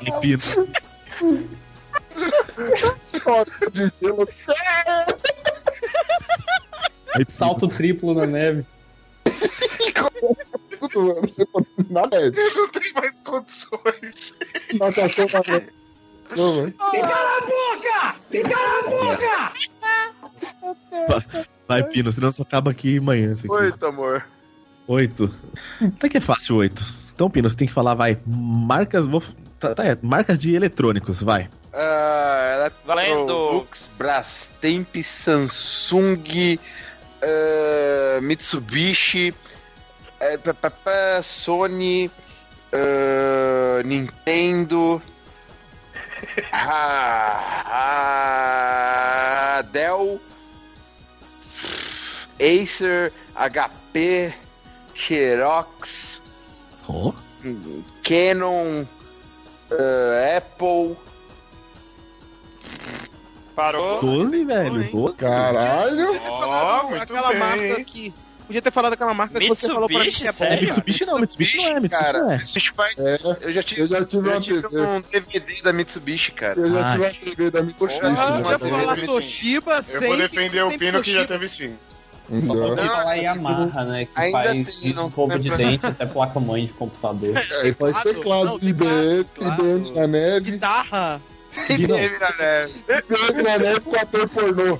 E 0.00 0.12
pino. 0.20 0.42
de 3.72 3.92
gelo. 4.00 4.28
Salto 7.28 7.68
triplo 7.68 8.14
na 8.14 8.26
neve. 8.26 8.66
Mano. 10.94 11.22
Na 11.90 12.06
neve. 12.06 12.40
Eu 12.40 12.54
não 12.54 12.68
tenho 12.68 12.94
mais 12.94 13.20
condições. 13.20 14.34
Natação 14.74 15.26
na 15.32 15.40
neve. 15.52 15.72
Não, 16.36 16.54
velho. 16.54 16.74
Vai, 21.08 21.44
vai, 21.68 21.82
Pino, 21.84 22.12
senão 22.12 22.30
só 22.30 22.42
acaba 22.42 22.70
aqui 22.70 22.98
amanhã. 22.98 23.32
Aqui. 23.32 23.50
Oito, 23.50 23.84
amor. 23.84 24.24
Oito. 24.86 25.34
Até 25.80 26.08
que 26.08 26.18
é 26.18 26.20
fácil, 26.20 26.56
oito. 26.56 26.84
Então, 27.12 27.28
Pino, 27.28 27.48
você 27.48 27.56
tem 27.56 27.68
que 27.68 27.74
falar, 27.74 27.94
vai, 27.94 28.18
marcas. 28.26 29.06
Vou, 29.06 29.22
tá, 29.58 29.74
tá, 29.74 29.84
é, 29.84 29.98
marcas 30.00 30.38
de 30.38 30.54
eletrônicos, 30.54 31.20
vai. 31.22 31.48
Ah, 31.72 32.70
Valendo. 32.84 33.14
Electrolux, 33.16 33.88
Brastemp, 33.96 34.96
Samsung, 35.02 36.58
ah, 37.22 38.20
Mitsubishi, 38.20 39.34
pá, 40.84 41.22
Sony, 41.22 42.10
ah, 42.72 43.82
Nintendo, 43.84 45.00
ah, 46.52 47.62
ah, 49.58 49.62
Dell, 49.72 50.20
Acer, 52.42 53.12
HP, 53.34 54.34
Xerox, 54.94 56.20
Ó. 56.88 57.12
Canon, 58.02 58.84
ah, 59.70 60.36
Apple. 60.38 60.96
Parou. 63.54 64.00
12, 64.00 64.44
velho. 64.44 64.90
12. 64.90 65.16
Caralho. 65.16 66.06
Muito 66.88 67.02
aquela 67.02 67.28
bem. 67.28 67.38
marca 67.38 67.84
que. 67.84 68.14
Podia 68.46 68.60
ter 68.60 68.72
falado 68.72 68.92
aquela 68.94 69.14
marca 69.14 69.38
que 69.38 69.48
você 69.48 69.66
falou 69.68 69.86
pra 69.88 70.00
mim 70.00 70.10
que 70.10 70.24
é 70.24 70.26
Mitsubishi, 70.26 70.36
sério? 70.36 70.66
Mitsubishi 70.68 71.04
não, 71.06 71.18
Mitsubishi 71.20 71.56
não 71.58 71.64
é, 71.64 71.80
Mitsubishi 71.80 72.04
cara. 72.04 72.18
não 72.22 72.30
é. 72.32 72.36
Mitsubishi 72.38 72.72
faz. 72.74 72.98
É, 72.98 73.18
Eu 73.40 73.52
já 73.52 73.62
tive, 73.62 73.80
eu 73.82 73.86
já 73.86 74.04
tive 74.04 74.28
eu 74.28 74.32
uma 74.32 74.40
tive 74.40 74.62
TV. 74.62 74.80
um 74.82 75.00
DVD 75.00 75.62
da 75.62 75.72
Mitsubishi, 75.72 76.32
cara. 76.32 76.58
Eu 76.60 76.70
já 76.72 76.84
Ai. 76.86 76.92
tive 76.92 77.04
uma 77.04 77.10
TV 77.36 77.50
da 77.50 77.62
Mitsubishi. 77.62 78.00
Poxa, 78.00 78.14
Podia 78.14 78.68
Uma 78.68 78.80
falar 78.80 79.06
Toshiba 79.06 79.74
Eu 79.76 79.82
sempre. 79.82 80.06
vou 80.08 80.16
defender 80.16 80.62
o 80.64 80.78
Pino 80.78 81.02
que 81.02 81.12
já 81.12 81.24
teve 81.26 81.48
sim. 81.48 81.76
Só 82.28 82.34
Não, 82.34 82.76
falar 82.76 83.14
tipo, 83.14 83.24
Yamaha, 83.24 83.84
né? 83.84 84.04
Que 84.06 84.20
ainda 84.20 84.38
faz 84.38 84.80
tem, 84.80 84.92
não 84.94 85.08
escova 85.08 85.38
de 85.38 85.50
dente 85.50 85.86
até 85.86 86.06
placa-mãe 86.06 86.66
de 86.66 86.72
computador. 86.72 87.36
Aí 87.62 87.72
faz 87.74 88.02
Teclado, 88.02 88.58
teclado, 88.58 88.58
não, 88.62 88.68
IBM, 88.68 89.26
IBM 89.40 89.90
na 89.90 90.06
neve, 90.06 90.50
Guitarra. 90.52 91.20
Teve 91.66 91.86
na 91.86 92.36
neve. 92.38 92.84
IBM 92.88 93.42
na 93.42 93.58
neve 93.58 93.80
com 93.80 93.96
ator 93.96 94.28
pornô. 94.28 94.78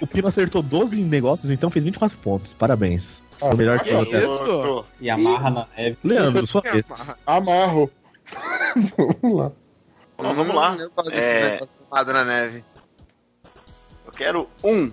O 0.00 0.06
Pino 0.06 0.28
acertou 0.28 0.62
12 0.62 1.00
negócios, 1.02 1.50
então 1.50 1.70
fez 1.70 1.84
24 1.84 2.16
pontos. 2.18 2.54
Parabéns. 2.54 3.22
Foi 3.38 3.52
o 3.52 3.56
melhor 3.56 3.80
que 3.80 3.90
eu 3.90 4.00
até. 4.02 4.26
Isso. 4.26 4.84
Yamaha 5.00 5.50
na 5.50 5.66
neve. 5.76 5.98
Leandro, 6.02 6.46
sua 6.46 6.60
vez. 6.62 6.86
Amarro. 7.26 7.90
Vamos 9.22 9.38
lá. 9.38 9.52
Então, 10.18 10.34
vamos 10.34 10.54
lá. 10.54 10.76
Eu 10.78 10.90
gosto 10.94 11.10
desse 11.10 11.22
É. 11.22 11.60
na 12.12 12.24
neve. 12.24 12.64
Quero 14.20 14.46
um. 14.62 14.92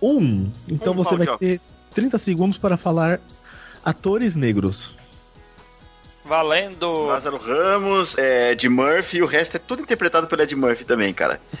Um. 0.00 0.50
Então 0.66 0.94
Um 0.94 0.96
você 0.96 1.14
vai 1.16 1.36
ter 1.36 1.60
30 1.94 2.16
segundos 2.16 2.56
para 2.56 2.78
falar 2.78 3.20
atores 3.84 4.34
negros. 4.34 4.94
Valendo. 6.24 7.08
Lázaro 7.08 7.36
Ramos, 7.36 8.16
é, 8.16 8.52
Ed 8.52 8.66
Murphy, 8.70 9.18
e 9.18 9.22
o 9.22 9.26
resto 9.26 9.58
é 9.58 9.60
tudo 9.60 9.82
interpretado 9.82 10.28
pelo 10.28 10.40
Ed 10.40 10.56
Murphy 10.56 10.82
também, 10.82 11.12
cara. 11.12 11.38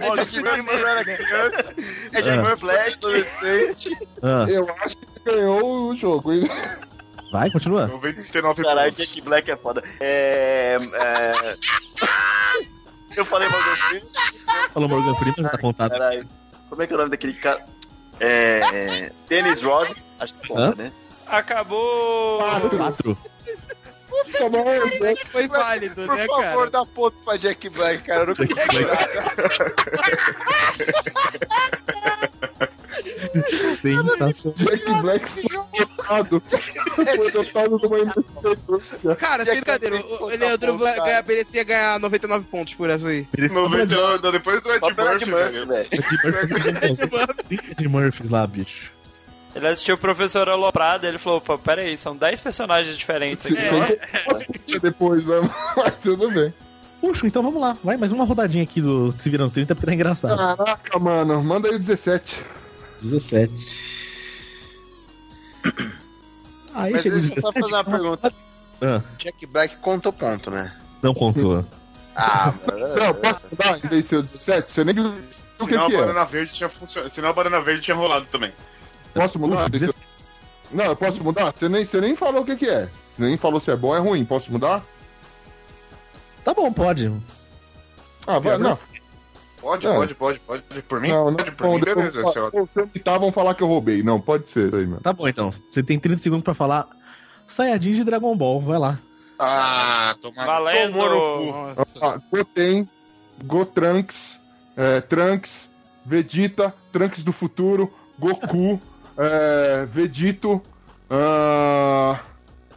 Eu 0.00 0.88
era 0.88 1.04
criança. 1.04 1.74
Ed 2.14 2.30
Ah. 2.30 2.36
Murphy, 2.36 2.70
adolescente. 2.70 4.08
Ah, 4.22 4.46
Eu 4.48 4.72
acho 4.84 4.96
que 4.96 5.06
ganhou 5.24 5.88
o 5.88 5.96
jogo, 5.96 6.32
hein? 6.32 6.48
Vai, 7.30 7.50
continua. 7.50 7.86
99 7.86 8.62
Caralho, 8.62 8.92
pontos. 8.92 9.06
Jack 9.06 9.20
Black 9.20 9.50
é 9.50 9.56
foda. 9.56 9.84
É. 10.00 10.78
é... 10.94 11.56
Eu 13.16 13.24
falei 13.24 13.48
Morgan 13.48 13.76
Freeman. 13.76 14.08
Falou 14.72 14.88
Morgan 14.88 15.14
Freeman, 15.16 15.42
já 15.42 15.48
tá 15.48 15.58
contado. 15.58 15.90
Caralho. 15.90 16.28
Como 16.68 16.80
é 16.82 16.86
que 16.86 16.92
é 16.92 16.96
o 16.96 16.98
nome 16.98 17.10
daquele 17.10 17.34
cara? 17.34 17.58
É. 18.20 19.10
Dennis 19.28 19.60
Rod. 19.60 19.90
Acho 20.20 20.34
que 20.34 20.52
Hã? 20.52 20.70
conta, 20.70 20.82
né? 20.82 20.92
Acabou. 21.26 22.38
4. 22.76 23.18
Bom, 24.38 24.50
né? 24.50 24.64
Foi 25.32 25.48
válido, 25.48 26.06
Por 26.06 26.16
né, 26.16 26.26
favor, 26.26 26.42
cara? 26.42 26.70
dá 26.70 26.86
ponto 26.86 27.16
pra 27.24 27.36
Jack 27.36 27.68
Black, 27.70 28.02
cara. 28.04 28.20
Eu 28.22 28.26
não 28.26 28.34
consigo 28.34 28.54
Black. 33.32 33.56
Sensacional. 33.76 34.54
Jack 34.56 34.92
Black 35.02 35.28
foi 35.28 35.42
dotado. 35.78 36.42
Foi 37.16 37.30
dotado 37.30 37.78
de 37.78 37.86
uma 37.86 37.98
independência. 38.00 39.16
Cara, 39.16 39.44
sem 39.44 39.54
brincadeira, 39.54 39.96
o, 39.96 40.26
Leandro 40.26 40.76
ganha- 40.78 41.24
merecia 41.26 41.64
ganhar 41.64 42.00
99 42.00 42.44
pontos 42.46 42.74
por 42.74 42.90
essa 42.90 43.08
aí. 43.08 43.26
99, 43.50 44.32
depois 44.32 44.60
do 44.62 44.70
Ed 44.72 44.84
Ed 44.84 44.94
Murphy, 45.02 45.26
Murphy, 45.30 45.64
velho. 45.66 45.88
de 47.78 47.88
Murphys 47.88 48.30
lá, 48.30 48.46
bicho. 48.46 48.90
Ele 49.54 49.66
assistiu 49.66 49.94
o 49.96 49.98
professor 49.98 50.48
Aloprado 50.48 51.06
ele 51.06 51.18
falou, 51.18 51.40
pô, 51.40 51.58
peraí, 51.58 51.96
são 51.98 52.16
10 52.16 52.40
personagens 52.40 52.96
diferentes 52.96 53.46
aqui. 53.46 53.56
se- 54.68 54.78
Depois, 54.80 55.26
né? 55.26 55.40
Mas 55.76 55.94
tudo 56.02 56.30
bem. 56.30 56.52
Puxa, 57.00 57.26
então 57.26 57.42
vamos 57.42 57.60
lá. 57.60 57.76
Vai, 57.82 57.96
mais 57.96 58.12
uma 58.12 58.24
rodadinha 58.24 58.62
aqui 58.62 58.80
do 58.80 59.12
Se 59.18 59.28
Viram 59.30 59.44
nos 59.44 59.52
30, 59.52 59.74
porque 59.74 59.86
tá 59.86 59.94
engraçado. 59.94 60.36
Caraca, 60.36 60.98
mano. 60.98 61.42
Manda 61.42 61.68
aí 61.68 61.76
o 61.76 61.78
17. 61.78 62.36
17. 63.02 63.50
Aí 66.74 66.92
Mas 66.92 67.02
chega 67.02 67.16
o 67.16 67.20
deixa 67.20 67.36
eu 67.38 67.42
só 67.42 67.50
17. 67.50 67.60
fazer 67.60 67.74
uma 67.74 67.84
pergunta. 67.84 68.32
Ah, 68.82 69.02
Jack 69.18 69.46
Black 69.46 69.76
conta 69.76 70.08
o 70.08 70.12
ponto, 70.12 70.50
né? 70.50 70.74
não 71.02 71.12
contou. 71.14 71.64
Ah, 72.16 72.52
Não, 72.98 73.14
posso 73.14 73.40
mudar 73.50 73.78
em 73.78 73.88
vez 73.88 74.02
de 74.02 74.08
ser 74.08 74.16
o 74.16 74.22
17? 74.22 74.70
Você 74.72 74.84
nem 74.84 74.94
viu 74.94 75.06
o 75.06 75.66
que, 75.66 75.72
Senão 75.72 75.84
a 75.84 75.88
que 75.88 75.94
é. 75.94 76.00
banana 76.00 76.24
verde 76.24 76.52
tinha 76.52 76.68
funcionado. 76.68 77.14
Senão 77.14 77.28
a 77.28 77.32
banana 77.32 77.60
verde 77.60 77.82
tinha 77.82 77.96
rolado 77.96 78.26
também. 78.26 78.52
Posso 79.14 79.38
mudar? 79.38 79.70
Puxa, 79.70 79.94
Não, 80.70 80.84
eu 80.86 80.96
posso 80.96 81.22
mudar? 81.22 81.52
Você 81.52 81.68
nem, 81.68 81.84
você 81.84 82.00
nem 82.00 82.16
falou 82.16 82.42
o 82.42 82.44
que, 82.44 82.56
que 82.56 82.68
é. 82.68 82.86
Você 83.16 83.22
nem 83.22 83.36
falou 83.36 83.60
se 83.60 83.70
é 83.70 83.76
bom 83.76 83.88
ou 83.88 83.96
é 83.96 83.98
ruim. 83.98 84.24
Posso 84.24 84.50
mudar? 84.52 84.82
Tá 86.44 86.54
bom, 86.54 86.72
pode. 86.72 87.12
Ah, 88.26 88.38
vai, 88.38 88.58
não. 88.58 88.78
Pode, 89.60 89.86
É. 89.86 89.94
pode, 89.94 90.14
pode, 90.14 90.38
pode. 90.40 90.62
Por 90.82 91.00
mim, 91.00 91.08
Não, 91.08 91.26
não. 91.30 91.34
pode, 91.36 91.50
por 91.52 91.66
mim, 91.66 91.72
Não, 91.72 91.80
beleza. 91.80 92.22
não, 92.22 92.32
seu- 92.32 92.50
não, 92.52 92.66
Se 92.66 92.80
eu 92.80 93.32
falar 93.32 93.54
que 93.54 93.62
eu 93.62 93.66
roubei. 93.68 94.02
Não, 94.02 94.20
pode 94.20 94.48
ser 94.48 94.74
aí, 94.74 94.86
mano. 94.86 95.00
Tá 95.02 95.12
bom, 95.12 95.28
então. 95.28 95.50
Você 95.50 95.82
tem 95.82 95.98
30 95.98 96.22
segundos 96.22 96.42
pra 96.42 96.54
falar 96.54 96.86
Saiyajin 97.46 97.92
de 97.92 98.04
Dragon 98.04 98.34
Ball. 98.36 98.60
Vai 98.60 98.78
lá. 98.78 98.98
Ah, 99.38 100.14
tomar 100.20 100.46
Valendo. 100.46 100.92
tomou. 100.94 101.74
Ah, 102.00 102.18
Goten, 102.30 102.88
Gotrunks, 103.44 104.38
é, 104.76 105.00
Trunks, 105.00 105.68
Vegeta, 106.04 106.74
Trunks 106.92 107.22
do 107.24 107.32
futuro, 107.32 107.92
Goku, 108.18 108.80
é, 109.16 109.86
Vegito, 109.86 110.62
ah, 111.10 112.20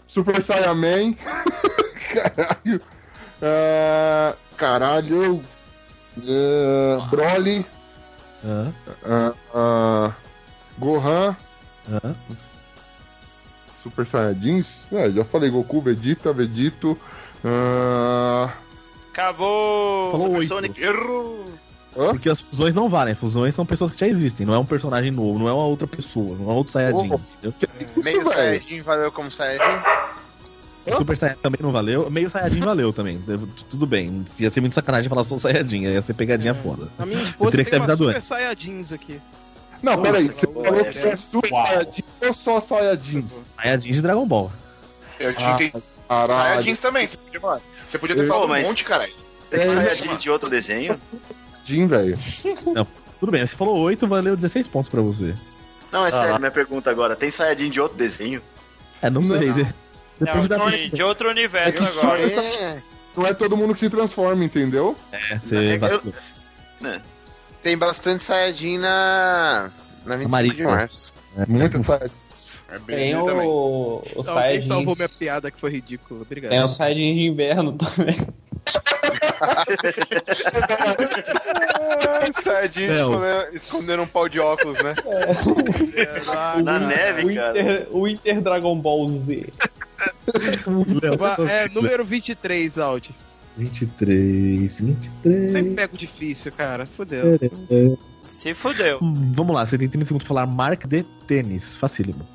Super 0.07 0.41
Saiyaman, 0.41 1.13
caralho, 2.13 2.81
é, 3.41 4.33
caralho, 4.55 5.41
é, 6.17 7.09
Broly, 7.09 7.65
ah, 9.05 9.33
ah, 9.53 10.11
Gohan, 10.77 11.35
Hã? 11.89 12.15
Super 13.81 14.05
Saiyajins, 14.07 14.83
é, 14.91 15.11
já 15.11 15.25
falei 15.25 15.49
Goku, 15.49 15.81
Vegeta, 15.81 16.31
Vegito, 16.31 16.97
ah, 17.43 18.53
Acabou! 19.13 20.11
Falou 20.11 20.31
oito. 20.37 20.47
Sonic. 20.47 20.81
Errou. 20.81 21.45
hã? 21.95 22.09
Porque 22.09 22.29
as 22.29 22.41
fusões 22.41 22.73
não 22.73 22.89
valem. 22.89 23.13
Fusões 23.13 23.53
são 23.53 23.63
pessoas 23.63 23.91
que 23.91 23.99
já 23.99 24.07
existem. 24.07 24.43
Não 24.43 24.55
é 24.55 24.57
um 24.57 24.65
personagem 24.65 25.11
novo, 25.11 25.37
não 25.37 25.47
é 25.47 25.53
uma 25.53 25.65
outra 25.65 25.85
pessoa, 25.85 26.35
não 26.35 26.49
é 26.49 26.53
outro 26.53 26.73
Saiyajin. 26.73 27.11
Oh. 27.11 27.47
entendeu? 27.47 27.53
Meio. 28.03 28.31
Saiyajin 28.31 28.81
valeu 28.81 29.11
como 29.11 29.31
Saiyajin. 29.31 29.83
Super 30.97 31.15
Saiyajin 31.17 31.39
também 31.41 31.59
não 31.61 31.71
valeu. 31.71 32.09
Meio 32.09 32.29
Saiyajin 32.29 32.59
valeu 32.59 32.91
também. 32.93 33.21
Tudo 33.69 33.85
bem. 33.87 34.23
Ia 34.39 34.49
ser 34.49 34.59
muito 34.61 34.73
sacanagem 34.73 35.09
falar 35.09 35.23
sou 35.23 35.39
Saiyajin. 35.39 35.83
Ia 35.83 36.01
ser 36.01 36.13
pegadinha 36.13 36.53
foda. 36.53 36.89
A 36.99 37.05
minha 37.05 37.21
esposa 37.23 37.51
teria 37.51 37.63
que 37.65 37.71
tem 37.71 37.79
ter 37.79 37.83
avisado 37.91 38.05
super 38.05 38.17
antes. 38.17 38.27
Saiyajins 38.27 38.91
aqui. 38.91 39.21
Não, 39.81 40.01
peraí, 40.01 40.23
Nossa, 40.27 40.33
você 40.39 40.47
que 40.47 40.53
falou 40.53 40.79
é. 40.79 40.83
que 40.85 40.97
é 41.07 41.15
Super. 41.15 41.49
Saiyajin 41.49 42.03
ou 42.25 42.33
só 42.33 42.61
Saiyajins? 42.61 43.31
Saiyajin 43.55 43.91
de 43.91 44.01
Dragon 44.01 44.25
Ball. 44.27 44.51
Eu 45.19 45.33
tinha 45.35 45.71
Ah. 46.09 46.27
Saiyajins 46.27 46.79
também. 46.79 47.07
Você 47.07 47.17
podia, 47.17 47.39
você 47.89 47.97
podia 47.97 48.15
ter 48.15 48.27
falado 48.27 48.47
mas- 48.49 48.65
um 48.65 48.69
monte, 48.69 48.83
caralho. 48.85 49.13
Tem 49.49 49.61
É, 49.61 49.65
Saiyajin 49.67 50.17
de 50.17 50.29
outro 50.29 50.49
desenho? 50.49 50.99
Saiyajin, 51.65 51.87
velho. 51.87 52.17
Tudo 53.19 53.31
bem, 53.31 53.45
você 53.45 53.55
falou 53.55 53.77
8, 53.77 54.05
valeu 54.07 54.35
16 54.35 54.67
pontos 54.67 54.89
pra 54.89 55.01
você. 55.01 55.33
Não, 55.91 56.05
é 56.05 56.09
Ah. 56.09 56.11
sério, 56.11 56.39
minha 56.39 56.51
pergunta 56.51 56.89
agora. 56.89 57.15
Tem 57.15 57.29
Saiyajin 57.31 57.69
de 57.69 57.79
outro 57.79 57.97
desenho? 57.97 58.41
É, 59.01 59.09
não 59.09 59.21
sei. 59.23 59.47
Não. 59.49 59.67
De- 60.19 60.25
Depois 60.25 60.47
Não, 60.49 60.57
da 60.59 60.69
de, 60.69 60.89
de 60.89 61.03
outro 61.03 61.29
universo 61.29 61.83
É 61.83 61.87
agora. 61.87 62.29
só- 62.29 62.41
Não 63.15 63.27
é 63.27 63.33
todo 63.33 63.55
mundo 63.57 63.73
que 63.73 63.79
se 63.81 63.89
transforma, 63.89 64.43
entendeu? 64.43 64.95
É, 65.11 65.33
É, 65.33 65.39
você 65.39 65.55
eu- 65.75 65.79
vacilou. 65.79 66.13
Tem 67.61 67.77
bastante 67.77 68.23
Saiyajin 68.23 68.77
na. 68.79 69.69
Na 70.05 70.15
25 70.17 70.27
Amarillo. 70.27 70.55
de 70.55 70.63
março. 70.63 71.13
É, 71.37 71.45
Muito 71.45 71.81
Saiyajins. 71.83 72.13
É 72.69 72.79
bem 72.79 73.13
Tem 73.13 73.25
também. 73.25 73.47
o, 73.47 73.51
o 73.51 74.03
Alguém 74.17 74.33
Saiyajin. 74.33 74.67
salvou 74.67 74.95
minha 74.95 75.09
piada 75.09 75.51
que 75.51 75.59
foi 75.59 75.69
ridículo. 75.71 76.21
Obrigado. 76.23 76.51
Tem 76.51 76.63
o 76.63 76.67
Saiyajin 76.67 77.13
de 77.15 77.21
inverno 77.27 77.73
também. 77.95 78.27
Saiyajin 82.43 82.87
escondendo, 83.53 84.03
um 84.03 84.07
pau 84.07 84.27
de 84.27 84.39
óculos, 84.39 84.77
né? 84.81 84.95
Na 86.63 86.75
O 86.75 86.79
neve, 86.79 87.35
cara. 87.35 87.87
O 87.91 88.07
Inter 88.07 88.41
Dragon 88.41 88.75
Ball 88.77 89.09
Z. 89.25 89.45
É, 91.49 91.69
número 91.69 92.03
23, 92.05 92.77
Audi. 92.77 93.11
23, 93.57 94.79
23. 94.79 95.51
Sempre 95.51 95.73
pego 95.75 95.97
difícil, 95.97 96.51
cara. 96.51 96.85
Fudeu. 96.85 97.37
Se 98.27 98.53
fudeu. 98.53 98.99
Hum, 99.01 99.31
Vamos 99.35 99.53
lá, 99.55 99.65
você 99.65 99.77
tem 99.77 99.87
30 99.87 100.05
segundos 100.05 100.23
pra 100.25 100.35
falar 100.35 100.45
marca 100.47 100.87
de 100.87 101.03
tênis. 101.27 101.77
Facílimo. 101.77 102.27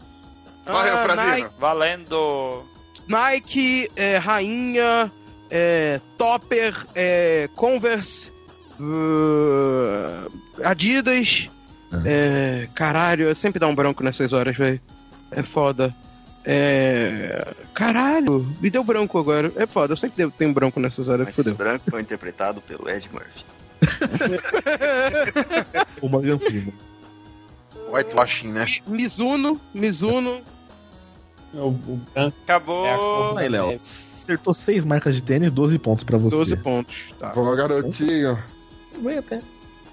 Valeu, 0.64 0.94
Ah. 0.96 1.16
Nike, 1.16 1.48
Valendo. 1.58 2.62
Nike, 3.08 3.90
é, 3.96 4.18
Rainha, 4.18 5.10
é, 5.50 5.98
Topper, 6.18 6.74
é, 6.94 7.48
Converse, 7.56 8.30
uh, 8.78 10.30
Adidas. 10.62 11.50
Ah. 11.90 12.02
É, 12.04 12.68
caralho, 12.74 13.34
sempre 13.34 13.58
dá 13.58 13.66
um 13.66 13.74
branco 13.74 14.04
nessas 14.04 14.32
horas, 14.32 14.56
velho. 14.56 14.80
É 15.30 15.42
foda. 15.42 15.94
É, 16.50 17.46
caralho, 17.74 18.40
me 18.58 18.70
deu 18.70 18.82
branco 18.82 19.18
agora. 19.18 19.52
É 19.54 19.66
foda, 19.66 19.92
eu 19.92 19.96
sempre 19.98 20.30
tenho 20.30 20.50
branco 20.50 20.80
nessas 20.80 21.06
horas. 21.06 21.26
Mas 21.26 21.36
Fudeu. 21.36 21.54
branco 21.54 21.84
foi 21.90 22.00
interpretado 22.00 22.62
pelo 22.62 22.88
Ed 22.88 23.06
Murphy. 23.12 23.44
O 26.00 26.08
Morgan 26.08 26.38
Freeman. 26.38 26.72
Whitewashing, 27.92 28.48
né? 28.48 28.64
Mizuno, 28.86 29.60
Mizuno. 29.74 30.40
O, 31.52 31.66
o 31.68 32.00
branco 32.14 32.36
Acabou. 32.44 32.86
é 32.86 32.96
cor 32.96 33.38
Aí, 33.38 33.48
Léo. 33.48 33.74
Acertou 33.74 34.54
6 34.54 34.86
marcas 34.86 35.14
de 35.14 35.22
tênis, 35.22 35.52
12 35.52 35.78
pontos 35.78 36.04
pra 36.04 36.16
você. 36.16 36.34
12 36.34 36.56
pontos. 36.56 37.14
Tá. 37.18 37.28
Boa, 37.34 37.54
garotinho. 37.56 38.38
Vai 39.02 39.18
até. 39.18 39.42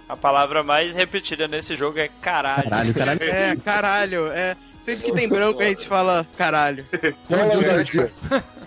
A 0.07 0.15
palavra 0.15 0.63
mais 0.63 0.95
repetida 0.95 1.47
nesse 1.47 1.75
jogo 1.75 1.97
é 1.99 2.09
caralho. 2.21 2.63
Caralho, 2.63 2.93
caralho. 2.93 3.23
É, 3.23 3.55
caralho. 3.57 4.27
É, 4.27 4.55
sempre 4.85 5.05
que 5.05 5.13
tem 5.13 5.27
branco 5.27 5.59
a 5.59 5.63
gente 5.65 5.87
fala 5.87 6.25
caralho. 6.37 6.85
Fala, 7.27 7.61
garotinho. 7.61 8.11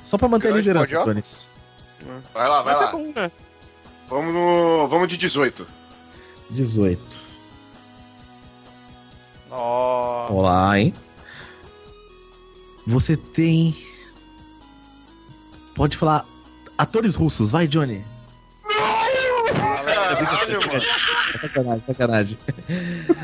Só 0.04 0.18
pra 0.18 0.28
manter 0.28 0.52
a 0.52 0.56
liderança, 0.56 1.04
Tony. 1.04 1.22
Vai 2.34 2.48
lá, 2.48 2.62
vai 2.62 2.74
Mas 2.74 2.82
é 2.82 2.84
lá. 2.86 2.92
bom, 2.92 3.12
né? 3.14 3.30
Vamos, 4.08 4.34
no... 4.34 4.88
Vamos 4.88 5.08
de 5.08 5.16
18. 5.16 5.66
18. 6.50 7.00
Ó. 9.50 10.26
Vamos 10.28 10.42
lá, 10.44 10.78
hein? 10.78 10.94
Você 12.86 13.16
tem. 13.16 13.74
Pode 15.74 15.96
falar. 15.96 16.24
Atores 16.76 17.14
russos, 17.14 17.50
vai, 17.50 17.66
Johnny. 17.66 18.04
Caralho, 18.64 20.60
mano. 20.66 20.80
Sacanagem, 21.40 21.82
sacanagem. 21.86 22.38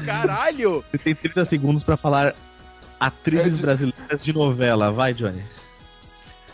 Caralho! 0.06 0.84
Você 0.90 0.98
tem 0.98 1.14
30 1.14 1.44
segundos 1.44 1.82
pra 1.82 1.96
falar 1.96 2.34
atrizes 3.00 3.46
É 3.46 3.50
de- 3.50 3.62
brasileiras 3.62 4.24
de 4.24 4.32
novela, 4.32 4.90
vai, 4.90 5.12
Johnny. 5.14 5.42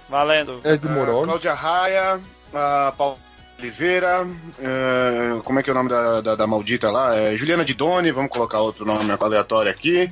Valendo. 0.08 0.60
É 0.64 0.76
de 0.76 0.88
Moroni. 0.88 1.24
Cláudia 1.24 1.54
Raia, 1.54 2.20
a 2.52 2.92
Paula 2.96 3.16
Oliveira, 3.58 4.26
eh, 4.58 5.40
como 5.44 5.58
é 5.58 5.62
que 5.62 5.70
é 5.70 5.72
o 5.72 5.76
nome 5.76 5.88
da, 5.90 6.20
da, 6.20 6.34
da 6.34 6.46
maldita 6.46 6.90
lá? 6.90 7.14
É 7.16 7.36
Juliana 7.36 7.64
Didoni, 7.64 8.10
vamos 8.10 8.30
colocar 8.30 8.60
outro 8.60 8.84
nome 8.84 9.12
aleatório 9.20 9.70
aqui. 9.70 10.10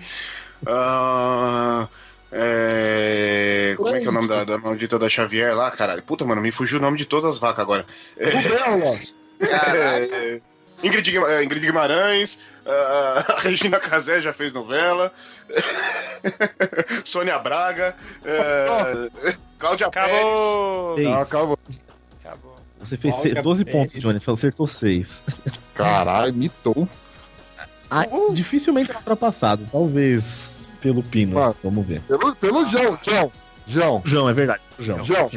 Ah, 0.67 1.89
é, 2.31 3.75
como 3.77 3.89
é 3.97 4.01
que 4.01 4.07
é 4.07 4.11
o 4.11 4.13
nome 4.13 4.29
da, 4.29 4.45
da 4.45 4.59
maldita 4.59 4.99
da 4.99 5.09
Xavier 5.09 5.55
lá, 5.57 5.71
caralho? 5.71 6.03
Puta, 6.03 6.25
mano, 6.25 6.41
me 6.43 6.53
fugiu 6.53 6.79
o 6.79 6.83
nome 6.83 6.99
de 6.99 7.05
todas 7.07 7.35
as 7.35 7.39
vacas 7.39 7.61
agora. 7.63 7.85
É, 9.41 9.47
é, 9.47 10.41
Ingrid, 10.83 11.09
Ingrid 11.45 11.61
Guimarães, 11.65 12.41
a 12.73 13.37
Regina 13.41 13.79
Casé 13.81 14.21
já 14.21 14.33
fez 14.33 14.53
novela, 14.53 15.13
Sônia 17.05 17.39
Braga, 17.39 17.95
é, 18.25 18.67
Cláudia 19.59 19.91
Pérez. 19.91 20.11
Acabou. 20.13 20.97
Seis. 20.97 21.09
Ah, 21.09 21.27
calma. 21.27 21.59
Acabou. 22.25 22.57
Você 22.81 22.97
fez 22.97 23.15
Cláudia 23.15 23.35
se- 23.37 23.43
12 23.43 23.65
Pérez. 23.65 23.81
pontos, 23.81 23.99
Johnny. 24.01 24.21
Você 24.21 24.31
acertou 24.31 24.67
6. 24.67 25.23
Caralho, 25.75 26.33
mitou. 26.35 26.89
Ah, 27.91 28.05
dificilmente 28.33 28.91
é 28.93 28.97
ultrapassado. 28.97 29.67
Talvez 29.73 30.69
pelo 30.83 31.03
Pino. 31.03 31.39
Ah. 31.39 31.55
Vamos 31.65 31.87
ver. 31.87 32.01
Pelo, 32.03 32.35
pelo 32.37 32.65
João, 32.69 32.99
João. 33.03 33.33
João. 33.67 34.03
João, 34.05 34.29
é 34.29 34.33
verdade. 34.33 34.61
João. 34.79 35.03
João. 35.05 35.31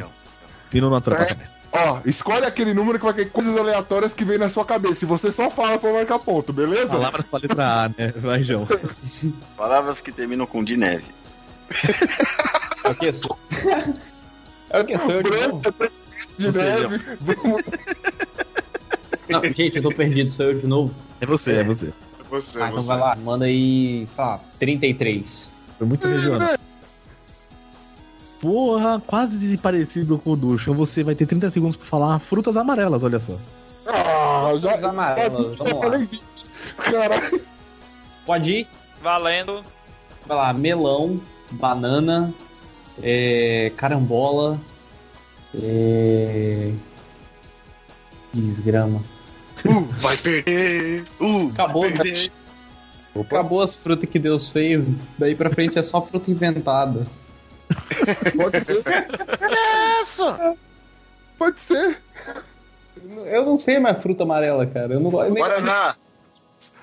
Pino 0.69 0.87
não 0.89 0.95
ultrapassa. 0.95 1.37
Ó, 1.73 1.99
escolhe 2.05 2.45
aquele 2.45 2.73
número 2.73 2.99
que 2.99 3.05
vai 3.05 3.13
ter 3.13 3.29
coisas 3.31 3.55
aleatórias 3.57 4.13
que 4.13 4.25
vem 4.25 4.37
na 4.37 4.49
sua 4.49 4.65
cabeça. 4.65 5.05
E 5.05 5.07
você 5.07 5.31
só 5.31 5.49
fala 5.49 5.77
pra 5.77 5.93
marcar 5.93 6.19
ponto, 6.19 6.51
beleza? 6.51 6.87
Palavras 6.89 7.25
com 7.25 7.37
a 7.37 7.39
letra 7.39 7.83
A, 7.85 7.89
né? 7.89 8.13
Vai, 8.17 8.43
João. 8.43 8.67
Palavras 9.55 10.01
que 10.01 10.11
terminam 10.11 10.45
com 10.45 10.63
de 10.63 10.75
neve. 10.75 11.05
É 12.83 12.89
o 12.89 12.95
que? 12.95 13.13
Sou... 13.13 13.37
É 14.69 14.79
o 14.81 14.85
que? 14.85 14.97
Sou 14.97 15.11
eu 15.11 15.23
de 15.23 15.29
novo? 15.29 15.61
De 16.37 16.51
neve. 16.51 17.01
Vamos- 17.21 17.61
Não, 19.29 19.41
gente, 19.45 19.77
eu 19.77 19.81
tô 19.83 19.89
perdido. 19.93 20.29
Sou 20.29 20.47
eu 20.47 20.59
de 20.59 20.67
novo. 20.67 20.93
É 21.21 21.25
você, 21.25 21.53
é 21.53 21.63
você. 21.63 21.93
Você, 22.29 22.61
Ah, 22.61 22.67
então 22.67 22.81
você. 22.81 22.87
vai 22.87 22.97
lá. 22.99 23.15
Manda 23.15 23.45
aí, 23.45 24.07
sei 24.13 24.23
lá, 24.23 24.39
33. 24.59 25.49
Foi 25.77 25.87
muito 25.87 26.05
regional. 26.07 26.57
Porra, 28.41 29.01
quase 29.05 29.57
parecido 29.57 30.17
com 30.17 30.31
o 30.31 30.35
do 30.35 30.57
Chão. 30.57 30.73
Você 30.73 31.03
vai 31.03 31.15
ter 31.15 31.25
30 31.25 31.49
segundos 31.49 31.77
pra 31.77 31.85
falar 31.85 32.19
frutas 32.19 32.57
amarelas, 32.57 33.03
olha 33.03 33.19
só. 33.19 33.37
Ah, 33.87 34.51
já. 34.59 34.69
Frutas 34.69 34.83
amarelas, 34.83 35.57
já 35.57 35.63
vamos 35.63 35.73
lá. 35.73 35.81
falei 35.81 36.05
20. 36.05 36.23
Caralho. 36.77 37.41
Pode 38.25 38.51
ir? 38.51 38.67
Valendo. 39.01 39.63
Vai 40.27 40.37
lá, 40.37 40.53
melão, 40.53 41.19
banana, 41.51 42.33
é, 43.01 43.71
carambola, 43.75 44.59
é... 45.53 46.71
Desgrama. 48.33 49.01
Uh, 49.65 49.81
vai 49.99 50.17
perder. 50.17 51.05
Uh, 51.19 51.49
Acabou, 51.51 51.81
vai 51.81 51.91
perder. 51.91 52.31
acabou 53.19 53.61
as 53.61 53.75
frutas 53.75 54.09
que 54.09 54.17
Deus 54.17 54.49
fez. 54.49 54.85
Daí 55.17 55.35
pra 55.35 55.49
frente 55.49 55.77
é 55.77 55.83
só 55.83 56.01
fruta 56.01 56.31
inventada. 56.31 57.05
Pode 58.37 58.65
ser. 58.65 58.83
Isso! 60.01 60.57
Pode 61.37 61.61
ser. 61.61 62.01
Eu 63.25 63.45
não 63.45 63.57
sei 63.57 63.79
mais 63.79 64.01
fruta 64.01 64.23
amarela, 64.23 64.65
cara. 64.65 64.93
Eu 64.93 64.99
não 64.99 65.09
gosto 65.09 65.31
nem. 65.33 65.41
Guaraná. 65.43 65.95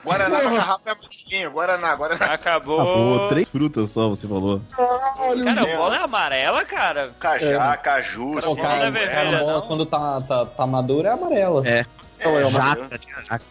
Guaraná 0.05 0.43
na 0.43 0.51
garrafa 0.51 0.81
é 0.87 0.91
amarelinho. 0.93 1.51
Guaraná, 1.51 1.95
Guaraná. 1.95 2.27
Acabou. 2.27 2.81
Acabou, 2.81 3.29
três 3.29 3.49
frutas 3.49 3.91
só, 3.91 4.09
você 4.09 4.27
falou. 4.27 4.61
Caralho, 4.71 5.45
Cara, 5.45 5.63
a 5.63 5.77
bola 5.77 5.97
é 5.97 6.01
amarela, 6.01 6.65
cara. 6.65 7.11
Cajá, 7.21 7.77
caju, 7.77 8.41
Pô, 8.41 8.47
Não 8.49 8.57
cara, 8.57 8.87
é 8.87 8.91
vermelha, 8.91 9.11
carambola, 9.13 9.53
não. 9.53 9.67
quando 9.67 9.87
tá, 9.87 10.21
tá, 10.23 10.47
tá 10.47 10.67
madura 10.67 11.11
é 11.11 11.13
amarela. 11.13 11.69
É. 11.69 11.85
É, 12.21 12.51
jaca, 12.51 12.99
tinha 12.99 13.23
jaca. 13.23 13.45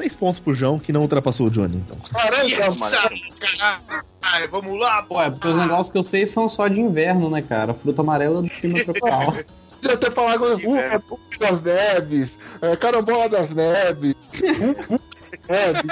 Seis 0.00 0.14
pontos 0.14 0.40
pro 0.40 0.54
João, 0.54 0.78
que 0.78 0.94
não 0.94 1.02
ultrapassou 1.02 1.48
o 1.48 1.50
Johnny, 1.50 1.76
então. 1.76 1.94
Laranja, 2.14 3.92
Ai, 4.22 4.48
vamos 4.48 4.80
lá, 4.80 5.02
Pô, 5.02 5.20
é 5.20 5.28
porque 5.28 5.48
os 5.48 5.56
negócios 5.58 5.90
que 5.90 5.98
eu 5.98 6.02
sei 6.02 6.26
são 6.26 6.48
só 6.48 6.68
de 6.68 6.80
inverno, 6.80 7.28
né, 7.28 7.42
cara? 7.42 7.74
Fruta 7.74 8.00
amarela 8.00 8.40
do 8.40 8.48
clima 8.48 8.82
tropical. 8.82 9.34
podia 9.78 9.94
até 9.94 10.10
falar 10.10 10.32
agora. 10.32 10.56
Uh, 10.56 11.14
uh, 11.14 11.20
das 11.38 11.60
neves, 11.60 12.38
é, 12.62 12.76
carambola 12.76 13.28
das 13.28 13.50
neves. 13.50 14.14
Uh, 14.34 14.94
uh, 14.94 15.00
neves. 15.46 15.82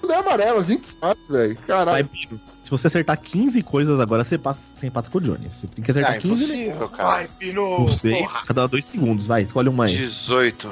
Tudo 0.00 0.10
é 0.10 0.16
amarelo, 0.16 0.60
a 0.60 0.62
gente 0.62 0.86
sabe, 0.86 1.20
velho. 1.28 1.54
Vai, 1.54 1.66
Caralho. 1.66 2.08
Pino. 2.08 2.40
Se 2.64 2.70
você 2.70 2.86
acertar 2.86 3.20
15 3.20 3.62
coisas 3.62 4.00
agora, 4.00 4.24
você, 4.24 4.38
passa, 4.38 4.62
você 4.74 4.86
empata 4.86 5.10
com 5.10 5.18
o 5.18 5.20
Johnny. 5.20 5.50
Você 5.52 5.66
tem 5.66 5.84
que 5.84 5.90
acertar 5.90 6.14
Ah, 6.14 6.18
15 6.18 6.44
impossível, 6.44 6.88
cara. 6.88 7.08
Vai, 7.10 7.28
Pino. 7.38 7.80
Não 7.80 7.88
sei, 7.88 8.20
Porra. 8.20 8.42
cada 8.46 8.66
dois 8.66 8.86
segundos. 8.86 9.26
Vai, 9.26 9.42
escolhe 9.42 9.68
uma 9.68 9.84
aí. 9.84 9.96
18. 9.96 10.70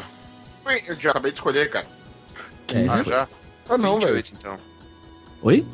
Ui, 0.64 0.82
Eu 0.86 0.96
já 0.96 1.10
acabei 1.10 1.32
de 1.32 1.36
escolher, 1.38 1.68
cara. 1.68 1.97
É, 2.74 2.86
Ah, 2.88 3.02
já? 3.02 3.28
Ah, 3.68 3.78
não, 3.78 3.98
velho. 4.00 4.14
28, 4.14 4.34
então. 4.38 4.58
Oi? 5.42 5.64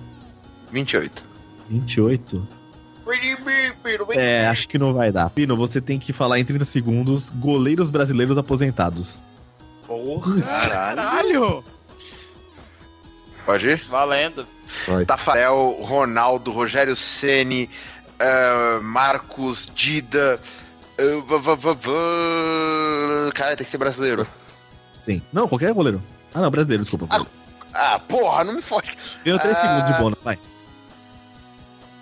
28. 0.71 1.23
28? 1.69 2.49
Vem 3.07 3.21
de 3.21 3.43
mim, 3.43 3.73
Pino. 3.83 4.07
Vem 4.07 4.19
É, 4.19 4.47
acho 4.47 4.69
que 4.69 4.79
não 4.79 4.93
vai 4.95 5.13
dar. 5.13 5.29
Pino, 5.31 5.57
você 5.57 5.81
tem 5.81 5.99
que 5.99 6.13
falar 6.13 6.39
em 6.39 6.45
30 6.45 6.65
segundos 6.65 7.31
goleiros 7.31 7.91
brasileiros 7.91 8.39
aposentados. 8.39 9.21
Porra. 9.87 10.41
Caralho! 10.69 11.63
Pode 13.45 13.69
ir? 13.69 13.85
Valendo. 13.89 14.47
Tafarel, 15.07 15.79
Ronaldo, 15.83 16.51
Rogério 16.51 16.97
Ceni, 16.97 17.69
eh, 18.19 18.79
Marcos, 18.83 19.71
Dida. 19.75 20.41
vá, 21.27 21.37
vá, 21.37 21.55
vá, 21.55 21.73
vá. 21.75 23.33
Cara, 23.35 23.55
tem 23.57 23.65
que 23.65 23.71
ser 23.71 23.77
brasileiro. 23.79 24.27
Sim. 25.05 25.21
Não, 25.33 25.47
qualquer 25.47 25.73
goleiro. 25.75 26.03
Ah, 26.35 26.41
não, 26.41 26.51
brasileiro, 26.51 26.83
desculpa. 26.83 27.07
Ah, 27.73 27.99
porra, 28.01 28.45
não 28.45 28.55
me 28.55 28.63
fode. 28.63 28.97
Ganhou 29.25 29.39
3 29.39 29.57
Ah. 29.57 29.61
segundos 29.61 29.91
de 29.91 29.99
bônus, 30.03 30.19
vai. 30.23 30.39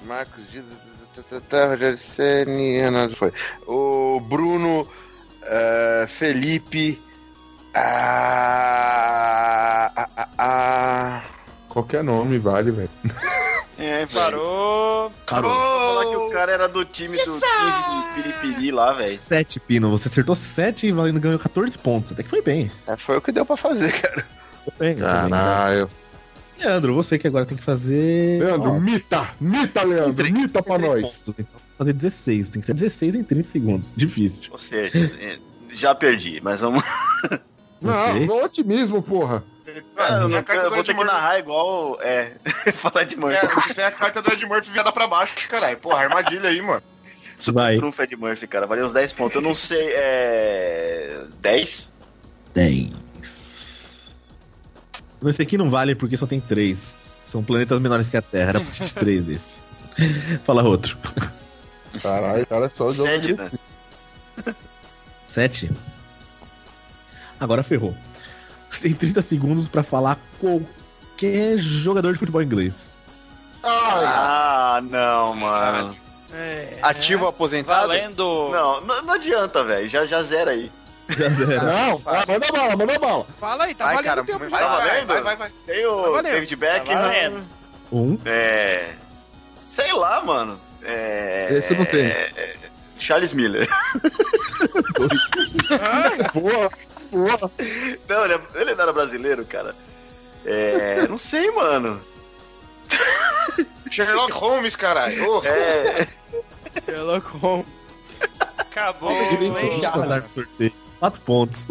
Marcos, 0.04 0.44
tá, 1.14 1.22
tá, 1.30 1.40
tá, 1.48 1.66
Rogério 1.66 1.96
Ceni, 1.96 2.82
Ronaldo 2.82 3.16
foi. 3.16 3.32
O 3.66 4.20
Bruno, 4.20 4.88
eh, 5.42 6.06
Felipe. 6.08 7.00
Ah, 7.74 9.90
ah, 9.96 10.08
ah, 10.16 10.28
ah. 10.38 11.22
Qualquer 11.72 12.04
nome 12.04 12.36
vale, 12.36 12.70
velho. 12.70 12.90
É. 13.78 14.04
Parou. 14.06 15.10
Parou. 15.26 15.50
Falar 15.50 16.04
que 16.04 16.16
o 16.16 16.28
cara 16.28 16.52
era 16.52 16.68
do 16.68 16.84
time 16.84 17.16
do 17.16 17.32
15 17.32 17.40
de 17.40 18.22
Piripiri 18.22 18.70
lá, 18.70 18.92
velho. 18.92 19.16
7, 19.16 19.58
Pino. 19.58 19.90
Você 19.90 20.08
acertou 20.08 20.36
7 20.36 20.86
e 20.86 20.92
valendo 20.92 21.18
ganhou 21.18 21.38
14 21.38 21.76
pontos. 21.78 22.12
Até 22.12 22.22
que 22.22 22.28
foi 22.28 22.42
bem. 22.42 22.70
É, 22.86 22.94
foi 22.94 23.16
o 23.16 23.22
que 23.22 23.32
deu 23.32 23.46
pra 23.46 23.56
fazer, 23.56 23.90
cara. 23.90 24.26
Foi 24.64 24.74
bem. 24.78 24.96
foi 24.98 25.06
bem. 25.06 25.30
Caralho. 25.30 25.88
Leandro, 26.58 26.94
você 26.94 27.18
que 27.18 27.26
agora 27.26 27.46
tem 27.46 27.56
que 27.56 27.64
fazer. 27.64 28.42
Leandro, 28.42 28.72
Ó, 28.72 28.78
mita! 28.78 29.30
Mita, 29.40 29.82
Leandro! 29.82 30.30
Mita 30.30 30.62
pra 30.62 30.76
nós! 30.78 31.02
pontos, 31.02 31.34
então. 31.38 31.60
Fazer 31.78 31.92
16. 31.94 32.50
Tem 32.50 32.60
que 32.60 32.66
ser 32.66 32.74
16 32.74 33.14
em 33.14 33.24
30 33.24 33.48
segundos. 33.50 33.92
Difícil. 33.96 34.44
Ou 34.52 34.58
seja, 34.58 35.10
é, 35.18 35.38
já 35.72 35.94
perdi, 35.94 36.38
mas 36.42 36.60
vamos. 36.60 36.84
Não, 37.80 38.20
no 38.26 38.44
otimismo, 38.44 39.02
porra. 39.02 39.42
Ah, 39.96 40.02
eu, 40.02 40.08
Tem 40.08 40.16
a 40.16 40.28
não- 40.28 40.42
carta 40.42 40.62
eu 40.64 40.70
do 40.70 40.74
vou 40.76 40.84
ter 40.84 40.94
que 40.94 41.04
narrar 41.04 41.38
igual. 41.38 41.98
É. 42.02 42.32
falar 42.74 43.04
de 43.04 43.14
É, 43.14 43.18
Murphy. 43.18 43.46
você 43.46 43.74
tem 43.74 43.84
a 43.84 43.90
carta 43.92 44.20
do 44.22 44.32
Ed 44.32 44.44
Murphy 44.46 44.70
virada 44.70 44.92
pra 44.92 45.06
baixo, 45.06 45.34
caralho. 45.48 45.76
Porra, 45.78 45.98
armadilha 46.00 46.48
aí, 46.48 46.60
mano. 46.60 46.82
Vai. 47.52 47.76
Trunfo 47.76 48.02
Ed 48.02 48.14
Murphy, 48.16 48.46
cara. 48.46 48.66
Valeu 48.66 48.84
uns 48.84 48.92
10 48.92 49.12
pontos. 49.12 49.34
Eu 49.36 49.42
não 49.42 49.54
sei. 49.54 49.92
É. 49.94 51.24
10? 51.40 51.92
10. 52.54 52.92
Esse 55.26 55.42
aqui 55.42 55.56
não 55.58 55.68
vale 55.70 55.94
porque 55.94 56.16
só 56.16 56.26
tem 56.26 56.40
3. 56.40 56.98
São 57.26 57.42
planetas 57.42 57.80
menores 57.80 58.08
que 58.08 58.16
a 58.16 58.22
Terra. 58.22 58.50
Era 58.50 58.60
preciso 58.60 58.88
de 58.88 58.94
3 58.94 59.28
esse. 59.28 59.56
Fala 60.44 60.62
outro. 60.62 60.96
Caralho, 62.02 62.46
cara, 62.46 62.66
é 62.66 62.68
só 62.68 62.86
o 62.86 62.92
jogo. 62.92 63.08
7, 63.08 63.26
de- 63.26 63.34
né? 63.34 63.50
7. 65.26 65.70
Agora 67.40 67.62
ferrou. 67.62 67.94
Você 68.72 68.80
tem 68.88 68.94
30 68.94 69.20
segundos 69.22 69.68
pra 69.68 69.82
falar 69.82 70.18
qualquer 70.40 71.58
jogador 71.58 72.12
de 72.14 72.18
futebol 72.18 72.42
inglês. 72.42 72.92
Ah, 73.62 74.80
não, 74.90 75.34
mano. 75.36 75.94
É. 76.34 76.78
Ativo 76.82 77.26
aposentado? 77.28 77.88
Valendo. 77.88 78.48
Não, 78.50 78.80
não, 78.80 79.02
não 79.02 79.14
adianta, 79.14 79.62
velho. 79.62 79.86
Já, 79.88 80.06
já 80.06 80.22
zera 80.22 80.52
aí. 80.52 80.72
Já 81.10 81.28
zero. 81.28 81.62
Não, 81.66 82.00
ah, 82.06 82.24
manda 82.26 82.46
bala, 82.50 82.74
manda 82.76 82.98
bala. 82.98 83.26
Fala 83.38 83.64
aí, 83.64 83.74
tá 83.74 83.84
Vai, 83.84 83.94
valendo 83.96 84.08
cara, 84.08 84.22
o 84.22 84.24
tempo 84.24 84.48
vai. 84.48 84.62
Tá 84.62 84.76
Vai, 84.78 85.04
vai, 85.04 85.22
vai, 85.22 85.36
vai. 85.36 85.50
Tem 85.66 85.84
o 85.86 86.12
Tá. 86.12 86.22
David 86.22 86.56
Beckham. 86.56 86.94
Tá 86.94 87.00
valendo. 87.02 87.42
Um. 87.92 88.18
É. 88.24 88.92
Sei 89.68 89.92
lá, 89.92 90.24
mano. 90.24 90.58
É. 90.82 91.48
Esse 91.52 91.74
não 91.74 91.84
tem. 91.84 92.06
é, 92.06 92.56
Charles 92.98 93.34
Miller. 93.34 93.68
Porra, 96.32 96.70
porra. 97.12 97.50
Não, 98.08 98.24
ele, 98.24 98.34
é- 98.34 98.60
ele 98.60 98.74
não 98.74 98.82
era 98.82 98.92
brasileiro, 98.92 99.44
cara. 99.44 99.74
É. 100.44 101.06
Não 101.08 101.18
sei, 101.18 101.50
mano. 101.52 102.00
Sherlock 103.90 104.32
Holmes, 104.32 104.74
caralho. 104.76 105.28
Ô, 105.28 105.44
É. 105.44 106.06
Sherlock 106.84 107.26
Holmes. 107.38 107.66
Acabou. 108.58 109.10
Azar 109.10 110.22
do 110.22 110.28
sorteio. 110.28 110.72
4 110.98 111.20
pontos. 111.20 111.66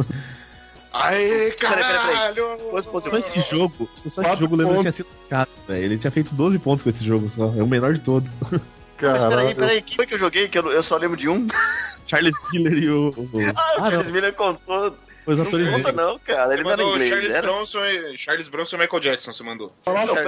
Aê, 0.93 1.51
Peraí, 1.51 1.53
peraí, 1.57 1.83
peraí. 1.83 1.93
caralho. 2.13 2.57
Fosse- 2.69 2.87
fosse- 2.89 3.09
Só 3.09 3.17
esse 3.17 3.41
jogo, 3.49 3.89
se 3.95 4.03
fosse 4.03 4.07
esse 4.09 4.15
Quatro 4.21 4.39
jogo, 4.39 4.55
o 4.55 4.57
Leandro 4.57 4.81
tinha 4.81 4.91
sido 4.91 5.07
cara, 5.29 5.47
velho. 5.67 5.83
Ele 5.85 5.97
tinha 5.97 6.11
feito 6.11 6.35
12 6.35 6.59
pontos 6.59 6.83
com 6.83 6.89
esse 6.89 7.03
jogo 7.05 7.29
só. 7.29 7.45
É 7.57 7.63
o 7.63 7.67
menor 7.67 7.93
de 7.93 8.01
todos. 8.01 8.29
Mas 8.41 8.61
peraí, 8.97 9.19
Caralho. 9.19 9.55
peraí. 9.55 9.81
Quem 9.81 9.95
foi 9.95 10.05
que 10.05 10.13
eu 10.13 10.17
joguei? 10.19 10.47
Que 10.49 10.59
eu, 10.59 10.69
eu 10.71 10.83
só 10.83 10.97
lembro 10.97 11.15
de 11.17 11.29
um. 11.29 11.47
Charles 12.05 12.35
Miller 12.51 12.73
e 12.77 12.89
o. 12.89 13.09
o- 13.09 13.29
Ah, 13.55 13.75
o 13.79 13.83
Ah, 13.83 13.87
Charles 13.89 14.07
não. 14.07 14.13
Miller 14.13 14.33
contou. 14.33 14.95
Foi 15.23 15.33
os 15.35 15.39
Não 15.39 15.45
atores 15.47 15.69
conta, 15.69 15.83
dele. 15.91 15.97
não, 15.97 16.19
cara. 16.19 16.53
Ele 16.53 16.63
não 16.63 16.69
mandou 16.71 16.93
inglês. 16.95 17.09
Charles 17.09 17.31
Era... 17.35 17.41
Bronson, 17.41 17.85
e, 17.85 18.17
Charles 18.17 18.47
Bronson 18.47 18.75
e 18.75 18.79
Michael 18.79 18.99
Jackson, 19.01 19.31
você 19.33 19.43
mandou. 19.43 19.71
Falar 19.83 20.05
Não, 20.07 20.15
só 20.15 20.21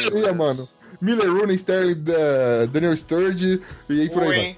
seria, 0.00 0.32
mano. 0.32 0.68
Miller 1.00 1.32
Rooney, 1.32 1.56
Ster- 1.58 1.94
da- 1.94 2.66
Daniel 2.70 2.96
Sturge 2.96 3.62
e 3.88 4.00
aí 4.00 4.10
por 4.10 4.22
aí 4.24 4.28
vai. 4.28 4.38
Oi. 4.38 4.56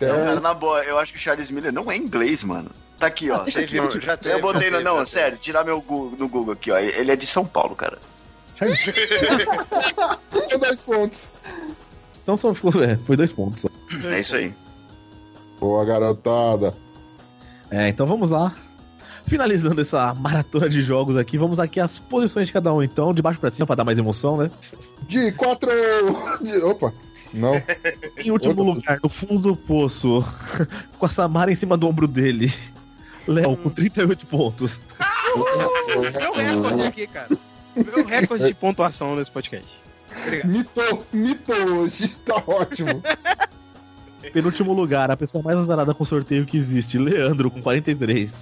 Não, 0.00 0.20
É, 0.20 0.24
cara, 0.24 0.40
na 0.40 0.52
boa, 0.54 0.82
eu 0.84 0.98
acho 0.98 1.12
que 1.12 1.18
o 1.18 1.22
Charles 1.22 1.50
Miller 1.52 1.72
não 1.72 1.90
é 1.90 1.96
inglês, 1.96 2.42
mano. 2.42 2.70
Tá 2.98 3.06
aqui, 3.06 3.30
ó. 3.30 3.38
Tá 3.48 3.60
aqui, 3.60 3.76
já 4.00 4.16
teve, 4.16 4.34
eu 4.34 4.40
botei 4.40 4.70
no. 4.70 4.80
Não, 4.80 5.04
sério, 5.06 5.38
tirar 5.38 5.64
meu 5.64 5.80
Google, 5.80 6.18
no 6.18 6.28
Google 6.28 6.54
aqui, 6.54 6.72
ó. 6.72 6.78
Ele 6.78 7.12
é 7.12 7.16
de 7.16 7.26
São 7.26 7.46
Paulo, 7.46 7.76
cara. 7.76 7.98
Só 8.58 8.64
10 10.58 10.80
pontos. 10.86 11.20
Então 12.22 12.36
só 12.36 12.52
ficou. 12.54 12.82
É, 12.82 12.96
foi 12.98 13.16
dois 13.16 13.32
pontos 13.32 13.62
só. 13.62 13.68
É 14.08 14.20
isso 14.20 14.36
aí. 14.36 14.52
Boa, 15.60 15.84
garotada. 15.84 16.74
É, 17.70 17.88
então 17.88 18.06
vamos 18.06 18.30
lá. 18.30 18.54
Finalizando 19.26 19.80
essa 19.80 20.12
maratona 20.14 20.68
de 20.68 20.82
jogos 20.82 21.16
aqui, 21.16 21.38
vamos 21.38 21.58
aqui 21.58 21.80
às 21.80 21.98
posições 21.98 22.48
de 22.48 22.52
cada 22.52 22.72
um, 22.72 22.82
então, 22.82 23.14
de 23.14 23.22
baixo 23.22 23.40
pra 23.40 23.50
cima, 23.50 23.66
pra 23.66 23.76
dar 23.76 23.84
mais 23.84 23.98
emoção, 23.98 24.36
né? 24.36 24.50
De 25.08 25.32
4. 25.32 25.70
De... 26.42 26.56
Opa. 26.58 26.92
Não. 27.32 27.54
Em 28.18 28.30
último 28.30 28.50
Outra 28.50 28.62
lugar, 28.62 28.98
no 29.02 29.08
fundo 29.08 29.50
do 29.50 29.56
poço, 29.56 30.24
com 30.98 31.06
a 31.06 31.08
Samara 31.08 31.50
em 31.50 31.54
cima 31.54 31.76
do 31.76 31.88
ombro 31.88 32.06
dele. 32.06 32.52
Léo, 33.26 33.56
com 33.56 33.70
38 33.70 34.26
pontos. 34.26 34.80
Meu 35.34 36.32
recorde 36.34 36.82
aqui, 36.82 37.06
cara. 37.06 37.28
Meu 37.74 38.04
recorde 38.04 38.46
de 38.46 38.54
pontuação 38.54 39.16
nesse 39.16 39.30
podcast. 39.30 39.78
Obrigado. 40.20 40.50
Mitou, 40.50 41.06
mitou 41.12 41.68
hoje. 41.78 42.14
Tá 42.24 42.42
ótimo. 42.46 43.02
Penúltimo 44.32 44.72
lugar, 44.72 45.10
a 45.10 45.16
pessoa 45.16 45.42
mais 45.42 45.56
azarada 45.56 45.94
com 45.94 46.04
sorteio 46.04 46.44
que 46.44 46.56
existe, 46.56 46.98
Leandro, 46.98 47.50
com 47.50 47.62
43. 47.62 48.32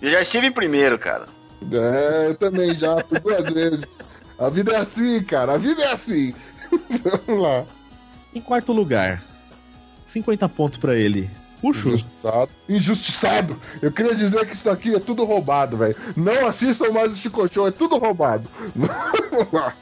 Eu 0.00 0.10
já 0.10 0.20
estive 0.20 0.46
em 0.46 0.52
primeiro, 0.52 0.98
cara. 0.98 1.26
É, 1.72 2.28
eu 2.28 2.34
também 2.34 2.74
já, 2.74 3.02
por 3.02 3.20
duas 3.20 3.44
vezes. 3.52 3.86
A 4.38 4.48
vida 4.48 4.72
é 4.72 4.76
assim, 4.76 5.22
cara, 5.22 5.54
a 5.54 5.58
vida 5.58 5.82
é 5.82 5.92
assim. 5.92 6.34
Vamos 7.26 7.42
lá. 7.42 7.64
Em 8.34 8.40
quarto 8.40 8.72
lugar, 8.72 9.22
50 10.06 10.48
pontos 10.48 10.78
pra 10.78 10.94
ele. 10.94 11.28
Puxo. 11.60 11.88
Injustiçado. 11.88 12.50
Injustiçado. 12.68 13.56
Eu 13.82 13.90
queria 13.90 14.14
dizer 14.14 14.46
que 14.46 14.54
isso 14.54 14.64
daqui 14.64 14.94
é 14.94 15.00
tudo 15.00 15.24
roubado, 15.24 15.76
velho. 15.76 15.96
Não 16.16 16.46
assistam 16.46 16.90
mais 16.90 17.12
o 17.12 17.16
Chico 17.16 17.52
Show, 17.52 17.66
é 17.66 17.72
tudo 17.72 17.98
roubado. 17.98 18.48
Vamos 18.76 19.52
lá. 19.52 19.74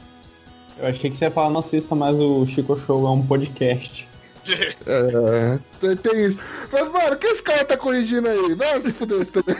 Eu 0.79 0.87
achei 0.87 1.09
que 1.09 1.17
você 1.17 1.25
ia 1.25 1.31
falar, 1.31 1.49
não 1.49 1.59
assista 1.59 1.93
mais 1.93 2.15
o 2.15 2.45
Chico 2.47 2.79
Show, 2.85 3.05
é 3.05 3.11
um 3.11 3.25
podcast. 3.25 4.06
É, 4.85 5.95
tem, 5.95 6.25
isso. 6.25 6.39
Mas, 6.71 6.91
mano, 6.91 7.13
o 7.13 7.17
que 7.17 7.27
esse 7.27 7.43
cara 7.43 7.65
tá 7.65 7.77
corrigindo 7.77 8.27
aí? 8.27 8.55
Vai 8.55 8.81
se 8.81 8.91
fuder 8.91 9.21
isso 9.21 9.31
também. 9.31 9.55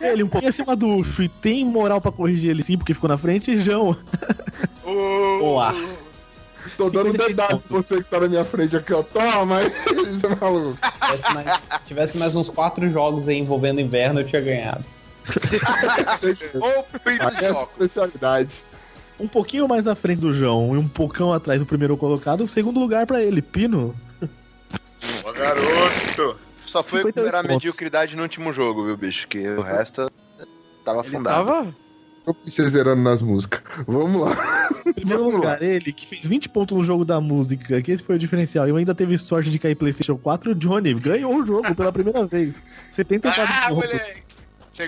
Ele 0.00 0.24
um 0.24 0.28
pouquinho 0.28 0.50
acima 0.50 0.74
do 0.74 0.88
Ucho 0.96 1.22
e 1.22 1.28
tem 1.28 1.64
moral 1.64 2.00
pra 2.00 2.10
corrigir 2.10 2.50
ele 2.50 2.62
sim, 2.62 2.76
porque 2.76 2.94
ficou 2.94 3.08
na 3.08 3.16
frente, 3.16 3.60
João. 3.60 3.96
Boa. 4.84 5.74
Tô 6.76 6.90
dando 6.90 7.12
dedado 7.12 7.60
pra 7.60 7.78
você 7.78 7.96
que 7.96 8.10
tá 8.10 8.20
na 8.20 8.28
minha 8.28 8.44
frente 8.44 8.76
aqui, 8.76 8.92
ó. 8.92 9.02
Toma 9.02 9.60
você 9.60 10.26
é 10.26 10.34
maluco. 10.40 10.78
Tivesse 11.06 11.34
mais, 11.34 11.62
tivesse 11.86 12.18
mais 12.18 12.36
uns 12.36 12.48
quatro 12.48 12.88
jogos 12.90 13.28
aí 13.28 13.38
envolvendo 13.38 13.80
inverno, 13.80 14.20
eu 14.20 14.26
tinha 14.26 14.42
ganhado. 14.42 14.84
Ou 16.60 16.86
é 17.40 17.46
a 17.46 17.62
especialidade. 17.62 18.50
Um 19.22 19.28
pouquinho 19.28 19.68
mais 19.68 19.86
à 19.86 19.94
frente 19.94 20.18
do 20.20 20.34
João 20.34 20.74
e 20.74 20.78
um 20.78 20.88
poucão 20.88 21.32
atrás 21.32 21.60
do 21.60 21.66
primeiro 21.66 21.96
colocado, 21.96 22.42
o 22.42 22.48
segundo 22.48 22.80
lugar 22.80 23.06
pra 23.06 23.22
ele, 23.22 23.40
Pino. 23.40 23.94
Ô, 25.24 25.32
garoto. 25.32 26.36
Só 26.66 26.82
foi 26.82 27.00
58 27.00 27.34
a 27.36 27.42
mediocridade 27.42 28.16
no 28.16 28.22
último 28.22 28.52
jogo, 28.52 28.84
viu, 28.84 28.96
bicho? 28.96 29.28
Que 29.28 29.46
o 29.48 29.60
resto 29.62 30.10
tava 30.84 31.02
afundado. 31.02 31.46
Tava? 31.46 31.74
Eu 32.26 32.34
pensei 32.34 32.64
zerando 32.66 33.02
nas 33.02 33.20
músicas. 33.20 33.60
Vamos 33.86 34.22
lá. 34.22 34.36
Primeiro 34.94 35.24
Vamos 35.24 35.32
lá. 35.34 35.38
lugar, 35.54 35.62
ele 35.62 35.92
que 35.92 36.06
fez 36.06 36.24
20 36.24 36.48
pontos 36.48 36.76
no 36.76 36.82
jogo 36.84 37.04
da 37.04 37.20
música, 37.20 37.82
que 37.82 37.90
esse 37.92 38.02
foi 38.02 38.14
o 38.14 38.18
diferencial. 38.18 38.68
E 38.68 38.72
ainda 38.76 38.94
teve 38.94 39.18
sorte 39.18 39.50
de 39.50 39.58
cair 39.58 39.74
PlayStation 39.74 40.16
4. 40.16 40.52
O 40.52 40.54
Johnny 40.54 40.94
ganhou 40.94 41.34
o 41.34 41.44
jogo 41.46 41.74
pela 41.74 41.92
primeira 41.92 42.24
vez. 42.24 42.62
74 42.92 43.42
Ah, 43.42 43.68
pontos. 43.68 43.86
moleque. 43.92 44.22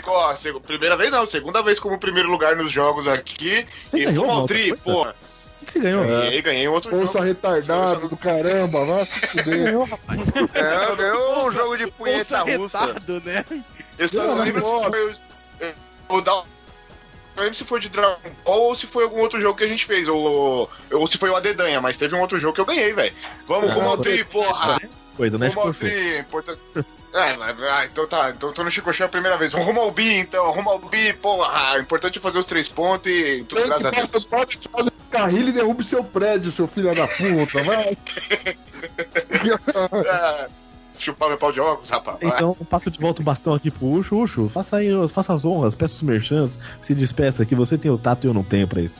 Ó, 0.06 0.36
segu- 0.36 0.60
primeira 0.60 0.96
vez 0.96 1.10
não, 1.10 1.26
segunda 1.26 1.62
vez 1.62 1.78
como 1.78 1.98
primeiro 1.98 2.28
lugar 2.30 2.56
nos 2.56 2.72
jogos 2.72 3.06
aqui. 3.06 3.66
Você 3.84 3.98
e 3.98 4.04
ganhou 4.06 4.22
fumo 4.24 4.32
uma 4.32 4.40
ao 4.42 4.46
tri, 4.46 4.70
outra 4.70 4.84
coisa? 4.84 4.98
porra. 4.98 5.16
O 5.62 5.66
que 5.66 5.72
você 5.72 5.80
ganhou? 5.80 6.04
Ganhei, 6.04 6.42
ganhei 6.42 6.68
um 6.68 6.72
outro 6.72 6.90
Bolsa 6.90 7.12
jogo. 7.14 7.24
retardado 7.24 8.08
do 8.08 8.16
caramba, 8.16 8.84
vai 8.84 9.04
se. 9.06 9.42
Ganhou, 9.42 9.84
rapaz. 9.84 10.20
É, 10.54 10.96
ganhou 10.96 11.46
um 11.46 11.50
jogo 11.50 11.76
de 11.76 11.86
punheta 11.88 12.44
Bolsa 12.44 12.78
russa. 12.78 13.20
né? 13.24 13.44
Eu 13.98 14.08
só 14.08 14.18
Não, 14.22 14.36
não 14.36 14.44
lembro 14.44 14.62
se 14.62 14.90
foi 14.90 15.12
o. 16.10 16.16
o 16.16 16.20
da- 16.20 16.44
Eu 17.36 17.42
lembro 17.42 17.54
se 17.54 17.64
foi 17.64 17.80
de 17.80 17.88
Dragon 17.88 18.18
Ball 18.44 18.60
ou 18.62 18.74
se 18.74 18.86
foi 18.86 19.04
algum 19.04 19.20
outro 19.20 19.40
jogo 19.40 19.56
que 19.58 19.64
a 19.64 19.68
gente 19.68 19.84
fez, 19.86 20.06
ou, 20.08 20.70
ou 20.92 21.06
se 21.06 21.16
foi 21.18 21.30
o 21.30 21.36
Adedanha, 21.36 21.80
mas 21.80 21.96
teve 21.96 22.14
um 22.14 22.20
outro 22.20 22.38
jogo 22.38 22.54
que 22.54 22.60
eu 22.60 22.66
ganhei, 22.66 22.92
velho. 22.92 23.14
Vamos, 23.48 23.72
rumo 23.72 23.88
ao 23.88 23.98
tri, 23.98 24.22
porra! 24.24 24.80
Coisa, 25.16 25.38
né? 25.38 25.48
Rumo 25.48 25.60
ao 25.62 25.72
tri, 25.74 26.18
importante. 26.18 26.60
É, 27.14 27.36
mas- 27.36 27.62
ah, 27.62 27.84
então 27.84 28.06
tá, 28.08 28.30
então 28.30 28.52
tô 28.52 28.64
no 28.64 28.70
Chico 28.70 28.92
Show 28.92 29.06
a 29.06 29.08
primeira 29.08 29.36
vez. 29.38 29.52
Rumo 29.54 29.80
ao 29.80 29.90
bi, 29.92 30.16
então, 30.16 30.50
rumo 30.50 30.68
ao 30.68 30.78
bi, 30.80 31.12
porra! 31.12 31.78
Importante 31.78 32.18
é 32.18 32.20
fazer 32.20 32.38
os 32.40 32.44
três 32.46 32.68
pontos 32.68 33.06
e 33.10 33.44
tudo 33.48 33.60
Tem 33.60 33.68
graças 33.68 33.86
a 33.86 33.90
que 33.90 33.96
Deus. 33.98 34.10
fazer 34.10 34.26
pode 34.26 34.58
fazer 34.70 34.92
carrilho 35.10 35.48
e 35.50 35.52
derrube 35.52 35.84
seu 35.84 36.02
prédio, 36.02 36.50
seu 36.50 36.66
filho 36.66 36.92
da 36.94 37.06
puta. 37.06 37.62
Vai. 37.62 37.96
É, 40.06 40.48
chupar 40.98 41.28
meu 41.28 41.38
pau 41.38 41.52
de 41.52 41.60
óculos, 41.60 41.88
rapaz. 41.90 42.18
Então, 42.20 42.56
eu 42.58 42.66
passo 42.66 42.90
de 42.90 42.98
volta 42.98 43.22
o 43.22 43.24
bastão 43.24 43.54
aqui 43.54 43.70
pro 43.70 43.86
Ucho. 43.86 44.16
Ucho, 44.16 44.48
faça 44.48 44.76
aí, 44.76 44.88
faça 45.08 45.32
as 45.32 45.44
honras, 45.44 45.74
peça 45.74 45.94
os 45.94 46.02
merchants, 46.02 46.58
se 46.82 46.94
despeça 46.94 47.44
que 47.46 47.54
você 47.54 47.78
tem 47.78 47.90
o 47.90 47.98
tato 47.98 48.26
e 48.26 48.28
eu 48.28 48.34
não 48.34 48.42
tenho 48.44 48.66
pra 48.68 48.80
isso. 48.80 48.96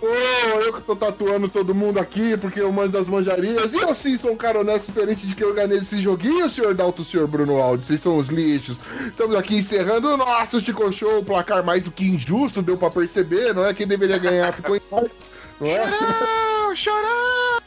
Ô, 0.00 0.60
eu 0.60 0.72
que 0.72 0.82
tô 0.82 0.94
tatuando 0.94 1.48
todo 1.48 1.74
mundo 1.74 1.98
aqui 1.98 2.36
porque 2.36 2.60
eu 2.60 2.70
manjo 2.70 2.92
das 2.92 3.08
manjarias. 3.08 3.72
E 3.72 3.76
eu 3.76 3.94
sim 3.94 4.16
sou 4.16 4.32
um 4.32 4.36
cara 4.36 4.60
honesto, 4.60 4.86
diferente 4.86 5.26
de 5.26 5.34
quem 5.34 5.46
organiza 5.46 5.82
esse 5.82 6.00
joguinho, 6.00 6.48
senhor 6.48 6.74
Dalto, 6.74 7.04
senhor 7.04 7.26
Bruno 7.26 7.58
Aldi. 7.58 7.86
Vocês 7.86 8.00
são 8.00 8.16
os 8.16 8.28
lixos. 8.28 8.78
Estamos 9.08 9.34
aqui 9.34 9.56
encerrando 9.56 10.08
o 10.08 10.16
nosso 10.16 10.60
Chico 10.60 10.92
Show. 10.92 11.18
O 11.18 11.24
placar 11.24 11.64
mais 11.64 11.82
do 11.82 11.90
que 11.90 12.04
injusto, 12.04 12.62
deu 12.62 12.76
pra 12.76 12.90
perceber, 12.90 13.52
não 13.54 13.66
é? 13.66 13.74
Quem 13.74 13.86
deveria 13.86 14.18
ganhar 14.18 14.52
ficou 14.52 14.76
em 14.76 14.80
não 14.90 15.66
é? 15.66 15.84
Chorão, 15.90 16.76
chorão! 16.76 17.57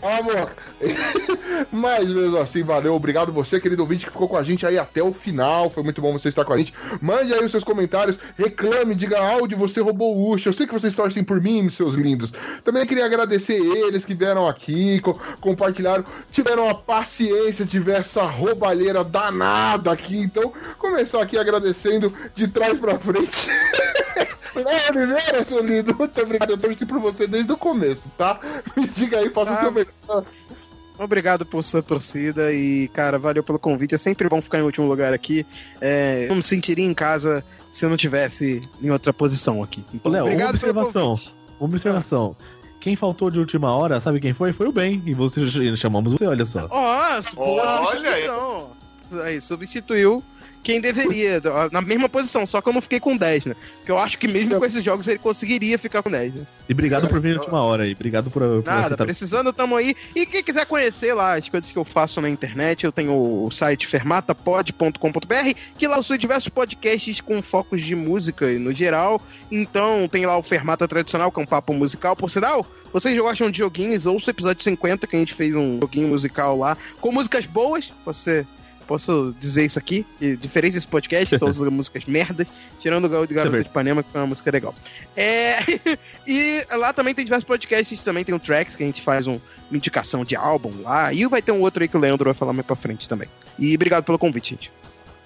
Amor. 0.00 0.50
Mas 1.72 2.08
mesmo 2.08 2.36
assim, 2.38 2.62
valeu. 2.62 2.94
Obrigado 2.94 3.32
você, 3.32 3.58
querido 3.60 3.82
ouvinte, 3.82 4.06
que 4.06 4.12
ficou 4.12 4.28
com 4.28 4.36
a 4.36 4.42
gente 4.44 4.64
aí 4.64 4.78
até 4.78 5.02
o 5.02 5.12
final. 5.12 5.70
Foi 5.70 5.82
muito 5.82 6.00
bom 6.00 6.12
você 6.12 6.28
estar 6.28 6.44
com 6.44 6.52
a 6.52 6.58
gente. 6.58 6.72
Mande 7.00 7.34
aí 7.34 7.44
os 7.44 7.50
seus 7.50 7.64
comentários, 7.64 8.18
reclame, 8.36 8.94
diga 8.94 9.20
áudio, 9.20 9.58
você 9.58 9.80
roubou 9.80 10.16
o 10.16 10.30
Ucho. 10.30 10.48
Eu 10.48 10.52
sei 10.52 10.66
que 10.66 10.72
vocês 10.72 10.94
torcem 10.94 11.24
por 11.24 11.40
mim, 11.40 11.68
seus 11.70 11.94
lindos. 11.94 12.32
Também 12.64 12.86
queria 12.86 13.04
agradecer 13.06 13.54
eles 13.56 14.04
que 14.04 14.14
vieram 14.14 14.46
aqui, 14.48 15.00
co- 15.00 15.18
compartilharam, 15.40 16.04
tiveram 16.30 16.68
a 16.68 16.74
paciência 16.74 17.64
de 17.64 17.80
ver 17.80 17.96
essa 17.96 18.22
roubalheira 18.22 19.02
danada 19.02 19.90
aqui. 19.90 20.18
Então, 20.20 20.52
começar 20.78 21.20
aqui 21.22 21.36
agradecendo 21.36 22.12
de 22.34 22.46
trás 22.46 22.78
pra 22.78 22.98
frente. 22.98 23.48
É, 24.56 24.90
Oliveira, 24.90 25.44
seu 25.44 25.64
lindo, 25.64 25.94
muito 25.96 26.20
obrigado. 26.20 26.50
Eu 26.50 26.58
torci 26.58 26.86
por 26.86 26.98
você 26.98 27.26
desde 27.26 27.50
o 27.52 27.56
começo, 27.56 28.10
tá? 28.16 28.40
Me 28.76 28.86
diga 28.86 29.18
aí, 29.18 29.30
faça 29.30 29.52
o 29.52 29.54
Ah, 29.54 29.60
seu 29.60 29.72
melhor. 29.72 30.24
Obrigado 30.98 31.46
por 31.46 31.62
sua 31.62 31.80
torcida 31.80 32.52
e, 32.52 32.88
cara, 32.88 33.18
valeu 33.18 33.42
pelo 33.42 33.58
convite. 33.58 33.94
É 33.94 33.98
sempre 33.98 34.28
bom 34.28 34.42
ficar 34.42 34.58
em 34.58 34.62
último 34.62 34.86
lugar 34.86 35.12
aqui. 35.12 35.46
É, 35.80 36.26
eu 36.28 36.34
me 36.34 36.42
sentiria 36.42 36.84
em 36.84 36.92
casa 36.92 37.44
se 37.70 37.84
eu 37.84 37.90
não 37.90 37.96
tivesse 37.96 38.68
em 38.82 38.90
outra 38.90 39.12
posição 39.12 39.62
aqui. 39.62 39.84
Então, 39.94 40.10
Léo, 40.10 40.24
uma 40.24 40.32
obrigado 40.32 40.58
pelo 40.58 40.70
observação. 40.72 41.14
Uma 41.60 41.68
observação. 41.68 42.36
Quem 42.80 42.96
faltou 42.96 43.30
de 43.30 43.38
última 43.38 43.74
hora, 43.74 44.00
sabe 44.00 44.18
quem 44.18 44.32
foi? 44.32 44.52
Foi 44.52 44.66
o 44.68 44.72
Ben. 44.72 45.02
E 45.06 45.14
você 45.14 45.76
chamamos 45.76 46.12
você, 46.12 46.26
olha 46.26 46.44
só. 46.46 46.66
Ó, 46.70 47.20
boa 47.34 47.80
Olha 47.82 48.14
substituição. 48.14 48.70
Aí, 49.24 49.40
substituiu 49.40 50.22
quem 50.62 50.80
deveria, 50.80 51.40
na 51.72 51.80
mesma 51.80 52.08
posição, 52.08 52.46
só 52.46 52.60
que 52.60 52.68
eu 52.68 52.72
não 52.72 52.80
fiquei 52.80 53.00
com 53.00 53.16
10, 53.16 53.46
né? 53.46 53.56
Porque 53.78 53.90
eu 53.90 53.98
acho 53.98 54.18
que 54.18 54.28
mesmo 54.28 54.58
com 54.58 54.64
esses 54.64 54.82
jogos 54.82 55.08
ele 55.08 55.18
conseguiria 55.18 55.78
ficar 55.78 56.02
com 56.02 56.10
10, 56.10 56.34
né? 56.34 56.46
E 56.68 56.72
obrigado 56.72 57.08
por 57.08 57.18
vir 57.20 57.30
na 57.30 57.40
última 57.40 57.62
hora 57.62 57.84
aí. 57.84 57.92
Obrigado 57.92 58.30
por, 58.30 58.42
por 58.42 58.64
Nada, 58.64 58.86
aceitar. 58.86 59.04
precisando, 59.04 59.52
tamo 59.52 59.74
aí. 59.76 59.94
E 60.14 60.26
quem 60.26 60.42
quiser 60.42 60.66
conhecer 60.66 61.14
lá 61.14 61.36
as 61.36 61.48
coisas 61.48 61.72
que 61.72 61.78
eu 61.78 61.84
faço 61.84 62.20
na 62.20 62.28
internet, 62.28 62.84
eu 62.84 62.92
tenho 62.92 63.12
o 63.12 63.50
site 63.50 63.86
fermatapod.com.br, 63.86 65.54
que 65.78 65.86
lá 65.86 65.96
eu 65.96 66.02
sou 66.02 66.18
diversos 66.18 66.50
podcasts 66.50 67.22
com 67.22 67.40
focos 67.40 67.82
de 67.82 67.94
música 67.94 68.52
e 68.52 68.58
no 68.58 68.72
geral. 68.72 69.22
Então 69.50 70.06
tem 70.08 70.26
lá 70.26 70.36
o 70.36 70.42
Fermata 70.42 70.86
Tradicional, 70.86 71.32
que 71.32 71.40
é 71.40 71.42
um 71.42 71.46
papo 71.46 71.72
musical. 71.72 72.14
Por 72.14 72.30
sinal, 72.30 72.66
vocês 72.92 73.18
gostam 73.18 73.50
de 73.50 73.58
joguinhos, 73.58 74.04
ouça 74.04 74.30
o 74.30 74.30
episódio 74.30 74.62
50, 74.62 75.06
que 75.06 75.16
a 75.16 75.18
gente 75.18 75.32
fez 75.32 75.54
um 75.54 75.80
joguinho 75.80 76.08
musical 76.08 76.58
lá, 76.58 76.76
com 77.00 77.10
músicas 77.10 77.46
boas, 77.46 77.90
você... 78.04 78.46
Posso 78.88 79.34
dizer 79.38 79.66
isso 79.66 79.78
aqui? 79.78 80.06
Que 80.18 80.34
diferente 80.34 80.72
desse 80.72 80.88
podcast, 80.88 81.38
são 81.38 81.46
as 81.46 81.58
músicas 81.70 82.06
merdas, 82.06 82.48
tirando 82.80 83.04
o 83.04 83.08
Garota 83.08 83.50
de 83.50 83.68
Ipanema, 83.68 84.02
que 84.02 84.10
foi 84.10 84.18
uma 84.18 84.26
música 84.28 84.50
legal. 84.50 84.74
É, 85.14 85.58
e 86.26 86.66
lá 86.72 86.90
também 86.94 87.14
tem 87.14 87.22
diversos 87.22 87.44
podcasts, 87.44 88.02
também 88.02 88.24
tem 88.24 88.34
o 88.34 88.38
Tracks, 88.38 88.74
que 88.74 88.82
a 88.82 88.86
gente 88.86 89.02
faz 89.02 89.26
um, 89.26 89.38
uma 89.70 89.76
indicação 89.76 90.24
de 90.24 90.34
álbum 90.34 90.72
lá. 90.80 91.12
E 91.12 91.26
vai 91.26 91.42
ter 91.42 91.52
um 91.52 91.60
outro 91.60 91.82
aí 91.82 91.88
que 91.88 91.98
o 91.98 92.00
Leandro 92.00 92.24
vai 92.24 92.34
falar 92.34 92.54
mais 92.54 92.66
pra 92.66 92.74
frente 92.74 93.06
também. 93.06 93.28
E 93.58 93.74
obrigado 93.74 94.04
pelo 94.04 94.18
convite, 94.18 94.52
gente. 94.54 94.72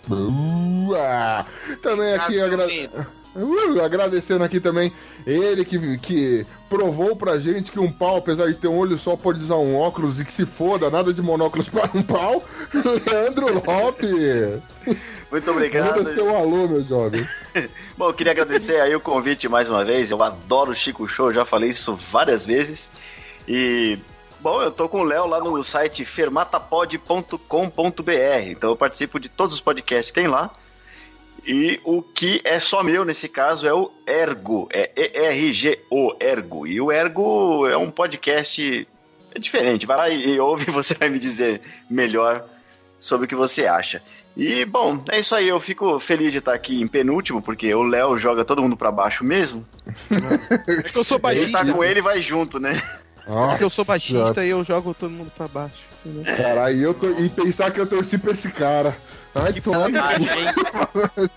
Boa! 0.09 1.47
Também 1.81 2.15
aqui 2.15 2.41
agra... 2.41 2.67
Uh, 3.35 3.81
agradecendo 3.81 4.45
aqui 4.45 4.61
também 4.61 4.93
ele 5.27 5.65
que, 5.65 5.97
que 5.97 6.47
provou 6.73 7.15
pra 7.15 7.39
gente 7.39 7.71
que 7.71 7.79
um 7.79 7.93
pau, 7.93 8.17
apesar 8.17 8.47
de 8.47 8.55
ter 8.55 8.67
um 8.67 8.79
olho 8.79 8.99
só, 8.99 9.15
pode 9.15 9.41
usar 9.41 9.57
um 9.57 9.79
óculos 9.79 10.19
e 10.19 10.25
que 10.25 10.33
se 10.33 10.47
foda, 10.47 10.89
nada 10.89 11.13
de 11.13 11.21
monóculos 11.21 11.69
para 11.69 11.91
um 11.95 12.03
pau. 12.03 12.43
Leandro 12.73 13.53
Lopes! 13.53 14.63
Muito 15.31 15.51
obrigado. 15.51 15.99
Manda 15.99 16.15
seu 16.15 16.35
alô, 16.35 16.67
meu 16.67 16.83
jovem. 16.83 17.29
Bom, 17.97 18.09
eu 18.09 18.15
queria 18.15 18.33
agradecer 18.33 18.81
aí 18.81 18.97
o 18.97 19.01
convite 19.01 19.51
mais 19.51 19.69
uma 19.69 19.85
vez. 19.85 20.11
Eu 20.11 20.23
adoro 20.23 20.71
o 20.71 20.75
Chico 20.75 21.07
Show, 21.07 21.31
já 21.31 21.45
falei 21.45 21.69
isso 21.69 21.95
várias 22.11 22.47
vezes. 22.47 22.89
E, 23.47 23.99
bom, 24.41 24.63
eu 24.63 24.71
tô 24.71 24.89
com 24.89 25.01
o 25.01 25.05
Léo 25.05 25.27
lá 25.27 25.41
no 25.41 25.63
site 25.63 26.07
fermatapod.com.br. 26.07 27.37
Então 28.47 28.71
eu 28.71 28.77
participo 28.77 29.21
de 29.21 29.29
todos 29.29 29.55
os 29.55 29.61
podcasts 29.61 30.11
que 30.11 30.21
tem 30.21 30.27
lá. 30.29 30.51
E 31.45 31.81
o 31.85 32.03
que 32.03 32.41
é 32.45 32.61
só 32.61 32.83
meu 32.83 33.05
nesse 33.05 33.29
caso 33.29 33.67
é 33.67 33.75
o 33.75 33.91
Ergo, 34.07 34.69
é 34.73 34.91
E-R-G-O, 34.97 36.15
Ergo. 36.21 36.67
E 36.67 36.81
o 36.81 36.93
Ergo 36.93 37.67
é 37.67 37.77
um 37.77 37.91
podcast 37.91 38.87
diferente. 39.39 39.85
Vai 39.87 39.97
lá 39.97 40.09
e, 40.09 40.39
ouve 40.39 40.67
você 40.71 40.95
vai 40.95 41.09
me 41.09 41.19
dizer 41.19 41.61
melhor 41.91 42.45
sobre 43.01 43.25
o 43.25 43.29
que 43.29 43.35
você 43.35 43.67
acha. 43.67 44.03
E, 44.37 44.65
bom, 44.65 45.03
é 45.11 45.19
isso 45.21 45.35
aí. 45.35 45.49
Eu 45.49 45.59
fico 45.61 45.99
feliz 45.99 46.33
de 46.33 46.39
estar 46.39 46.55
aqui 46.55 46.81
em 46.81 46.87
penúltimo, 46.87 47.43
porque 47.43 47.75
o 47.75 47.83
Léo 47.83 48.17
joga 48.17 48.45
todo 48.45 48.63
mundo 48.63 48.77
pra 48.77 48.91
baixo 48.93 49.25
mesmo. 49.25 49.67
É 50.67 50.83
que 50.89 50.97
eu 50.97 51.05
sou 51.05 51.17
Ele 51.29 51.51
tá 51.51 51.59
baixista. 51.59 51.73
com 51.75 51.85
ele 51.85 52.01
vai 52.01 52.21
junto, 52.21 52.59
né? 52.61 52.81
Porque 53.27 53.63
eu 53.65 53.69
sou 53.71 53.83
Nossa. 53.85 53.93
baixista 53.93 54.45
e 54.45 54.49
eu 54.51 54.65
jogo 54.65 54.95
todo 54.95 55.11
mundo 55.11 55.31
pra 55.37 55.47
baixo. 55.49 55.75
entendeu? 56.07 56.37
Caralho, 56.37 56.77
e 56.79 56.83
eu 56.83 56.95
tô- 56.95 57.11
e 57.11 57.29
pensar 57.29 57.71
que 57.71 57.79
eu 57.81 57.87
torci 57.87 58.17
pra 58.17 58.33
esse 58.33 58.51
cara. 58.51 58.97
Ai, 59.35 59.53
toma 59.61 59.89
no 59.89 59.99
cu. 61.29 61.31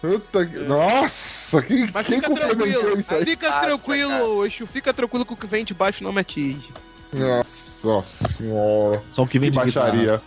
Puta 0.00 0.46
que- 0.46 0.58
Nossa, 0.60 1.60
quem, 1.62 1.90
Mas 1.92 2.06
quem 2.06 2.22
fica 2.22 2.34
tranquilo, 2.34 3.00
isso 3.00 3.14
aí? 3.14 3.24
fica 3.26 3.52
tranquilo, 3.60 4.44
Oxo, 4.44 4.66
fica 4.66 4.94
tranquilo 4.94 5.26
que 5.26 5.32
o 5.34 5.36
que 5.36 5.46
vem 5.46 5.64
de 5.64 5.74
baixo 5.74 6.02
não 6.02 6.12
me 6.12 6.20
atinge. 6.20 6.70
Nossa 7.12 8.02
senhora. 8.02 9.02
Só 9.10 9.22
o 9.24 9.26
que 9.26 9.38
vem 9.38 9.50
de 9.50 9.56
baixaria. 9.58 10.22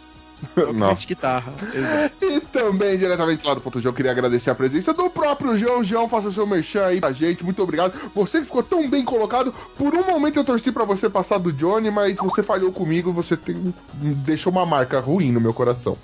Não. 0.75 0.93
de 0.93 1.07
guitarra, 1.07 1.53
exato. 1.73 2.25
E 2.25 2.41
também, 2.41 2.97
diretamente 2.97 3.45
lá 3.47 3.53
do 3.53 3.61
Ponto 3.61 3.79
eu 3.81 3.93
queria 3.93 4.11
agradecer 4.11 4.49
a 4.49 4.55
presença 4.55 4.93
do 4.93 5.09
próprio 5.09 5.57
João. 5.57 5.81
João, 5.83 6.09
faça 6.09 6.31
seu 6.33 6.45
merchan 6.45 6.85
aí 6.85 6.99
pra 6.99 7.13
gente. 7.13 7.45
Muito 7.45 7.63
obrigado. 7.63 7.93
Você 8.13 8.39
que 8.39 8.45
ficou 8.45 8.61
tão 8.61 8.89
bem 8.89 9.05
colocado. 9.05 9.53
Por 9.77 9.95
um 9.95 10.05
momento 10.05 10.37
eu 10.37 10.43
torci 10.43 10.69
pra 10.71 10.83
você 10.83 11.09
passar 11.09 11.37
do 11.37 11.53
Johnny, 11.53 11.89
mas 11.89 12.17
você 12.17 12.43
falhou 12.43 12.73
comigo. 12.73 13.13
Você 13.13 13.37
tem... 13.37 13.73
deixou 13.93 14.51
uma 14.51 14.65
marca 14.65 14.99
ruim 14.99 15.31
no 15.31 15.39
meu 15.39 15.53
coração. 15.53 15.97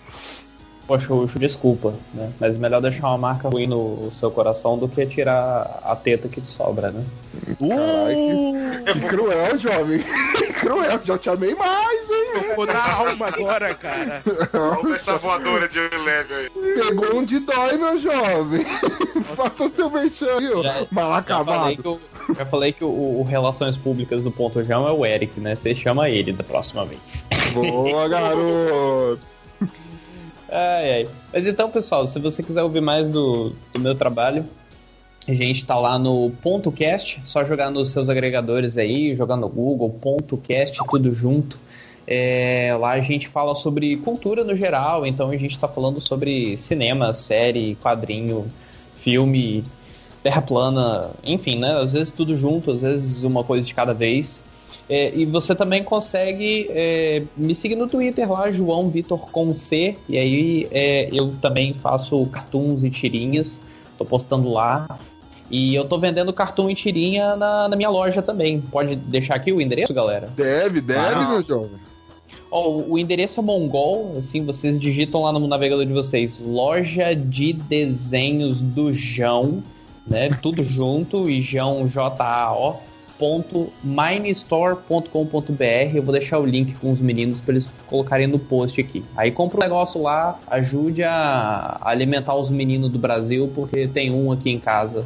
Poxa, 0.89 1.13
Ucho, 1.13 1.37
desculpa, 1.37 1.93
né? 2.15 2.31
Mas 2.39 2.57
melhor 2.57 2.81
deixar 2.81 3.09
uma 3.09 3.17
marca 3.19 3.47
ruim 3.47 3.67
no 3.67 4.11
seu 4.19 4.31
coração 4.31 4.75
do 4.75 4.89
que 4.89 5.05
tirar 5.05 5.81
a 5.83 5.95
teta 5.95 6.27
que 6.27 6.41
te 6.41 6.47
sobra, 6.47 6.89
né? 6.89 7.05
Caralho, 7.59 8.83
que, 8.85 8.93
que 8.93 9.07
cruel, 9.07 9.57
jovem. 9.59 10.03
Que 10.35 10.53
cruel, 10.53 10.99
já 11.03 11.15
te 11.17 11.29
amei 11.29 11.53
mais, 11.53 12.09
hein? 12.09 12.55
Vou 12.55 12.65
dar 12.65 13.01
alma 13.01 13.27
agora, 13.27 13.75
cara. 13.75 14.23
Olha 14.83 14.95
essa 14.95 15.15
voadora 15.19 15.69
de 15.69 15.79
leve 15.79 16.33
aí. 16.33 16.49
Pegou 16.49 17.17
onde 17.17 17.37
dói, 17.39 17.77
meu 17.77 17.99
jovem. 17.99 18.65
Faça 19.35 19.69
seu 19.69 19.91
merchan 19.91 20.37
aí, 20.39 20.51
ó. 20.51 20.87
Mal 20.89 21.13
Já 21.23 21.43
falei 21.43 21.75
acabado. 21.75 21.75
que, 21.83 21.87
o, 21.87 21.99
já 22.35 22.45
falei 22.47 22.73
que 22.73 22.83
o, 22.83 23.19
o 23.19 23.23
Relações 23.23 23.77
Públicas 23.77 24.23
do 24.23 24.31
Ponto 24.31 24.63
G 24.63 24.73
é 24.73 24.77
o 24.77 25.05
Eric, 25.05 25.39
né? 25.39 25.55
Você 25.55 25.75
chama 25.75 26.09
ele 26.09 26.33
da 26.33 26.43
próxima 26.43 26.83
vez. 26.83 27.25
Boa, 27.53 28.07
garoto. 28.09 29.19
Ai, 30.51 30.91
ai. 30.91 31.09
Mas 31.31 31.45
então, 31.45 31.69
pessoal, 31.69 32.07
se 32.07 32.19
você 32.19 32.41
quiser 32.41 32.63
ouvir 32.63 32.81
mais 32.81 33.07
do, 33.07 33.53
do 33.73 33.79
meu 33.79 33.95
trabalho, 33.95 34.45
a 35.27 35.33
gente 35.33 35.65
tá 35.65 35.77
lá 35.77 35.99
no 35.99 36.31
Ponto 36.41 36.71
Cast, 36.71 37.21
só 37.25 37.45
jogar 37.45 37.69
nos 37.69 37.91
seus 37.91 38.09
agregadores 38.09 38.77
aí, 38.77 39.15
jogar 39.15 39.37
no 39.37 39.47
Google, 39.47 39.89
Ponto 39.89 40.37
Cast, 40.37 40.79
tudo 40.89 41.13
junto. 41.13 41.57
É, 42.07 42.75
lá 42.79 42.93
a 42.93 43.01
gente 43.01 43.27
fala 43.27 43.53
sobre 43.53 43.95
cultura 43.97 44.43
no 44.43 44.55
geral, 44.55 45.05
então 45.05 45.29
a 45.29 45.37
gente 45.37 45.59
tá 45.59 45.67
falando 45.67 45.99
sobre 45.99 46.57
cinema, 46.57 47.13
série, 47.13 47.75
quadrinho, 47.75 48.51
filme, 48.95 49.63
terra 50.23 50.41
plana, 50.41 51.11
enfim, 51.23 51.59
né? 51.59 51.79
Às 51.79 51.93
vezes 51.93 52.11
tudo 52.11 52.35
junto, 52.35 52.71
às 52.71 52.81
vezes 52.81 53.23
uma 53.23 53.43
coisa 53.43 53.63
de 53.63 53.75
cada 53.75 53.93
vez. 53.93 54.41
É, 54.89 55.13
e 55.15 55.23
você 55.23 55.53
também 55.53 55.83
consegue 55.83 56.67
é, 56.71 57.21
me 57.37 57.53
seguir 57.53 57.75
no 57.75 57.87
Twitter 57.87 58.31
lá, 58.31 58.51
João 58.51 58.89
Vitor 58.89 59.29
com 59.31 59.55
C. 59.55 59.95
E 60.07 60.17
aí 60.17 60.67
é, 60.71 61.09
eu 61.13 61.33
também 61.39 61.73
faço 61.73 62.25
cartoons 62.25 62.83
e 62.83 62.89
tirinhas. 62.89 63.61
Tô 63.97 64.03
postando 64.03 64.51
lá. 64.51 64.99
E 65.51 65.75
eu 65.75 65.85
tô 65.85 65.97
vendendo 65.99 66.33
cartoon 66.33 66.69
e 66.69 66.75
tirinha 66.75 67.35
na, 67.35 67.67
na 67.69 67.75
minha 67.75 67.89
loja 67.89 68.21
também. 68.21 68.59
Pode 68.59 68.95
deixar 68.95 69.35
aqui 69.35 69.51
o 69.51 69.61
endereço, 69.61 69.93
galera? 69.93 70.27
Deve, 70.35 70.81
deve, 70.81 71.15
Ah. 71.15 71.29
meu 71.29 71.43
jovem. 71.43 71.89
Ó, 72.51 72.81
o 72.87 72.97
endereço 72.97 73.39
é 73.39 73.43
mongol, 73.43 74.15
assim, 74.17 74.43
vocês 74.43 74.79
digitam 74.79 75.21
lá 75.21 75.31
no 75.31 75.47
navegador 75.47 75.85
de 75.85 75.93
vocês, 75.93 76.41
loja 76.43 77.13
de 77.13 77.53
desenhos 77.53 78.59
do 78.59 78.91
Jão, 78.91 79.63
né? 80.07 80.29
Tudo 80.41 80.63
junto, 80.63 81.29
e 81.29 81.43
Jão, 81.43 81.87
J-A-O, 81.87 82.77
ponto 83.19 83.71
minestore.com.br. 83.83 85.93
Eu 85.93 86.01
vou 86.01 86.13
deixar 86.13 86.39
o 86.39 86.45
link 86.45 86.73
com 86.75 86.91
os 86.91 86.99
meninos 86.99 87.39
para 87.41 87.53
eles 87.53 87.69
colocarem 87.85 88.27
no 88.27 88.39
post 88.39 88.79
aqui. 88.79 89.03
Aí 89.15 89.31
compra 89.31 89.57
um 89.57 89.61
negócio 89.61 90.01
lá, 90.01 90.39
ajude 90.47 91.03
a 91.03 91.79
alimentar 91.83 92.33
os 92.35 92.49
meninos 92.49 92.91
do 92.91 92.97
Brasil, 92.97 93.51
porque 93.53 93.87
tem 93.87 94.09
um 94.09 94.31
aqui 94.31 94.49
em 94.49 94.59
casa. 94.59 95.05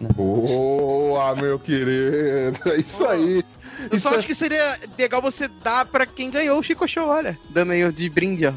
né? 0.00 0.10
Boa, 0.14 1.34
meu 1.36 1.58
querido. 1.58 2.58
É 2.66 2.76
isso 2.76 3.06
aí. 3.06 3.44
Eu 3.90 3.98
só 3.98 4.10
acho 4.10 4.26
que 4.26 4.34
seria 4.34 4.76
legal 4.98 5.22
você 5.22 5.48
dar 5.62 5.86
pra 5.86 6.04
quem 6.04 6.30
ganhou 6.30 6.58
o 6.58 6.62
Chico 6.62 6.86
Show, 6.86 7.06
olha. 7.08 7.38
Dando 7.50 7.72
aí 7.72 7.90
de 7.92 8.10
brinde, 8.10 8.46
ó. 8.46 8.52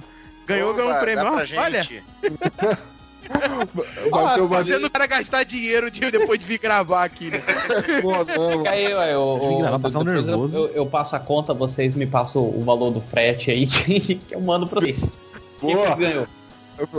Ganhou, 0.45 0.72
Opa, 0.72 0.77
ganhou 0.80 0.95
um 0.95 0.99
prêmio, 0.99 1.26
ó. 1.26 1.36
pra 1.36 1.45
gente. 1.45 1.60
Olha. 1.60 1.88
Vai 3.30 4.35
ter 4.35 4.41
uma- 4.41 4.56
Fazendo 4.57 4.85
o 4.85 4.89
cara 4.89 5.07
gastar 5.07 5.43
dinheiro 5.43 5.89
de, 5.89 5.99
depois 6.11 6.39
de 6.39 6.45
vir 6.45 6.60
gravar 6.60 7.03
aqui, 7.03 7.30
né? 7.30 7.41
Fica 7.41 8.72
aí, 8.72 8.93
ué, 8.93 9.60
gravar, 9.60 9.80
passar 9.80 9.99
um 9.99 10.02
eu- 10.10 10.22
nervoso. 10.22 10.56
Eu, 10.56 10.68
eu 10.68 10.85
passo 10.85 11.15
a 11.15 11.19
conta, 11.19 11.53
vocês 11.53 11.95
me 11.95 12.06
passam 12.06 12.41
o 12.43 12.64
valor 12.64 12.91
do 12.91 13.02
frete 13.02 13.52
aí 13.52 13.65
que, 13.68 14.19
eu 14.31 14.41
mando 14.41 14.68
pra 14.68 14.81
vocês. 14.81 15.11
Quem 15.60 15.76
Boa. 15.76 15.91
que 15.91 15.99
ganhou? 16.02 16.27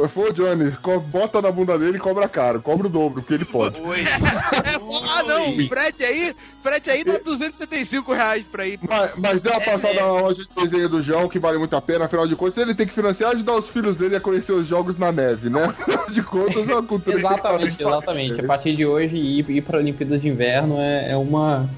Foi 0.09 0.31
o 0.31 0.33
Johnny, 0.33 0.73
bota 1.09 1.43
na 1.43 1.51
bunda 1.51 1.79
dele 1.79 1.99
e 1.99 2.01
cobra 2.01 2.27
caro. 2.29 2.63
Cobra 2.63 2.87
o 2.87 2.91
dobro, 2.91 3.21
porque 3.21 3.35
ele 3.35 3.45
pode. 3.45 3.79
ah, 3.79 5.23
não, 5.23 5.69
frete 5.69 6.03
aí, 6.03 6.35
frete 6.63 6.91
aí 6.91 7.05
dá 7.05 7.19
275 7.19 8.13
reais 8.13 8.47
pra 8.51 8.67
ir. 8.67 8.79
Mas, 8.89 9.13
mas 9.17 9.41
dê 9.43 9.51
uma 9.51 9.61
passada 9.61 9.95
na 9.95 10.07
loja 10.07 10.43
de 10.43 10.65
desenho 10.65 10.89
do 10.89 11.03
João, 11.03 11.29
que 11.29 11.39
vale 11.39 11.59
muito 11.59 11.77
a 11.77 11.83
pena, 11.83 12.07
afinal 12.07 12.27
de 12.27 12.35
contas, 12.35 12.57
ele 12.57 12.75
tem 12.75 12.87
que 12.87 12.95
financiar 12.95 13.33
e 13.33 13.35
ajudar 13.37 13.55
os 13.57 13.69
filhos 13.69 13.97
dele 13.97 14.17
a 14.17 14.21
conhecer 14.21 14.53
os 14.53 14.67
jogos 14.67 14.99
na 14.99 15.13
neve, 15.13 15.51
né? 15.51 15.65
Afinal 15.79 16.11
de 16.11 16.23
contas, 16.23 16.69
é 16.69 16.73
uma 16.73 16.83
cultura 16.83 17.17
Exatamente, 17.17 17.83
exatamente. 17.83 18.41
A 18.41 18.47
partir 18.47 18.75
de 18.77 18.87
hoje, 18.87 19.17
ir, 19.17 19.51
ir 19.51 19.61
pra 19.61 19.79
Olimpíadas 19.79 20.23
de 20.23 20.29
Inverno 20.29 20.79
é, 20.79 21.11
é, 21.11 21.17
uma, 21.17 21.69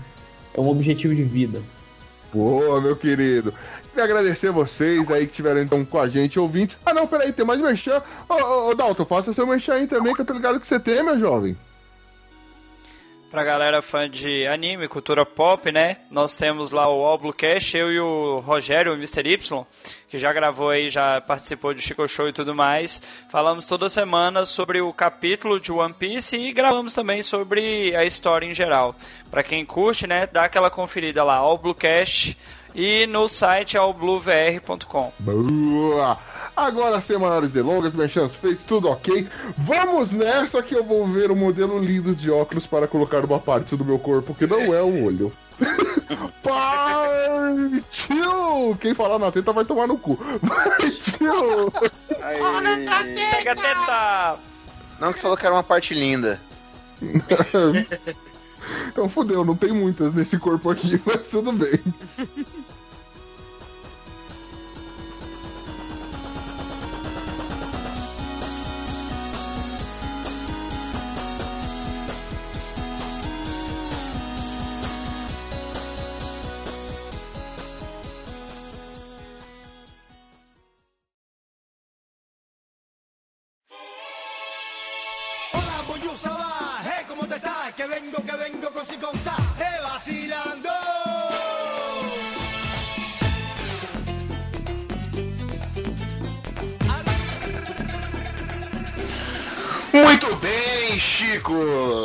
é 0.55 0.61
um 0.61 0.69
objetivo 0.69 1.15
de 1.15 1.25
vida. 1.25 1.61
Boa, 2.33 2.81
meu 2.81 2.95
querido. 2.95 3.55
Queria 3.91 4.05
agradecer 4.05 4.51
vocês 4.51 5.11
aí 5.11 5.25
que 5.25 5.31
estiveram 5.31 5.61
então 5.61 5.85
com 5.85 5.99
a 5.99 6.09
gente, 6.09 6.39
ouvintes. 6.39 6.79
Ah, 6.85 6.95
não, 6.95 7.07
peraí, 7.07 7.33
tem 7.33 7.45
mais 7.45 7.61
merchan. 7.61 8.03
Ô, 8.29 8.35
ô, 8.35 8.69
ô 8.69 8.75
Dalton, 8.75 9.05
faça 9.05 9.33
seu 9.33 9.47
merchan 9.47 9.75
aí 9.75 9.87
também, 9.87 10.15
que 10.15 10.21
eu 10.21 10.25
tô 10.25 10.33
ligado 10.33 10.61
que 10.61 10.67
você 10.67 10.79
tem, 10.79 11.03
meu 11.03 11.19
jovem. 11.19 11.57
Pra 13.31 13.45
galera 13.45 13.83
fã 13.83 14.09
de 14.09 14.47
anime, 14.47 14.89
cultura 14.89 15.27
pop, 15.27 15.71
né? 15.71 15.99
Nós 16.11 16.35
temos 16.39 16.71
lá 16.71 16.89
o 16.89 17.03
Oblocast, 17.03 17.77
eu 17.77 17.93
e 17.93 18.01
o 18.01 18.39
Rogério, 18.39 18.93
o 18.93 18.95
Mr. 18.95 19.21
Y, 19.21 19.67
que 20.09 20.17
já 20.17 20.33
gravou 20.33 20.71
aí, 20.71 20.89
já 20.89 21.21
participou 21.21 21.75
de 21.75 21.83
Chico 21.83 22.09
Show 22.09 22.29
e 22.29 22.33
tudo 22.33 22.55
mais. 22.55 23.03
Falamos 23.31 23.67
toda 23.67 23.91
semana 23.91 24.47
sobre 24.47 24.81
o 24.81 24.95
capítulo 24.95 25.61
de 25.61 25.71
One 25.71 25.93
Piece 25.93 26.39
e 26.39 26.53
gravamos 26.53 26.95
também 26.95 27.21
sobre 27.21 27.95
a 27.95 28.03
história 28.03 28.47
em 28.47 28.55
geral. 28.55 28.95
Pra 29.31 29.43
quem 29.43 29.63
curte, 29.63 30.07
né, 30.07 30.27
dá 30.27 30.45
aquela 30.45 30.71
conferida 30.71 31.23
lá, 31.23 31.47
Oblocast 31.47 32.35
e 32.75 33.07
no 33.07 33.29
site 33.29 33.77
é 33.77 33.81
o 33.81 33.93
bluevr.com. 33.93 35.13
Boa! 35.19 36.19
Agora, 36.57 37.01
sem 37.01 37.17
maiores 37.19 37.53
delongas, 37.53 37.93
merchans 37.95 38.35
feitos, 38.35 38.65
tudo 38.65 38.89
ok. 38.89 39.29
Vamos 39.57 40.11
nessa 40.11 40.63
que 40.63 40.75
eu 40.75 40.83
vou 40.83 41.07
ver 41.07 41.31
o 41.31 41.37
modelo 41.37 41.79
lindo 41.79 42.15
de 42.15 42.31
óculos 42.31 42.67
para 42.67 42.89
colocar 42.89 43.25
uma 43.25 43.39
parte 43.39 43.77
do 43.77 43.85
meu 43.85 43.99
corpo 43.99 44.35
que 44.35 44.47
não 44.47 44.75
é 44.75 44.83
o 44.83 45.05
olho. 45.05 45.33
Partiu! 46.43 48.19
Quem 48.81 48.95
falar 48.95 49.19
na 49.19 49.31
teta 49.31 49.53
vai 49.53 49.65
tomar 49.65 49.87
no 49.87 49.97
cu. 49.99 50.17
Partiu! 50.47 51.73
Segue 53.31 53.49
a 53.49 53.57
teta! 53.57 54.37
Não 55.01 55.13
que 55.13 55.21
falou 55.21 55.37
que 55.37 55.47
era 55.47 55.55
uma 55.55 55.63
parte 55.63 55.95
linda. 55.95 56.41
então 58.89 59.09
fodeu, 59.09 59.45
não 59.45 59.55
tem 59.55 59.73
muitas 59.73 60.13
nesse 60.13 60.37
corpo 60.39 60.71
aqui, 60.71 61.01
mas 61.07 61.29
tudo 61.29 61.53
bem. 61.53 61.79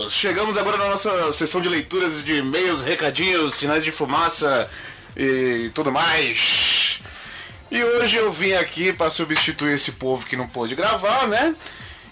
Chegamos 0.09 0.57
agora 0.57 0.77
na 0.77 0.89
nossa 0.89 1.31
sessão 1.31 1.61
de 1.61 1.69
leituras 1.69 2.23
de 2.23 2.37
e-mails, 2.37 2.81
recadinhos, 2.81 3.55
sinais 3.55 3.83
de 3.83 3.91
fumaça 3.91 4.69
e 5.15 5.71
tudo 5.73 5.91
mais. 5.91 6.99
E 7.71 7.83
hoje 7.83 8.17
eu 8.17 8.31
vim 8.31 8.53
aqui 8.53 8.93
para 8.93 9.11
substituir 9.11 9.73
esse 9.73 9.93
povo 9.93 10.25
que 10.25 10.35
não 10.35 10.47
pôde 10.47 10.75
gravar, 10.75 11.27
né? 11.27 11.55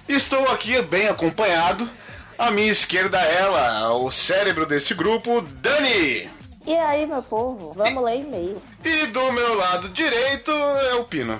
Estou 0.07 0.49
aqui 0.49 0.81
bem 0.81 1.07
acompanhado. 1.07 1.89
À 2.37 2.49
minha 2.49 2.71
esquerda, 2.71 3.19
ela, 3.19 3.93
o 3.93 4.11
cérebro 4.11 4.65
desse 4.65 4.93
grupo, 4.93 5.41
Dani! 5.41 6.29
E 6.65 6.75
aí, 6.75 7.05
meu 7.05 7.21
povo, 7.21 7.73
vamos 7.73 8.03
ler 8.03 8.21
e-mail. 8.21 8.61
E 8.83 9.05
do 9.07 9.31
meu 9.31 9.55
lado 9.55 9.89
direito 9.89 10.51
é 10.51 10.95
o 10.95 11.03
Pino. 11.03 11.39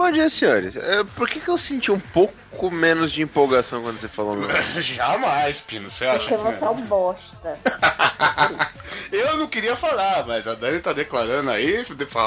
Bom 0.00 0.10
dia, 0.10 0.30
senhores. 0.30 0.76
É, 0.76 1.04
por 1.04 1.28
que, 1.28 1.38
que 1.38 1.48
eu 1.50 1.58
senti 1.58 1.92
um 1.92 2.00
pouco 2.00 2.70
menos 2.70 3.12
de 3.12 3.20
empolgação 3.20 3.82
quando 3.82 3.98
você 3.98 4.08
falou 4.08 4.34
meu 4.34 4.48
nome? 4.48 4.64
Jamais, 4.80 5.60
Pino, 5.60 5.90
você 5.90 6.06
acha 6.06 6.20
Porque 6.20 6.36
que 6.36 6.42
você 6.42 6.64
é 6.64 6.70
um 6.70 6.80
bosta. 6.80 7.58
Eu 9.12 9.36
não 9.36 9.46
queria 9.46 9.76
falar, 9.76 10.26
mas 10.26 10.46
a 10.46 10.54
Dani 10.54 10.80
tá 10.80 10.94
declarando 10.94 11.50
aí 11.50 11.84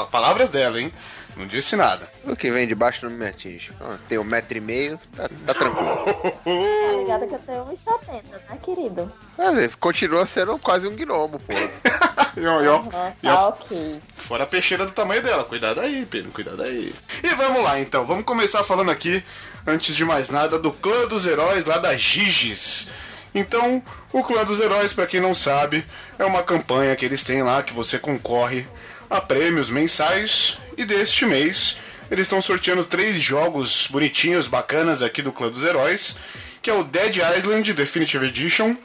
palavras 0.08 0.50
dela, 0.50 0.80
hein? 0.80 0.92
Não 1.36 1.46
disse 1.46 1.74
nada. 1.74 2.08
O 2.24 2.36
que 2.36 2.50
vem 2.50 2.66
de 2.66 2.74
baixo 2.74 3.04
não 3.04 3.16
me 3.16 3.26
atinge. 3.26 3.72
Tem 4.08 4.18
um 4.18 4.24
metro 4.24 4.56
e 4.56 4.60
meio, 4.60 4.98
tá, 5.16 5.28
tá 5.46 5.54
tranquilo. 5.54 6.04
Tá 6.44 6.96
ligado 6.96 7.26
que 7.26 7.34
eu 7.34 7.38
tenho 7.40 7.64
1,70, 7.64 8.22
né, 8.48 8.58
querido? 8.62 9.12
Mas, 9.36 9.74
continua 9.74 10.26
sendo 10.26 10.58
quase 10.58 10.86
um 10.86 10.94
gnomo, 10.94 11.38
pô. 11.40 11.52
E, 12.36 12.44
ó, 12.46 12.60
e, 12.60 12.64
e, 12.64 12.68
ó, 12.68 12.82
tá 13.22 13.48
ok. 13.48 14.00
Fora 14.16 14.42
a 14.42 14.46
peixeira 14.46 14.84
do 14.84 14.90
tamanho 14.90 15.22
dela. 15.22 15.44
Cuidado 15.44 15.80
aí, 15.80 16.04
Pino, 16.04 16.32
cuidado 16.32 16.62
aí. 16.64 16.92
E 17.22 17.28
vamos 17.28 17.62
lá, 17.62 17.78
então. 17.78 18.04
Vamos 18.04 18.24
começar 18.24 18.64
falando 18.64 18.90
aqui, 18.90 19.22
antes 19.64 19.94
de 19.94 20.04
mais 20.04 20.30
nada, 20.30 20.58
do 20.58 20.72
Clã 20.72 21.06
dos 21.06 21.26
Heróis 21.26 21.64
lá 21.64 21.78
da 21.78 21.94
Giges. 21.94 22.88
Então, 23.32 23.80
o 24.12 24.22
Clã 24.24 24.44
dos 24.44 24.58
Heróis, 24.58 24.92
pra 24.92 25.06
quem 25.06 25.20
não 25.20 25.32
sabe, 25.32 25.84
é 26.18 26.24
uma 26.24 26.42
campanha 26.42 26.96
que 26.96 27.04
eles 27.04 27.22
têm 27.22 27.40
lá 27.42 27.62
que 27.62 27.72
você 27.72 28.00
concorre 28.00 28.66
a 29.14 29.20
prêmios 29.20 29.70
mensais. 29.70 30.58
E 30.76 30.84
deste 30.84 31.24
mês, 31.24 31.76
eles 32.10 32.22
estão 32.22 32.42
sorteando 32.42 32.84
três 32.84 33.22
jogos 33.22 33.88
bonitinhos, 33.88 34.48
bacanas 34.48 35.02
aqui 35.02 35.22
do 35.22 35.32
Clã 35.32 35.48
dos 35.48 35.62
Heróis, 35.62 36.16
que 36.60 36.68
é 36.68 36.74
o 36.74 36.82
Dead 36.82 37.16
Island 37.16 37.72
Definitive 37.72 38.26
Edition, 38.26 38.76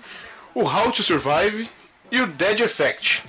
o 0.53 0.63
How 0.63 0.91
to 0.91 1.01
Survive 1.01 1.69
e 2.11 2.21
o 2.21 2.27
Dead 2.27 2.59
Effect. 2.59 3.23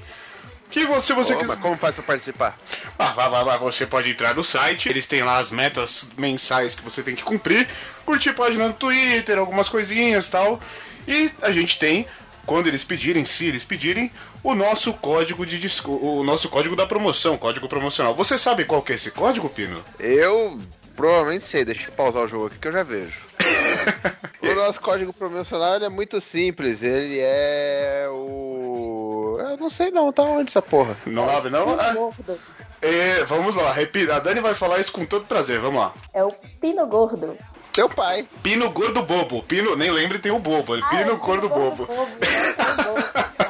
Que 0.71 0.87
você, 0.87 1.13
você 1.15 1.35
mas 1.43 1.59
como 1.59 1.77
faz 1.77 1.97
pra 1.97 2.05
participar? 2.05 2.57
ah, 2.97 3.11
vai, 3.11 3.29
vai, 3.29 3.45
vai, 3.45 3.59
você 3.59 3.87
pode 3.87 4.11
entrar 4.11 4.35
no 4.35 4.45
site, 4.45 4.89
eles 4.89 5.07
têm 5.07 5.23
lá 5.23 5.39
as 5.39 5.51
metas 5.51 6.09
mensais 6.17 6.77
que 6.77 6.83
você 6.83 7.03
tem 7.03 7.17
que 7.17 7.25
cumprir, 7.25 7.69
curtir 8.05 8.33
página 8.35 8.69
no 8.69 8.75
Twitter, 8.75 9.37
algumas 9.37 9.69
coisinhas 9.69 10.29
e 10.29 10.31
tal. 10.31 10.61
E 11.09 11.31
a 11.43 11.51
gente 11.51 11.77
tem, 11.77 12.07
quando 12.47 12.69
eles 12.69 12.85
pedirem, 12.85 13.25
se 13.25 13.47
eles 13.47 13.65
pedirem, 13.65 14.13
o 14.43 14.55
nosso 14.55 14.93
código 14.95 15.45
de 15.45 15.59
disco, 15.59 15.93
o 15.93 16.23
nosso 16.25 16.49
código 16.49 16.75
da 16.77 16.87
promoção, 16.87 17.37
código 17.37 17.69
promocional. 17.69 18.15
Você 18.15 18.39
sabe 18.39 18.65
qual 18.65 18.83
que 18.83 18.93
é 18.93 18.97
esse 18.97 19.11
código, 19.11 19.49
Pino? 19.49 19.83
Eu 19.99 20.59
provavelmente 20.97 21.45
sei, 21.45 21.65
deixa 21.65 21.89
eu 21.89 21.93
pausar 21.93 22.23
o 22.25 22.29
jogo 22.29 22.47
aqui 22.47 22.59
que 22.59 22.69
eu 22.69 22.73
já 22.73 22.83
vejo. 22.83 23.19
o 24.43 24.55
nosso 24.55 24.81
código 24.81 25.13
promocional 25.13 25.77
ele 25.77 25.85
é 25.87 25.89
muito 25.89 26.21
simples, 26.21 26.83
ele 26.83 27.19
é 27.21 28.07
o. 28.11 29.39
Eu 29.41 29.57
não 29.57 29.71
sei 29.71 29.91
não, 29.91 30.13
tá 30.13 30.23
onde 30.23 30.51
essa 30.51 30.63
porra? 30.63 30.97
Não 31.07 31.27
sabe 31.27 31.51
não? 31.51 31.77
Ah, 31.79 31.93
Gordo. 31.95 32.39
é, 32.83 33.25
vamos 33.25 33.57
lá, 33.57 33.73
repita. 33.73 34.17
A 34.17 34.21
Dani 34.21 34.41
vai 34.41 34.55
falar 34.55 34.79
isso 34.79 34.93
com 34.93 35.05
todo 35.07 35.25
prazer, 35.27 35.59
vamos 35.61 35.81
lá. 35.81 35.95
É 36.13 36.23
o 36.23 36.31
Pino 36.61 36.87
Gordo. 36.87 37.37
Teu 37.73 37.89
pai. 37.89 38.27
Pino 38.43 38.69
Gordo 38.71 39.03
Bobo. 39.03 39.43
Pino, 39.45 39.77
nem 39.77 39.91
lembre, 39.91 40.19
tem 40.19 40.33
o 40.33 40.39
Bobo. 40.41 40.75
Ele 40.75 40.83
Ah, 40.85 40.89
Pino 40.89 41.11
é 41.11 41.13
o 41.13 41.17
Gordo 41.19 41.49
Bobo. 41.49 41.89
Mas 41.89 43.50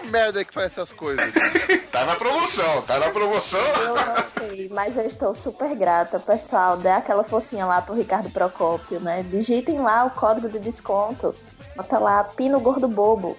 que 0.00 0.02
que 0.02 0.06
é 0.06 0.08
o 0.08 0.12
merda 0.12 0.44
que 0.44 0.52
faz 0.52 0.66
essas 0.66 0.92
coisas? 0.92 1.32
Tá 1.90 2.04
na 2.04 2.14
promoção, 2.16 2.82
tá 2.82 2.98
na 2.98 3.10
promoção. 3.10 3.58
Eu 3.58 3.94
não 3.94 4.24
sei, 4.38 4.68
mas 4.68 4.96
eu 4.96 5.06
estou 5.06 5.34
super 5.34 5.74
grata. 5.74 6.20
Pessoal, 6.20 6.76
dê 6.76 6.90
aquela 6.90 7.24
forcinha 7.24 7.64
lá 7.66 7.82
pro 7.82 7.94
Ricardo 7.94 8.30
Procópio, 8.30 9.00
né? 9.00 9.24
Digitem 9.28 9.80
lá 9.80 10.04
o 10.04 10.10
código 10.10 10.48
de 10.48 10.60
desconto. 10.60 11.34
Bota 11.74 11.98
lá, 11.98 12.22
Pino 12.22 12.60
Gordo 12.60 12.86
Bobo. 12.86 13.36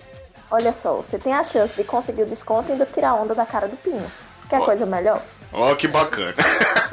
Olha 0.52 0.74
só, 0.74 0.96
você 0.96 1.18
tem 1.18 1.34
a 1.34 1.44
chance 1.44 1.74
de 1.74 1.84
conseguir 1.84 2.24
o 2.24 2.26
desconto 2.26 2.70
e 2.70 2.72
ainda 2.74 2.86
tirar 2.86 3.14
onda 3.14 3.36
da 3.36 3.46
cara 3.46 3.68
do 3.68 3.78
Pino. 3.78 4.12
Quer 4.50 4.60
Ó. 4.62 4.66
coisa 4.66 4.86
melhor? 4.86 5.22
Ó, 5.54 5.76
que 5.76 5.88
bacana. 5.88 6.36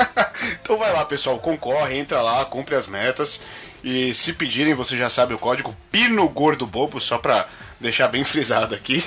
então 0.60 0.76
vai 0.76 0.92
lá, 0.92 1.04
pessoal, 1.04 1.38
concorre, 1.38 1.98
entra 1.98 2.20
lá, 2.20 2.44
cumpre 2.44 2.76
as 2.76 2.86
metas. 2.86 3.40
E 3.88 4.12
se 4.12 4.32
pedirem, 4.32 4.74
você 4.74 4.96
já 4.96 5.08
sabe 5.08 5.32
o 5.32 5.38
código 5.38 5.72
Pino 5.92 6.28
Gordo 6.28 6.66
Bobo, 6.66 7.00
só 7.00 7.18
pra 7.18 7.46
deixar 7.80 8.08
bem 8.08 8.24
frisado 8.26 8.74
aqui. 8.74 9.00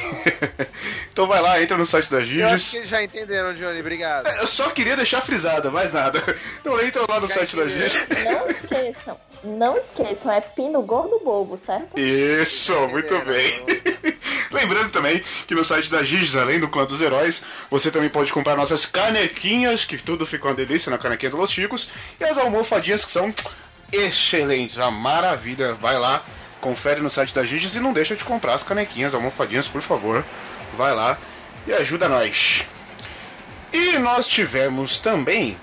então 1.12 1.28
vai 1.28 1.42
lá, 1.42 1.62
entra 1.62 1.78
no 1.78 1.86
site 1.86 2.10
da 2.10 2.20
Eu 2.20 2.22
acho 2.22 2.58
Giges. 2.58 2.70
que 2.70 2.86
já 2.86 3.04
entenderam, 3.04 3.54
Johnny, 3.54 3.82
obrigado. 3.82 4.28
Eu 4.28 4.48
só 4.48 4.70
queria 4.70 4.96
deixar 4.96 5.20
frisado, 5.20 5.70
mais 5.70 5.92
nada. 5.92 6.24
Então 6.62 6.80
entra 6.82 7.04
lá 7.10 7.20
no 7.20 7.28
site 7.28 7.58
da 7.58 7.68
Giges. 7.68 7.94
Não 8.24 8.50
esqueçam, 8.50 9.20
não 9.44 9.78
esqueçam, 9.78 10.32
é 10.32 10.40
Pino 10.40 10.82
Gordo 10.82 11.20
Bobo, 11.26 11.58
certo? 11.58 12.00
Isso, 12.00 12.74
muito 12.88 13.20
bem. 13.26 14.14
Lembrando 14.52 14.92
também 14.92 15.22
que 15.46 15.56
no 15.56 15.64
site 15.66 15.90
da 15.92 16.04
Giges, 16.04 16.38
além 16.38 16.60
do 16.60 16.70
Clã 16.70 16.86
dos 16.86 17.02
Heróis, 17.02 17.44
você 17.70 17.92
também 17.92 18.10
pode 18.10 18.32
comprar 18.32 18.56
nossas 18.56 18.86
canequinhas, 18.86 19.84
que 19.84 19.98
tudo 19.98 20.26
ficou 20.26 20.52
uma 20.52 20.56
delícia 20.56 20.90
na 20.90 20.98
canequinha 20.98 21.32
dos 21.32 21.52
Chicos, 21.52 21.90
e 22.20 22.24
as 22.24 22.38
almofadinhas 22.38 23.04
que 23.04 23.12
são 23.12 23.34
excelentes, 23.92 24.78
uma 24.78 24.92
maravilha. 24.92 25.74
Vai 25.74 25.98
lá, 25.98 26.24
confere 26.62 27.02
no 27.02 27.12
site 27.12 27.34
da 27.34 27.44
Giges 27.44 27.76
e 27.76 27.80
não 27.80 27.94
deixa 27.94 28.16
de 28.16 28.24
comprar 28.24 28.56
as 28.56 28.64
canequinhas, 28.64 29.14
almofadinhas, 29.14 29.68
por 29.68 29.82
favor. 29.82 30.24
Vai 30.78 30.94
lá 30.94 31.18
e 31.66 31.74
ajuda 31.74 32.10
nós. 32.10 32.64
E 33.72 33.98
nós 34.00 34.28
tivemos 34.28 35.00
também 35.00 35.58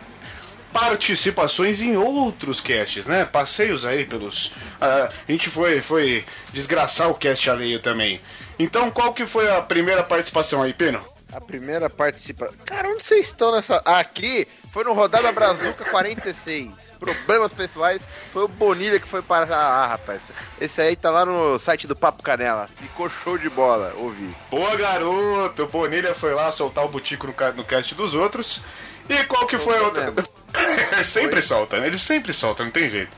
participações 0.73 1.81
em 1.81 1.97
outros 1.97 2.61
casts, 2.61 3.07
né? 3.07 3.25
Passeios 3.25 3.85
aí 3.85 4.05
pelos. 4.05 4.53
ah, 4.81 5.11
a 5.27 5.33
gente 5.33 5.49
foi, 5.49 5.81
foi 5.81 6.25
desgraçar 6.53 7.11
o 7.11 7.15
cast 7.15 7.49
alheio 7.49 7.81
também. 7.81 8.21
Então, 8.59 8.91
qual 8.91 9.13
que 9.13 9.25
foi 9.25 9.51
a 9.51 9.63
primeira 9.63 10.03
participação 10.03 10.63
aí, 10.63 10.73
Peno? 10.73 11.03
A 11.33 11.41
primeira 11.41 11.91
participa. 11.91 12.53
Cara, 12.65 12.89
onde 12.89 13.03
vocês 13.03 13.27
estão 13.27 13.53
nessa. 13.53 13.77
Aqui 13.85 14.47
foi 14.73 14.85
no 14.85 14.93
Rodada 14.93 15.33
Brazuca 15.33 15.85
46. 15.87 16.86
Problemas 16.99 17.53
pessoais. 17.53 18.03
Foi 18.33 18.45
o 18.45 18.49
Bonilha 18.49 18.99
que 18.99 19.09
foi 19.09 19.23
para. 19.23 19.55
Ah, 19.55 19.87
rapaz. 19.87 20.31
Esse 20.61 20.81
aí 20.81 20.97
tá 20.97 21.11
lá 21.11 21.25
no 21.25 21.59
site 21.59 21.87
do 21.87 21.95
Papo 21.97 22.23
Canela. 22.23 22.69
Ficou 22.81 23.09
show 23.11 23.37
de 23.39 23.49
bola, 23.51 23.93
ouvi. 23.97 24.35
Boa, 24.51 24.77
garoto! 24.77 25.63
O 25.65 25.69
Bonilha 25.69 26.15
foi 26.15 26.35
lá 26.35 26.51
soltar 26.53 26.85
o 26.85 26.89
butico 26.89 27.27
no, 27.27 27.33
ca- 27.33 27.53
no 27.53 27.65
cast 27.65 27.95
dos 27.95 28.15
outros. 28.15 28.61
E 29.09 29.23
qual 29.25 29.47
que 29.47 29.59
foi 29.59 29.79
a 29.79 29.83
outra? 29.83 30.13
sempre 31.05 31.41
solta, 31.43 31.79
né? 31.79 31.87
Ele 31.87 31.99
sempre 31.99 32.33
solta, 32.33 32.65
não 32.65 32.71
tem 32.71 32.91
jeito. 32.91 33.17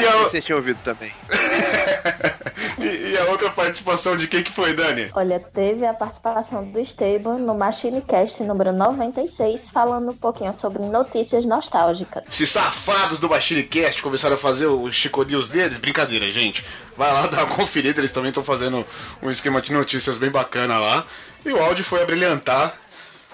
E 0.00 0.06
a, 0.06 0.16
Vocês 0.24 0.44
tinham 0.44 0.58
ouvido 0.58 0.78
também. 0.82 1.12
e- 2.78 3.10
e 3.12 3.18
a 3.18 3.24
outra 3.26 3.50
participação 3.50 4.16
de 4.16 4.26
quem 4.26 4.42
que 4.42 4.50
foi, 4.52 4.72
Dani? 4.74 5.10
Olha, 5.14 5.38
teve 5.40 5.84
a 5.86 5.92
participação 5.94 6.64
do 6.64 6.78
Esteban 6.80 7.38
no 7.38 7.54
MachineCast 7.54 8.42
número 8.44 8.72
96, 8.72 9.70
falando 9.70 10.10
um 10.10 10.16
pouquinho 10.16 10.52
sobre 10.52 10.82
notícias 10.82 11.44
nostálgicas. 11.44 12.24
Esses 12.32 12.50
safados 12.50 13.18
do 13.18 13.28
Bashinicast 13.28 14.02
começaram 14.02 14.34
a 14.36 14.38
fazer 14.38 14.66
o 14.66 14.90
Chico 14.92 15.22
News 15.24 15.48
deles? 15.48 15.78
Brincadeira, 15.78 16.30
gente. 16.30 16.64
Vai 16.96 17.12
lá 17.12 17.26
dar 17.28 17.44
uma 17.44 17.54
conferida, 17.56 18.00
eles 18.00 18.12
também 18.12 18.28
estão 18.30 18.44
fazendo 18.44 18.86
um 19.22 19.30
esquema 19.30 19.60
de 19.60 19.72
notícias 19.72 20.16
bem 20.18 20.30
bacana 20.30 20.78
lá. 20.78 21.04
E 21.44 21.52
o 21.52 21.62
áudio 21.62 21.84
foi 21.84 22.02
a 22.02 22.06
brilhantar 22.06 22.74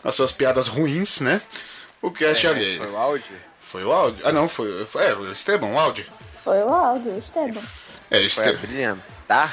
as 0.04 0.14
suas 0.14 0.30
piadas 0.32 0.68
ruins, 0.68 1.20
né? 1.20 1.40
O 2.00 2.10
cast 2.10 2.46
É, 2.46 2.50
alheio. 2.50 2.78
Foi 2.78 2.90
o 2.90 2.96
áudio? 2.96 3.36
Foi 3.60 3.84
o 3.84 3.92
áudio? 3.92 4.22
Ah, 4.24 4.30
não, 4.30 4.48
foi, 4.48 4.84
foi 4.86 5.04
é, 5.06 5.14
o 5.14 5.32
Esteban, 5.32 5.66
o 5.66 5.78
áudio. 5.78 6.04
Foi 6.46 6.62
o 6.62 6.72
áudio, 6.72 7.18
Esteban. 7.18 7.60
É, 8.08 8.18
Foi 8.18 8.26
Esteban. 8.26 8.60
brilhante, 8.60 9.02
tá? 9.26 9.52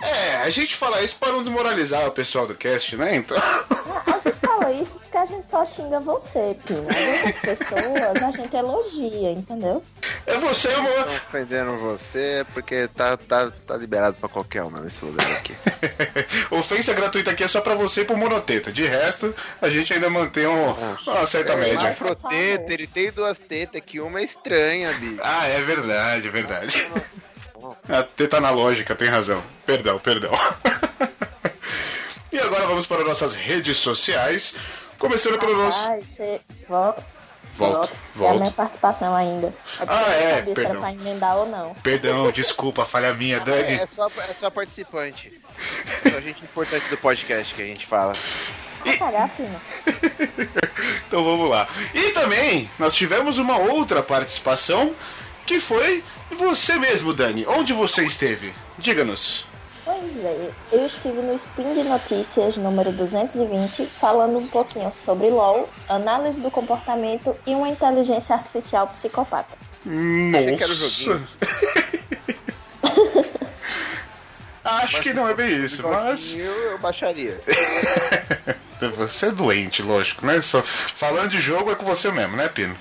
É, 0.00 0.38
a 0.38 0.50
gente 0.50 0.74
fala 0.74 1.00
isso 1.00 1.14
para 1.14 1.30
não 1.30 1.44
desmoralizar 1.44 2.04
o 2.08 2.10
pessoal 2.10 2.48
do 2.48 2.54
cast, 2.56 2.96
né? 2.96 3.14
Então. 3.14 3.36
A 3.38 4.18
gente 4.18 4.36
fala 4.40 4.72
isso 4.72 4.98
porque 4.98 5.16
a 5.16 5.24
gente 5.24 5.48
só 5.48 5.64
xinga 5.64 6.00
você, 6.00 6.56
Pino. 6.66 6.84
As 6.88 7.38
pessoas 7.38 8.22
a 8.22 8.30
gente 8.32 8.56
elogia, 8.56 9.30
entendeu? 9.30 9.84
É 10.26 10.36
você, 10.38 10.68
Tô 10.68 11.12
ofendendo 11.28 11.76
você 11.76 12.44
porque 12.52 12.88
tá, 12.88 13.16
tá, 13.16 13.52
tá 13.64 13.76
liberado 13.76 14.16
pra 14.16 14.28
qualquer 14.28 14.64
um 14.64 14.70
nesse 14.70 15.04
lugar 15.04 15.30
aqui. 15.36 15.54
Ofensa 16.72 16.94
gratuita 16.94 17.30
aqui 17.30 17.44
é 17.44 17.48
só 17.48 17.60
pra 17.60 17.74
você 17.74 18.00
e 18.00 18.04
pro 18.04 18.16
Monoteta. 18.16 18.72
De 18.72 18.84
resto, 18.86 19.34
a 19.60 19.68
gente 19.68 19.92
ainda 19.92 20.08
mantém 20.08 20.46
um- 20.46 20.96
uma 21.06 21.26
certa 21.26 21.54
média. 21.56 21.90
Afroteta, 21.90 22.72
ele 22.72 22.86
tem 22.86 23.10
duas 23.12 23.38
tetas 23.38 23.82
que 23.84 24.00
uma 24.00 24.20
é 24.20 24.24
estranha, 24.24 24.92
bicho. 24.94 25.20
Ah, 25.22 25.46
é 25.46 25.60
verdade, 25.62 26.28
é 26.28 26.30
verdade. 26.30 26.86
A 27.88 28.02
teta 28.02 28.38
analógica, 28.38 28.94
tem 28.94 29.08
razão. 29.08 29.42
Perdão, 29.66 29.98
perdão. 29.98 30.32
e 32.32 32.38
agora 32.38 32.66
vamos 32.66 32.86
para 32.86 33.04
nossas 33.04 33.34
redes 33.34 33.76
sociais. 33.78 34.54
Começando 34.98 35.38
pelo 35.38 35.56
nosso. 35.56 35.82
Você 36.00 36.40
volta. 36.68 37.04
Volta, 37.56 37.92
É 38.20 38.28
a 38.28 38.34
minha 38.34 38.50
participação 38.50 39.14
ainda. 39.14 39.48
É 39.78 39.84
Ah, 39.86 40.00
é, 40.14 40.36
sabia 40.36 40.44
se 40.44 40.50
era 40.50 40.54
perdão. 40.54 40.80
pra 40.80 40.92
emendar 40.92 41.36
ou 41.36 41.46
não. 41.46 41.74
Perdão, 41.82 42.30
desculpa, 42.32 42.84
falha 42.84 43.12
minha, 43.12 43.40
Dani. 43.40 43.74
É 43.74 43.86
só, 43.86 44.06
é 44.28 44.34
só 44.34 44.50
participante. 44.50 45.32
É 46.04 46.10
só 46.10 46.20
gente 46.20 46.42
importante 46.42 46.88
do 46.88 46.96
podcast 46.96 47.54
que 47.54 47.62
a 47.62 47.66
gente 47.66 47.86
fala. 47.86 48.14
Pino. 49.36 49.60
Então 51.06 51.22
vamos 51.22 51.48
lá. 51.50 51.68
E 51.94 52.10
também 52.10 52.68
nós 52.78 52.94
tivemos 52.94 53.38
uma 53.38 53.58
outra 53.58 54.02
participação 54.02 54.94
que 55.46 55.60
foi 55.60 56.02
você 56.30 56.76
mesmo, 56.78 57.12
Dani. 57.12 57.46
Onde 57.46 57.72
você 57.72 58.04
esteve? 58.04 58.52
Diga-nos. 58.78 59.46
Pois 59.84 60.16
é, 60.24 60.50
eu 60.70 60.86
estive 60.86 61.20
no 61.20 61.34
Spin 61.34 61.74
de 61.74 61.82
Notícias 61.82 62.56
número 62.56 62.92
220 62.92 63.86
falando 63.86 64.38
um 64.38 64.46
pouquinho 64.46 64.92
sobre 64.92 65.28
LOL, 65.28 65.68
análise 65.88 66.40
do 66.40 66.52
comportamento 66.52 67.36
e 67.44 67.52
uma 67.54 67.68
inteligência 67.68 68.36
artificial 68.36 68.86
psicopata. 68.86 69.56
Nossa. 69.84 71.22
Acho 74.64 75.02
que 75.02 75.12
não 75.12 75.28
é 75.28 75.34
bem 75.34 75.64
isso, 75.64 75.82
mas. 75.88 76.36
Eu, 76.36 76.52
eu 76.70 76.78
baixaria. 76.78 77.40
Você 78.96 79.26
é 79.26 79.30
doente, 79.30 79.82
lógico, 79.82 80.26
né? 80.26 80.40
Só... 80.40 80.62
Falando 80.62 81.30
de 81.30 81.40
jogo 81.40 81.70
é 81.70 81.74
com 81.74 81.84
você 81.84 82.10
mesmo, 82.10 82.36
né, 82.36 82.48
Pino? 82.48 82.76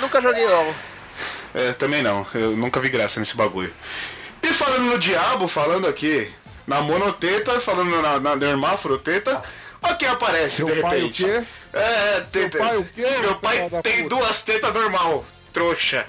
Nunca 0.00 0.20
joguei 0.20 0.46
LOL. 0.46 0.72
É, 1.52 1.72
também 1.72 2.00
não. 2.00 2.24
Eu 2.32 2.56
nunca 2.56 2.78
vi 2.80 2.88
graça 2.88 3.18
nesse 3.18 3.36
bagulho. 3.36 3.74
E 4.44 4.52
falando 4.52 4.82
no 4.84 4.98
diabo, 4.98 5.48
falando 5.48 5.88
aqui 5.88 6.30
na 6.66 6.80
monoteta, 6.82 7.58
falando 7.60 8.00
na, 8.02 8.20
na, 8.20 8.36
na 8.36 8.46
hermafroteta, 8.46 9.42
olha 9.82 9.94
quem 9.96 10.08
aparece 10.08 10.56
Seu 10.56 10.66
de 10.66 10.82
pai 10.82 10.98
o 10.98 11.06
repente. 11.06 11.24
quê? 11.24 11.42
É, 11.72 12.20
tem, 12.30 12.50
Seu 12.50 12.60
pai 12.60 12.76
o 12.76 12.84
quê, 12.84 13.06
Meu 13.20 13.36
pai 13.36 13.70
tem 13.82 14.02
puta? 14.02 14.08
duas 14.16 14.42
tetas 14.42 14.72
normal, 14.74 15.24
trouxa. 15.52 16.04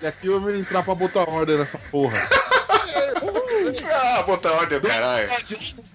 E 0.00 0.06
aqui 0.06 0.26
eu 0.28 0.40
vim 0.40 0.60
entrar 0.60 0.82
pra 0.84 0.94
botar 0.94 1.28
ordem 1.28 1.56
nessa 1.58 1.78
porra. 1.90 2.16
ah, 3.92 4.22
botar 4.22 4.52
ordem, 4.52 4.80
caralho. 4.80 5.30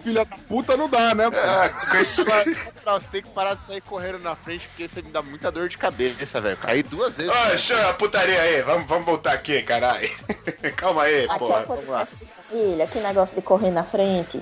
Filha 0.03 0.25
da 0.25 0.37
puta 0.37 0.77
não 0.77 0.89
dá, 0.89 1.13
né? 1.13 1.29
pô? 1.29 1.37
Ah, 1.37 1.69
com 1.69 1.97
esse... 1.97 2.23
Você 2.23 3.07
tem 3.11 3.21
que 3.21 3.29
parar 3.29 3.55
de 3.55 3.65
sair 3.65 3.81
correndo 3.81 4.19
na 4.19 4.35
frente, 4.35 4.67
porque 4.67 4.87
você 4.87 5.01
me 5.01 5.11
dá 5.11 5.21
muita 5.21 5.51
dor 5.51 5.69
de 5.69 5.77
cabeça, 5.77 6.41
velho. 6.41 6.57
Caí 6.57 6.83
duas 6.83 7.15
vezes. 7.17 7.31
Ó, 7.31 7.49
deixa 7.49 7.89
a 7.89 7.93
putaria 7.93 8.41
aí, 8.41 8.61
vamos, 8.61 8.87
vamos 8.87 9.05
voltar 9.05 9.33
aqui, 9.33 9.61
caralho. 9.61 10.09
Calma 10.75 11.03
aí, 11.03 11.25
Aqui 11.25 11.35
é 11.35 11.39
porra. 11.39 12.05
de 12.05 12.25
família, 12.49 12.87
que 12.87 12.99
negócio 12.99 13.35
de 13.35 13.41
correr 13.41 13.71
na 13.71 13.83
frente. 13.83 14.41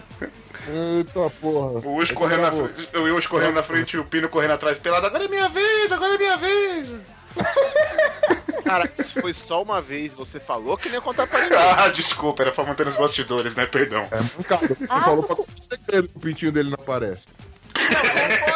Eita 0.68 1.30
porra. 1.42 1.88
O 1.88 1.96
Ucho 1.98 2.14
correndo, 2.14 2.42
na 2.42 2.52
frente, 2.52 2.98
o 2.98 3.16
Ucho 3.16 3.30
correndo 3.30 3.54
na 3.54 3.64
frente 3.64 3.94
e 3.96 4.00
o 4.00 4.06
Pino 4.06 4.30
correndo 4.30 4.52
atrás 4.54 4.78
pelado. 4.78 5.08
Agora 5.08 5.26
é 5.26 5.28
minha 5.28 5.50
vez, 5.50 5.92
agora 5.92 6.16
é 6.16 6.18
minha 6.18 6.38
vez. 6.38 6.90
Cara, 8.64 8.90
isso 8.98 9.20
foi 9.20 9.34
só 9.34 9.62
uma 9.62 9.82
vez, 9.82 10.14
você 10.14 10.40
falou 10.40 10.78
que 10.78 10.88
nem 10.88 10.96
ia 10.96 11.02
contar 11.02 11.28
pra 11.28 11.42
ninguém. 11.44 11.58
Ah, 11.58 11.90
desculpa, 11.90 12.44
era 12.44 12.52
pra 12.52 12.64
manter 12.64 12.86
nos 12.86 12.96
bastidores, 12.96 13.56
né? 13.56 13.66
Perdão. 13.66 14.08
É 14.12 14.22
mancada. 14.22 14.68
Você 14.68 14.88
falou 14.88 15.24
pra 15.24 15.36
segredo 15.60 16.08
que 16.08 16.18
o 16.18 16.22
pintinho 16.22 16.52
dele 16.52 16.70
não 16.70 16.78
aparece. 16.82 17.24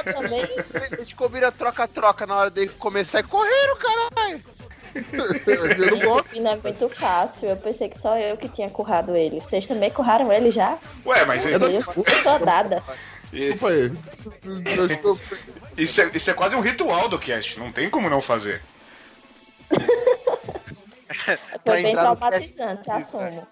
Eu 0.05 0.13
também. 0.13 0.43
A 0.91 0.95
gente 0.95 1.15
combina 1.15 1.51
troca-troca 1.51 2.25
na 2.25 2.35
hora 2.35 2.49
dele 2.49 2.71
começar 2.79 3.19
e 3.19 3.23
correram, 3.23 3.75
caralho. 3.77 4.41
Eu 4.95 5.91
não 5.91 5.99
gosto. 5.99 6.35
E 6.35 6.39
não 6.39 6.51
é 6.51 6.55
muito 6.55 6.87
fácil. 6.87 7.49
Eu 7.49 7.57
pensei 7.57 7.89
que 7.89 7.99
só 7.99 8.17
eu 8.17 8.37
que 8.37 8.47
tinha 8.47 8.69
currado 8.69 9.13
ele. 9.13 9.41
Vocês 9.41 9.67
também 9.67 9.91
curraram 9.91 10.31
ele 10.31 10.51
já? 10.51 10.77
Ué, 11.05 11.25
mas 11.25 11.45
Meu 11.45 11.59
Deus, 11.59 11.85
eu 11.85 12.15
sou 12.23 12.39
dada. 12.39 12.81
Desculpa 13.35 13.69
aí. 13.69 13.91
Isso, 15.77 16.01
é, 16.01 16.11
isso 16.13 16.31
é 16.31 16.33
quase 16.33 16.55
um 16.55 16.61
ritual 16.61 17.09
do 17.09 17.19
cast, 17.19 17.59
não 17.59 17.71
tem 17.71 17.89
como 17.89 18.09
não 18.09 18.21
fazer. 18.21 18.61
Foi 21.65 21.83
bem 21.83 21.93
traumatizante, 21.93 22.89
assumo. 22.89 23.45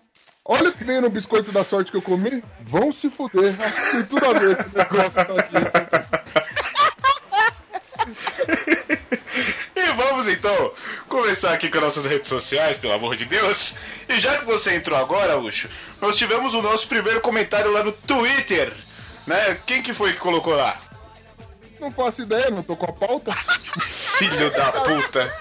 Olha 0.46 0.72
que 0.72 0.86
nem 0.86 1.02
no 1.02 1.10
biscoito 1.10 1.52
da 1.52 1.64
sorte 1.64 1.92
que 1.92 1.98
eu 1.98 2.02
comi. 2.02 2.44
Vão 2.62 2.92
se 2.92 3.10
fuder. 3.10 3.56
Acho 3.60 3.84
que 3.84 3.92
tem 3.92 4.06
tudo 4.06 4.26
a 4.26 4.34
ver 4.34 4.58
com 4.58 4.70
o 4.70 4.78
negócio 4.78 5.12
tá 5.12 5.22
aqui. 5.22 5.56
E 9.76 9.82
vamos 9.96 10.28
então 10.28 10.72
começar 11.08 11.54
aqui 11.54 11.70
com 11.70 11.78
as 11.78 11.84
nossas 11.84 12.06
redes 12.06 12.28
sociais, 12.28 12.78
pelo 12.78 12.94
amor 12.94 13.16
de 13.16 13.26
Deus. 13.26 13.76
E 14.08 14.20
já 14.20 14.38
que 14.38 14.46
você 14.46 14.76
entrou 14.76 14.98
agora, 14.98 15.38
Ucho, 15.38 15.70
nós 16.02 16.16
tivemos 16.16 16.54
o 16.54 16.62
nosso 16.62 16.88
primeiro 16.88 17.22
comentário 17.22 17.72
lá 17.72 17.84
no 17.84 17.92
Twitter. 17.92 18.72
Né? 19.26 19.58
Quem 19.66 19.82
que 19.82 19.94
foi 19.94 20.14
que 20.14 20.20
colocou 20.20 20.56
lá? 20.56 20.78
Não 21.80 21.92
faço 21.92 22.22
ideia, 22.22 22.50
não 22.50 22.64
tô 22.64 22.76
com 22.76 22.86
a 22.86 22.94
pauta. 22.94 23.32
Filho 24.18 24.52
da 24.52 24.72
puta. 24.72 25.34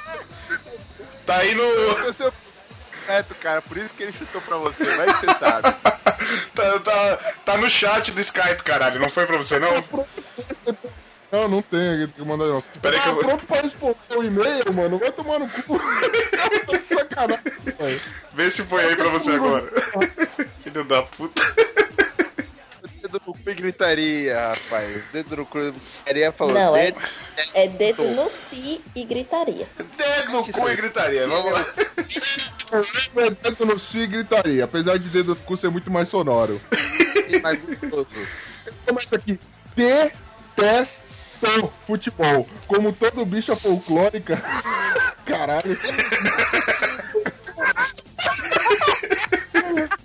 Tá 1.26 1.36
aí 1.36 1.54
no. 1.54 1.64
Certo, 3.06 3.34
cara, 3.36 3.60
por 3.62 3.76
isso 3.76 3.90
que 3.94 4.04
ele 4.04 4.12
chutou 4.12 4.40
pra 4.42 4.56
você, 4.58 4.84
vai 4.84 5.06
que 5.06 5.26
você 5.26 5.38
sabe. 5.38 5.74
Tá, 6.54 6.78
tá, 6.78 7.16
tá 7.44 7.56
no 7.56 7.68
chat 7.68 8.10
do 8.12 8.20
Skype, 8.20 8.62
caralho. 8.62 9.00
Não 9.00 9.08
foi 9.10 9.26
pra 9.26 9.36
você, 9.36 9.58
não? 9.58 9.84
Não, 11.30 11.48
não 11.48 11.62
tem, 11.62 11.98
tem 11.98 12.08
que 12.08 12.22
mandar 12.24 12.46
não. 12.46 12.62
Peraí 12.80 13.00
que 13.00 13.06
ah, 13.06 13.10
eu 13.10 13.14
vou- 13.14 13.24
pronto 13.24 13.44
pra 13.46 13.60
responder 13.60 13.96
o 14.16 14.22
e-mail, 14.22 14.72
mano. 14.72 14.98
Vai 14.98 15.10
tomar 15.12 15.38
no 15.40 15.48
cu. 15.48 15.78
tá 16.66 16.76
de 16.78 16.86
sacanagem. 16.86 18.00
Vê 18.32 18.50
se 18.50 18.62
foi 18.62 18.84
aí 18.84 18.96
pra 18.96 19.08
você 19.08 19.32
agora. 19.32 19.64
Filho 20.62 20.84
da 20.84 21.02
puta. 21.02 21.42
Dedo 23.12 23.20
no 23.26 23.34
cu 23.34 23.50
e 23.50 23.54
gritaria, 23.54 24.48
rapaz. 24.48 25.04
Dedo 25.12 25.36
no 25.36 25.44
cu 25.44 25.58
e 25.58 25.72
gritaria 25.72 26.32
falou. 26.32 26.54
Não, 26.54 26.74
é, 26.74 26.86
dedo, 26.86 27.00
é 27.52 27.68
dedo 27.68 28.04
no 28.04 28.30
si 28.30 28.80
e 28.94 29.04
gritaria. 29.04 29.68
Dedo 29.76 30.32
no 30.32 30.50
cu 30.50 30.70
e 30.70 30.76
gritaria. 30.76 31.28
Vamos 31.28 31.52
lá. 31.52 31.66
É 33.16 33.30
dedo 33.30 33.66
no 33.66 33.78
si 33.78 33.98
e 33.98 34.06
gritaria. 34.06 34.64
Apesar 34.64 34.98
de 34.98 35.10
dedo 35.10 35.34
no 35.34 35.36
cu 35.36 35.58
ser 35.58 35.70
muito 35.70 35.90
mais 35.90 36.08
sonoro. 36.08 36.58
e 37.28 37.38
mais 37.40 37.60
gostoso. 37.62 38.06
Começa 38.86 39.16
aqui. 39.16 39.38
Detesto 39.76 41.02
futebol. 41.86 42.48
Como 42.66 42.94
todo 42.94 43.26
bicha 43.26 43.54
folclórica. 43.54 44.42
Caralho. 45.26 45.78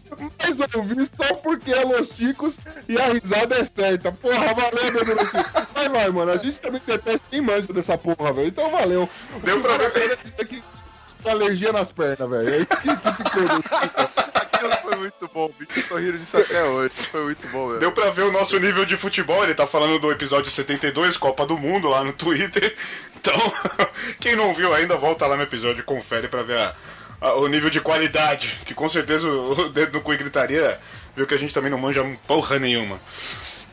Mas 0.40 0.60
ouvi 0.76 1.06
só 1.06 1.34
porque 1.36 1.72
é 1.72 1.84
Los 1.84 2.10
Chicos 2.10 2.58
e 2.88 2.98
a 3.00 3.08
risada 3.14 3.56
é 3.56 3.64
certa. 3.64 4.12
Porra, 4.12 4.54
valeu, 4.54 4.94
dedo 4.94 5.16
no 5.16 5.26
si. 5.26 5.38
Vai, 5.74 5.90
vai, 5.90 6.10
mano. 6.10 6.32
A 6.32 6.38
gente 6.38 6.60
também 6.60 6.82
detesta 6.86 7.26
quem 7.30 7.42
manja 7.42 7.72
dessa 7.74 7.98
porra, 7.98 8.34
velho. 8.34 8.48
Então 8.48 8.70
valeu. 8.72 9.10
Deu 9.44 9.62
pra 9.62 9.78
ver. 9.78 10.18
Que 10.48 11.30
alergia 11.30 11.72
nas 11.74 11.92
pernas, 11.92 12.30
velho. 12.30 12.50
É 12.50 12.58
isso 12.58 12.68
que, 12.68 12.76
que 12.96 13.24
ficou. 13.24 14.08
Aquilo 14.34 14.72
foi 14.84 14.96
muito 14.96 15.30
bom, 15.34 15.52
bicho. 15.60 15.80
Eu 15.80 15.88
tô 15.88 15.96
rindo 15.98 16.18
disso 16.20 16.38
até 16.38 16.64
hoje. 16.64 16.94
Foi 17.12 17.24
muito 17.24 17.48
bom, 17.50 17.68
meu. 17.70 17.80
Deu 17.80 17.92
pra 17.92 18.10
ver 18.12 18.24
o 18.24 18.32
nosso 18.32 18.58
nível 18.60 18.86
de 18.86 18.96
futebol. 18.98 19.44
Ele 19.44 19.54
tá 19.56 19.68
falando 19.68 20.00
do 20.00 20.12
episódio 20.12 20.50
72, 20.52 21.18
Copa 21.18 21.46
do 21.46 21.58
Mundo, 21.58 21.88
lá 21.90 22.04
no 22.04 22.14
Twitter. 22.14 22.76
Então, 23.16 23.34
quem 24.20 24.36
não 24.36 24.54
viu 24.54 24.74
ainda, 24.74 24.96
volta 24.96 25.26
lá 25.28 25.36
no 25.36 25.44
episódio 25.44 25.82
e 25.82 25.84
confere 25.84 26.28
pra 26.28 26.44
ver 26.44 26.58
a- 26.60 26.76
o 27.22 27.48
nível 27.48 27.70
de 27.70 27.82
qualidade. 27.82 28.60
Que 28.66 28.74
com 28.74 28.90
certeza 28.90 29.28
o 29.28 29.70
dedo 29.70 29.94
no 29.94 30.02
cu 30.02 30.14
e 30.14 30.18
gritaria 30.18 30.80
viu 31.16 31.26
que 31.28 31.34
a 31.34 31.40
gente 31.40 31.54
também 31.54 31.72
não 31.72 31.78
manja 31.78 32.04
porra 32.28 32.60
nenhuma. 32.60 33.00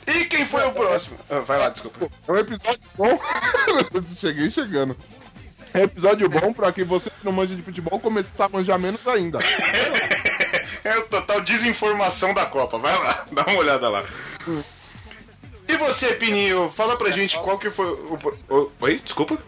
E 0.07 0.25
quem 0.27 0.45
foi 0.47 0.63
o 0.65 0.73
próximo? 0.73 1.17
Ah, 1.31 1.41
vai 1.41 1.59
lá, 1.59 1.69
desculpa. 1.71 2.09
É 2.29 2.33
um 2.33 2.37
episódio 2.37 2.81
bom. 2.95 3.19
Cheguei 4.17 4.51
chegando. 4.51 4.97
É 5.73 5.79
um 5.81 5.83
episódio 5.85 6.29
bom 6.29 6.53
pra 6.53 6.73
quem 6.73 6.85
você 6.85 7.11
que 7.11 7.25
não 7.25 7.33
manja 7.33 7.55
de 7.55 7.63
futebol 7.63 7.99
começar 7.99 8.45
a 8.45 8.49
manjar 8.49 8.79
menos 8.79 9.07
ainda. 9.07 9.39
É 10.85 10.99
o 10.99 11.03
total 11.07 11.41
desinformação 11.41 12.35
da 12.35 12.45
Copa. 12.45 12.77
Vai 12.77 12.93
lá, 12.99 13.25
dá 13.33 13.43
uma 13.45 13.57
olhada 13.59 13.89
lá. 13.89 14.05
E 15.67 15.77
você, 15.79 16.13
Pininho, 16.13 16.71
fala 16.77 16.95
pra 16.99 17.11
gente 17.11 17.39
qual 17.39 17.59
que 17.59 17.71
foi 17.71 17.87
o- 17.87 18.71
Oi, 18.81 19.01
desculpa? 19.03 19.39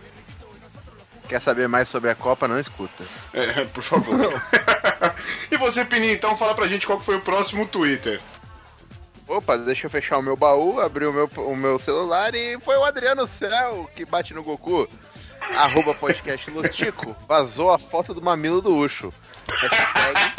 Quer 1.28 1.40
saber 1.40 1.68
mais 1.68 1.88
sobre 1.88 2.10
a 2.10 2.14
Copa? 2.14 2.46
Não 2.46 2.58
escuta. 2.58 3.04
É, 3.32 3.64
por 3.64 3.82
favor. 3.82 4.42
e 5.50 5.56
você, 5.56 5.84
Pininho, 5.84 6.14
então 6.14 6.36
fala 6.36 6.54
pra 6.54 6.68
gente 6.68 6.86
qual 6.86 6.98
que 6.98 7.04
foi 7.04 7.16
o 7.16 7.20
próximo 7.20 7.66
Twitter. 7.66 8.20
Opa, 9.28 9.58
deixa 9.58 9.86
eu 9.86 9.90
fechar 9.90 10.18
o 10.18 10.22
meu 10.22 10.36
baú, 10.36 10.80
abrir 10.80 11.06
o 11.06 11.12
meu, 11.12 11.28
o 11.36 11.56
meu 11.56 11.78
celular 11.80 12.32
e 12.34 12.60
foi 12.60 12.76
o 12.76 12.84
Adriano 12.84 13.26
Céu 13.26 13.90
que 13.94 14.04
bate 14.04 14.32
no 14.32 14.42
Goku. 14.42 14.88
Arroba 15.56 15.94
podcast 15.94 16.50
Lotico, 16.50 17.14
vazou 17.26 17.70
a 17.70 17.78
foto 17.78 18.14
do 18.14 18.22
mamilo 18.22 18.62
do 18.62 18.74
Ucho. 18.74 19.12
Hashtag. 19.50 20.36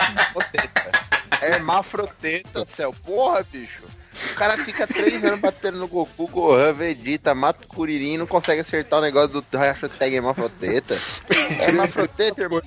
É 1.41 1.53
hermafroteta, 1.53 2.65
céu. 2.65 2.93
Porra, 3.03 3.43
bicho. 3.43 3.83
O 4.31 4.35
cara 4.35 4.57
fica 4.57 4.87
três 4.87 5.23
anos 5.23 5.39
batendo 5.39 5.77
no 5.77 5.87
Goku, 5.87 6.27
Gohan, 6.27 6.73
Vegeta, 6.73 7.33
mata 7.35 7.65
o 7.65 7.67
Kuririn 7.67 8.13
e 8.13 8.17
não 8.17 8.27
consegue 8.27 8.61
acertar 8.61 8.99
o 8.99 9.01
negócio 9.01 9.29
do 9.29 9.57
hashtag 9.57 10.15
hermafroteta. 10.15 10.97
Hermafroteta, 11.59 12.41
irmão. 12.41 12.61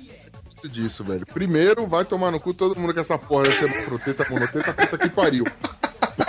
Muito 0.63 0.69
disso, 0.69 1.03
velho. 1.03 1.25
Primeiro, 1.27 1.87
vai 1.87 2.05
tomar 2.05 2.31
no 2.31 2.39
cu 2.39 2.53
todo 2.53 2.79
mundo 2.79 2.93
com 2.93 3.01
essa 3.01 3.17
porra 3.17 3.45
dessa 3.45 3.69
fruteta, 3.85 4.27
monoteta, 4.29 4.75
puta 4.75 4.99
que 4.99 5.09
pariu. 5.09 5.45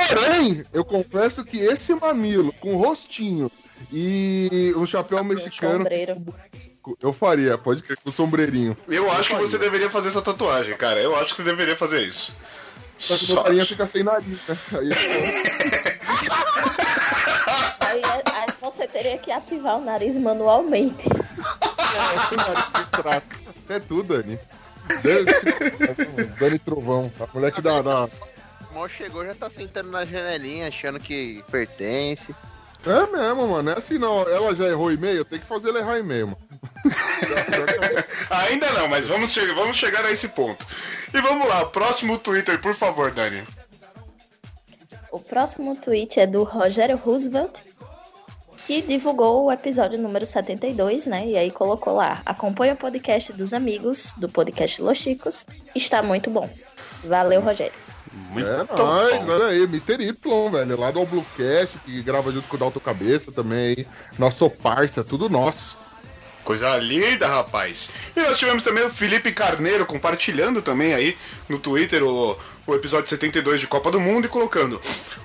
Porém, 0.07 0.63
eu 0.71 0.85
confesso 0.85 1.43
que 1.43 1.59
esse 1.59 1.93
mamilo 1.93 2.53
com 2.53 2.75
rostinho 2.77 3.51
e 3.91 4.73
o 4.75 4.85
chapéu 4.85 5.23
mexicano, 5.23 5.85
eu 7.01 7.13
faria, 7.13 7.57
pode 7.57 7.83
crer, 7.83 7.97
com 7.97 8.09
o 8.09 8.13
sombreirinho. 8.13 8.75
Eu 8.87 9.11
acho 9.11 9.35
que 9.35 9.41
você 9.41 9.57
deveria 9.57 9.89
fazer 9.89 10.09
essa 10.09 10.21
tatuagem, 10.21 10.75
cara. 10.75 11.01
Eu 11.01 11.15
acho 11.15 11.31
que 11.31 11.37
você 11.37 11.43
deveria 11.43 11.75
fazer 11.75 12.01
isso. 12.01 12.33
Só 13.01 13.17
que 13.17 13.23
o 13.23 13.27
Só 13.27 13.43
carinha 13.43 13.65
fica 13.65 13.87
sem 13.87 14.03
nariz, 14.03 14.39
né? 14.47 14.57
Aí, 17.81 18.01
Aí, 18.03 18.21
aí 18.25 18.47
você 18.61 18.87
teria 18.87 19.17
que 19.17 19.31
ativar 19.31 19.77
o 19.77 19.81
nariz 19.83 20.17
manualmente. 20.17 21.07
o 21.07 22.35
nariz 22.37 23.21
até 23.65 23.79
tu, 23.79 24.03
Dani. 24.03 24.37
Dani, 25.03 25.25
Dani 26.39 26.59
Trovão. 26.59 27.11
A 27.19 27.27
mulher 27.33 27.51
que 27.51 27.61
dá, 27.61 27.81
dá. 27.81 28.07
O 28.69 28.75
mal 28.75 28.87
chegou, 28.87 29.25
já 29.25 29.33
tá 29.33 29.49
sentando 29.49 29.89
na 29.89 30.05
janelinha, 30.05 30.67
achando 30.67 30.99
que 30.99 31.43
pertence. 31.49 32.35
É 32.85 33.11
mesmo, 33.11 33.47
mano. 33.47 33.69
É 33.69 33.77
assim 33.77 33.97
não. 33.97 34.21
Ela 34.27 34.55
já 34.55 34.67
errou 34.67 34.91
e-mail, 34.91 35.23
tem 35.23 35.39
que 35.39 35.45
fazer 35.45 35.69
ela 35.69 35.79
errar 35.79 35.99
e-mail, 35.99 36.27
mano. 36.27 36.37
Ainda 38.29 38.71
não, 38.73 38.87
mas 38.87 39.07
vamos, 39.07 39.31
che 39.31 39.45
vamos 39.53 39.77
chegar 39.77 40.03
a 40.05 40.11
esse 40.11 40.29
ponto. 40.29 40.65
E 41.13 41.21
vamos 41.21 41.47
lá, 41.47 41.65
próximo 41.65 42.17
Twitter, 42.17 42.59
por 42.59 42.73
favor, 42.73 43.11
Dani. 43.11 43.43
O 45.11 45.19
próximo 45.19 45.75
tweet 45.75 46.19
é 46.19 46.25
do 46.25 46.43
Rogério 46.43 46.95
Roosevelt, 46.95 47.59
que 48.65 48.81
divulgou 48.81 49.45
o 49.45 49.51
episódio 49.51 49.99
número 49.99 50.25
72, 50.25 51.05
né? 51.05 51.27
E 51.27 51.37
aí 51.37 51.51
colocou 51.51 51.95
lá: 51.95 52.21
acompanha 52.25 52.73
o 52.73 52.77
podcast 52.77 53.33
dos 53.33 53.53
amigos, 53.53 54.13
do 54.17 54.29
podcast 54.29 54.81
Los 54.81 54.97
Chicos, 54.97 55.45
está 55.75 56.01
muito 56.01 56.29
bom. 56.29 56.49
Valeu, 57.03 57.41
Rogério. 57.41 57.90
Muito 58.13 58.47
é 58.47 58.63
bom. 58.65 58.75
nóis, 58.77 59.29
olha 59.29 59.45
aí, 59.47 59.63
Mr. 59.63 60.03
Y, 60.03 60.51
velho. 60.51 60.79
Lá 60.79 60.91
do 60.91 61.05
Bluecast, 61.05 61.77
que 61.85 62.01
grava 62.01 62.31
junto 62.31 62.47
com 62.47 62.55
o 62.55 62.59
Dalto 62.59 62.79
Cabeça 62.79 63.31
também 63.31 63.59
aí. 63.77 63.87
Nosso 64.19 64.49
parça, 64.49 65.03
tudo 65.03 65.29
nosso. 65.29 65.77
Coisa 66.43 66.75
linda, 66.77 67.27
rapaz. 67.27 67.89
E 68.15 68.19
nós 68.19 68.37
tivemos 68.37 68.63
também 68.63 68.83
o 68.83 68.89
Felipe 68.89 69.31
Carneiro 69.31 69.85
compartilhando 69.85 70.61
também 70.61 70.93
aí 70.93 71.15
no 71.47 71.59
Twitter 71.59 72.03
o, 72.03 72.37
o 72.65 72.75
episódio 72.75 73.09
72 73.09 73.59
de 73.61 73.67
Copa 73.67 73.91
do 73.91 73.99
Mundo 73.99 74.25
e 74.25 74.29
colocando: 74.29 74.81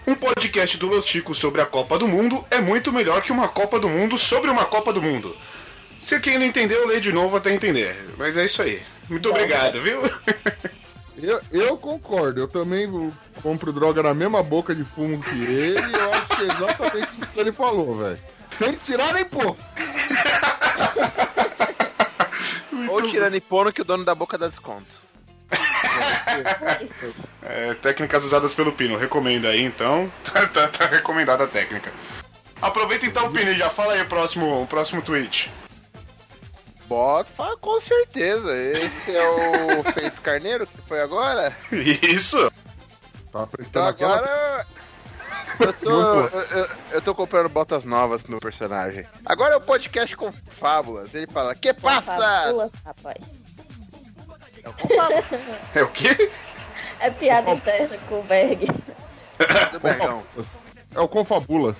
Um 0.06 0.14
podcast 0.14 0.76
do 0.76 0.86
Los 0.86 1.06
Chicos 1.06 1.38
sobre 1.38 1.62
a 1.62 1.66
Copa 1.66 1.98
do 1.98 2.06
Mundo 2.06 2.44
é 2.50 2.60
muito 2.60 2.92
melhor 2.92 3.22
que 3.22 3.32
uma 3.32 3.48
Copa 3.48 3.80
do 3.80 3.88
Mundo 3.88 4.18
sobre 4.18 4.50
uma 4.50 4.66
Copa 4.66 4.92
do 4.92 5.00
Mundo. 5.00 5.34
Se 6.02 6.20
quem 6.20 6.38
não 6.38 6.46
entendeu, 6.46 6.86
lê 6.86 7.00
de 7.00 7.12
novo 7.12 7.36
até 7.36 7.52
entender. 7.52 7.96
Mas 8.18 8.36
é 8.36 8.44
isso 8.44 8.60
aí. 8.62 8.80
Muito 9.08 9.28
obrigado, 9.30 9.80
viu? 9.80 10.00
Eu, 11.22 11.40
eu 11.50 11.76
concordo, 11.78 12.40
eu 12.40 12.48
também 12.48 13.10
compro 13.42 13.72
droga 13.72 14.02
na 14.02 14.12
mesma 14.12 14.42
boca 14.42 14.74
de 14.74 14.84
fumo 14.84 15.18
que 15.20 15.42
ele 15.44 15.78
e 15.80 15.94
eu 15.94 16.12
acho 16.12 16.28
que 16.28 16.42
é 16.42 16.44
exatamente 16.44 17.08
isso 17.18 17.30
que 17.30 17.40
ele 17.40 17.52
falou, 17.52 17.96
velho. 17.96 18.18
Sem 18.58 18.72
tirar 18.74 19.12
nem 19.14 19.24
pôr. 19.24 19.56
Ou 22.88 23.02
tirando 23.10 23.34
e 23.34 23.40
pondo 23.40 23.72
que 23.72 23.80
o 23.80 23.84
dono 23.84 24.04
da 24.04 24.14
boca 24.14 24.36
dá 24.38 24.48
desconto. 24.48 25.06
É, 27.48 27.74
técnicas 27.74 28.24
usadas 28.24 28.52
pelo 28.54 28.72
Pino, 28.72 28.98
recomenda 28.98 29.48
aí 29.48 29.62
então. 29.62 30.12
Tá, 30.24 30.46
tá- 30.48 30.68
tá 30.68 30.86
recomendada 30.86 31.44
a 31.44 31.46
técnica. 31.46 31.92
Aproveita 32.60 33.06
então, 33.06 33.30
Pino, 33.32 33.52
e 33.52 33.56
já 33.56 33.70
fala 33.70 33.92
aí 33.92 34.02
o 34.02 34.06
próximo, 34.06 34.62
o 34.62 34.66
próximo 34.66 35.00
tweet. 35.00 35.48
Bota, 36.88 37.56
com 37.60 37.80
certeza. 37.80 38.54
Esse 38.56 39.16
é 39.16 39.28
o 39.28 39.82
Felipe 39.92 40.20
Carneiro, 40.20 40.66
que 40.66 40.80
foi 40.82 41.00
agora? 41.00 41.56
Isso! 41.72 42.50
Tá 42.50 42.52
Então 43.42 43.46
prestando 43.48 43.88
aquela. 43.88 44.16
agora. 44.18 44.66
Eu 45.58 45.72
tô, 45.72 45.90
eu, 45.90 46.40
eu- 46.58 46.68
eu 46.92 47.02
tô 47.02 47.14
comprando 47.14 47.48
botas 47.48 47.84
novas 47.84 48.20
pro 48.22 48.32
meu 48.32 48.40
personagem. 48.40 49.06
Agora 49.24 49.54
é 49.54 49.56
o 49.56 49.60
podcast 49.60 50.14
com 50.16 50.30
fábulas. 50.58 51.14
Ele 51.14 51.26
fala: 51.26 51.54
Que 51.54 51.72
passa? 51.72 52.02
Fabulas, 52.02 52.72
rapaz. 52.84 53.16
É 55.74 55.82
o 55.82 55.88
quê? 55.88 56.30
É 57.00 57.10
piada 57.10 57.50
interna 57.52 57.96
com 58.08 58.20
o 58.20 58.22
Berg. 58.24 58.66
Do 59.72 59.80
Bergão. 59.80 60.22
É 60.94 61.00
o 61.00 61.08
Confabulas. 61.08 61.76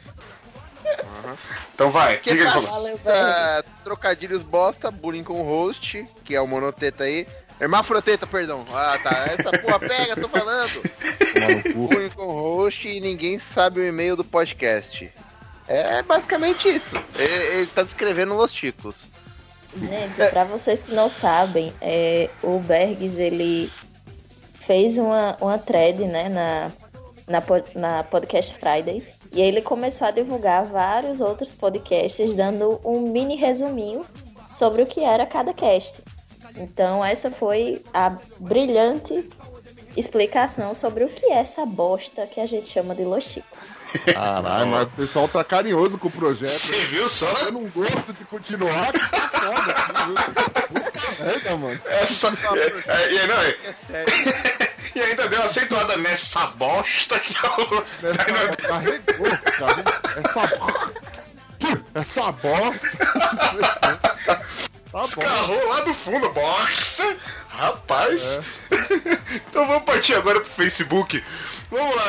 Então 1.74 1.90
vai, 1.90 2.16
Que 2.18 2.30
diga 2.30 2.52
Berg. 2.52 3.64
Trocadilhos 3.84 4.42
bosta, 4.42 4.90
bullying 4.90 5.22
com 5.24 5.40
o 5.40 5.44
host, 5.44 6.04
que 6.24 6.34
é 6.34 6.40
o 6.40 6.46
monoteta 6.46 7.04
aí. 7.04 7.26
Hermafroteta, 7.60 8.26
perdão. 8.26 8.66
Ah, 8.72 8.98
tá. 9.02 9.26
Essa 9.38 9.58
porra 9.58 9.78
pega, 9.78 10.16
tô 10.16 10.28
falando. 10.28 10.82
bullying 11.74 12.10
com 12.10 12.26
o 12.26 12.32
host 12.32 12.86
e 12.86 13.00
ninguém 13.00 13.38
sabe 13.38 13.80
o 13.80 13.86
e-mail 13.86 14.16
do 14.16 14.24
podcast. 14.24 15.10
É 15.68 16.02
basicamente 16.02 16.68
isso. 16.68 16.94
Ele, 17.14 17.44
ele 17.58 17.66
tá 17.66 17.82
descrevendo 17.82 18.34
Los 18.34 18.52
Ticos. 18.52 19.08
Gente, 19.74 20.14
pra 20.30 20.44
vocês 20.44 20.82
que 20.82 20.94
não 20.94 21.08
sabem, 21.08 21.72
é, 21.80 22.30
o 22.42 22.58
Bergs, 22.60 23.20
ele 23.20 23.70
fez 24.54 24.96
uma, 24.96 25.36
uma 25.40 25.58
thread, 25.58 26.04
né, 26.04 26.28
na, 26.28 26.72
na, 27.26 27.42
na 27.74 28.04
Podcast 28.04 28.54
Friday. 28.54 29.06
E 29.36 29.42
aí 29.42 29.48
ele 29.48 29.60
começou 29.60 30.08
a 30.08 30.10
divulgar 30.10 30.64
vários 30.64 31.20
outros 31.20 31.52
podcasts, 31.52 32.34
dando 32.34 32.80
um 32.82 33.02
mini 33.02 33.36
resuminho 33.36 34.02
sobre 34.50 34.80
o 34.80 34.86
que 34.86 35.04
era 35.04 35.26
cada 35.26 35.52
cast. 35.52 36.02
Então 36.56 37.04
essa 37.04 37.30
foi 37.30 37.82
a 37.92 38.16
brilhante 38.40 39.28
explicação 39.94 40.74
sobre 40.74 41.04
o 41.04 41.08
que 41.10 41.26
é 41.26 41.34
essa 41.34 41.66
bosta 41.66 42.26
que 42.26 42.40
a 42.40 42.46
gente 42.46 42.66
chama 42.70 42.94
de 42.94 43.04
Los 43.04 43.24
Chicos. 43.24 43.76
Caralho, 44.10 44.66
mas 44.68 44.82
o 44.88 44.90
pessoal 44.92 45.28
tá 45.28 45.44
carinhoso 45.44 45.98
com 45.98 46.08
o 46.08 46.10
projeto. 46.10 46.50
Você 46.52 46.86
viu 46.86 47.06
só? 47.06 47.30
Eu 47.42 47.52
não 47.52 47.64
gosto 47.64 48.14
de 48.14 48.24
continuar. 48.24 48.90
que 48.90 49.10
tá 49.10 49.28
foda, 49.28 49.74
assim? 49.74 50.14
Puta 50.72 51.24
merda, 51.24 51.56
mano. 51.56 51.80
Essa, 51.84 52.28
é, 52.28 52.92
é, 52.92 53.12
e, 53.12 53.26
não, 53.26 53.42
é- 53.42 54.56
e 54.97 55.01
ainda 55.02 55.28
deu 55.28 55.43
acentuada 55.43 55.97
nessa 55.98 56.47
bosta 56.47 57.20
que 57.20 57.35
é 57.36 57.48
o. 57.48 57.85
Nessa, 58.02 58.24
carregou, 58.56 59.28
carregou. 59.59 59.93
Essa, 60.24 62.01
essa 62.01 62.32
bosta. 62.32 62.89
Tá. 64.90 65.02
Escarrou 65.02 65.68
lá 65.68 65.81
do 65.81 65.93
fundo, 65.93 66.31
bosta! 66.31 67.16
Rapaz! 67.48 68.40
então 69.48 69.66
vamos 69.66 69.85
partir 69.85 70.14
agora 70.14 70.40
pro 70.40 70.48
Facebook. 70.48 71.23
Vamos 71.70 71.94
lá, 71.94 72.05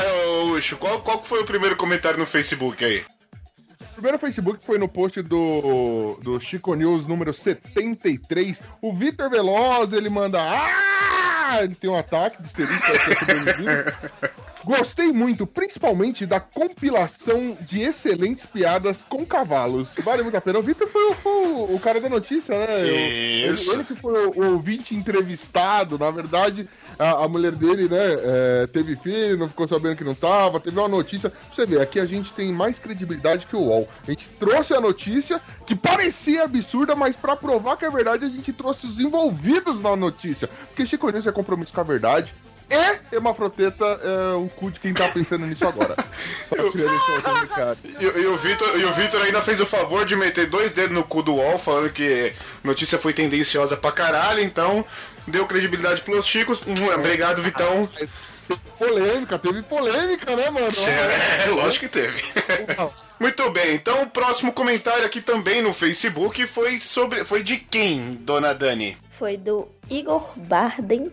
Ucho, 0.53 0.77
qual, 0.77 1.01
qual 1.01 1.21
foi 1.21 1.41
o 1.41 1.45
primeiro 1.45 1.75
comentário 1.75 2.17
no 2.17 2.25
Facebook 2.25 2.85
aí? 2.85 3.03
O 3.81 3.93
primeiro 3.95 4.17
Facebook 4.17 4.65
foi 4.65 4.77
no 4.77 4.87
post 4.87 5.21
do, 5.21 6.17
do 6.21 6.39
Chico 6.39 6.75
News 6.75 7.05
número 7.05 7.33
73. 7.33 8.61
O 8.81 8.93
Vitor 8.93 9.29
Veloz, 9.29 9.91
ele 9.91 10.09
manda. 10.09 10.41
Ah! 10.41 11.26
Ele 11.63 11.75
tem 11.75 11.89
um 11.89 11.95
ataque 11.95 12.41
de 12.41 12.49
sobrevivido. 12.49 13.93
Gostei 14.67 15.13
muito, 15.13 15.47
principalmente 15.47 16.25
da 16.25 16.39
compilação 16.41 17.57
de 17.61 17.79
excelentes 17.81 18.45
piadas 18.45 19.03
com 19.07 19.25
cavalos. 19.25 19.89
Vale 20.03 20.23
muito 20.23 20.35
a 20.35 20.41
pena. 20.41 20.59
O 20.59 20.61
Vitor 20.61 20.87
foi, 20.89 21.09
o- 21.11 21.13
foi 21.15 21.31
o, 21.31 21.75
o 21.75 21.79
cara 21.79 22.01
da 22.01 22.09
notícia, 22.09 22.53
né? 22.57 22.81
Ele, 22.81 23.53
Isso. 23.53 23.71
ele 23.71 23.83
que 23.85 23.95
foi 23.95 24.27
o, 24.27 24.31
o 24.39 24.51
ouvinte 24.53 24.93
entrevistado. 24.93 25.97
Na 25.97 26.11
verdade, 26.11 26.67
a, 26.99 27.23
a 27.23 27.27
mulher 27.29 27.53
dele, 27.53 27.87
né, 27.87 27.97
é, 27.97 28.67
teve 28.67 28.95
filho, 28.97 29.37
não 29.37 29.47
ficou 29.47 29.67
sabendo 29.67 29.95
que 29.95 30.03
não 30.03 30.13
tava. 30.13 30.59
Teve 30.59 30.77
uma 30.77 30.87
notícia. 30.89 31.31
Você 31.53 31.65
ver, 31.65 31.79
aqui 31.81 31.99
a 31.99 32.05
gente 32.05 32.33
tem 32.33 32.51
mais 32.51 32.77
credibilidade 32.77 33.45
que 33.45 33.55
o 33.55 33.59
UOL. 33.61 33.87
A 34.05 34.11
gente 34.11 34.27
trouxe 34.39 34.73
a 34.73 34.81
notícia 34.81 35.41
que 35.65 35.75
parecia 35.75 36.43
absurda, 36.43 36.93
mas 36.95 37.15
pra 37.15 37.35
provar 37.35 37.77
que 37.77 37.85
é 37.85 37.89
verdade, 37.89 38.25
a 38.25 38.29
gente 38.29 38.51
trouxe 38.51 38.85
os 38.85 38.99
envolvidos 38.99 39.79
na 39.79 39.95
notícia. 39.95 40.49
Porque 40.67 40.85
Chico 40.85 41.09
News 41.09 41.25
é 41.25 41.31
compromisso 41.31 41.71
com 41.73 41.79
a 41.81 41.83
verdade. 41.83 42.33
E 42.69 43.15
Hemafroteta 43.15 43.85
é 43.85 44.35
o 44.35 44.49
cu 44.49 44.69
de 44.69 44.79
quem 44.79 44.93
tá 44.93 45.07
pensando 45.07 45.45
nisso 45.45 45.65
agora. 45.65 45.95
Só 46.49 46.69
queria 46.69 46.89
deixar 46.89 47.11
outro 47.13 47.33
recado. 47.33 47.77
E, 47.85 48.03
e 48.03 48.25
o 48.25 48.37
Vitor, 48.37 48.79
e 48.79 48.83
o 48.83 48.93
Vitor 48.93 49.21
ainda 49.21 49.41
fez 49.41 49.61
o 49.61 49.65
favor 49.65 50.05
de 50.05 50.15
meter 50.15 50.47
dois 50.47 50.73
dedos 50.73 50.93
no 50.93 51.03
cu 51.03 51.23
do 51.23 51.35
UOL, 51.35 51.57
falando 51.57 51.89
que 51.91 52.33
a 52.63 52.67
notícia 52.67 52.97
foi 52.99 53.13
tendenciosa 53.13 53.77
pra 53.77 53.91
caralho, 53.91 54.41
então 54.41 54.83
deu 55.25 55.45
credibilidade 55.47 56.01
pros 56.01 56.25
chicos. 56.25 56.61
Hum, 56.67 56.75
Obrigado, 56.93 57.41
Vitão. 57.41 57.87
Polêmica, 58.77 59.37
teve 59.39 59.61
polêmica, 59.63 60.35
né, 60.35 60.49
mano? 60.49 60.67
É, 60.67 61.49
lógico 61.51 61.85
que 61.85 61.91
teve. 61.91 62.23
Muito 63.19 63.49
bem, 63.49 63.75
então 63.75 64.03
o 64.03 64.09
próximo 64.09 64.53
comentário 64.53 65.05
aqui 65.05 65.21
também 65.21 65.61
no 65.61 65.73
Facebook 65.73 66.45
foi 66.47 66.79
sobre. 66.79 67.25
Foi 67.25 67.43
de 67.43 67.57
quem, 67.57 68.15
dona 68.15 68.53
Dani? 68.53 68.97
Foi 69.17 69.35
do 69.37 69.67
Igor 69.89 70.31
Barden. 70.35 71.11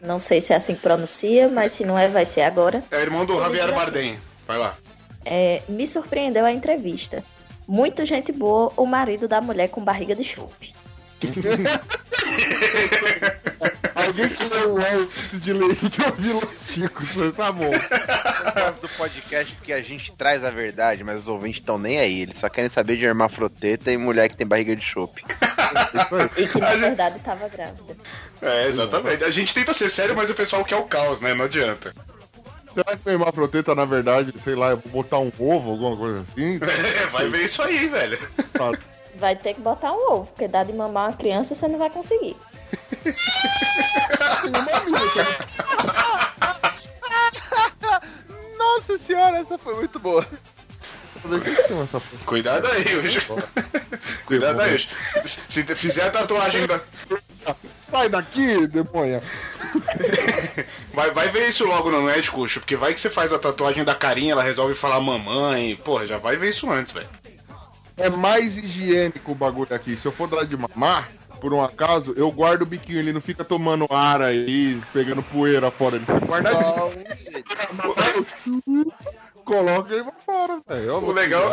Não 0.00 0.20
sei 0.20 0.40
se 0.40 0.52
é 0.52 0.56
assim 0.56 0.74
que 0.74 0.82
pronuncia, 0.82 1.48
mas 1.48 1.72
se 1.72 1.84
não 1.84 1.98
é, 1.98 2.08
vai 2.08 2.26
ser 2.26 2.42
agora. 2.42 2.82
É 2.90 3.00
irmão 3.00 3.24
do 3.24 3.40
Javier 3.40 3.64
assim, 3.64 3.74
Bardem. 3.74 4.18
Vai 4.46 4.58
lá. 4.58 4.76
É, 5.24 5.62
me 5.68 5.86
surpreendeu 5.86 6.44
a 6.44 6.52
entrevista. 6.52 7.24
Muito 7.66 8.06
gente 8.06 8.30
boa, 8.30 8.72
o 8.76 8.86
marido 8.86 9.26
da 9.26 9.40
mulher 9.40 9.68
com 9.68 9.82
barriga 9.82 10.14
de 10.14 10.22
chope. 10.22 10.75
Alguém 13.94 14.28
que 14.28 14.44
leu 14.44 14.74
o 14.74 14.78
antes 14.78 15.42
de 15.42 15.52
ler 15.52 15.74
de 15.74 16.02
ouvir 16.02 16.36
os 16.36 16.66
chicos, 16.66 17.08
tá 17.34 17.50
bom. 17.50 17.70
Gosto 17.70 18.82
do 18.82 18.88
podcast 18.96 19.54
porque 19.56 19.72
a 19.72 19.80
gente 19.80 20.12
traz 20.12 20.44
a 20.44 20.50
verdade, 20.50 21.02
mas 21.02 21.20
os 21.20 21.28
ouvintes 21.28 21.60
estão 21.60 21.78
nem 21.78 21.98
aí. 21.98 22.20
Eles 22.20 22.38
só 22.38 22.48
querem 22.48 22.70
saber 22.70 22.96
de 22.96 23.04
hermafroteta 23.04 23.90
e 23.90 23.96
mulher 23.96 24.28
que 24.28 24.36
tem 24.36 24.46
barriga 24.46 24.76
de 24.76 24.84
chope. 24.84 25.24
E 26.36 26.46
que 26.46 26.58
na 26.58 26.76
verdade 26.76 27.16
estava 27.16 27.48
grávida. 27.48 27.96
É, 28.42 28.66
exatamente. 28.68 29.24
A 29.24 29.30
gente 29.30 29.54
tenta 29.54 29.72
ser 29.72 29.90
sério, 29.90 30.14
mas 30.14 30.30
o 30.30 30.34
pessoal 30.34 30.64
quer 30.64 30.76
o 30.76 30.84
caos, 30.84 31.20
né? 31.20 31.34
Não 31.34 31.46
adianta. 31.46 31.94
Será 32.74 32.94
que 32.94 33.08
o 33.08 33.12
Hemafroteta, 33.12 33.74
na 33.74 33.86
verdade, 33.86 34.34
sei 34.44 34.54
lá, 34.54 34.72
eu 34.72 34.76
vou 34.76 35.02
botar 35.02 35.18
um 35.18 35.32
ovo, 35.38 35.70
alguma 35.70 35.96
coisa 35.96 36.20
assim? 36.20 36.60
É, 36.62 37.06
vai 37.06 37.26
ver 37.28 37.46
isso 37.46 37.62
aí, 37.62 37.88
velho. 37.88 38.18
Vai 39.18 39.36
ter 39.36 39.54
que 39.54 39.60
botar 39.60 39.92
um 39.92 40.12
ovo, 40.12 40.26
porque 40.26 40.48
dar 40.48 40.64
de 40.64 40.72
mamar 40.72 41.10
uma 41.10 41.16
criança 41.16 41.54
você 41.54 41.68
não 41.68 41.78
vai 41.78 41.90
conseguir. 41.90 42.36
Nossa 48.58 48.98
senhora, 48.98 49.38
essa 49.38 49.58
foi 49.58 49.74
muito 49.74 49.98
boa. 49.98 50.26
Cuidado 52.24 52.66
aí, 52.68 52.96
hoje. 52.96 53.26
Cuidado 54.26 54.60
aí. 54.60 54.74
hoje. 54.74 54.88
Se 55.48 55.62
fizer 55.74 56.04
a 56.04 56.10
tatuagem 56.10 56.66
da. 56.66 56.80
Sai 57.90 58.08
daqui, 58.08 58.66
demônia. 58.66 59.22
Vai, 60.92 61.10
vai 61.10 61.28
ver 61.28 61.48
isso 61.48 61.64
logo 61.64 61.90
no 61.90 62.02
médico, 62.02 62.40
Ucho, 62.40 62.60
porque 62.60 62.76
vai 62.76 62.94
que 62.94 63.00
você 63.00 63.10
faz 63.10 63.32
a 63.32 63.38
tatuagem 63.38 63.84
da 63.84 63.94
carinha, 63.94 64.32
ela 64.32 64.42
resolve 64.42 64.74
falar 64.74 65.00
mamãe. 65.00 65.76
Porra, 65.76 66.06
já 66.06 66.18
vai 66.18 66.36
ver 66.36 66.50
isso 66.50 66.70
antes, 66.70 66.92
velho. 66.92 67.08
É 67.96 68.10
mais 68.10 68.56
higiênico 68.56 69.32
o 69.32 69.34
bagulho 69.34 69.74
aqui. 69.74 69.96
Se 69.96 70.06
eu 70.06 70.12
for 70.12 70.28
dar 70.28 70.44
de 70.44 70.56
mamar, 70.56 71.08
por 71.40 71.52
um 71.52 71.62
acaso, 71.62 72.14
eu 72.16 72.30
guardo 72.30 72.62
o 72.62 72.66
biquinho, 72.66 72.98
ele 72.98 73.12
não 73.12 73.20
fica 73.20 73.44
tomando 73.44 73.86
ar 73.90 74.20
aí, 74.20 74.80
pegando 74.92 75.22
poeira 75.22 75.70
fora. 75.70 75.96
Ele 75.96 76.04
fica 76.04 76.26
guardadinho. 76.26 76.92
Coloca 79.44 79.94
ele 79.94 80.02
pra 80.02 80.12
fora, 80.12 80.60
velho. 80.68 80.94
O 80.94 81.12
legal, 81.12 81.48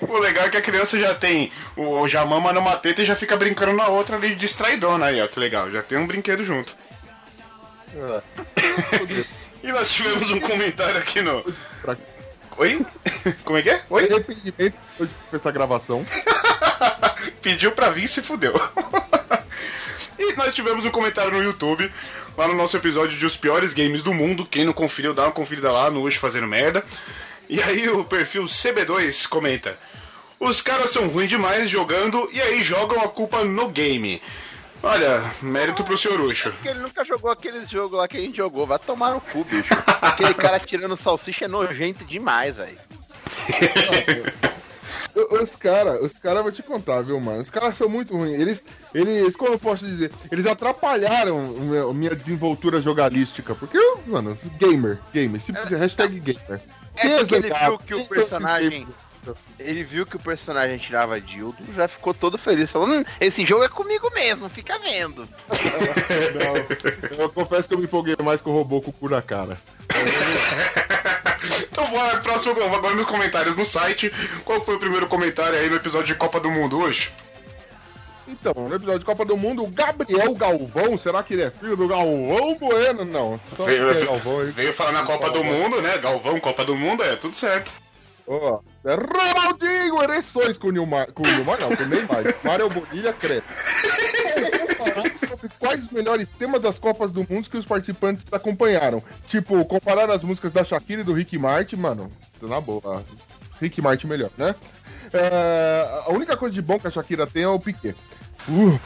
o 0.00 0.18
legal 0.18 0.46
é 0.46 0.48
que 0.48 0.56
a 0.56 0.62
criança 0.62 0.98
já 0.98 1.14
tem. 1.14 1.52
O, 1.76 2.08
já 2.08 2.24
mama 2.24 2.54
numa 2.54 2.74
teta 2.76 3.02
e 3.02 3.04
já 3.04 3.14
fica 3.14 3.36
brincando 3.36 3.74
na 3.74 3.88
outra 3.88 4.16
ali, 4.16 4.34
distraidona 4.34 5.06
aí, 5.06 5.20
ó. 5.20 5.28
Que 5.28 5.38
legal. 5.38 5.70
Já 5.70 5.82
tem 5.82 5.98
um 5.98 6.06
brinquedo 6.06 6.42
junto. 6.42 6.74
e 9.62 9.70
nós 9.70 9.92
tivemos 9.92 10.30
um 10.30 10.40
comentário 10.40 10.96
aqui 10.96 11.20
no. 11.20 11.44
Oi? 12.60 12.84
Como 13.42 13.56
é 13.56 13.62
que 13.62 13.70
é? 13.70 13.82
Oi? 13.88 14.04
Arrependimento 14.04 14.76
de 15.00 15.08
essa 15.32 15.50
gravação. 15.50 16.04
Pediu 17.40 17.72
pra 17.72 17.88
vir 17.88 18.04
e 18.04 18.08
se 18.08 18.20
fudeu. 18.20 18.52
e 20.18 20.34
nós 20.34 20.54
tivemos 20.54 20.84
um 20.84 20.90
comentário 20.90 21.32
no 21.32 21.42
YouTube, 21.42 21.90
lá 22.36 22.46
no 22.46 22.52
nosso 22.52 22.76
episódio 22.76 23.16
de 23.16 23.24
Os 23.24 23.34
Piores 23.34 23.72
Games 23.72 24.02
do 24.02 24.12
Mundo. 24.12 24.44
Quem 24.44 24.66
não 24.66 24.74
conferiu, 24.74 25.14
dá 25.14 25.22
uma 25.22 25.32
conferida 25.32 25.72
lá 25.72 25.90
no 25.90 26.06
Ush 26.06 26.16
Fazendo 26.16 26.46
Merda. 26.46 26.84
E 27.48 27.62
aí 27.62 27.88
o 27.88 28.04
perfil 28.04 28.44
CB2 28.44 29.26
comenta: 29.26 29.78
Os 30.38 30.60
caras 30.60 30.90
são 30.90 31.08
ruins 31.08 31.30
demais 31.30 31.70
jogando 31.70 32.28
e 32.30 32.42
aí 32.42 32.62
jogam 32.62 33.02
a 33.02 33.08
culpa 33.08 33.42
no 33.42 33.70
game. 33.70 34.20
Olha, 34.82 35.22
mérito 35.42 35.84
pro 35.84 35.98
senhor 35.98 36.20
Ucho. 36.20 36.50
Porque 36.52 36.68
ele 36.68 36.80
nunca 36.80 37.04
jogou 37.04 37.30
aqueles 37.30 37.68
jogos 37.68 37.92
lá 37.92 38.08
que 38.08 38.16
a 38.16 38.20
gente 38.20 38.36
jogou. 38.36 38.66
Vai 38.66 38.78
tomar 38.78 39.12
no 39.12 39.20
cu, 39.20 39.44
bicho. 39.44 39.68
Aquele 40.00 40.32
cara 40.34 40.58
tirando 40.58 40.96
salsicha 40.96 41.44
é 41.44 41.48
nojento 41.48 42.04
demais, 42.04 42.56
velho. 42.56 42.78
Os 45.42 45.56
caras, 45.56 46.00
os 46.00 46.16
caras, 46.16 46.42
vou 46.42 46.52
te 46.52 46.62
contar, 46.62 47.02
viu, 47.02 47.20
mano? 47.20 47.42
Os 47.42 47.50
caras 47.50 47.76
são 47.76 47.88
muito 47.88 48.16
ruins. 48.16 48.38
Eles, 48.40 48.62
eles, 48.94 49.34
como 49.34 49.52
eu 49.54 49.58
posso 49.58 49.84
dizer, 49.84 50.10
eles 50.30 50.46
atrapalharam 50.46 51.40
meu- 51.58 51.92
minha 51.92 52.14
desenvoltura 52.14 52.80
jogalística. 52.80 53.54
Porque 53.54 53.76
eu, 53.76 54.00
mano, 54.06 54.38
gamer, 54.58 54.98
gamer, 55.12 55.40
simples, 55.40 55.68
hashtag 55.70 56.20
gamer. 56.20 56.60
É 56.96 57.18
porque 57.18 57.34
ele 57.34 57.42
Legal, 57.42 57.70
viu 57.70 57.78
que 57.78 57.94
o 57.94 57.98
quem 57.98 58.06
personagem. 58.06 58.86
Ele 59.58 59.84
viu 59.84 60.06
que 60.06 60.16
o 60.16 60.20
personagem 60.20 60.78
tirava 60.78 61.20
dildo, 61.20 61.58
já 61.74 61.86
ficou 61.86 62.14
todo 62.14 62.38
feliz, 62.38 62.70
falando: 62.70 63.00
hum, 63.00 63.04
esse 63.20 63.44
jogo 63.44 63.64
é 63.64 63.68
comigo 63.68 64.10
mesmo, 64.14 64.48
fica 64.48 64.78
vendo. 64.78 65.28
Não, 66.38 67.18
eu 67.24 67.30
confesso 67.30 67.68
que 67.68 67.74
eu 67.74 67.78
me 67.78 67.84
empolguei 67.84 68.16
mais 68.22 68.40
com 68.40 68.50
o 68.50 68.54
robô 68.54 68.80
com 68.80 68.90
o 68.90 68.92
cu 68.92 69.08
na 69.08 69.22
cara. 69.22 69.58
Então 71.72 71.86
bora, 71.86 72.20
próximo, 72.20 72.62
agora 72.62 72.94
nos 72.94 73.06
comentários 73.06 73.56
no 73.56 73.64
site. 73.64 74.12
Qual 74.44 74.62
foi 74.62 74.74
o 74.74 74.78
primeiro 74.78 75.06
comentário 75.06 75.58
aí 75.58 75.70
no 75.70 75.76
episódio 75.76 76.08
de 76.08 76.14
Copa 76.14 76.38
do 76.38 76.50
Mundo 76.50 76.78
hoje? 76.78 77.10
Então, 78.28 78.52
no 78.68 78.74
episódio 78.74 79.00
de 79.00 79.04
Copa 79.04 79.24
do 79.24 79.36
Mundo, 79.36 79.64
o 79.64 79.68
Gabriel 79.68 80.34
Galvão, 80.34 80.96
será 80.98 81.22
que 81.22 81.34
ele 81.34 81.42
é 81.42 81.50
filho 81.50 81.76
do 81.76 81.88
Galvão 81.88 82.54
Bueno? 82.58 83.04
Não, 83.04 83.40
Veio, 83.64 83.90
é 83.90 84.04
Galvão 84.04 84.44
veio 84.52 84.74
falar 84.74 84.92
na 84.92 85.02
Copa 85.02 85.30
do 85.30 85.42
Mundo, 85.42 85.80
né? 85.80 85.98
Galvão, 85.98 86.38
Copa 86.38 86.64
do 86.64 86.76
Mundo, 86.76 87.02
é 87.02 87.16
tudo 87.16 87.36
certo. 87.36 87.72
Ó, 88.26 88.60
é 88.84 88.94
Ronaldinho, 88.94 90.02
ereções 90.02 90.56
com 90.56 90.68
o 90.68 90.70
Nilmar, 90.70 91.12
com 91.12 91.22
o 91.22 91.26
Nilmar 91.26 91.60
não, 91.60 91.74
com 91.74 91.82
o 91.82 91.86
Neymar. 91.86 92.24
Mário 92.42 92.68
Bonilha 92.68 93.12
cresce. 93.12 93.46
sobre 95.28 95.48
quais 95.58 95.82
os 95.82 95.90
melhores 95.90 96.26
temas 96.38 96.60
das 96.60 96.78
Copas 96.78 97.10
do 97.12 97.26
Mundo 97.28 97.48
que 97.48 97.56
os 97.56 97.64
participantes 97.64 98.26
acompanharam. 98.32 99.02
Tipo, 99.26 99.64
comparar 99.64 100.10
as 100.10 100.22
músicas 100.22 100.52
da 100.52 100.64
Shakira 100.64 101.02
e 101.02 101.04
do 101.04 101.12
Rick 101.12 101.38
Martin, 101.38 101.76
mano, 101.76 102.10
na 102.42 102.60
boa. 102.60 103.04
Rick 103.60 103.80
Martin 103.80 104.06
melhor, 104.06 104.30
né? 104.36 104.54
É, 105.12 106.02
a 106.06 106.10
única 106.10 106.36
coisa 106.36 106.54
de 106.54 106.62
bom 106.62 106.78
que 106.78 106.86
a 106.86 106.90
Shakira 106.90 107.26
tem 107.26 107.42
é 107.42 107.48
o 107.48 107.58
Piquet. 107.58 107.96
Uh, 108.48 108.80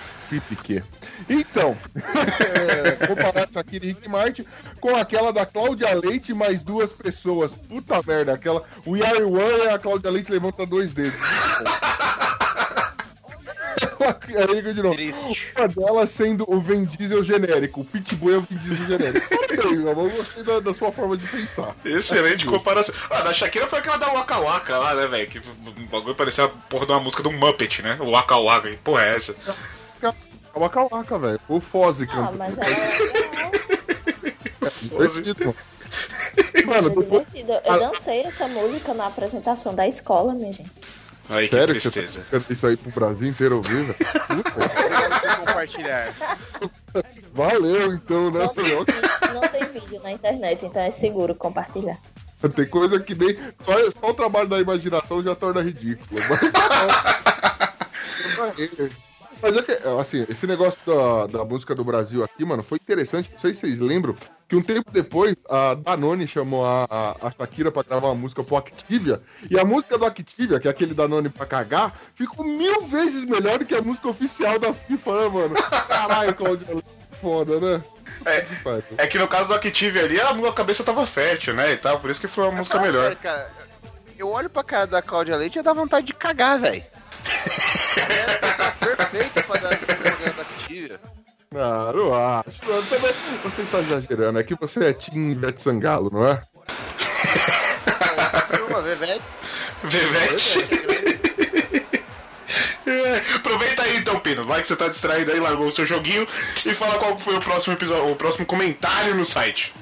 que. 0.62 0.82
Então, 1.28 1.76
é, 1.97 3.06
comparar 3.06 3.44
a 3.44 3.52
Shakira 3.52 3.86
e 3.86 3.89
Rick 3.89 4.09
Martin 4.09 4.44
com 4.81 4.97
aquela 4.97 5.32
da 5.32 5.47
Cláudia 5.47 5.94
Leite 5.94 6.35
mais 6.35 6.62
duas 6.62 6.90
pessoas. 6.90 7.52
Puta 7.68 8.02
merda, 8.06 8.32
aquela. 8.32 8.62
We 8.86 9.05
Are 9.05 9.22
One 9.22 9.64
e 9.64 9.68
a 9.68 9.78
Cláudia 9.78 10.10
Leite 10.10 10.31
levanta 10.31 10.66
dois 10.66 10.93
dedos. 10.93 11.18
Aí, 14.49 14.63
de 14.75 14.83
novo. 14.83 14.97
Uma 15.57 15.69
delas 15.69 16.11
sendo 16.11 16.45
o 16.49 16.61
Vin 16.61 16.85
Diesel 16.85 17.23
genérico. 17.25 17.81
O 17.81 17.85
Pitbull 17.85 18.35
é 18.35 18.37
o 18.39 18.41
Vin 18.43 18.57
Diesel 18.57 18.87
genérico. 18.87 19.35
Eu 19.73 20.11
gostei 20.11 20.43
da, 20.43 20.61
da 20.61 20.75
sua 20.75 20.93
forma 20.93 21.17
de 21.17 21.27
pensar. 21.27 21.75
Excelente 21.85 22.45
comparação. 22.47 22.95
Ah, 23.11 23.23
da 23.23 23.33
Shakira 23.33 23.67
foi 23.67 23.79
aquela 23.79 23.97
da 23.97 24.09
Waka 24.13 24.39
Waka 24.39 24.79
lá, 24.79 24.95
né, 24.95 25.07
velho? 25.07 25.29
Que 25.29 25.39
o 25.39 25.43
bagulho 25.91 26.15
parecia 26.15 26.45
a 26.45 26.49
porra 26.49 26.87
de 26.87 26.93
uma 26.93 27.01
música 27.01 27.23
do 27.23 27.33
Muppet, 27.33 27.83
né? 27.83 27.97
O 28.01 28.11
Waka 28.11 28.37
Waka. 28.37 28.71
Que 28.71 28.77
porra 28.79 29.05
é 29.05 29.17
essa? 29.17 29.35
Waka 30.55 30.85
Waka, 30.85 31.19
velho. 31.19 31.41
O 31.49 31.61
Fozzy 31.61 32.05
Ah, 32.11 32.15
canta. 32.15 32.33
mas 32.33 32.57
ela 32.59 32.75
Divertido. 34.83 35.55
Mano, 36.67 36.89
é 36.89 36.91
depois. 36.91 37.27
Eu 37.35 37.79
dancei 37.79 38.23
essa 38.23 38.47
música 38.49 38.95
na 38.95 39.07
apresentação 39.07 39.75
da 39.75 39.87
escola, 39.87 40.35
minha 40.35 40.53
gente. 40.53 40.71
Ai, 41.31 41.49
Sério 41.49 41.75
que 41.75 41.81
que 41.81 41.91
tristeza. 41.91 42.13
você 42.13 42.19
tá 42.21 42.27
cantando 42.31 42.53
isso 42.53 42.67
aí 42.67 42.77
pro 42.77 42.91
Brasil 42.91 43.29
inteiro 43.29 43.57
ouvir, 43.57 43.83
velho? 43.85 43.97
Obrigado 44.31 45.21
por 45.39 45.47
compartilhar. 45.47 46.15
Valeu, 47.33 47.93
então, 47.95 48.31
né? 48.31 48.49
Falei, 48.55 48.77
Não 49.33 49.41
tem 49.49 49.65
vídeo 49.81 50.01
na 50.03 50.13
internet, 50.13 50.67
então 50.67 50.83
é 50.83 50.91
seguro 50.91 51.35
compartilhar. 51.35 51.99
Tem 52.55 52.67
coisa 52.67 53.01
que 53.01 53.15
nem. 53.15 53.37
Só, 53.65 53.73
só 53.91 54.11
o 54.11 54.15
trabalho 54.15 54.49
da 54.49 54.61
imaginação 54.61 55.23
já 55.23 55.35
torna 55.35 55.63
ridículo. 55.63 56.21
Mas, 56.29 56.41
Mas 59.41 59.57
é 59.57 59.63
que, 59.63 59.73
assim, 60.01 60.27
esse 60.29 60.47
negócio 60.47 60.79
da, 60.87 61.27
da 61.39 61.45
música 61.45 61.75
do 61.75 61.85
Brasil 61.85 62.23
aqui, 62.23 62.45
mano, 62.45 62.63
foi 62.63 62.77
interessante. 62.77 63.31
Não 63.33 63.39
sei 63.39 63.55
se 63.55 63.61
vocês 63.61 63.79
lembram 63.79 64.15
que 64.49 64.57
um 64.57 64.62
tempo 64.62 64.91
depois 64.91 65.35
a 65.49 65.75
Danone 65.75 66.27
chamou 66.29 66.65
a, 66.65 66.87
a, 66.89 67.29
a 67.29 67.31
Shakira 67.31 67.71
pra 67.73 67.83
gravar 67.83 68.09
uma 68.09 68.15
música 68.15 68.43
pro 68.45 68.57
Activia. 68.57 69.21
E 69.51 69.59
a 69.59 69.65
música 69.65 69.97
do 69.97 70.05
Activia, 70.05 70.61
que 70.61 70.69
é 70.69 70.71
aquele 70.71 70.95
Danone 70.95 71.29
pra 71.29 71.47
cagar, 71.47 71.99
ficou 72.15 72.45
mil 72.45 72.83
vezes 72.83 73.25
melhor 73.25 73.59
do 73.59 73.65
que 73.65 73.75
a 73.75 73.83
música 73.83 74.09
oficial 74.09 74.59
da 74.59 74.73
FIFA, 74.73 75.12
né, 75.12 75.29
mano. 75.29 75.55
Caralho, 75.89 76.35
Claudio, 76.35 76.83
foda, 77.21 77.59
né? 77.59 77.83
É, 78.27 78.47
é 78.99 79.07
que 79.07 79.19
no 79.19 79.27
caso 79.27 79.49
do 79.49 79.55
Active 79.55 79.99
ali, 79.99 80.21
a 80.21 80.31
a 80.31 80.53
cabeça 80.53 80.85
tava 80.85 81.07
fértil, 81.07 81.55
né? 81.55 81.73
E 81.73 81.77
tal, 81.77 81.99
por 82.01 82.11
isso 82.11 82.21
que 82.21 82.29
foi 82.29 82.45
uma 82.45 82.53
música 82.53 82.77
Fala 82.77 82.87
melhor. 82.87 83.03
sério, 83.05 83.19
cara, 83.19 83.51
eu 84.19 84.29
olho 84.29 84.49
pra 84.51 84.62
cara 84.62 84.87
da 84.87 85.03
Cláudia 85.03 85.37
Leite 85.37 85.59
e 85.59 85.62
dá 85.62 85.73
vontade 85.73 86.07
de 86.07 86.15
cagar, 86.15 86.59
velho. 86.59 86.85
tá 88.55 88.71
perfeito 88.73 89.43
pra 89.45 89.61
dar 89.61 89.73
esse 89.73 89.87
programa 89.87 90.33
da 90.35 90.43
Activia. 90.43 91.01
Ah, 91.56 91.93
não 91.94 92.14
acho. 92.14 92.60
Você 93.44 93.62
está 93.62 93.78
exagerando. 93.81 94.39
É 94.39 94.43
que 94.43 94.55
você 94.55 94.86
é 94.86 94.93
Tim 94.93 95.31
Ivete 95.31 95.62
Sangalo, 95.62 96.10
não 96.12 96.26
é? 96.26 96.40
Vevete. 98.82 99.22
Vevete. 99.82 100.68
É, 102.86 103.35
aproveita 103.36 103.82
aí 103.82 103.97
então, 103.97 104.18
Pino. 104.20 104.44
Vai 104.44 104.60
que 104.62 104.68
você 104.68 104.76
tá 104.76 104.89
distraído 104.89 105.32
aí, 105.32 105.40
largou 105.40 105.68
o 105.68 105.72
seu 105.72 105.86
joguinho 105.86 106.26
e 106.66 106.74
fala 106.74 106.98
qual 106.98 107.18
foi 107.18 107.35
o 107.36 107.40
próximo 107.40 107.74
episódio, 107.74 108.10
o 108.10 108.16
próximo 108.16 108.44
comentário 108.44 109.14
no 109.14 109.24
site. 109.24 109.74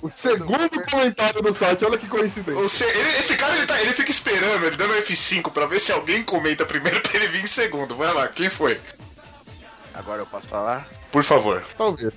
O 0.00 0.08
segundo 0.08 0.70
comentário 0.90 1.42
do 1.42 1.52
site, 1.52 1.84
olha 1.84 1.98
que 1.98 2.06
coincidência. 2.08 2.68
Se- 2.68 2.84
ele- 2.84 3.18
esse 3.18 3.36
cara 3.36 3.56
ele, 3.56 3.66
tá- 3.66 3.80
ele 3.82 3.92
fica 3.92 4.10
esperando, 4.10 4.64
ele 4.64 4.76
dando 4.76 4.94
F5 4.94 5.50
pra 5.50 5.66
ver 5.66 5.80
se 5.80 5.92
alguém 5.92 6.22
comenta 6.22 6.64
primeiro 6.64 7.00
pra 7.02 7.16
ele 7.16 7.28
vir 7.28 7.42
em 7.42 7.46
segundo. 7.46 7.94
Vai 7.96 8.12
lá, 8.14 8.28
quem 8.28 8.48
foi? 8.48 8.80
Agora 9.92 10.22
eu 10.22 10.26
posso 10.26 10.48
falar? 10.48 10.86
Por 11.10 11.24
favor. 11.24 11.64
Talvez. 11.76 12.14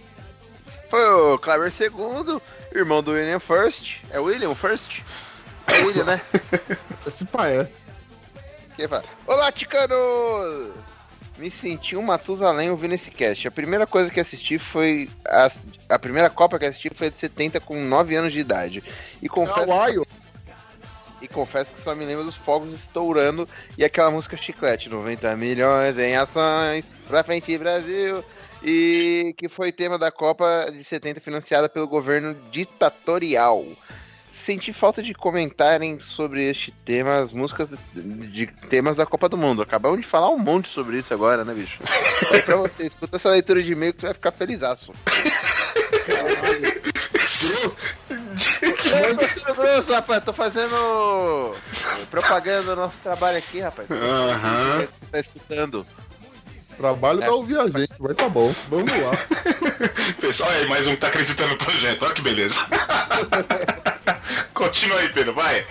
Foi 0.90 1.04
o 1.10 1.38
Kleber 1.38 1.72
II, 1.80 2.42
irmão 2.74 3.02
do 3.02 3.12
William 3.12 3.40
First. 3.40 4.00
É 4.12 4.20
William 4.20 4.54
First? 4.54 5.02
É 5.68 5.78
William, 5.80 6.04
né? 6.04 6.22
Esse 7.08 7.24
pai 7.26 7.60
é. 7.60 7.68
Quem 8.76 8.88
fala? 8.88 9.04
Olá, 9.26 9.52
ticanos! 9.52 10.72
Me 11.38 11.50
senti 11.50 11.96
um 11.96 12.04
Matusalém 12.04 12.70
ouvindo 12.70 12.94
esse 12.94 13.10
cast. 13.10 13.48
A 13.48 13.52
primeira 13.52 13.88
coisa 13.88 14.12
que 14.12 14.20
assisti 14.20 14.60
foi. 14.60 15.10
A, 15.26 15.50
a 15.90 15.98
primeira 15.98 16.30
Copa 16.30 16.60
que 16.60 16.66
assisti 16.66 16.90
foi 16.94 17.10
de 17.10 17.20
70 17.20 17.60
com 17.62 17.82
9 17.82 18.16
anos 18.16 18.34
de 18.34 18.40
idade. 18.40 18.84
E 19.22 19.30
confesso. 19.30 20.06
E 21.22 21.28
confesso 21.28 21.72
que 21.72 21.82
só 21.82 21.96
me 21.96 22.04
lembro 22.04 22.26
dos 22.26 22.36
fogos 22.36 22.74
estourando 22.74 23.48
e 23.78 23.84
aquela 23.84 24.10
música 24.10 24.36
chiclete, 24.36 24.90
90 24.90 25.36
milhões 25.38 25.98
em 26.00 26.16
ações, 26.16 26.86
pra 27.08 27.24
frente 27.24 27.56
Brasil. 27.58 28.24
E 28.64 29.34
que 29.38 29.50
foi 29.50 29.72
tema 29.72 29.98
da 29.98 30.12
Copa 30.12 30.68
de 30.72 30.84
70 30.84 31.20
financiada 31.20 31.68
pelo 31.68 31.88
governo 31.88 32.36
ditatorial. 32.52 33.66
Senti 34.34 34.74
falta 34.74 35.04
de 35.04 35.14
comentarem 35.14 36.00
sobre 36.00 36.50
este 36.50 36.72
tema, 36.72 37.18
as 37.18 37.32
músicas 37.32 37.70
de, 37.94 38.28
de 38.28 38.48
temas 38.70 38.96
da 38.96 39.06
Copa 39.06 39.30
do 39.30 39.38
Mundo. 39.38 39.62
Acabamos 39.62 40.02
de 40.02 40.08
falar 40.08 40.30
um 40.30 40.40
monte 40.40 40.70
sobre 40.70 40.98
isso 40.98 41.14
agora, 41.14 41.46
né, 41.46 41.54
bicho? 41.54 41.80
Aí 42.32 42.42
pra 42.42 42.56
você, 42.56 42.88
escuta 42.88 43.18
essa 43.18 43.30
leitura 43.30 43.62
de 43.62 43.72
e-mail 43.72 43.94
que 43.94 44.02
você 44.02 44.08
vai 44.08 44.14
ficar 44.16 44.32
felizaço. 44.32 44.94
Muito 49.16 49.54
grosso, 49.56 49.94
rapaz. 49.94 50.24
Tô 50.24 50.34
fazendo 50.34 51.56
propaganda 52.10 52.64
do 52.64 52.76
nosso 52.76 52.98
trabalho 53.04 53.38
aqui, 53.38 53.60
rapaz. 53.60 53.90
Aham. 53.90 54.80
Você 54.80 55.06
tá 55.12 55.20
escutando. 55.20 55.86
Trabalho 56.82 57.20
pra 57.20 57.32
ouvir 57.32 57.60
a 57.60 57.68
gente, 57.68 57.94
mas 58.00 58.18
tá 58.18 58.28
bom. 58.28 58.52
Vamos 58.68 58.92
lá. 58.92 59.12
Pessoal, 60.20 60.50
aí, 60.50 60.68
mais 60.68 60.88
um 60.88 60.92
que 60.92 60.98
tá 60.98 61.08
acreditando 61.08 61.50
no 61.50 61.58
projeto. 61.58 62.04
Olha 62.04 62.14
que 62.14 62.24
beleza. 62.24 62.56
Continua 64.52 64.98
aí, 64.98 65.14
Pedro, 65.14 65.32
vai. 65.32 65.64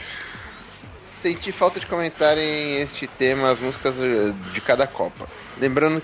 Senti 1.20 1.51
falta 1.51 1.81
de 1.81 1.87
comentarem 1.87 2.81
este 2.81 3.09
tema, 3.09 3.51
as 3.51 3.59
músicas 3.59 4.01
eh, 4.01 4.32
de 4.53 4.61
cada 4.61 4.87
Copa. 4.87 5.27
Lembrando 5.59 6.01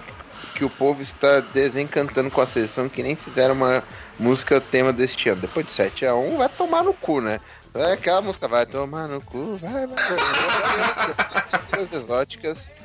que 0.57 0.65
o 0.65 0.71
povo 0.71 1.01
está 1.01 1.39
desencantando 1.39 2.29
com 2.29 2.41
a 2.41 2.47
seleção 2.47 2.89
que 2.89 3.01
nem 3.01 3.15
fizeram 3.15 3.55
uma 3.55 3.85
música 4.19 4.61
tema 4.61 4.93
deste 4.93 5.29
ano. 5.29 5.41
Depois 5.41 5.65
de 5.65 5.73
7x1, 5.73 6.37
vai 6.37 6.49
tomar 6.49 6.83
no 6.83 6.93
cu, 6.93 7.21
né? 7.21 7.41
É 7.75 7.93
aquela 7.93 8.21
música, 8.23 8.49
vai 8.49 8.67
tomar 8.67 9.07
no 9.07 9.21
cu, 9.21 9.57
vai, 9.63 9.87
vai. 9.87 9.87
vai. 9.87 11.85
As 11.85 11.93
exóticas. 11.93 12.77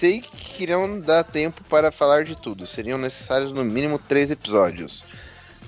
Sei 0.00 0.22
que 0.22 0.66
não 0.66 0.98
dá 0.98 1.22
tempo 1.22 1.62
para 1.64 1.92
falar 1.92 2.24
de 2.24 2.34
tudo. 2.34 2.66
Seriam 2.66 2.96
necessários 2.96 3.52
no 3.52 3.62
mínimo 3.62 3.98
três 3.98 4.30
episódios. 4.30 5.04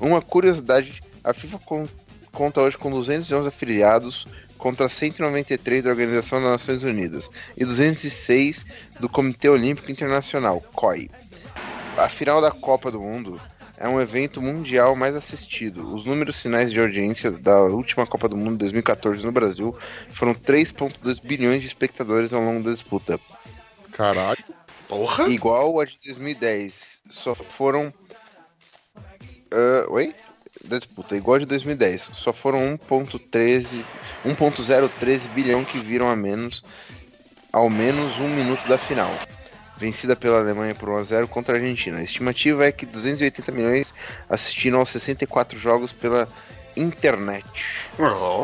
Uma 0.01 0.23
curiosidade: 0.23 1.03
a 1.23 1.35
FIFA 1.35 1.59
con- 1.59 1.89
conta 2.33 2.63
hoje 2.63 2.79
com 2.79 2.91
211 2.91 3.47
afiliados 3.47 4.27
contra 4.57 4.89
193 4.89 5.85
da 5.85 5.91
Organização 5.91 6.41
das 6.41 6.53
Nações 6.53 6.83
Unidas 6.83 7.29
e 7.55 7.63
206 7.63 8.65
do 8.99 9.07
Comitê 9.07 9.51
Olímpico 9.51 9.91
Internacional, 9.91 10.63
COI. 10.73 11.11
A 11.99 12.09
final 12.09 12.41
da 12.41 12.51
Copa 12.51 12.91
do 12.91 13.03
Mundo 13.03 13.39
é 13.77 13.87
um 13.87 14.01
evento 14.01 14.41
mundial 14.41 14.97
mais 14.97 15.15
assistido. 15.15 15.95
Os 15.95 16.07
números 16.07 16.41
finais 16.41 16.71
de 16.73 16.81
audiência 16.81 17.31
da 17.31 17.61
última 17.61 18.07
Copa 18.07 18.31
do 18.31 18.37
Mundo 18.39 18.57
2014 18.57 19.23
no 19.27 19.31
Brasil 19.31 19.77
foram 20.15 20.35
3,2 20.35 21.21
bilhões 21.23 21.61
de 21.61 21.69
espectadores 21.69 22.33
ao 22.33 22.41
longo 22.41 22.63
da 22.65 22.73
disputa. 22.73 23.21
Caralho. 23.93 24.44
Porra. 24.89 25.28
Igual 25.28 25.81
a 25.81 25.85
de 25.85 25.98
2010. 26.05 27.02
Só 27.09 27.35
foram. 27.35 27.93
Ah, 29.51 29.86
oi? 29.89 30.14
Da 30.64 30.78
disputa, 30.78 31.16
igual 31.16 31.36
a 31.36 31.40
de 31.40 31.47
2010. 31.47 32.10
Só 32.12 32.32
foram 32.32 32.78
1,13 32.78 33.85
1,013 34.24 35.28
bilhão 35.31 35.64
que 35.64 35.78
viram 35.78 36.09
a 36.09 36.14
menos 36.14 36.62
ao 37.52 37.69
menos 37.69 38.19
um 38.19 38.28
minuto 38.28 38.66
da 38.66 38.78
final. 38.78 39.10
Vencida 39.77 40.16
pela 40.16 40.39
Alemanha 40.39 40.74
por 40.74 40.89
1x0 40.89 41.27
contra 41.27 41.56
a 41.56 41.60
Argentina. 41.60 41.98
A 41.98 42.02
estimativa 42.02 42.64
é 42.64 42.73
que 42.73 42.86
280 42.86 43.52
milhões 43.52 43.93
assistiram 44.28 44.78
aos 44.78 44.90
64 44.90 45.59
jogos 45.59 45.93
pela 45.93 46.28
internet. 46.77 47.44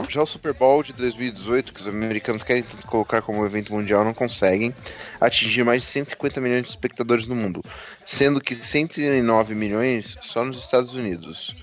Já 0.08 0.22
o 0.22 0.26
Super 0.26 0.52
Bowl 0.52 0.82
de 0.82 0.92
2018, 0.92 1.72
que 1.72 1.80
os 1.80 1.88
americanos 1.88 2.42
querem 2.42 2.62
tanto 2.62 2.86
colocar 2.86 3.22
como 3.22 3.44
evento 3.44 3.72
mundial, 3.72 4.04
não 4.04 4.14
conseguem 4.14 4.74
atingir 5.20 5.64
mais 5.64 5.82
de 5.82 5.88
150 5.88 6.40
milhões 6.40 6.64
de 6.64 6.70
espectadores 6.70 7.26
no 7.26 7.34
mundo, 7.34 7.62
sendo 8.04 8.40
que 8.40 8.54
109 8.54 9.54
milhões 9.54 10.16
só 10.22 10.44
nos 10.44 10.58
Estados 10.58 10.94
Unidos. 10.94 11.54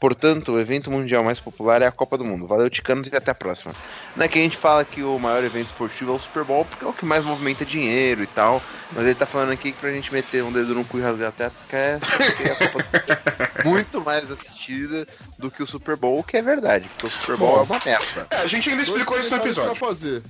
Portanto, 0.00 0.52
o 0.52 0.60
evento 0.60 0.90
mundial 0.90 1.24
mais 1.24 1.40
popular 1.40 1.80
é 1.80 1.86
a 1.86 1.92
Copa 1.92 2.18
do 2.18 2.24
Mundo. 2.24 2.46
Valeu, 2.46 2.68
Ticanos, 2.68 3.08
e 3.10 3.16
até 3.16 3.30
a 3.30 3.34
próxima. 3.34 3.74
Não 4.14 4.24
é 4.24 4.28
que 4.28 4.38
a 4.38 4.42
gente 4.42 4.56
fala 4.56 4.84
que 4.84 5.02
o 5.02 5.18
maior 5.18 5.42
evento 5.42 5.66
esportivo 5.66 6.12
é 6.12 6.14
o 6.14 6.18
Super 6.18 6.44
Bowl, 6.44 6.64
porque 6.64 6.84
é 6.84 6.88
o 6.88 6.92
que 6.92 7.04
mais 7.04 7.24
movimenta 7.24 7.64
dinheiro 7.64 8.22
e 8.22 8.26
tal. 8.26 8.62
Mas 8.92 9.06
ele 9.06 9.14
tá 9.14 9.26
falando 9.26 9.52
aqui 9.52 9.72
que 9.72 9.78
pra 9.78 9.90
gente 9.90 10.12
meter 10.12 10.44
um 10.44 10.52
dedo 10.52 10.74
no 10.74 10.84
cu 10.84 10.98
e 10.98 11.02
rasgar 11.02 11.28
a 11.28 11.32
testa, 11.32 11.58
que 11.68 11.76
é 11.76 11.98
porque 11.98 12.42
a 12.44 12.56
Copa 12.56 12.78
do 12.78 12.84
Mundo 12.84 13.50
é 13.58 13.64
muito 13.64 14.00
mais 14.02 14.30
assistida 14.30 15.06
do 15.38 15.50
que 15.50 15.62
o 15.62 15.66
Super 15.66 15.96
Bowl, 15.96 16.18
o 16.18 16.24
que 16.24 16.36
é 16.36 16.42
verdade, 16.42 16.88
porque 16.90 17.06
o 17.06 17.10
Super 17.10 17.36
Bowl 17.36 17.52
Bom. 17.52 17.60
é 17.60 17.76
uma 17.76 17.84
merda. 17.84 18.26
É, 18.30 18.36
a 18.36 18.46
gente 18.46 18.68
ainda 18.68 18.82
explicou 18.82 19.18
isso 19.18 19.30
no 19.30 19.36
episódio. 19.36 19.74
Pra 19.74 19.88
fazer. 19.88 20.22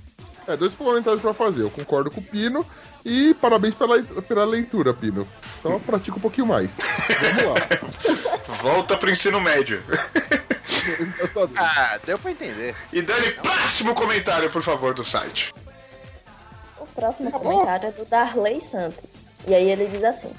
É, 0.47 0.57
dois 0.57 0.75
comentários 0.75 1.21
pra 1.21 1.35
fazer. 1.35 1.63
Eu 1.63 1.71
concordo 1.71 2.11
com 2.11 2.21
o 2.21 2.25
Pino 2.25 2.65
e 3.07 3.33
parabéns 3.35 3.73
pela, 3.77 4.03
pela 4.03 4.45
leitura, 4.45 4.93
Pino. 4.93 5.27
Então 5.61 5.79
pratica 5.79 6.17
um 6.17 6.21
pouquinho 6.21 6.49
mais. 6.49 6.73
Vamos 7.37 7.45
lá. 7.45 8.57
Volta 8.61 8.97
pro 8.97 9.11
ensino 9.11 9.41
médio. 9.41 9.83
Ah, 11.57 11.99
deu 12.05 12.17
pra 12.17 12.31
entender. 12.31 12.75
E 12.93 13.03
Dani, 13.03 13.33
próximo 13.33 13.93
comentário, 13.93 14.51
por 14.53 14.63
favor, 14.63 14.95
do 14.95 15.05
site. 15.05 15.53
O 16.79 16.87
próximo 16.87 17.33
comentário 17.33 17.89
é 17.89 17.91
do 17.91 18.05
Darley 18.05 18.61
Santos. 18.61 19.27
E 19.49 19.55
aí 19.55 19.69
ele 19.69 19.87
diz 19.87 20.05
assim: 20.05 20.31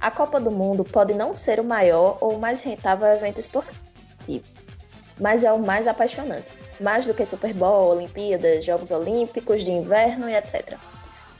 A 0.00 0.10
Copa 0.10 0.40
do 0.40 0.50
Mundo 0.50 0.82
pode 0.82 1.12
não 1.12 1.34
ser 1.34 1.60
o 1.60 1.64
maior 1.64 2.16
ou 2.22 2.36
o 2.36 2.40
mais 2.40 2.62
rentável 2.62 3.06
evento 3.08 3.38
esportivo, 3.38 4.44
mas 5.20 5.44
é 5.44 5.52
o 5.52 5.58
mais 5.58 5.86
apaixonante. 5.86 6.48
Mais 6.80 7.06
do 7.06 7.12
que 7.12 7.26
Super 7.26 7.52
Bowl, 7.52 7.94
Olimpíadas, 7.94 8.64
Jogos 8.64 8.90
Olímpicos 8.90 9.62
de 9.62 9.72
Inverno 9.72 10.28
e 10.28 10.34
etc. 10.34 10.78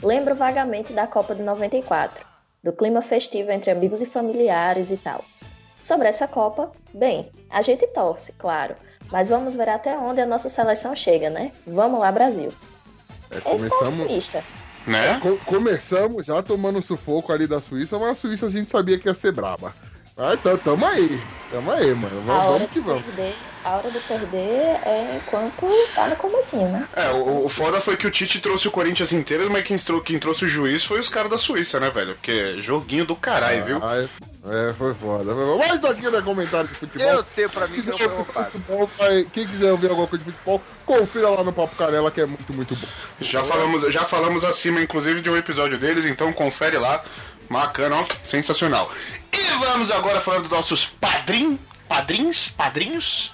Lembro 0.02 0.34
vagamente 0.34 0.92
da 0.92 1.06
Copa 1.06 1.34
de 1.34 1.42
94, 1.42 2.24
do 2.62 2.72
clima 2.72 3.00
festivo 3.02 3.50
entre 3.52 3.70
amigos 3.70 4.02
e 4.02 4.06
familiares 4.06 4.90
e 4.90 4.96
tal. 4.96 5.24
Sobre 5.80 6.08
essa 6.08 6.26
Copa, 6.28 6.70
bem, 6.94 7.30
a 7.50 7.62
gente 7.62 7.86
torce, 7.88 8.32
claro, 8.32 8.74
mas 9.10 9.28
vamos 9.28 9.56
ver 9.56 9.68
até 9.68 9.96
onde 9.96 10.20
a 10.20 10.26
nossa 10.26 10.48
seleção 10.48 10.94
chega, 10.94 11.28
né? 11.30 11.52
Vamos 11.66 12.00
lá, 12.00 12.10
Brasil. 12.10 12.50
É, 13.30 13.54
Esse 13.54 13.68
tá 13.68 13.76
otimista. 13.88 14.44
Né? 14.86 15.20
Co- 15.20 15.38
começamos 15.46 16.26
já 16.26 16.42
tomando 16.42 16.82
sufoco 16.82 17.32
ali 17.32 17.46
da 17.46 17.60
Suíça, 17.60 17.98
mas 17.98 18.10
a 18.10 18.14
Suíça 18.14 18.46
a 18.46 18.50
gente 18.50 18.70
sabia 18.70 18.98
que 18.98 19.08
ia 19.08 19.14
ser 19.14 19.32
braba. 19.32 19.72
Ah, 20.16 20.34
então, 20.34 20.56
tamo 20.58 20.86
aí. 20.86 21.20
Tamo 21.50 21.70
aí, 21.72 21.94
mano. 21.94 22.18
A 22.18 22.20
Vamos, 22.24 22.42
hora, 22.44 22.52
vamos 22.58 22.70
que 22.70 22.80
vamos. 22.80 23.02
perder, 23.04 23.34
a 23.64 23.70
hora 23.76 23.90
de 23.90 23.98
perder 24.00 24.78
é 24.84 25.16
enquanto 25.22 25.66
tá 25.94 26.08
no 26.08 26.16
comecinho, 26.16 26.68
né? 26.68 26.86
É, 26.94 27.08
o, 27.10 27.46
o 27.46 27.48
foda 27.48 27.80
foi 27.80 27.96
que 27.96 28.06
o 28.06 28.10
Tite 28.10 28.40
trouxe 28.40 28.68
o 28.68 28.70
Corinthians 28.70 29.12
inteiro, 29.12 29.50
mas 29.50 29.62
quem, 29.62 29.76
trou- 29.78 30.00
quem 30.02 30.18
trouxe 30.18 30.44
o 30.44 30.48
juiz 30.48 30.84
foi 30.84 31.00
os 31.00 31.08
caras 31.08 31.30
da 31.30 31.38
Suíça, 31.38 31.80
né, 31.80 31.90
velho? 31.90 32.14
Porque 32.14 32.60
joguinho 32.62 33.04
do 33.06 33.16
caralho, 33.16 33.64
viu? 33.64 33.80
Ah, 33.82 33.96
é, 33.98 34.70
é, 34.70 34.72
foi 34.74 34.94
foda. 34.94 35.34
foi 35.34 35.44
foda. 35.46 35.66
Mas 35.68 35.78
daqui 35.80 36.02
não 36.10 36.18
é 36.18 36.22
comentário 36.22 36.68
de 36.68 36.74
futebol. 36.74 37.08
Eu 37.08 37.22
tenho 37.22 37.50
pra 37.50 37.66
mim 37.66 37.82
Quem 37.82 37.92
que 37.92 38.08
futebol, 38.08 38.90
vai- 38.98 39.26
quem 39.32 39.46
quiser 39.46 39.72
ouvir 39.72 39.88
alguma 39.90 40.06
coisa 40.08 40.24
de 40.24 40.30
futebol, 40.32 40.62
confira 40.86 41.28
lá 41.30 41.42
no 41.42 41.52
Papo 41.52 41.74
Canela 41.76 42.10
que 42.10 42.20
é 42.20 42.26
muito, 42.26 42.52
muito 42.52 42.76
bom. 42.76 42.86
Já 43.20 43.42
falamos, 43.44 43.82
já 43.92 44.04
falamos 44.04 44.44
acima, 44.44 44.80
inclusive, 44.80 45.20
de 45.22 45.30
um 45.30 45.36
episódio 45.36 45.78
deles, 45.78 46.04
então 46.04 46.32
confere 46.32 46.76
lá. 46.78 47.02
Bacana, 47.50 47.96
ó, 47.96 48.06
sensacional. 48.24 48.90
E 49.32 49.58
vamos 49.58 49.90
agora 49.90 50.20
falar 50.20 50.40
dos 50.40 50.50
nossos 50.50 50.86
padrim, 50.86 51.58
padrinhos, 51.88 52.48
padrinhos. 52.48 53.32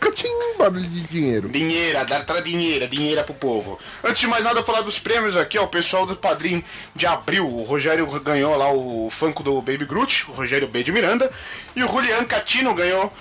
Catim, 0.00 0.28
barulho 0.56 0.88
de 0.88 1.00
dinheiro. 1.02 1.48
Dinheira, 1.50 2.04
dar 2.06 2.24
tra 2.24 2.40
dinheira, 2.40 2.88
dinheira 2.88 3.22
pro 3.22 3.34
povo. 3.34 3.78
Antes 4.02 4.20
de 4.20 4.26
mais 4.26 4.42
nada, 4.42 4.62
falar 4.62 4.80
dos 4.80 4.98
prêmios 4.98 5.36
aqui, 5.36 5.58
ó. 5.58 5.64
O 5.64 5.68
pessoal 5.68 6.06
do 6.06 6.16
Padrim 6.16 6.64
de 6.96 7.06
abril. 7.06 7.46
O 7.46 7.64
Rogério 7.64 8.06
ganhou 8.20 8.56
lá 8.56 8.72
o 8.72 9.10
Funko 9.10 9.42
do 9.42 9.60
Baby 9.60 9.84
Groot, 9.84 10.30
o 10.30 10.32
Rogério 10.32 10.66
B 10.68 10.82
de 10.82 10.90
Miranda. 10.90 11.30
E 11.76 11.84
o 11.84 11.88
Julian 11.88 12.24
Catino 12.24 12.74
ganhou 12.74 13.12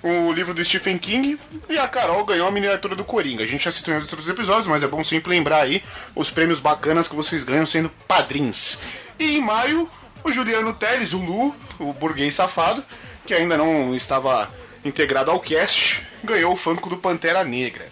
o 0.00 0.32
livro 0.32 0.54
do 0.54 0.64
Stephen 0.64 0.96
King. 0.96 1.36
E 1.68 1.76
a 1.76 1.88
Carol 1.88 2.24
ganhou 2.24 2.46
a 2.46 2.52
miniatura 2.52 2.94
do 2.94 3.04
Coringa. 3.04 3.42
A 3.42 3.46
gente 3.46 3.64
já 3.64 3.72
citou 3.72 3.92
em 3.92 3.98
outros 3.98 4.28
episódios, 4.28 4.68
mas 4.68 4.84
é 4.84 4.86
bom 4.86 5.02
sempre 5.02 5.30
lembrar 5.30 5.62
aí 5.62 5.82
os 6.14 6.30
prêmios 6.30 6.60
bacanas 6.60 7.08
que 7.08 7.16
vocês 7.16 7.42
ganham 7.42 7.66
sendo 7.66 7.90
padrinhos. 8.06 8.78
E 9.18 9.36
em 9.36 9.40
maio, 9.40 9.90
o 10.28 10.32
Juliano 10.32 10.74
Teles, 10.74 11.14
o 11.14 11.18
Lu, 11.18 11.56
o 11.78 11.92
burguês 11.92 12.34
safado, 12.34 12.84
que 13.26 13.32
ainda 13.32 13.56
não 13.56 13.94
estava 13.94 14.52
integrado 14.84 15.30
ao 15.30 15.40
cast, 15.40 16.06
ganhou 16.22 16.52
o 16.52 16.56
Funko 16.56 16.90
do 16.90 16.98
Pantera 16.98 17.42
Negra. 17.44 17.88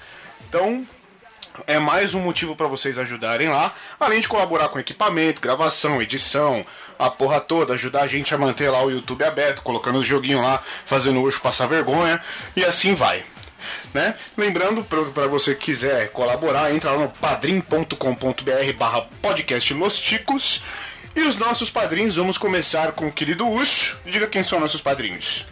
Então, 0.46 0.86
é 1.66 1.78
mais 1.78 2.12
um 2.12 2.20
motivo 2.20 2.54
para 2.54 2.66
vocês 2.66 2.98
ajudarem 2.98 3.48
lá, 3.48 3.72
além 3.98 4.20
de 4.20 4.28
colaborar 4.28 4.68
com 4.68 4.78
equipamento, 4.78 5.40
gravação, 5.40 6.02
edição, 6.02 6.64
a 6.98 7.08
porra 7.08 7.40
toda, 7.40 7.72
ajudar 7.72 8.02
a 8.02 8.06
gente 8.06 8.34
a 8.34 8.38
manter 8.38 8.68
lá 8.68 8.82
o 8.82 8.90
YouTube 8.90 9.24
aberto, 9.24 9.62
colocando 9.62 9.98
os 9.98 10.06
joguinhos 10.06 10.42
lá, 10.42 10.62
fazendo 10.84 11.18
o 11.18 11.22
Urso 11.22 11.40
passar 11.40 11.66
vergonha, 11.66 12.22
e 12.54 12.64
assim 12.64 12.94
vai. 12.94 13.24
Né? 13.94 14.14
Lembrando, 14.36 14.84
para 14.84 15.26
você 15.26 15.54
que 15.54 15.66
quiser 15.66 16.10
colaborar, 16.10 16.72
entra 16.72 16.90
lá 16.92 16.98
no 16.98 17.08
padrim.com.br 17.08 18.72
barra 18.76 19.06
podcast 19.22 19.72
Los 19.72 19.98
Ticos. 19.98 20.62
E 21.16 21.22
os 21.22 21.38
nossos 21.38 21.70
padrinhos, 21.70 22.16
vamos 22.16 22.36
começar 22.36 22.92
com 22.92 23.06
o 23.06 23.12
querido 23.12 23.48
Ucho. 23.48 23.98
Diga 24.04 24.26
quem 24.26 24.44
são 24.44 24.60
nossos 24.60 24.82
padrinhos. 24.82 25.46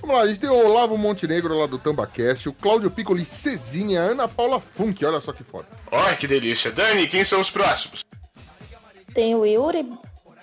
Vamos 0.00 0.16
lá, 0.16 0.22
a 0.22 0.26
gente 0.26 0.40
tem 0.40 0.48
o 0.48 0.66
Olavo 0.66 0.96
Montenegro 0.96 1.58
lá 1.58 1.66
do 1.66 1.78
Tambacast, 1.78 2.48
o 2.48 2.52
Cláudio 2.54 2.90
Piccoli 2.90 3.26
Cezinha, 3.26 4.00
a 4.00 4.04
Ana 4.06 4.26
Paula 4.26 4.58
Funk, 4.58 5.04
olha 5.04 5.20
só 5.20 5.34
que 5.34 5.44
foda. 5.44 5.66
Olha 5.90 6.16
que 6.16 6.26
delícia. 6.26 6.72
Dani, 6.72 7.06
quem 7.06 7.26
são 7.26 7.42
os 7.42 7.50
próximos? 7.50 8.02
Tem 9.12 9.34
o 9.34 9.44
Yuri, 9.44 9.86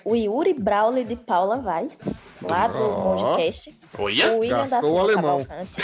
o 0.04 0.14
Yuri 0.14 0.54
Brawley 0.54 1.02
de 1.02 1.16
Paula 1.16 1.58
Vaz, 1.58 1.98
lá 2.40 2.68
do. 2.68 2.78
Mongecast. 2.78 3.76
Olha, 3.98 4.32
o 4.34 4.38
William 4.38 4.56
da 4.58 4.66
gastou 4.66 4.78
o 4.78 4.94
Silva 4.94 5.00
alemão. 5.00 5.44
Cavalcante. 5.44 5.82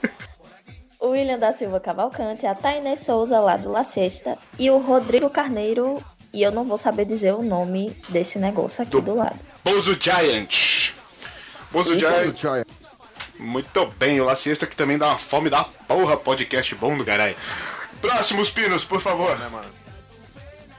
o 0.98 1.08
William 1.08 1.38
da 1.38 1.52
Silva 1.52 1.80
Cavalcante, 1.80 2.46
a 2.46 2.54
Tainê 2.54 2.96
Souza 2.96 3.38
lá 3.38 3.58
do 3.58 3.70
La 3.70 3.84
Sexta 3.84 4.38
e 4.58 4.70
o 4.70 4.78
Rodrigo 4.78 5.28
Carneiro, 5.28 6.02
e 6.32 6.42
eu 6.42 6.50
não 6.50 6.64
vou 6.64 6.78
saber 6.78 7.04
dizer 7.04 7.34
o 7.34 7.42
nome 7.42 7.96
desse 8.08 8.38
negócio 8.38 8.82
aqui 8.82 9.00
do, 9.00 9.14
lado. 9.14 9.38
Bozo 9.64 9.96
Giant. 10.00 10.92
Bozo 11.70 11.98
Giant. 11.98 12.66
Muito 13.38 13.86
bem, 13.98 14.20
o 14.20 14.24
La 14.24 14.36
Siesta 14.36 14.66
que 14.66 14.74
também 14.74 14.98
dá 14.98 15.08
uma 15.08 15.18
fome 15.18 15.48
da 15.48 15.64
porra, 15.64 16.16
podcast 16.16 16.74
bom 16.74 16.96
do 16.96 17.04
caralho. 17.04 17.36
Próximos 18.00 18.50
pinos, 18.50 18.84
por 18.84 19.00
favor. 19.00 19.36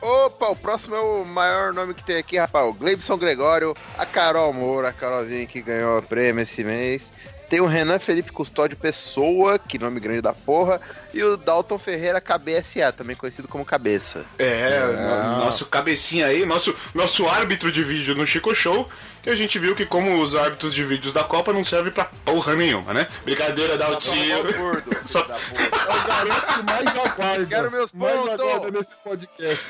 Opa, 0.02 0.48
o 0.48 0.56
próximo 0.56 0.96
é 0.96 1.00
o 1.00 1.26
maior 1.26 1.74
nome 1.74 1.94
que 1.94 2.04
tem 2.04 2.18
aqui, 2.18 2.38
rapaz. 2.38 2.66
O 2.68 2.74
Gleibson 2.74 3.18
Gregório, 3.18 3.74
a 3.98 4.06
Carol 4.06 4.54
Moura, 4.54 4.90
a 4.90 4.94
Carolzinha 4.94 5.46
que 5.46 5.62
ganhou 5.62 6.00
o 6.00 6.02
prêmio 6.02 6.44
esse 6.44 6.64
mês. 6.64 7.12
Tem 7.50 7.60
o 7.60 7.66
Renan 7.66 7.98
Felipe 7.98 8.32
Custódio 8.32 8.78
Pessoa, 8.78 9.58
que 9.58 9.80
nome 9.80 10.00
grande 10.00 10.22
da 10.22 10.34
porra. 10.34 10.80
E 11.14 11.24
o 11.24 11.36
Dalton 11.36 11.80
Ferreira 11.80 12.22
KBSA, 12.22 12.92
também 12.96 13.16
conhecido 13.16 13.48
como 13.48 13.66
Cabeça. 13.66 14.24
É, 14.38 14.80
no- 14.86 15.46
nosso 15.46 15.66
cabecinha 15.66 16.28
aí, 16.28 16.46
nosso, 16.46 16.76
nosso 16.94 17.28
árbitro 17.28 17.72
de 17.72 17.84
vídeo 17.84 18.14
no 18.14 18.26
Chico 18.28 18.54
Show, 18.54 18.88
que 19.22 19.30
a 19.30 19.36
gente 19.36 19.60
viu 19.60 19.76
que 19.76 19.86
como 19.86 20.22
os 20.22 20.36
árbitros 20.36 20.74
de 20.74 20.84
vídeos 20.84 21.14
da 21.14 21.24
Copa 21.24 21.52
não 21.54 21.64
servem 21.64 21.92
pra 21.92 22.06
porra 22.06 22.56
nenhuma, 22.56 22.94
né? 22.94 23.08
Brincadeira, 23.24 23.78
Daltinho. 23.78 24.38
Só... 25.06 25.20
É 25.20 25.24
o 25.24 26.08
garoto 26.08 26.54
que 26.54 26.64
mais 26.64 26.88
aguarda. 27.06 27.46
Quero 27.46 27.72
meus 27.72 27.92
mais 27.92 28.16
pontos. 28.16 28.34
aguarda 28.34 28.72
nesse 28.72 28.96
podcast. 29.04 29.66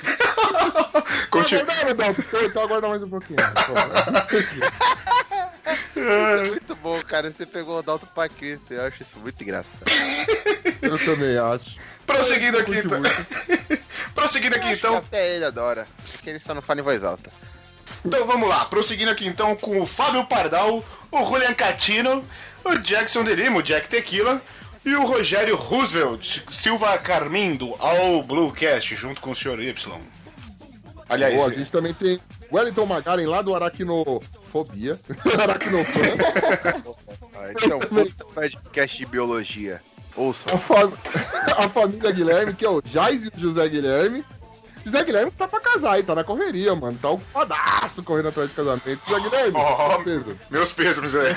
Continua. 1.29 1.65
Não, 1.65 1.73
não, 1.95 2.15
não, 2.33 2.45
então 2.45 2.63
aguarda 2.63 2.87
mais 2.87 3.03
um 3.03 3.09
pouquinho. 3.09 3.39
É 5.95 6.49
muito 6.49 6.75
bom, 6.75 7.01
cara. 7.03 7.31
Você 7.31 7.45
pegou 7.45 7.79
o 7.79 7.83
Dalton 7.83 8.07
pra 8.13 8.29
Cristo. 8.29 8.73
Eu 8.73 8.85
acho 8.85 9.01
isso 9.03 9.19
muito 9.19 9.41
engraçado. 9.41 9.83
Eu 10.81 10.97
também 10.99 11.37
acho. 11.37 11.77
Prosseguindo 12.05 12.57
aqui, 12.57 12.77
então. 12.77 13.01
Prosseguindo 14.15 14.55
aqui, 14.55 14.71
então. 14.71 14.97
Até 14.97 15.35
ele 15.35 15.45
adora. 15.45 15.87
Porque 16.13 16.29
ele 16.31 16.39
só 16.39 16.53
não 16.53 16.61
fala 16.61 16.79
em 16.79 16.83
voz 16.83 17.03
alta. 17.03 17.29
Então 18.05 18.25
vamos 18.25 18.47
lá, 18.47 18.65
prosseguindo 18.65 19.11
aqui 19.11 19.25
então 19.27 19.55
com 19.55 19.79
o 19.81 19.85
Fábio 19.85 20.25
Pardal, 20.25 20.83
o 21.11 21.25
Julian 21.25 21.53
Catino, 21.53 22.23
o 22.63 22.77
Jackson 22.77 23.23
Derimo, 23.23 23.59
o 23.59 23.63
Jack 23.63 23.89
Tequila 23.89 24.41
e 24.85 24.95
o 24.95 25.05
Rogério 25.05 25.55
Roosevelt 25.55 26.39
Silva 26.49 26.97
Carmin 26.97 27.55
do 27.55 27.75
All 27.79 28.23
Bluecast, 28.23 28.95
junto 28.95 29.19
com 29.21 29.31
o 29.31 29.35
Sr. 29.35 29.59
Y. 29.61 29.99
Aliás, 31.09 31.33
Boa, 31.35 31.47
a 31.47 31.53
gente 31.53 31.71
também 31.71 31.93
tem 31.93 32.19
Wellington 32.51 32.85
Magaren 32.85 33.25
lá 33.25 33.41
do 33.41 33.53
Aracnofobia. 33.55 34.99
Aracnofan. 35.41 36.01
Ah, 37.35 37.51
Esse 37.51 37.71
é 37.71 37.75
um 37.75 37.79
podcast 38.33 38.97
de 38.97 39.05
biologia. 39.05 39.81
Ouçam. 40.15 40.53
a, 40.53 40.57
fam- 40.59 40.93
a 41.57 41.69
família 41.69 42.11
Guilherme, 42.11 42.53
que 42.53 42.63
é 42.65 42.69
o 42.69 42.81
Jais 42.85 43.23
e 43.25 43.27
o 43.27 43.31
José 43.39 43.67
Guilherme. 43.69 44.23
José 44.85 45.03
Guilherme 45.03 45.31
tá 45.31 45.47
pra 45.47 45.59
casar 45.59 45.93
aí, 45.93 46.03
tá 46.03 46.15
na 46.15 46.23
correria, 46.23 46.73
mano. 46.75 46.97
Tá 47.01 47.09
ocupadaço 47.09 48.01
correndo 48.03 48.29
atrás 48.29 48.49
de 48.49 48.55
casamento. 48.55 48.99
José 49.07 49.19
Guilherme, 49.21 49.53
Ó, 49.57 50.03
peso. 50.03 50.39
meus 50.49 50.71
pêsames 50.71 51.15
aí. 51.15 51.35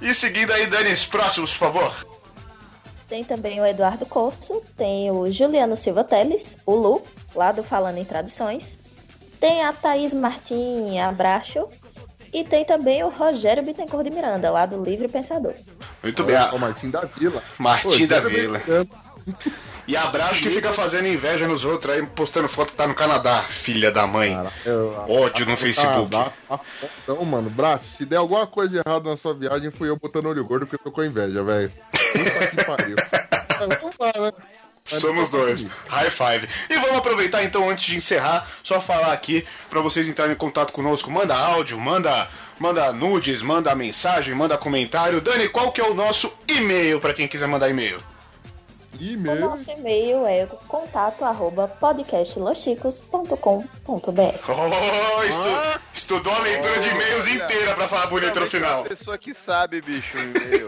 e 0.00 0.14
seguindo 0.14 0.52
aí, 0.52 0.66
Dani, 0.66 0.92
os 0.92 1.06
próximos, 1.06 1.52
por 1.52 1.72
favor. 1.72 2.06
Tem 3.08 3.22
também 3.22 3.60
o 3.60 3.66
Eduardo 3.66 4.04
Corso, 4.06 4.62
tem 4.76 5.10
o 5.10 5.30
Juliano 5.30 5.76
Silva 5.76 6.02
Teles, 6.02 6.56
o 6.66 6.74
Lu, 6.74 7.02
lá 7.34 7.52
do 7.52 7.62
Falando 7.62 7.98
em 7.98 8.04
Tradições. 8.04 8.76
Tem 9.38 9.62
a 9.64 9.72
Thaís 9.72 10.12
Martim 10.14 10.98
Abraço. 10.98 11.68
E 12.32 12.42
tem 12.42 12.64
também 12.64 13.02
o 13.04 13.08
Rogério 13.08 13.62
Bittencourt 13.62 14.04
de 14.04 14.10
Miranda, 14.10 14.50
lá 14.50 14.66
do 14.66 14.82
Livre 14.82 15.08
Pensador. 15.08 15.54
Muito 16.02 16.24
bem. 16.24 16.36
O 16.52 16.58
Martim 16.58 16.90
da 16.90 17.02
Vila. 17.02 17.42
Martim 17.58 18.00
Pô, 18.00 18.06
da 18.08 18.20
Zé 18.20 18.28
Vila. 18.28 18.60
E 19.86 19.96
abraço 19.96 20.34
que 20.42 20.50
fica 20.50 20.72
fazendo 20.72 21.06
inveja 21.06 21.46
nos 21.46 21.64
outros 21.64 21.94
aí, 21.94 22.04
postando 22.04 22.48
foto 22.48 22.70
que 22.72 22.76
tá 22.76 22.86
no 22.88 22.94
Canadá, 22.94 23.44
filha 23.44 23.90
da 23.92 24.06
mãe. 24.06 24.36
Ódio 25.08 25.46
no 25.46 25.56
Facebook. 25.56 26.14
Ah, 26.14 26.28
dá- 26.50 26.60
Então, 27.04 27.24
mano, 27.24 27.48
Braço, 27.48 27.84
se 27.96 28.04
der 28.04 28.16
alguma 28.16 28.46
coisa 28.46 28.70
de 28.70 28.78
errado 28.78 29.08
na 29.08 29.16
sua 29.16 29.32
viagem, 29.34 29.70
fui 29.70 29.88
eu 29.88 29.96
botando 29.96 30.26
olho 30.26 30.44
gordo 30.44 30.66
porque 30.66 30.74
eu 30.80 30.84
tô 30.84 30.90
com 30.90 31.04
inveja, 31.04 31.42
velho. 31.44 31.72
Puta 31.92 32.46
que 32.48 32.64
pariu. 32.64 32.96
Vamos 33.80 33.94
lá, 33.98 34.12
né? 34.22 34.32
Somos 34.84 35.28
dois. 35.30 35.66
High 35.88 36.10
five. 36.10 36.48
E 36.70 36.74
vamos 36.78 36.98
aproveitar 36.98 37.42
então, 37.42 37.68
antes 37.68 37.86
de 37.86 37.96
encerrar, 37.96 38.46
só 38.62 38.80
falar 38.80 39.12
aqui 39.12 39.44
pra 39.68 39.80
vocês 39.80 40.06
entrarem 40.06 40.34
em 40.34 40.36
contato 40.38 40.72
conosco. 40.72 41.10
Manda 41.10 41.34
áudio, 41.36 41.76
manda, 41.76 42.28
manda 42.58 42.92
nudes, 42.92 43.42
manda 43.42 43.74
mensagem, 43.74 44.32
manda 44.32 44.56
comentário. 44.56 45.20
Dani, 45.20 45.48
qual 45.48 45.72
que 45.72 45.80
é 45.80 45.84
o 45.84 45.92
nosso 45.94 46.32
e-mail 46.46 47.00
pra 47.00 47.12
quem 47.12 47.26
quiser 47.26 47.48
mandar 47.48 47.68
e-mail? 47.68 47.98
O 49.44 49.48
nosso 49.48 49.70
e-mail 49.70 50.26
é 50.26 50.46
contato 50.68 51.24
arroba 51.24 51.68
Oh, 54.48 55.22
estu- 55.22 55.80
estudou 55.94 56.32
a 56.32 56.38
leitura 56.40 56.80
de 56.80 56.88
e-mails 56.88 57.26
inteira 57.28 57.74
pra 57.74 57.88
falar 57.88 58.06
bonito 58.06 58.40
no 58.40 58.50
final. 58.50 58.80
Uma 58.80 58.88
pessoa 58.88 59.16
que 59.18 59.34
sabe, 59.34 59.80
bicho, 59.80 60.16
o 60.16 60.20
e-mail. 60.20 60.66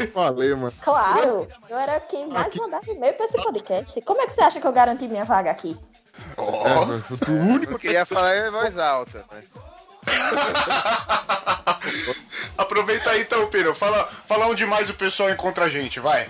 Falei, 0.14 0.54
mano. 0.54 0.72
Claro, 0.82 1.46
eu 1.68 1.78
era 1.78 2.00
quem 2.00 2.26
mais 2.28 2.54
mandava 2.54 2.90
e-mail 2.90 3.14
pra 3.14 3.26
esse 3.26 3.36
podcast. 3.42 4.00
Como 4.02 4.22
é 4.22 4.26
que 4.26 4.32
você 4.32 4.40
acha 4.40 4.60
que 4.60 4.66
eu 4.66 4.72
garanti 4.72 5.06
minha 5.06 5.24
vaga 5.24 5.50
aqui? 5.50 5.76
Eu 7.70 7.78
queria 7.78 8.06
falar 8.06 8.36
em 8.36 8.50
voz 8.50 8.78
alta, 8.78 9.24
mas. 9.30 9.44
Aproveita 12.56 13.10
aí 13.10 13.22
então, 13.22 13.46
Pedro. 13.48 13.74
Fala, 13.74 14.06
fala 14.26 14.46
onde 14.46 14.64
mais 14.66 14.88
o 14.90 14.94
pessoal 14.94 15.30
encontra 15.30 15.64
a 15.66 15.68
gente, 15.68 16.00
vai. 16.00 16.28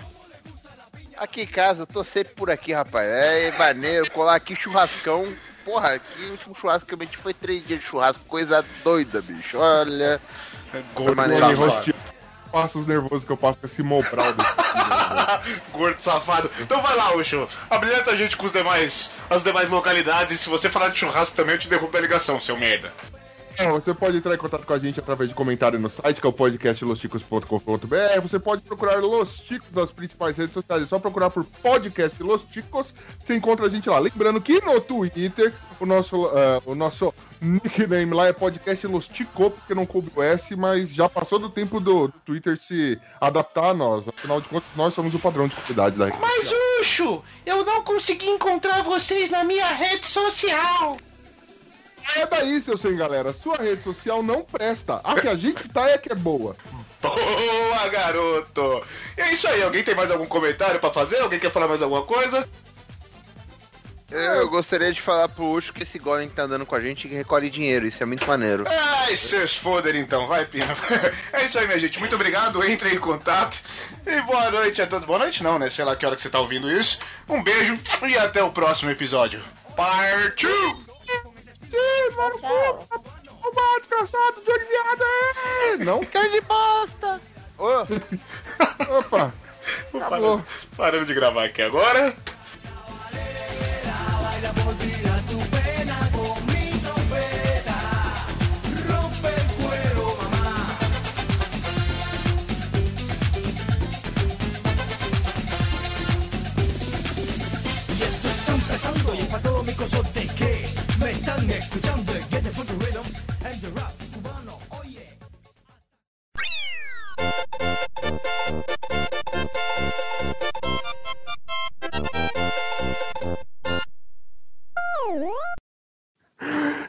Aqui 1.21 1.43
em 1.43 1.45
casa, 1.45 1.83
eu 1.83 1.85
tô 1.85 2.03
sempre 2.03 2.33
por 2.33 2.49
aqui, 2.49 2.73
rapaz. 2.73 3.07
É 3.07 3.51
maneiro, 3.55 4.09
colar 4.09 4.33
aqui 4.33 4.55
churrascão. 4.55 5.31
Porra, 5.63 5.93
aqui 5.93 6.25
o 6.25 6.31
último 6.31 6.55
churrasco 6.55 6.87
que 6.87 6.95
eu 6.95 6.97
meti 6.97 7.15
foi 7.15 7.31
três 7.31 7.63
dias 7.63 7.79
de 7.79 7.85
churrasco, 7.85 8.23
coisa 8.25 8.65
doida, 8.83 9.21
bicho. 9.21 9.59
Olha. 9.59 10.19
Gordo. 10.95 11.27
Nervoso, 11.27 11.93
passos 12.51 12.87
nervosos 12.87 13.23
que 13.23 13.31
eu 13.31 13.37
passo 13.37 13.59
com 13.59 13.67
esse 13.67 13.83
Mobral 13.83 14.33
desse 14.33 15.61
Gordo 15.71 16.01
safado. 16.01 16.49
Então 16.59 16.81
vai 16.81 16.95
lá, 16.95 17.15
Ucho. 17.15 17.47
Habilita 17.69 18.09
a 18.09 18.15
gente 18.15 18.35
com 18.35 18.47
os 18.47 18.51
demais, 18.51 19.11
as 19.29 19.43
demais 19.43 19.69
localidades. 19.69 20.39
E 20.39 20.43
se 20.43 20.49
você 20.49 20.71
falar 20.71 20.89
de 20.89 20.97
churrasco 20.97 21.35
também, 21.35 21.53
eu 21.53 21.59
te 21.59 21.67
derrubo 21.67 21.95
a 21.95 22.01
ligação, 22.01 22.39
seu 22.39 22.57
merda. 22.57 22.91
Não, 23.59 23.73
você 23.73 23.93
pode 23.93 24.17
entrar 24.17 24.33
em 24.33 24.37
contato 24.37 24.65
com 24.65 24.73
a 24.73 24.79
gente 24.79 24.99
através 24.99 25.29
de 25.29 25.35
comentário 25.35 25.79
no 25.79 25.89
site, 25.89 26.19
que 26.19 26.25
é 26.25 26.29
o 26.29 26.33
podcastlosticos.com.br. 26.33 28.21
Você 28.21 28.39
pode 28.39 28.61
procurar 28.61 28.95
Los 29.01 29.39
Ticos 29.39 29.69
nas 29.73 29.91
principais 29.91 30.37
redes 30.37 30.53
sociais. 30.53 30.83
É 30.83 30.85
só 30.85 30.99
procurar 30.99 31.29
por 31.29 31.43
podcast 31.43 32.21
Los 32.23 32.43
Ticos. 32.43 32.93
Você 33.19 33.35
encontra 33.35 33.65
a 33.65 33.69
gente 33.69 33.89
lá. 33.89 33.99
Lembrando 33.99 34.41
que 34.41 34.59
no 34.61 34.79
Twitter, 34.81 35.53
o 35.79 35.85
nosso, 35.85 36.25
ah, 36.27 36.61
o 36.65 36.75
nosso 36.75 37.13
nickname 37.41 38.13
lá 38.13 38.27
é 38.27 38.33
podcast 38.33 38.85
Los 38.87 39.07
Tico, 39.07 39.51
porque 39.51 39.73
não 39.73 39.85
coube 39.85 40.11
o 40.15 40.21
S, 40.21 40.55
mas 40.55 40.89
já 40.89 41.09
passou 41.09 41.39
do 41.39 41.49
tempo 41.49 41.79
do, 41.79 42.07
do 42.07 42.19
Twitter 42.25 42.57
se 42.57 42.99
adaptar 43.19 43.71
a 43.71 43.73
nós. 43.73 44.07
Afinal 44.07 44.39
de 44.39 44.47
contas, 44.47 44.69
nós 44.75 44.93
somos 44.93 45.13
o 45.13 45.19
padrão 45.19 45.47
de 45.47 45.55
qualidade 45.55 45.97
da 45.97 46.05
rede. 46.05 46.17
Mas, 46.21 46.51
Ucho, 46.79 47.23
eu 47.45 47.65
não 47.65 47.83
consegui 47.83 48.27
encontrar 48.27 48.83
vocês 48.83 49.29
na 49.29 49.43
minha 49.43 49.67
rede 49.67 50.07
social. 50.07 50.97
É 52.15 52.25
daí, 52.25 52.61
seu 52.61 52.77
sem 52.77 52.95
galera. 52.95 53.33
Sua 53.33 53.57
rede 53.57 53.83
social 53.83 54.21
não 54.21 54.41
presta. 54.41 54.99
A 55.03 55.15
que 55.19 55.27
a 55.27 55.35
gente 55.35 55.67
tá 55.69 55.89
é 55.89 55.97
que 55.97 56.11
é 56.11 56.15
boa. 56.15 56.55
Boa, 57.01 57.87
garoto! 57.89 58.85
E 59.17 59.21
é 59.21 59.33
isso 59.33 59.47
aí. 59.47 59.63
Alguém 59.63 59.83
tem 59.83 59.95
mais 59.95 60.11
algum 60.11 60.25
comentário 60.25 60.79
pra 60.79 60.91
fazer? 60.91 61.19
Alguém 61.19 61.39
quer 61.39 61.51
falar 61.51 61.67
mais 61.67 61.81
alguma 61.81 62.03
coisa? 62.03 62.47
Eu 64.11 64.49
gostaria 64.49 64.91
de 64.91 65.01
falar 65.01 65.29
pro 65.29 65.49
Ucho 65.49 65.71
que 65.71 65.83
esse 65.83 65.97
Golem 65.97 66.27
que 66.27 66.35
tá 66.35 66.43
andando 66.43 66.65
com 66.65 66.75
a 66.75 66.81
gente 66.81 67.07
que 67.07 67.15
recolhe 67.15 67.49
dinheiro, 67.49 67.85
isso 67.87 68.03
é 68.03 68.05
muito 68.05 68.27
maneiro. 68.27 68.65
Ai, 68.67 69.15
seus 69.15 69.55
foder 69.55 69.95
então, 69.95 70.27
vai, 70.27 70.45
Pina. 70.45 70.75
É 71.31 71.45
isso 71.45 71.57
aí, 71.57 71.65
minha 71.65 71.79
gente. 71.79 71.97
Muito 71.97 72.15
obrigado. 72.15 72.63
Entrem 72.69 72.95
em 72.95 72.99
contato. 72.99 73.57
E 74.05 74.21
boa 74.21 74.51
noite 74.51 74.81
a 74.81 74.87
todos. 74.87 75.07
Boa 75.07 75.19
noite, 75.19 75.41
não, 75.41 75.57
né? 75.57 75.69
Sei 75.69 75.85
lá 75.85 75.95
que 75.95 76.05
hora 76.05 76.17
que 76.17 76.21
você 76.21 76.29
tá 76.29 76.41
ouvindo 76.41 76.69
isso. 76.69 76.99
Um 77.27 77.41
beijo 77.41 77.79
e 78.05 78.17
até 78.17 78.43
o 78.43 78.51
próximo 78.51 78.91
episódio. 78.91 79.41
Partiu! 79.77 80.90
Ih, 81.73 82.15
mano, 82.15 82.39
pô, 82.39 82.99
uma 83.49 83.79
desgraçado 83.79 84.41
de 84.41 84.65
viado 84.65 85.03
é. 85.03 85.77
Não 85.77 86.03
quer 86.05 86.29
de 86.29 86.41
bosta. 86.41 87.21
Opa. 88.89 89.33
Parando, 90.09 90.45
parando 90.75 91.05
de 91.05 91.13
gravar 91.13 91.45
aqui 91.45 91.61
agora. 91.61 92.15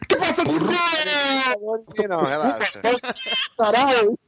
Que 0.08 0.16
passa 0.16 0.44
de 0.44 2.08
Não, 2.08 2.20
relaxa. 2.22 2.80
Caralho! 3.58 4.18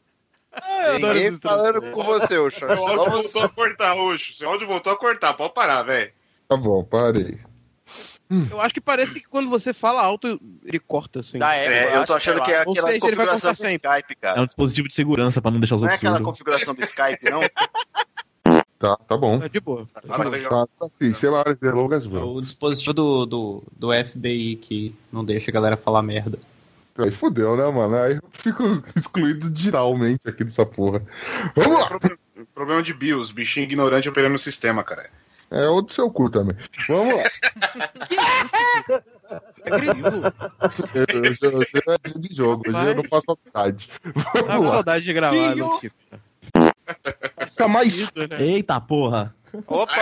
Ninguém 1.00 1.38
falando 1.38 1.90
com 1.92 2.02
você, 2.04 2.38
o 2.38 2.50
Seu 2.50 2.70
áudio 2.72 3.10
voltou 3.10 3.42
a 3.42 3.48
cortar, 3.48 3.92
Roxo. 3.94 4.32
Seu 4.34 4.48
áudio 4.48 4.66
voltou 4.66 4.92
a 4.92 4.96
cortar. 4.96 5.34
Pode 5.34 5.54
parar, 5.54 5.82
velho. 5.82 6.12
Tá 6.48 6.56
bom, 6.56 6.84
parei. 6.84 7.40
Eu 8.50 8.60
acho 8.60 8.74
que 8.74 8.80
parece 8.80 9.20
que 9.20 9.28
quando 9.28 9.48
você 9.50 9.72
fala 9.74 10.02
alto, 10.02 10.40
ele 10.64 10.78
corta 10.78 11.20
assim. 11.20 11.38
É, 11.42 11.96
eu 11.96 12.04
tô 12.04 12.14
achando 12.14 12.42
que 12.42 12.50
é 12.50 12.60
aquela 12.60 12.74
seja, 12.74 13.06
ele 13.06 13.16
vai 13.16 13.26
configuração 13.26 13.52
do 13.52 13.56
sempre. 13.56 13.88
Skype, 13.88 14.12
É 14.12 14.14
cara. 14.14 14.42
um 14.42 14.46
dispositivo 14.46 14.88
de 14.88 14.94
segurança 14.94 15.42
pra 15.42 15.50
não 15.50 15.60
deixar 15.60 15.76
os 15.76 15.82
Não 15.82 15.88
é 15.88 15.92
outros 15.92 16.08
aquela 16.08 16.16
surdos. 16.18 16.32
configuração 16.32 16.74
do 16.74 16.82
Skype, 16.82 17.30
não? 17.30 17.40
Tá, 18.78 18.96
tá 18.96 19.16
bom. 19.16 19.40
É 19.42 19.48
de 19.48 19.60
boa. 19.60 19.88
Tá, 19.94 20.02
tá 20.02 20.66
assim, 20.82 21.14
sei 21.14 21.30
lá, 21.30 21.42
as 21.46 21.56
delongas 21.56 22.04
vão. 22.04 22.34
O 22.34 22.42
dispositivo 22.42 22.92
do, 22.92 23.24
do, 23.24 23.62
do 23.74 23.88
FBI 23.92 24.56
que 24.56 24.94
não 25.10 25.24
deixa 25.24 25.50
a 25.50 25.54
galera 25.54 25.76
falar 25.76 26.02
merda. 26.02 26.38
Aí 26.98 27.10
fodeu, 27.10 27.56
né, 27.56 27.64
mano? 27.70 27.96
Aí 27.96 28.16
eu 28.16 28.22
fico 28.32 28.82
excluído 28.94 29.48
digitalmente 29.50 30.28
aqui 30.28 30.44
dessa 30.44 30.66
porra. 30.66 31.02
Vamos 31.56 31.80
lá! 31.82 31.98
Problema 32.54 32.82
de 32.82 32.92
BIOS, 32.92 33.30
bichinho 33.30 33.64
ignorante 33.64 34.08
operando 34.08 34.34
o 34.34 34.38
sistema, 34.38 34.84
cara. 34.84 35.08
É 35.50 35.68
o 35.68 35.80
do 35.82 35.92
seu 35.92 36.10
cu 36.10 36.30
também. 36.30 36.56
Vamos 36.88 37.14
lá. 37.16 37.22
Eu, 40.94 41.04
eu, 41.04 41.24
eu, 41.24 41.62
eu 41.62 41.94
é 41.94 42.08
dia 42.08 42.20
de 42.20 42.34
jogo, 42.34 42.64
hoje 42.68 42.86
eu 42.88 42.94
não 42.94 43.04
faço 43.04 43.26
faculdade. 43.26 43.88
Tá 44.32 44.58
com 44.58 44.66
saudade 44.66 45.04
de 45.04 45.12
gravar, 45.12 45.56
não, 45.56 45.78
Chico. 45.78 45.96
Essa 47.36 47.68
mais. 47.68 48.10
Eita 48.38 48.80
porra! 48.80 49.34
Opa! 49.66 49.92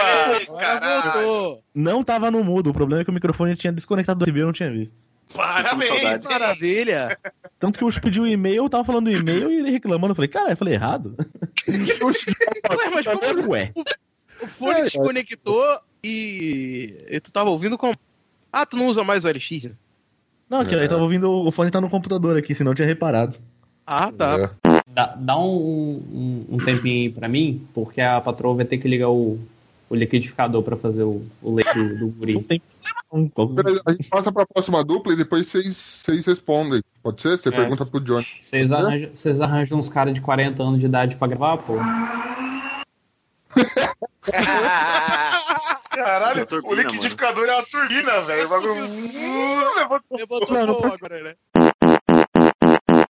Agora 0.58 1.12
voltou. 1.12 1.64
Não 1.74 2.02
tava 2.02 2.30
no 2.30 2.42
mudo, 2.42 2.70
o 2.70 2.72
problema 2.72 3.02
é 3.02 3.04
que 3.04 3.10
o 3.10 3.14
microfone 3.14 3.54
tinha 3.54 3.72
desconectado 3.72 4.18
do 4.18 4.22
USB 4.22 4.38
e 4.38 4.42
eu 4.42 4.46
não 4.46 4.52
tinha 4.52 4.70
visto. 4.70 4.96
Parabéns! 5.34 6.24
Maravilha! 6.24 7.18
Tanto 7.58 7.78
que 7.78 7.84
o 7.84 7.88
Ucho 7.88 8.00
pediu 8.00 8.24
o 8.24 8.26
e-mail, 8.26 8.64
eu 8.64 8.68
tava 8.68 8.84
falando 8.84 9.06
o 9.06 9.12
e-mail 9.12 9.50
e 9.50 9.58
ele 9.58 9.70
reclamando. 9.70 10.12
Eu 10.12 10.16
falei, 10.16 10.28
cara, 10.28 10.50
eu 10.50 10.56
falei 10.56 10.74
errado. 10.74 11.16
Ué, 11.68 12.90
mas 12.94 13.06
como 13.06 13.52
Ué. 13.52 13.72
O 14.42 14.48
fone 14.48 14.80
É, 14.80 14.82
desconectou 14.84 15.80
e... 16.04 17.04
e 17.10 17.20
tu 17.20 17.32
tava 17.32 17.50
ouvindo 17.50 17.76
com... 17.78 17.92
Ah, 18.52 18.66
tu 18.66 18.76
não 18.76 18.86
usa 18.86 19.02
mais 19.04 19.24
o 19.24 19.28
LX? 19.28 19.64
né? 19.64 19.72
Não, 20.50 20.64
que 20.64 20.74
eu 20.74 20.88
tava 20.88 21.02
ouvindo, 21.02 21.30
o 21.30 21.50
fone 21.50 21.70
tá 21.70 21.80
no 21.80 21.88
computador 21.88 22.36
aqui, 22.36 22.54
senão 22.54 22.72
eu 22.72 22.76
tinha 22.76 22.86
reparado. 22.86 23.36
Ah, 23.86 24.12
tá. 24.12 24.50
Dá, 24.86 25.14
dá 25.18 25.38
um, 25.38 25.46
um, 25.48 26.46
um 26.50 26.58
tempinho 26.58 27.04
aí 27.04 27.10
pra 27.10 27.26
mim, 27.28 27.66
porque 27.72 28.00
a 28.02 28.20
patroa 28.20 28.54
vai 28.56 28.64
ter 28.66 28.76
que 28.76 28.86
ligar 28.86 29.08
o, 29.08 29.38
o 29.88 29.94
liquidificador 29.94 30.62
pra 30.62 30.76
fazer 30.76 31.02
o, 31.04 31.24
o 31.40 31.54
leite 31.54 31.72
do, 31.74 31.98
do 31.98 32.06
guri. 32.08 32.38
Peraí, 32.42 33.80
A 33.86 33.92
gente 33.92 34.08
passa 34.10 34.30
pra 34.30 34.44
próxima 34.46 34.84
dupla 34.84 35.14
e 35.14 35.16
depois 35.16 35.46
vocês, 35.46 35.74
vocês 35.74 36.26
respondem. 36.26 36.82
Pode 37.02 37.22
ser? 37.22 37.38
Você 37.38 37.48
É. 37.48 37.52
pergunta 37.52 37.86
pro 37.86 38.00
Johnny. 38.00 38.26
Vocês 38.38 38.70
arranjam, 38.70 39.10
vocês 39.14 39.40
arranjam 39.40 39.78
uns 39.78 39.88
caras 39.88 40.12
de 40.12 40.20
40 40.20 40.62
anos 40.62 40.78
de 40.80 40.84
idade 40.86 41.16
pra 41.16 41.28
gravar, 41.28 41.56
pô? 41.58 41.74
Caralho, 45.90 46.46
o 46.64 46.74
liquidificador 46.74 47.48
é 47.48 47.54
uma 47.54 47.66
turbina, 47.66 48.20
velho. 48.22 48.46
O 48.46 48.48
boa 50.26 50.46
pode- 50.46 50.94
agora, 50.94 51.22
né? 51.22 51.34